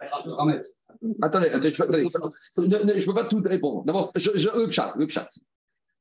Attendez, 1.22 1.48
attendez, 1.48 1.70
je 1.72 1.82
ne 1.82 1.88
peux, 1.88 2.98
je 3.00 3.06
peux 3.06 3.14
pas 3.14 3.24
tout 3.24 3.42
répondre. 3.44 3.84
D'abord, 3.84 4.12
je, 4.14 4.30
je- 4.34 4.48
le 4.56 4.70
chat, 4.70 4.92
le 4.96 5.08
chat. 5.08 5.28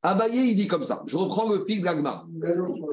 Abaye, 0.03 0.51
il 0.51 0.55
dit 0.55 0.68
comme 0.68 0.84
ça. 0.84 1.01
Je 1.07 1.18
reprends 1.18 1.49
le 1.49 1.66
fil 1.66 1.80
de 1.82 1.86
l'Agmar. 1.86 2.28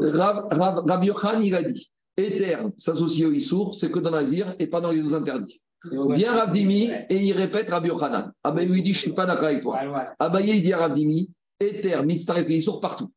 Rav, 0.00 1.04
Yochan, 1.04 1.40
il 1.40 1.54
a 1.54 1.62
dit 1.62 1.90
Éther 2.18 2.70
s'associe 2.76 3.26
au 3.26 3.32
Issour, 3.32 3.74
c'est 3.74 3.90
que 3.90 4.00
dans 4.00 4.10
l'Azir 4.10 4.54
et 4.58 4.66
pas 4.66 4.80
dans 4.80 4.90
les 4.90 5.00
deux 5.00 5.14
interdits. 5.14 5.60
Vient 5.84 6.32
Rav 6.32 6.52
Dimi 6.52 6.90
et 7.08 7.16
il 7.16 7.32
répète 7.32 7.70
Rabbi 7.70 7.88
Yochanan. 7.88 8.32
Abaye 8.42 8.66
lui 8.66 8.82
dit 8.82 8.92
Je 8.92 8.98
ne 8.98 9.02
suis 9.02 9.12
pas 9.12 9.26
d'accord 9.26 9.46
avec 9.46 9.62
toi. 9.62 9.78
Abaye, 10.18 10.56
il 10.56 10.62
dit 10.62 10.72
à 10.72 10.78
Rav 10.78 10.92
Dimi 10.92 11.30
Éther, 11.60 12.04
Mitzaref 12.04 12.48
et 12.48 12.56
Issour 12.56 12.80
partout. 12.80 13.12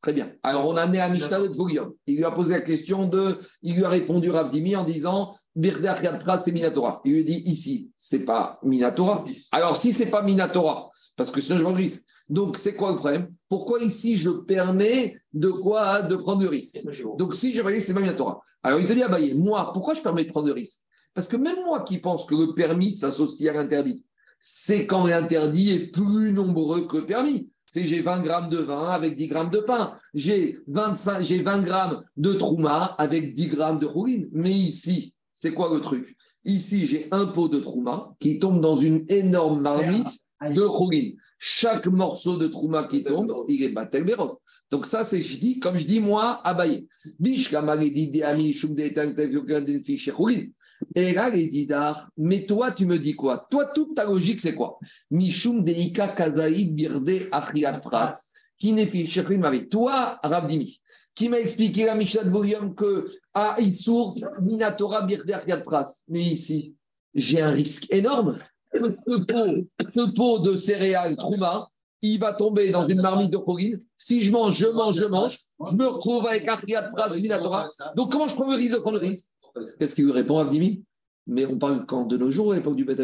Très 0.00 0.12
bien. 0.12 0.32
Alors, 0.42 0.68
on 0.68 0.76
a 0.76 0.82
amené 0.82 1.00
à 1.00 1.08
Mishnah 1.08 1.40
de. 1.40 1.50
Il 2.06 2.16
lui 2.16 2.24
a 2.24 2.30
posé 2.30 2.54
la 2.54 2.60
question 2.60 3.08
de. 3.08 3.38
Il 3.62 3.74
lui 3.74 3.84
a 3.84 3.88
répondu 3.88 4.30
Rav 4.30 4.50
Dimi 4.50 4.76
en 4.76 4.84
disant 4.84 5.34
Birder 5.56 5.94
Yadra, 6.02 6.36
c'est 6.36 6.52
Minatora. 6.52 7.00
Il 7.04 7.14
lui 7.14 7.24
dit 7.24 7.42
Ici, 7.46 7.90
c'est 7.96 8.24
pas 8.24 8.60
Minatora. 8.62 9.24
Alors, 9.50 9.76
si 9.76 9.92
c'est 9.92 10.10
pas 10.10 10.22
Minatora, 10.22 10.90
parce 11.16 11.30
que 11.30 11.40
c'est 11.40 11.54
un 11.54 11.74
risque. 11.74 12.04
Donc, 12.28 12.56
c'est 12.56 12.74
quoi 12.74 12.92
le 12.92 12.98
problème? 12.98 13.32
Pourquoi 13.48 13.82
ici, 13.82 14.16
je 14.16 14.30
permets 14.30 15.16
de 15.32 15.50
quoi? 15.50 16.02
De 16.02 16.16
prendre 16.16 16.42
le 16.42 16.48
risque. 16.48 16.80
Donc, 17.18 17.34
si 17.34 17.52
je 17.52 17.62
valide, 17.62 17.80
c'est 17.80 17.94
pas 17.94 18.00
Minatora. 18.00 18.40
Alors, 18.62 18.80
il 18.80 18.86
te 18.86 18.92
dit 18.92 19.02
Abaye, 19.02 19.34
moi, 19.34 19.70
pourquoi 19.72 19.94
je 19.94 20.02
permets 20.02 20.24
de 20.24 20.30
prendre 20.30 20.46
le 20.46 20.54
risque? 20.54 20.80
Parce 21.12 21.28
que 21.28 21.36
même 21.36 21.62
moi 21.64 21.82
qui 21.82 21.98
pense 21.98 22.26
que 22.26 22.34
le 22.34 22.54
permis 22.54 22.94
s'associe 22.94 23.48
à 23.48 23.52
l'interdit, 23.52 24.04
c'est 24.40 24.86
quand 24.86 25.06
l'interdit 25.06 25.70
est 25.70 25.86
plus 25.86 26.32
nombreux 26.32 26.86
que 26.86 26.98
le 26.98 27.06
permis. 27.06 27.48
C'est 27.66 27.86
j'ai 27.86 28.02
20 28.02 28.22
grammes 28.22 28.50
de 28.50 28.58
vin 28.58 28.90
avec 28.90 29.16
10 29.16 29.28
grammes 29.28 29.50
de 29.50 29.60
pain. 29.60 29.94
J'ai 30.12 30.58
25, 30.68 31.22
j'ai 31.22 31.42
20 31.42 31.62
grammes 31.62 32.04
de 32.16 32.32
trouma 32.34 32.94
avec 32.98 33.32
10 33.34 33.48
grammes 33.48 33.78
de 33.78 33.86
rouline. 33.86 34.28
Mais 34.32 34.52
ici, 34.52 35.14
c'est 35.32 35.52
quoi 35.52 35.72
le 35.74 35.80
truc? 35.80 36.16
Ici, 36.44 36.86
j'ai 36.86 37.08
un 37.10 37.26
pot 37.26 37.48
de 37.48 37.58
trouma 37.58 38.14
qui 38.20 38.38
tombe 38.38 38.60
dans 38.60 38.76
une 38.76 39.06
énorme 39.08 39.62
marmite 39.62 40.18
de 40.42 40.66
chougin. 40.66 41.12
Chaque 41.46 41.88
morceau 41.88 42.38
de 42.38 42.46
trouma 42.46 42.84
qui 42.84 43.04
tombe, 43.04 43.44
il 43.48 43.62
est 43.62 43.68
batel 43.68 44.04
berov. 44.04 44.38
Donc 44.70 44.86
ça, 44.86 45.04
c'est 45.04 45.20
je 45.20 45.38
dis, 45.38 45.58
comme 45.58 45.76
je 45.76 45.84
dis 45.84 46.00
moi, 46.00 46.40
abayé. 46.42 46.88
Et 50.96 51.12
là, 51.12 51.36
il 51.36 51.50
dit, 51.50 51.68
mais 52.16 52.46
toi, 52.46 52.72
tu 52.72 52.86
me 52.86 52.98
dis 52.98 53.14
quoi? 53.14 53.46
Toi, 53.50 53.66
toute 53.74 53.94
ta 53.94 54.06
logique, 54.06 54.40
c'est 54.40 54.54
quoi? 54.54 54.78
Mishum 55.10 55.62
deika 55.62 56.08
kazai 56.08 56.64
birde 56.64 57.28
achriat 57.30 57.78
pras, 57.78 58.16
qui 58.56 58.72
n'est 58.72 59.68
Toi, 59.70 60.18
Rabdimi, 60.22 60.80
qui 61.14 61.28
m'a 61.28 61.40
expliqué 61.40 61.84
la 61.84 61.94
Mishnah 61.94 62.24
de 62.24 62.74
que 62.74 63.06
à 63.34 63.60
Issour, 63.60 64.14
Minatora 64.40 65.02
birde 65.02 65.30
achriat 65.30 65.60
pras. 65.60 66.04
Mais 66.08 66.22
ici, 66.22 66.74
j'ai 67.14 67.42
un 67.42 67.50
risque 67.50 67.92
énorme. 67.92 68.38
Ce 68.74 69.18
pot, 69.18 69.68
ce 69.92 70.50
de 70.50 70.56
céréales 70.56 71.16
Trouma, 71.16 71.68
il 72.02 72.18
va 72.18 72.34
tomber 72.34 72.70
dans 72.70 72.84
une 72.84 73.00
marmite 73.00 73.30
de 73.30 73.38
choline. 73.38 73.80
Si 73.96 74.22
je 74.22 74.30
mange, 74.30 74.56
je 74.58 74.66
mange, 74.66 74.96
je 74.96 75.04
mange, 75.06 75.38
je 75.70 75.74
me 75.74 75.86
retrouve 75.86 76.26
avec 76.26 76.46
Achriat 76.46 76.90
Pras 76.92 77.16
Minatora. 77.16 77.68
Donc, 77.96 78.12
comment 78.12 78.28
je 78.28 78.34
prends 78.34 78.50
le 78.50 78.56
risque 78.56 78.74
de 78.74 78.80
prendre 78.80 78.98
le 78.98 79.06
risque 79.06 79.28
Qu'est-ce 79.78 79.94
qu'il 79.94 80.04
lui 80.04 80.12
répond, 80.12 80.38
Abdimi 80.38 80.84
Mais 81.26 81.46
on 81.46 81.58
parle 81.58 81.86
quand 81.86 82.04
de 82.04 82.16
nos 82.16 82.30
jours, 82.30 82.52
à 82.52 82.56
l'époque 82.56 82.76
du 82.76 82.84
Beth. 82.84 83.00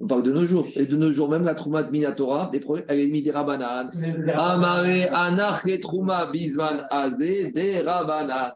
On 0.00 0.06
parle 0.06 0.22
de 0.22 0.30
nos 0.30 0.44
jours. 0.44 0.66
Et 0.76 0.86
de 0.86 0.96
nos 0.96 1.12
jours, 1.12 1.28
même 1.28 1.44
la 1.44 1.56
Trouma 1.56 1.82
de 1.82 1.90
Minatora, 1.90 2.52
elle 2.88 3.00
est 3.00 3.06
mise 3.08 3.24
des 3.24 3.32
Rabanan. 3.32 3.90
Amare 4.34 5.12
Anach 5.12 5.66
et 5.66 5.80
Trouma 5.80 6.30
Bisman 6.30 6.86
Azé 6.88 7.50
des 7.50 7.80
Rabanan. 7.80 8.52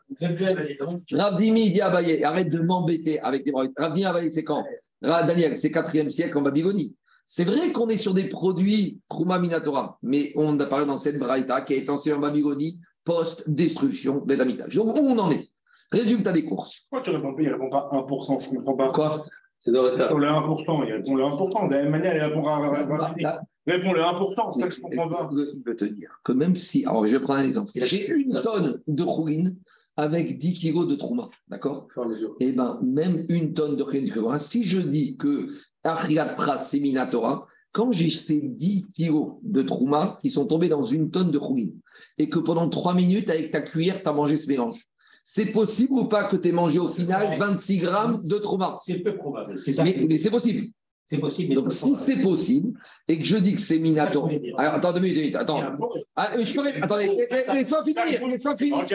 Rabdimi 1.10 1.72
dit 1.72 1.80
Abaye, 1.80 2.22
arrête 2.22 2.48
de 2.48 2.60
m'embêter 2.60 3.18
avec 3.20 3.44
des 3.44 3.52
Rabdimi 3.76 4.04
Abaye, 4.04 4.30
c'est 4.30 4.44
quand? 4.44 4.64
Daniel, 5.00 5.58
c'est 5.58 5.70
4e 5.70 6.08
siècle 6.10 6.38
en 6.38 6.42
Babylonie. 6.42 6.94
C'est 7.26 7.44
vrai 7.44 7.72
qu'on 7.72 7.88
est 7.88 7.96
sur 7.96 8.14
des 8.14 8.28
produits 8.28 9.00
Trouma 9.08 9.40
Minatora, 9.40 9.98
mais 10.02 10.32
on 10.36 10.58
a 10.60 10.66
parlé 10.66 10.86
dans 10.86 10.98
cette 10.98 11.18
Braïta 11.18 11.62
qui 11.62 11.74
est 11.74 11.90
enseignée 11.90 12.16
en 12.16 12.20
Babylonie 12.20 12.78
post-destruction 13.04 14.20
Bédamita. 14.20 14.66
Donc, 14.68 14.96
où 14.96 15.00
on 15.00 15.18
en 15.18 15.32
est? 15.32 15.48
Résultat 15.90 16.32
des 16.32 16.44
courses. 16.44 16.86
Pourquoi 16.88 17.04
tu 17.04 17.10
réponds 17.10 17.34
pas 17.34 17.42
Il 17.42 17.48
ne 17.48 17.52
répond 17.54 17.68
pas 17.68 17.90
1%, 17.92 18.40
je 18.40 18.50
ne 18.50 18.56
comprends 18.56 18.76
pas. 18.76 18.92
Quoi? 18.92 19.24
C'est 19.64 19.70
dans 19.70 19.84
le 19.84 19.90
1%, 19.90 20.86
il 20.88 20.92
répond 20.92 21.14
le 21.14 21.22
1%. 21.22 21.68
De 21.68 21.74
la 21.74 21.82
même 21.82 21.92
manière, 21.92 22.16
il 22.16 22.20
répond 22.20 22.44
à 22.46 22.58
Réponds 23.64 23.92
le 23.92 24.00
1%, 24.00 24.52
c'est 24.52 24.60
ça 24.60 24.66
que 24.66 24.74
je 24.74 24.80
ne 24.80 24.82
comprends 24.82 25.08
pas. 25.08 25.30
Il 25.32 25.62
veut 25.64 25.76
te 25.76 25.84
dire 25.84 26.20
que 26.24 26.32
même 26.32 26.56
si. 26.56 26.84
Alors, 26.84 27.06
je 27.06 27.12
vais 27.12 27.22
prendre 27.22 27.38
un 27.38 27.46
exemple. 27.46 27.70
J'ai 27.76 28.10
une 28.10 28.40
tonne 28.42 28.82
de 28.88 29.02
rouine 29.04 29.56
avec 29.96 30.36
10 30.36 30.54
kilos 30.54 30.88
de 30.88 30.96
trouma, 30.96 31.30
d'accord? 31.46 31.86
Eh 32.40 32.50
bien, 32.50 32.80
même 32.82 33.24
une 33.28 33.54
tonne 33.54 33.76
de 33.76 33.84
rouine, 33.84 34.10
si 34.40 34.64
je 34.64 34.80
dis 34.80 35.16
que 35.16 35.50
Ariat 35.84 36.34
Pras, 36.34 36.58
c'est 36.58 36.80
Minatora, 36.80 37.46
quand 37.70 37.92
j'ai 37.92 38.10
ces 38.10 38.40
10 38.40 38.86
kilos 38.92 39.34
de 39.44 39.62
trouma 39.62 40.18
qui 40.20 40.30
sont 40.30 40.46
tombés 40.46 40.68
dans 40.68 40.84
une 40.84 41.12
tonne 41.12 41.30
de 41.30 41.38
rouine, 41.38 41.74
et 42.18 42.28
que 42.28 42.40
pendant 42.40 42.68
3 42.68 42.94
minutes, 42.94 43.30
avec 43.30 43.52
ta 43.52 43.60
cuillère, 43.60 44.02
tu 44.02 44.08
as 44.08 44.12
mangé 44.12 44.34
ce 44.34 44.48
mélange, 44.48 44.80
c'est 45.22 45.46
possible 45.46 45.92
ou 45.94 46.04
pas 46.06 46.24
que 46.24 46.36
tu 46.36 46.48
aies 46.48 46.52
mangé 46.52 46.78
au 46.78 46.88
final 46.88 47.38
26 47.38 47.78
grammes 47.78 48.20
de 48.22 48.38
trauma 48.38 48.72
C'est 48.74 48.98
peu 48.98 49.16
probable. 49.16 49.58
Mais, 50.08 50.18
c'est 50.18 50.30
possible. 50.30 50.68
C'est 51.04 51.18
possible. 51.18 51.54
Donc, 51.54 51.70
si 51.70 51.94
c'est 51.94 52.22
possible 52.22 52.78
et 53.06 53.18
que 53.18 53.24
je 53.24 53.36
dis 53.36 53.54
que 53.54 53.60
c'est 53.60 53.78
Minato. 53.78 54.28
Alors, 54.56 54.74
attends 54.74 54.92
deux 54.92 55.00
minutes, 55.00 55.34
attends. 55.36 55.60
Ah, 56.16 56.32
je 56.42 56.54
peux... 56.54 56.66
Attendez, 56.82 57.28
laisse-moi 57.52 57.84
finir. 57.84 58.26
Laisse-moi 58.26 58.54
finir. 58.54 58.86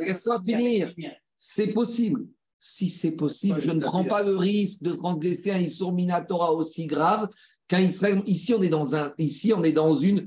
Laisse-moi 0.00 0.42
finir. 0.44 0.94
C'est 1.36 1.68
possible. 1.68 2.26
Si 2.60 2.90
c'est 2.90 3.12
possible, 3.12 3.60
je 3.60 3.70
ne 3.70 3.80
prends 3.80 4.04
pas 4.04 4.22
le 4.22 4.36
risque 4.36 4.82
de 4.82 4.92
transgresser 4.92 5.52
un 5.52 5.60
Issour 5.60 5.92
Minatora 5.92 6.52
aussi 6.54 6.86
grave 6.86 7.28
qu'un 7.68 7.80
Israël. 7.80 8.20
Ici, 8.26 8.52
on 8.54 8.62
est 8.62 8.68
dans 8.68 8.96
un, 8.96 9.12
ici, 9.18 9.52
on 9.54 9.62
est 9.62 9.72
dans 9.72 9.94
une, 9.94 10.26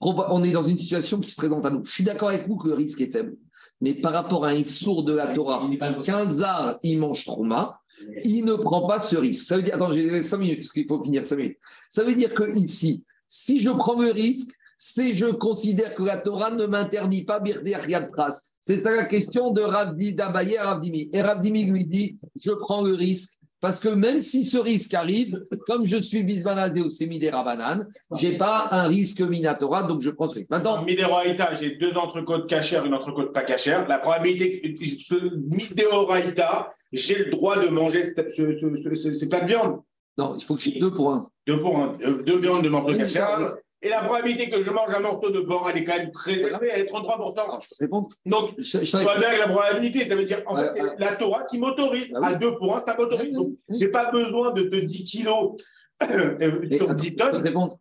on 0.00 0.42
est 0.42 0.50
dans 0.50 0.62
une 0.62 0.78
situation 0.78 1.20
qui 1.20 1.30
se 1.30 1.36
présente 1.36 1.64
à 1.64 1.70
nous. 1.70 1.84
Je 1.84 1.92
suis 1.92 2.04
d'accord 2.04 2.30
avec 2.30 2.48
vous 2.48 2.56
que 2.56 2.68
le 2.68 2.74
risque 2.74 3.00
est 3.00 3.12
faible. 3.12 3.36
Mais 3.80 3.94
par 3.94 4.12
rapport 4.12 4.44
à 4.44 4.50
un 4.50 4.64
sourd 4.64 5.04
de 5.04 5.12
la 5.12 5.34
Torah, 5.34 5.68
qu'un 6.02 6.26
zar, 6.26 6.78
il 6.82 6.98
mange 6.98 7.24
trauma, 7.24 7.80
il 8.24 8.44
ne 8.44 8.54
prend 8.54 8.86
pas 8.86 8.98
ce 8.98 9.16
risque. 9.16 9.46
Ça 9.46 9.56
veut 9.56 9.62
dire, 9.62 9.74
attends, 9.74 9.92
j'ai 9.92 10.22
5 10.22 10.36
minutes, 10.38 10.58
parce 10.60 10.72
qu'il 10.72 10.86
faut 10.86 11.02
finir 11.02 11.24
5 11.24 11.36
minutes. 11.36 11.58
Ça 11.88 12.04
veut 12.04 12.14
dire 12.14 12.34
que 12.34 12.56
ici, 12.56 13.04
si 13.26 13.60
je 13.60 13.70
prends 13.70 14.00
le 14.00 14.10
risque, 14.10 14.50
c'est 14.78 15.14
je 15.14 15.26
considère 15.26 15.94
que 15.94 16.04
la 16.04 16.18
Torah 16.18 16.52
ne 16.52 16.66
m'interdit 16.66 17.24
pas 17.24 17.40
Birder 17.40 17.78
Yad 17.88 18.10
Pras. 18.12 18.52
C'est 18.60 18.78
ça 18.78 18.94
la 18.94 19.06
question 19.06 19.50
de 19.50 19.60
Ravdi 19.60 20.14
d'Abaye 20.14 20.58
Ravdimi. 20.58 21.10
Et 21.12 21.20
Ravdimi 21.20 21.64
lui 21.64 21.84
dit, 21.84 22.18
je 22.40 22.52
prends 22.52 22.82
le 22.82 22.94
risque 22.94 23.37
parce 23.60 23.80
que 23.80 23.88
même 23.88 24.20
si 24.20 24.44
ce 24.44 24.58
risque 24.58 24.94
arrive, 24.94 25.44
comme 25.66 25.84
je 25.84 26.00
suis 26.00 26.22
bisbanazé 26.22 26.80
ou 26.80 26.88
Midera 27.08 27.42
Banane, 27.42 27.88
je 28.16 28.28
n'ai 28.28 28.38
pas 28.38 28.68
un 28.70 28.86
risque 28.86 29.20
Minatora, 29.20 29.84
donc 29.84 30.00
je 30.02 30.10
prends 30.10 30.28
ce 30.28 30.36
risque. 30.38 30.50
Maintenant. 30.50 30.84
Midera 30.84 31.22
j'ai 31.54 31.72
deux 31.72 31.92
entrecôtes 31.94 32.48
cachères, 32.48 32.84
une 32.84 32.94
entrecôte 32.94 33.32
pas 33.32 33.42
cachère. 33.42 33.88
La 33.88 33.98
probabilité 33.98 34.74
que 34.74 34.84
ce 34.84 35.36
Midera 35.36 36.70
j'ai 36.92 37.24
le 37.24 37.30
droit 37.30 37.58
de 37.58 37.68
manger 37.68 38.04
ces 38.04 39.28
plats 39.28 39.40
de 39.40 39.46
viande. 39.46 39.80
Non, 40.16 40.36
il 40.36 40.44
faut 40.44 40.54
que 40.54 40.60
j'ai 40.60 40.78
deux 40.78 40.92
pour 40.92 41.12
un. 41.12 41.28
Deux 41.46 41.60
pour 41.60 41.78
un. 41.78 41.96
Euh, 42.02 42.22
deux 42.22 42.38
viandes 42.38 42.64
de 42.64 42.68
l'entrecôte 42.68 42.98
cachère. 42.98 43.56
Et 43.80 43.90
la 43.90 44.02
probabilité 44.02 44.50
que 44.50 44.60
je 44.60 44.70
mange 44.70 44.92
un 44.92 45.00
morceau 45.00 45.30
de 45.30 45.40
porc, 45.40 45.70
elle 45.70 45.78
est 45.78 45.84
quand 45.84 45.96
même 45.96 46.10
très 46.10 46.34
élevée, 46.34 46.70
elle 46.72 46.80
est 46.82 46.90
33%. 46.90 47.62
je 47.62 47.84
réponds. 47.84 48.06
Donc, 48.26 48.54
je, 48.58 48.82
je 48.82 48.96
vois 48.96 49.16
bien 49.16 49.32
que 49.32 49.38
la 49.38 49.48
probabilité, 49.48 50.04
ça 50.04 50.16
veut 50.16 50.24
dire, 50.24 50.42
en 50.46 50.56
fait, 50.56 50.72
c'est 50.72 50.98
la 50.98 51.14
Torah 51.14 51.44
qui 51.44 51.58
m'autorise. 51.58 52.12
Ah 52.16 52.28
à 52.28 52.34
2 52.34 52.56
pour 52.56 52.76
1, 52.76 52.80
ça 52.80 52.96
m'autorise. 52.96 53.32
Donc, 53.32 53.52
je 53.68 53.84
n'ai 53.84 53.88
pas 53.88 54.10
besoin 54.10 54.52
de, 54.52 54.80
10 54.80 55.04
kilos 55.04 55.52
euh, 56.10 56.68
sur 56.72 56.92
10 56.92 57.16
tonnes. 57.16 57.36
Répondre. 57.36 57.78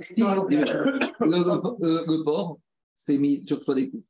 Si 0.00 0.22
le, 0.22 2.24
porc, 2.24 2.58
c'est 2.94 3.18
mis, 3.18 3.44
tu 3.44 3.54
reçois 3.54 3.74
des 3.74 3.90
coups. 3.90 4.02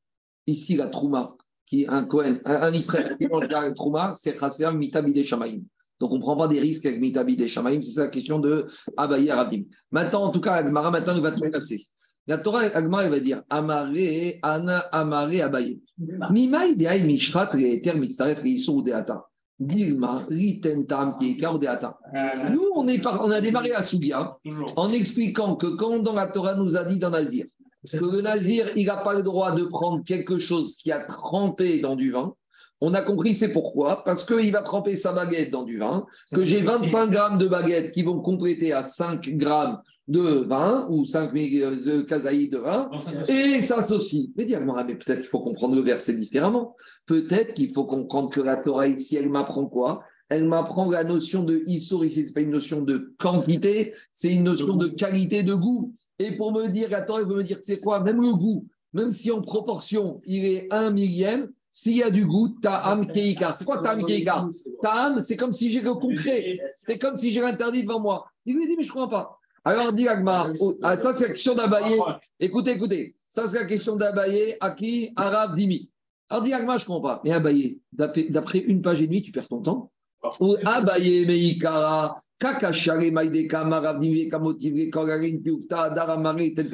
Ici, 0.47 0.77
la 0.77 0.89
trouma, 0.89 1.37
qui 1.67 1.85
un 1.89 2.05
Cohen, 2.05 2.39
un, 2.45 2.73
Israël 2.73 3.17
qui 3.19 3.27
mange 3.27 3.49
la 3.49 3.73
trouma, 3.73 4.13
c'est 4.17 4.39
Chasser 4.39 4.71
Mitabide 4.73 5.25
Shamaim. 5.25 5.63
Donc, 6.01 6.13
on 6.13 6.17
ne 6.17 6.21
prend 6.21 6.37
pas 6.37 6.49
des 6.49 6.61
risques 6.61 6.87
avec 6.87 7.01
Mitabi 7.01 7.35
et 7.41 7.49
Shamaim. 7.49 7.83
C'est 7.83 7.93
ça 7.93 8.05
la 8.05 8.09
question 8.09 8.39
de 8.39 8.67
Abaye 8.97 9.31
Rabdim. 9.31 9.63
Maintenant, 9.93 10.25
en 10.25 10.31
tout 10.31 10.41
cas, 10.41 10.55
Agmara, 10.55 10.91
maintenant, 10.91 11.15
il 11.15 11.23
va 11.23 11.33
tout 11.33 11.41
casser. 11.51 11.87
La 12.27 12.39
Torah, 12.39 12.63
Agmara, 12.63 13.05
il 13.05 13.11
va 13.11 13.21
dire 13.21 13.43
Amare, 13.51 14.39
Ana, 14.43 14.79
Amare, 14.93 15.43
Abaye. 15.43 15.81
Mimai 16.31 16.75
de 16.75 17.05
Mishrat, 17.05 17.51
Reeter, 17.53 17.97
Mitzaref, 17.97 18.43
Deata. 18.43 19.25
Dilma, 19.59 20.25
Ritentam, 20.29 21.17
Kiekar, 21.19 21.59
Deata. 21.59 21.97
Nous, 22.51 22.71
on, 22.75 22.89
est 22.89 23.07
on 23.07 23.31
a 23.31 23.41
démarré 23.41 23.69
la 23.69 23.83
Sougia 23.83 24.37
en 24.77 24.89
expliquant 24.89 25.55
que 25.57 25.69
quand 25.77 26.01
dans 26.01 26.15
la 26.15 26.27
Torah 26.27 26.55
nous 26.55 26.77
a 26.77 26.85
dit 26.85 26.99
dans 26.99 27.11
Nazir, 27.11 27.47
que 27.91 28.05
le 28.05 28.23
Nazir, 28.23 28.71
il 28.77 28.87
n'a 28.87 28.97
pas 28.97 29.15
le 29.15 29.23
droit 29.23 29.55
de 29.55 29.65
prendre 29.65 30.03
quelque 30.03 30.39
chose 30.39 30.77
qui 30.77 30.91
a 30.91 31.05
trempé 31.05 31.81
dans 31.81 31.95
du 31.95 32.11
vin, 32.11 32.35
on 32.85 32.95
a 32.95 33.03
compris 33.03 33.35
c'est 33.35 33.53
pourquoi. 33.53 34.05
Parce 34.05 34.25
qu'il 34.25 34.53
va 34.53 34.63
tremper 34.63 34.95
sa 34.95 35.13
baguette 35.13 35.51
dans 35.51 35.65
du 35.65 35.79
vin, 35.79 36.07
que 36.33 36.45
j'ai 36.45 36.63
25 36.63 37.11
grammes 37.11 37.39
de 37.39 37.47
baguette 37.47 37.93
qui 37.93 38.03
vont 38.03 38.21
compléter 38.21 38.73
à 38.73 38.83
5 38.83 39.37
grammes 39.37 39.81
de 40.07 40.21
vin 40.21 40.87
ou 40.91 41.07
5 41.07 41.33
de 41.33 42.03
kazaï 42.03 42.51
de 42.51 42.59
vin. 42.59 42.91
Et 43.29 43.61
s'associe. 43.63 44.29
Mais 44.37 44.45
dis 44.45 44.55
mais 44.55 44.97
peut-être 44.97 45.21
qu'il 45.21 45.29
faut 45.29 45.41
comprendre 45.41 45.75
le 45.77 45.81
verset 45.81 46.17
différemment. 46.17 46.77
Peut-être 47.07 47.55
qu'il 47.55 47.73
faut 47.73 47.85
comprendre 47.85 48.29
que 48.31 48.43
la 48.43 48.57
Torah 48.57 48.87
ici, 48.87 49.17
elle 49.17 49.31
m'apprend 49.31 49.67
quoi? 49.67 50.03
Elle 50.29 50.45
m'apprend 50.45 50.91
la 50.91 51.05
notion 51.05 51.43
de 51.43 51.63
issour 51.67 52.05
ici, 52.05 52.27
ce 52.27 52.33
pas 52.33 52.41
une 52.41 52.51
notion 52.51 52.83
de 52.83 53.15
quantité, 53.19 53.95
c'est 54.13 54.31
une 54.31 54.45
notion 54.45 54.77
de 54.77 54.89
qualité 54.89 55.43
de 55.43 55.55
goût. 55.55 55.95
Et 56.19 56.33
pour 56.37 56.53
me 56.53 56.69
dire, 56.69 56.91
la 56.91 57.03
Torah 57.03 57.25
veut 57.25 57.37
me 57.37 57.43
dire, 57.43 57.59
c'est 57.63 57.79
quoi? 57.79 58.01
Même 58.01 58.21
le 58.21 58.33
goût, 58.33 58.67
même 58.93 59.11
si 59.11 59.31
en 59.31 59.43
proportion, 59.43 60.21
il 60.25 60.45
est 60.45 60.67
un 60.71 60.91
millième, 60.91 61.51
s'il 61.77 61.97
y 61.97 62.05
a 62.05 62.11
du 62.11 62.25
goût, 62.25 62.51
ta'am 62.63 63.05
keika. 63.05 63.53
C'est 63.53 63.65
quoi 63.65 63.83
ta'am 63.83 64.07
keika 64.07 64.47
Ta'am, 64.81 65.21
c'est 65.21 65.37
comme 65.37 65.51
si 65.51 65.73
j'ai 65.73 65.81
le 65.81 65.95
concret. 65.95 66.57
C'est 66.77 66.99
comme 66.99 67.17
si 67.17 67.33
j'ai 67.33 67.41
l'interdit 67.41 67.83
devant 67.83 67.99
moi. 67.99 68.27
Il 68.47 68.55
lui 68.55 68.69
dit, 68.69 68.77
mais 68.77 68.85
je 68.85 68.91
ne 68.91 68.93
crois 68.93 69.11
pas. 69.11 69.41
Alors, 69.65 69.93
dit 69.93 70.07
Agmar, 70.07 70.51
oh, 70.61 70.77
ah, 70.85 70.97
ça 70.97 71.13
c'est 71.13 71.25
la 71.25 71.31
question 71.31 71.57
d'Abaye. 71.57 71.99
Écoutez, 72.39 72.71
écoutez. 72.73 73.17
Ça 73.29 73.49
c'est 73.49 73.59
la 73.59 73.65
question 73.65 73.97
d'Abaye 73.97 74.57
à 74.61 74.71
qui? 74.71 75.13
Arabe 75.17 75.57
Dimi. 75.57 75.91
Alors, 76.29 76.45
dit 76.45 76.53
Agmar, 76.53 76.79
je 76.79 76.85
ne 76.85 76.87
comprends 76.87 77.17
pas. 77.17 77.23
Mais 77.25 77.33
Abaye, 77.33 77.81
d'après 77.93 78.61
une 78.61 78.81
page 78.81 79.03
et 79.03 79.09
demie, 79.09 79.23
tu 79.23 79.33
perds 79.33 79.49
ton 79.49 79.61
temps. 79.61 79.91
Ou 80.39 80.55
Abaye 80.65 81.27
Meikara, 81.27 82.23
Kakashare 82.39 83.11
Maïdeka, 83.11 83.65
Marav 83.65 83.99
Dimi, 83.99 84.29
Kamotivre, 84.29 84.93
Korarin, 84.93 85.39
Piufta, 85.43 85.91
Daramare, 85.91 86.55
tel 86.55 86.71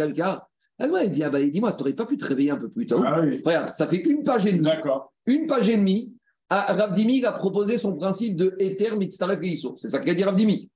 quelqu'un. 0.81 0.99
Elle 0.99 1.11
dit, 1.11 1.23
ah 1.23 1.31
bah, 1.31 1.43
dis-moi, 1.43 1.73
tu 1.73 1.79
n'aurais 1.79 1.95
pas 1.95 2.07
pu 2.07 2.17
te 2.17 2.25
réveiller 2.25 2.51
un 2.51 2.57
peu 2.57 2.69
plus 2.69 2.87
tôt 2.87 3.03
ah 3.05 3.21
Regarde, 3.45 3.73
ça 3.73 3.87
fait 3.87 4.03
une 4.03 4.25
page 4.25 4.47
et 4.47 4.53
demie. 4.53 4.65
D'accord. 4.65 5.13
Une 5.27 5.47
page 5.47 5.69
et 5.69 5.77
demie. 5.77 6.15
Ah, 6.49 6.73
Ravdimi 6.73 7.25
a 7.25 7.33
proposé 7.33 7.79
son 7.79 7.97
principe 7.97 8.37
de 8.37 8.57
Ether 8.59 8.97
Mitzaref 8.97 9.39
C'est 9.77 9.89
ça 9.89 10.01
qu'a 10.01 10.15
dit 10.15 10.25
Ravdimi. 10.25 10.69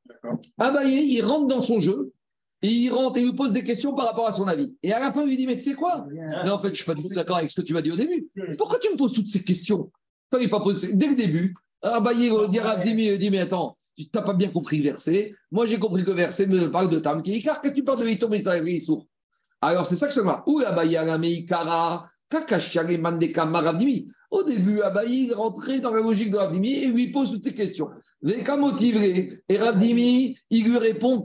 Ah 0.58 0.70
bah, 0.70 0.84
il 0.84 1.20
rentre 1.22 1.48
dans 1.48 1.60
son 1.60 1.80
jeu 1.80 2.12
et 2.62 2.68
il 2.68 2.90
rentre 2.90 3.18
et 3.18 3.22
lui 3.22 3.32
pose 3.32 3.52
des 3.52 3.64
questions 3.64 3.92
par 3.94 4.06
rapport 4.06 4.26
à 4.26 4.32
son 4.32 4.46
avis. 4.46 4.76
Et 4.82 4.92
à 4.92 5.00
la 5.00 5.12
fin, 5.12 5.22
il 5.22 5.28
lui 5.28 5.36
dit, 5.36 5.46
mais 5.46 5.56
tu 5.56 5.62
sais 5.62 5.74
quoi? 5.74 6.06
Mais 6.10 6.50
en 6.50 6.58
fait, 6.58 6.68
je 6.68 6.72
ne 6.72 6.76
suis 6.76 6.84
pas 6.84 6.94
du 6.94 7.02
tout 7.02 7.08
d'accord 7.08 7.38
avec 7.38 7.50
ce 7.50 7.60
que 7.60 7.66
tu 7.66 7.74
m'as 7.74 7.82
dit 7.82 7.90
au 7.90 7.96
début. 7.96 8.28
Pourquoi 8.56 8.78
tu 8.78 8.90
me 8.90 8.96
poses 8.96 9.12
toutes 9.12 9.28
ces 9.28 9.42
questions? 9.42 9.90
Pas 10.30 10.60
posé... 10.60 10.94
Dès 10.94 11.08
le 11.08 11.14
début, 11.14 11.54
Abaye 11.82 12.30
dit 12.50 12.58
Rabdimi, 12.58 13.06
il 13.06 13.18
dit 13.18 13.30
Mais 13.30 13.40
attends, 13.40 13.76
tu 13.96 14.06
n'as 14.14 14.22
pas 14.22 14.34
bien 14.34 14.48
compris 14.48 14.78
le 14.78 14.84
verset. 14.84 15.34
Moi, 15.50 15.66
j'ai 15.66 15.78
compris 15.78 16.04
que 16.04 16.10
le 16.10 16.16
verset 16.16 16.46
me 16.46 16.70
parle 16.70 16.88
de 16.88 16.98
Tam. 16.98 17.22
Qu'est-ce 17.22 17.60
que 17.60 17.74
tu 17.74 17.84
parles 17.84 18.00
de 18.00 18.04
Vitom 18.04 18.32
et 18.32 18.80
sourd 18.80 19.06
Alors, 19.60 19.86
c'est 19.86 19.96
ça 19.96 20.06
que 20.06 20.14
je 20.14 20.20
te 20.20 20.24
vois. 20.24 20.42
Où 20.46 20.60
Abaye 20.60 20.98
Meikara 21.18 22.08
au 24.30 24.42
début, 24.42 24.80
Abaye 24.80 25.30
est 25.30 25.34
rentré 25.34 25.80
dans 25.80 25.92
la 25.92 26.00
logique 26.00 26.30
de 26.30 26.36
Ravdimi 26.36 26.72
et 26.72 26.88
lui 26.88 27.12
pose 27.12 27.30
toutes 27.30 27.44
ces 27.44 27.54
questions. 27.54 27.90
Veka 28.22 28.56
motivé. 28.56 29.40
Et 29.48 29.56
Ravdimi, 29.56 30.36
il 30.50 30.64
lui 30.64 30.78
répond 30.78 31.22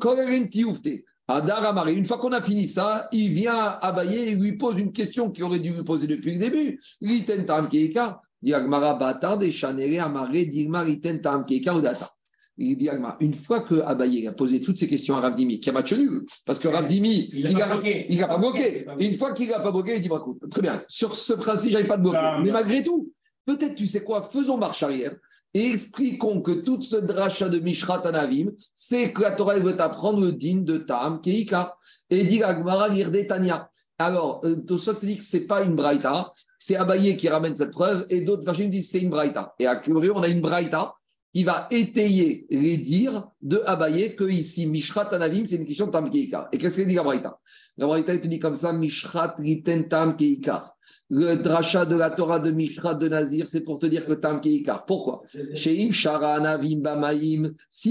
Adar 1.28 1.88
Une 1.88 2.06
fois 2.06 2.18
qu'on 2.18 2.32
a 2.32 2.42
fini 2.42 2.68
ça, 2.68 3.08
il 3.12 3.34
vient 3.34 3.56
à 3.56 4.04
et 4.06 4.36
lui 4.36 4.58
pose 4.58 4.80
une 4.80 4.92
question 4.92 5.32
qu'il 5.32 5.44
aurait 5.44 5.60
dû 5.60 5.74
lui 5.74 5.84
poser 5.84 6.08
depuis 6.08 6.34
le 6.34 6.40
début. 6.40 6.80
L'iten 7.02 7.46
tam 7.46 7.70
keika, 7.70 8.22
diagmara 8.42 8.96
batar 8.96 9.40
amare 9.40 10.50
keika. 11.48 12.10
Il 12.62 12.76
dit 12.76 12.89
une 13.22 13.34
fois 13.34 13.62
que 13.62 13.76
Abaye 13.76 14.28
a 14.28 14.34
posé 14.34 14.60
toutes 14.60 14.78
ces 14.78 14.89
questions 14.89 15.16
à 15.16 15.22
Ravdimi, 15.22 15.62
qui 15.62 15.70
a 15.70 15.74
match 15.74 15.93
nul, 15.93 16.26
parce 16.45 16.60
que 16.60 16.68
Ravdimi, 16.68 17.30
il 17.32 17.55
n'a 17.55 17.68
pas, 18.28 18.38
bloqué. 18.38 18.86
Une 18.99 19.16
fois 19.16 19.32
qu'il 19.32 19.47
n'a 19.47 19.62
pas 19.62 19.72
bloqué, 19.72 19.95
il 19.95 20.01
dit 20.01 20.10
bah, 20.10 20.18
écoute, 20.20 20.41
très 20.51 20.62
bien, 20.62 20.84
sur 20.89 21.16
ce 21.16 21.32
principe, 21.32 21.72
j'avais 21.72 21.88
pas 21.88 21.95
de 21.95 22.03
bloquer. 22.03 22.41
Mais 22.43 22.51
malgré 22.51 22.84
tout, 22.84 23.14
peut-être, 23.45 23.76
tu 23.76 23.88
sais 23.88 24.03
quoi, 24.03 24.24
faisons 24.24 24.57
marche 24.57 24.84
arrière 24.84 25.16
et 25.53 25.72
expliquons 25.72 26.41
que 26.41 26.64
tout 26.64 26.84
ce 26.84 26.97
dracha 26.97 27.47
de 27.47 27.60
Mishrat 27.60 28.05
Anavim, 28.05 28.51
c'est 28.74 29.14
que 29.14 29.22
la 29.22 29.32
Torah 29.32 29.57
veut 29.57 29.80
apprendre 29.80 30.20
le 30.24 30.34
din 30.34 30.57
de 30.57 30.80
Tam, 30.80 31.22
Keika, 31.22 31.76
et 32.10 32.26
dit 32.26 32.43
Agmara 32.43 32.89
Tanya. 33.28 33.70
Alors, 33.97 34.41
euh, 34.43 34.57
Tosot 34.68 34.99
dit 35.01 35.18
que 35.18 35.24
ce 35.24 35.38
n'est 35.38 35.43
pas 35.43 35.64
une 35.64 35.76
braïta, 35.76 36.34
c'est 36.57 36.76
Abaye 36.76 37.18
qui 37.18 37.30
ramène 37.30 37.55
cette 37.55 37.72
preuve, 37.72 38.05
et 38.10 38.22
d'autres 38.22 38.43
versions 38.43 38.68
disent 38.68 38.86
que 38.86 38.91
c'est 38.91 39.01
une 39.01 39.10
braïta. 39.10 39.55
Et 39.60 39.66
à 39.66 39.78
Curie, 39.78 40.12
on 40.12 40.22
a 40.22 40.28
une 40.28 40.41
braïta 40.41 40.93
qui 41.34 41.44
va 41.44 41.68
étayer 41.72 42.48
les 42.50 42.78
dires 42.78 43.30
de 43.42 43.62
Abaye 43.66 44.16
que 44.16 44.24
ici, 44.24 44.66
Mishrat 44.66 45.14
Anavim, 45.14 45.46
c'est 45.46 45.58
une 45.58 45.66
question 45.66 45.88
de 45.88 45.92
Tam 45.92 46.10
Keika. 46.10 46.50
Et 46.52 46.58
qu'est-ce 46.58 46.80
qu'il 46.80 46.88
dit 46.88 46.96
la 46.96 47.04
braïta 47.04 47.40
La 47.78 47.86
braïta, 47.86 48.16
il 48.16 48.22
te 48.22 48.28
dit 48.28 48.40
comme 48.40 48.56
ça, 48.56 48.74
Mishrat 48.74 49.36
Riten 49.38 49.88
Tam 49.88 50.16
Keika. 50.16 50.74
Le 51.12 51.36
drachat 51.36 51.86
de 51.86 51.96
la 51.96 52.12
Torah 52.12 52.40
de 52.40 52.52
Mishra 52.52 52.96
de 52.96 53.08
Nazir, 53.08 53.48
c'est 53.48 53.62
pour 53.62 53.80
te 53.80 53.86
dire 53.86 54.06
que 54.06 54.14
Tam 54.14 54.42
Keikar. 54.42 54.86
Pourquoi? 54.86 55.24
Si 55.56 55.90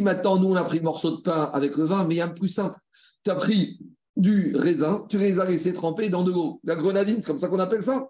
maintenant 0.02 0.38
nous 0.38 0.48
on 0.48 0.54
a 0.54 0.64
pris 0.64 0.78
le 0.78 0.84
morceau 0.84 1.16
de 1.16 1.22
pain 1.22 1.50
avec 1.52 1.76
le 1.76 1.84
vin, 1.84 2.04
mais 2.04 2.14
il 2.14 2.18
y 2.18 2.20
a 2.20 2.26
un 2.26 2.28
plus 2.28 2.48
simple. 2.48 2.78
Tu 3.24 3.30
as 3.30 3.36
pris 3.36 3.78
du 4.16 4.54
raisin, 4.56 5.06
tu 5.08 5.18
les 5.18 5.38
as 5.38 5.46
laissés 5.46 5.74
tremper 5.74 6.10
dans 6.10 6.24
de 6.24 6.32
l'eau. 6.32 6.60
La 6.64 6.76
grenadine, 6.76 7.20
c'est 7.20 7.26
comme 7.26 7.38
ça 7.38 7.48
qu'on 7.48 7.58
appelle 7.58 7.82
ça 7.82 8.08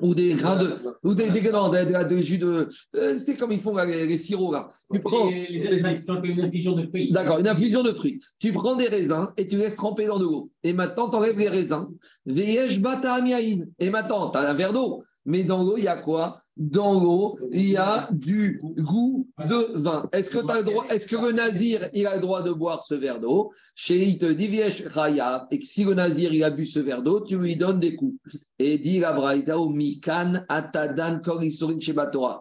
ou 0.00 0.14
des 0.14 0.34
grains 0.34 0.56
de, 0.56 0.76
ou 1.02 1.14
des, 1.14 1.30
des, 1.30 1.40
de, 1.40 2.16
jus 2.18 2.38
de, 2.38 2.68
euh, 2.96 3.18
c'est 3.18 3.36
comme 3.36 3.52
ils 3.52 3.60
font 3.60 3.76
les, 3.76 4.16
sirops 4.16 4.52
là. 4.52 4.68
Tu 4.92 5.00
prends 5.00 5.28
les, 5.28 5.46
une 5.64 6.40
infusion 6.40 6.72
de 6.74 6.86
fruits. 6.86 7.12
D'accord, 7.12 7.38
une 7.38 7.48
infusion 7.48 7.82
de 7.82 7.92
fruits. 7.92 8.20
Tu 8.38 8.52
prends 8.52 8.76
des 8.76 8.88
raisins 8.88 9.28
et 9.36 9.46
tu 9.46 9.56
laisses 9.56 9.76
tremper 9.76 10.06
dans 10.06 10.18
de 10.18 10.24
l'eau. 10.24 10.50
Et 10.62 10.72
maintenant, 10.72 11.10
tu 11.10 11.16
enlèves 11.16 11.38
les 11.38 11.48
raisins. 11.48 11.88
Et 12.26 13.90
maintenant, 13.90 14.30
tu 14.30 14.38
as 14.38 14.50
un 14.50 14.54
verre 14.54 14.72
d'eau. 14.72 15.04
Mais 15.24 15.44
dans 15.44 15.62
l'eau, 15.62 15.76
il 15.76 15.84
y 15.84 15.88
a 15.88 15.96
quoi? 15.96 16.42
Dans 16.58 17.00
l'eau, 17.00 17.38
il 17.52 17.70
y 17.70 17.76
a 17.76 18.08
du 18.10 18.60
goût 18.62 19.28
de 19.38 19.78
vin. 19.80 20.08
Est-ce 20.12 20.30
que, 20.30 20.38
le 21.16 21.32
nazir 21.32 21.84
a 21.84 22.16
le 22.16 22.20
droit 22.20 22.42
de 22.42 22.52
boire 22.52 22.82
ce 22.82 22.94
verre 22.94 23.20
d'eau? 23.20 23.52
Chez 23.76 24.18
te 24.18 24.32
dit 24.32 24.48
et 24.58 25.58
que 25.58 25.64
si 25.64 25.84
le 25.84 25.94
nazir 25.94 26.44
a 26.44 26.50
bu 26.50 26.66
ce 26.66 26.80
verre 26.80 27.02
d'eau, 27.02 27.20
tu 27.20 27.38
lui 27.38 27.56
donnes 27.56 27.78
des 27.78 27.94
coups. 27.94 28.18
Et 28.58 28.78
dit 28.78 28.98
la 28.98 29.16
atadan 30.48 31.20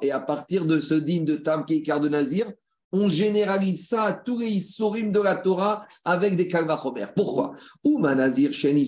Et 0.02 0.12
à 0.12 0.20
partir 0.20 0.66
de 0.66 0.80
ce 0.80 0.96
digne 0.96 1.26
de 1.26 1.38
Tam 1.38 1.64
car 1.66 2.00
de 2.00 2.10
nazir, 2.10 2.52
on 2.92 3.10
généralise 3.10 3.88
ça 3.88 4.04
à 4.04 4.14
tous 4.14 4.40
les 4.40 4.48
isurim 4.48 5.12
de 5.12 5.20
la 5.20 5.36
Torah 5.36 5.86
avec 6.06 6.36
des 6.36 6.48
kalvachomer. 6.48 7.08
Pourquoi? 7.16 7.54
Ou 7.84 8.00
nazir 8.00 8.52
shen 8.52 8.84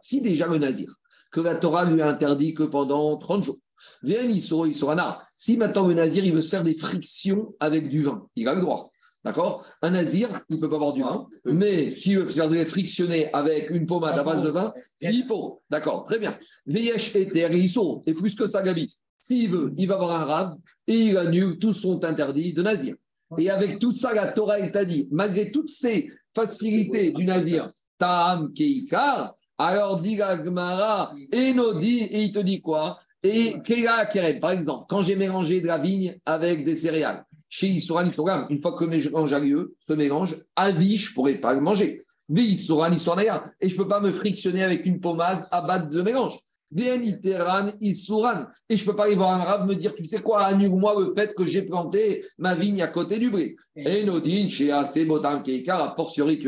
Si 0.00 0.20
déjà 0.20 0.46
le 0.46 0.58
nazir, 0.58 0.94
que 1.32 1.40
la 1.40 1.56
Torah 1.56 1.90
lui 1.90 2.02
interdit 2.02 2.54
que 2.54 2.62
pendant 2.62 3.16
30 3.16 3.44
jours, 3.44 3.58
si 5.36 5.56
maintenant 5.56 5.86
le 5.86 5.94
nazir, 5.94 6.24
il 6.24 6.32
veut 6.32 6.42
se 6.42 6.50
faire 6.50 6.64
des 6.64 6.74
frictions 6.74 7.54
avec 7.60 7.88
du 7.88 8.02
vin, 8.04 8.26
il 8.36 8.48
a 8.48 8.54
le 8.54 8.60
droit. 8.60 8.90
D'accord? 9.24 9.64
Un 9.82 9.90
nazir, 9.90 10.40
il 10.48 10.56
ne 10.56 10.60
peut 10.60 10.68
pas 10.68 10.76
avoir 10.76 10.94
du 10.94 11.02
vin, 11.02 11.28
mais 11.44 11.94
s'il 11.94 12.18
veut 12.18 12.28
se 12.28 12.34
faire 12.34 12.50
des 12.50 12.66
frictionner 12.66 13.32
avec 13.32 13.70
une 13.70 13.86
pommade 13.86 14.18
à 14.18 14.24
base 14.24 14.42
de 14.42 14.50
vin, 14.50 14.74
il 15.00 15.26
peut. 15.28 15.34
D'accord, 15.70 16.04
très 16.04 16.18
bien. 16.18 16.36
Veyesh 16.66 17.14
et 17.14 17.30
et 18.06 18.14
plus 18.14 18.34
que 18.34 18.48
ça, 18.48 18.62
Gabi. 18.62 18.96
S'il 19.20 19.50
veut, 19.50 19.72
il 19.76 19.86
va 19.86 19.94
avoir 19.94 20.20
un 20.20 20.24
rab 20.24 20.58
et 20.88 20.96
il 20.96 21.16
annule, 21.16 21.58
tous 21.58 21.72
sont 21.72 22.04
interdits 22.04 22.52
de 22.52 22.62
nazir. 22.62 22.96
Et 23.38 23.48
avec 23.48 23.78
tout 23.78 23.92
ça, 23.92 24.12
la 24.12 24.32
Torah, 24.32 24.58
elle 24.58 24.72
t'a 24.72 24.84
dit, 24.84 25.08
malgré 25.12 25.52
toutes 25.52 25.70
ces 25.70 26.10
facilités 26.34 27.12
du 27.12 27.24
nazir, 27.24 27.70
Ta'am 27.98 28.52
Keikar, 28.52 29.36
alors 29.56 30.00
dit 30.00 30.16
Gmara, 30.16 31.14
et 31.30 31.50
et 31.50 32.22
il 32.22 32.32
te 32.32 32.40
dit 32.40 32.60
quoi? 32.60 32.98
Et 33.22 33.54
par 34.40 34.50
exemple, 34.50 34.86
quand 34.88 35.02
j'ai 35.02 35.16
mélangé 35.16 35.60
de 35.60 35.66
la 35.66 35.78
vigne 35.78 36.18
avec 36.26 36.64
des 36.64 36.74
céréales, 36.74 37.24
chez 37.48 37.68
Isuran 37.68 38.10
une 38.48 38.60
fois 38.60 38.76
que 38.76 38.84
le 38.84 38.90
mélange 38.90 39.32
a 39.32 39.38
lieu, 39.38 39.76
ce 39.86 39.92
mélange, 39.92 40.36
à 40.56 40.72
vie, 40.72 40.96
je 40.96 41.10
ne 41.10 41.14
pourrais 41.14 41.34
pas 41.34 41.54
le 41.54 41.60
manger. 41.60 42.02
Mais 42.28 42.42
Isuran 42.42 42.90
et 42.90 43.68
je 43.68 43.74
ne 43.74 43.76
peux 43.76 43.88
pas 43.88 44.00
me 44.00 44.12
frictionner 44.12 44.62
avec 44.62 44.86
une 44.86 45.00
pommade 45.00 45.46
à 45.50 45.60
base 45.62 45.88
de 45.88 46.02
mélange. 46.02 46.38
Et 46.74 46.84
je 46.84 47.12
ne 48.70 48.86
peux 48.86 48.96
pas 48.96 49.04
aller 49.04 49.14
voir 49.14 49.32
un 49.32 49.40
arabe 49.40 49.68
me 49.68 49.74
dire, 49.74 49.94
tu 49.94 50.04
sais 50.06 50.22
quoi, 50.22 50.44
annule-moi 50.44 50.94
le 50.98 51.12
fait 51.14 51.34
que 51.34 51.44
j'ai 51.44 51.62
planté 51.62 52.24
ma 52.38 52.54
vigne 52.54 52.80
à 52.80 52.88
côté 52.88 53.18
du 53.18 53.30
blé. 53.30 53.56
Et 53.76 54.04
Nodin, 54.04 54.48
chez 54.48 54.72
Assez 54.72 55.04
Botam 55.04 55.42
Keikar, 55.42 55.82
a 55.82 55.94
fortiori 55.94 56.38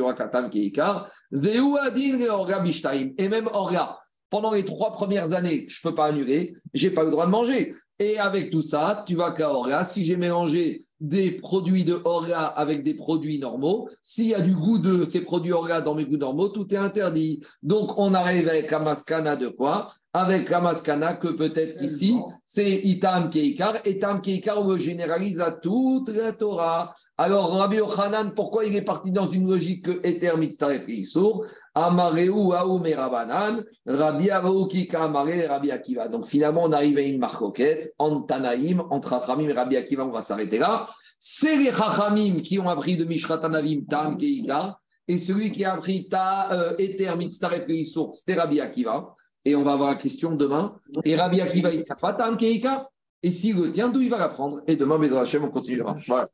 Keikar, 0.51 1.11
et 1.31 3.29
même 3.29 3.49
Orga 3.53 3.99
pendant 4.35 4.51
les 4.51 4.65
trois 4.65 4.91
premières 4.91 5.33
années, 5.33 5.65
je 5.69 5.79
ne 5.79 5.89
peux 5.89 5.95
pas 5.95 6.07
annuler, 6.07 6.55
je 6.73 6.89
n'ai 6.89 6.93
pas 6.93 7.05
le 7.05 7.13
droit 7.13 7.25
de 7.25 7.31
manger. 7.31 7.73
Et 8.01 8.19
avec 8.19 8.51
tout 8.51 8.63
ça, 8.63 9.05
tu 9.07 9.15
vas 9.15 9.31
qu'à 9.31 9.49
Orga, 9.49 9.85
si 9.85 10.05
j'ai 10.05 10.17
mélangé 10.17 10.87
des 10.99 11.31
produits 11.31 11.85
de 11.85 12.01
Orga 12.05 12.41
avec 12.41 12.83
des 12.83 12.95
produits 12.95 13.39
normaux, 13.39 13.89
s'il 14.03 14.27
y 14.27 14.35
a 14.35 14.41
du 14.41 14.57
goût 14.57 14.79
de 14.79 15.07
ces 15.09 15.21
produits 15.21 15.53
Orga 15.53 15.83
dans 15.83 15.95
mes 15.95 16.05
goûts 16.05 16.17
normaux, 16.17 16.49
tout 16.49 16.67
est 16.75 16.77
interdit. 16.77 17.45
Donc 17.63 17.97
on 17.97 18.13
arrive 18.13 18.49
avec 18.49 18.73
un 18.73 18.81
mascana 18.81 19.37
de 19.37 19.47
quoi? 19.47 19.93
Avec 20.17 20.49
Ramaskana 20.49 21.15
que 21.15 21.27
peut-être 21.27 21.83
ici, 21.83 22.17
c'est 22.45 22.71
Itam 22.85 23.31
Keikar. 23.31 23.81
Et 23.85 23.97
Itam 23.97 24.23
Keikar, 24.23 24.65
on 24.65 24.71
le 24.71 24.79
généralise 24.79 25.41
à 25.41 25.51
toute 25.51 26.09
la 26.09 26.33
Torah. 26.33 26.95
Alors, 27.19 27.53
Rabbi 27.53 27.79
Yochanan, 27.79 28.33
pourquoi 28.33 28.65
il 28.65 28.77
est 28.77 28.83
parti 28.83 29.11
dans 29.11 29.27
une 29.27 29.49
logique 29.49 29.85
que 29.87 30.07
Eter 30.07 30.37
Mitzaref 30.37 30.85
Isur 30.87 31.45
Amareu 31.75 32.31
Aoum 32.31 32.85
Rabanan, 32.87 33.65
Rabbi 33.87 34.29
Kika 34.71 35.03
Amare 35.03 35.49
Rabbi 35.49 35.73
Akiva. 35.73 36.07
Donc, 36.07 36.27
finalement, 36.27 36.63
on 36.63 36.73
arrive 36.73 36.99
à 36.99 37.03
une 37.03 37.19
marcoquette 37.19 37.93
entre 37.99 38.27
Tanaïm, 38.29 38.85
entre 38.91 39.11
Chachamim 39.11 39.49
et 39.49 39.53
Rabbi 39.53 39.77
Akiva. 39.77 40.07
On 40.07 40.13
va 40.13 40.23
s'arrêter 40.23 40.59
là. 40.59 40.87
C'est 41.19 41.57
les 41.57 41.73
Chachamim 41.73 42.41
qui 42.41 42.61
ont 42.61 42.69
appris 42.69 42.97
de 42.97 43.05
Mishratanavim 43.05 43.87
Tam 43.91 44.17
Keikar. 44.17 44.81
Et 45.09 45.19
celui 45.19 45.51
qui 45.51 45.65
a 45.65 45.75
appris 45.75 46.09
Ta 46.09 46.53
euh, 46.53 46.77
Eter 46.79 47.17
Mitzaref 47.17 47.65
Isur, 47.69 48.15
c'était 48.15 48.35
Rabbi 48.35 48.61
Akiva 48.61 49.13
et 49.45 49.57
on 49.57 49.63
va 49.63 49.73
avoir 49.73 49.91
la 49.91 49.97
question 49.97 50.35
demain. 50.35 50.77
Et 51.05 51.17
Rabbi 51.17 51.41
Akiva, 51.41 51.73
il 51.73 51.85
n'a 51.89 51.97
pas 51.97 52.13
Tam 52.13 52.37
Keika. 52.37 52.89
Et 53.23 53.31
s'il 53.31 53.57
le 53.57 53.73
tient, 53.73 53.89
d'où 53.89 54.03
il 54.03 54.11
va 54.11 54.19
l'apprendre 54.19 54.61
Et 54.67 54.77
demain, 54.77 54.99
Bézra 54.99 55.23
Hachem, 55.23 55.45
on 55.45 55.51
continuera. 55.51 55.97
Voilà. 56.07 56.29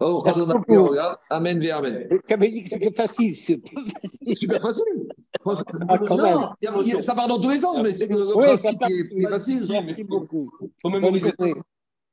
Oh, 0.00 0.22
amen, 1.30 1.58
ve 1.58 1.70
amen. 1.70 2.08
Tu 2.26 2.34
avais 2.34 2.50
dit 2.50 2.62
que 2.64 2.68
c'était 2.68 2.92
facile. 2.92 3.34
C'est 3.34 3.60
super 4.36 4.60
facile. 4.60 5.08
Ah, 5.88 5.98
quand 5.98 6.18
même. 6.18 7.02
Ça 7.02 7.14
part 7.14 7.28
dans 7.28 7.40
tous 7.40 7.48
les 7.48 7.58
sens, 7.58 7.78
mais 7.82 7.94
c'est 7.94 8.08
le 8.08 8.36
oui, 8.36 8.42
principe 8.42 8.78
qui 8.78 9.22
est 9.22 9.28
facile. 9.30 9.60
Merci 9.70 10.04
beaucoup. 10.04 10.50
Faut 10.82 10.90
mémoriser. 10.90 11.32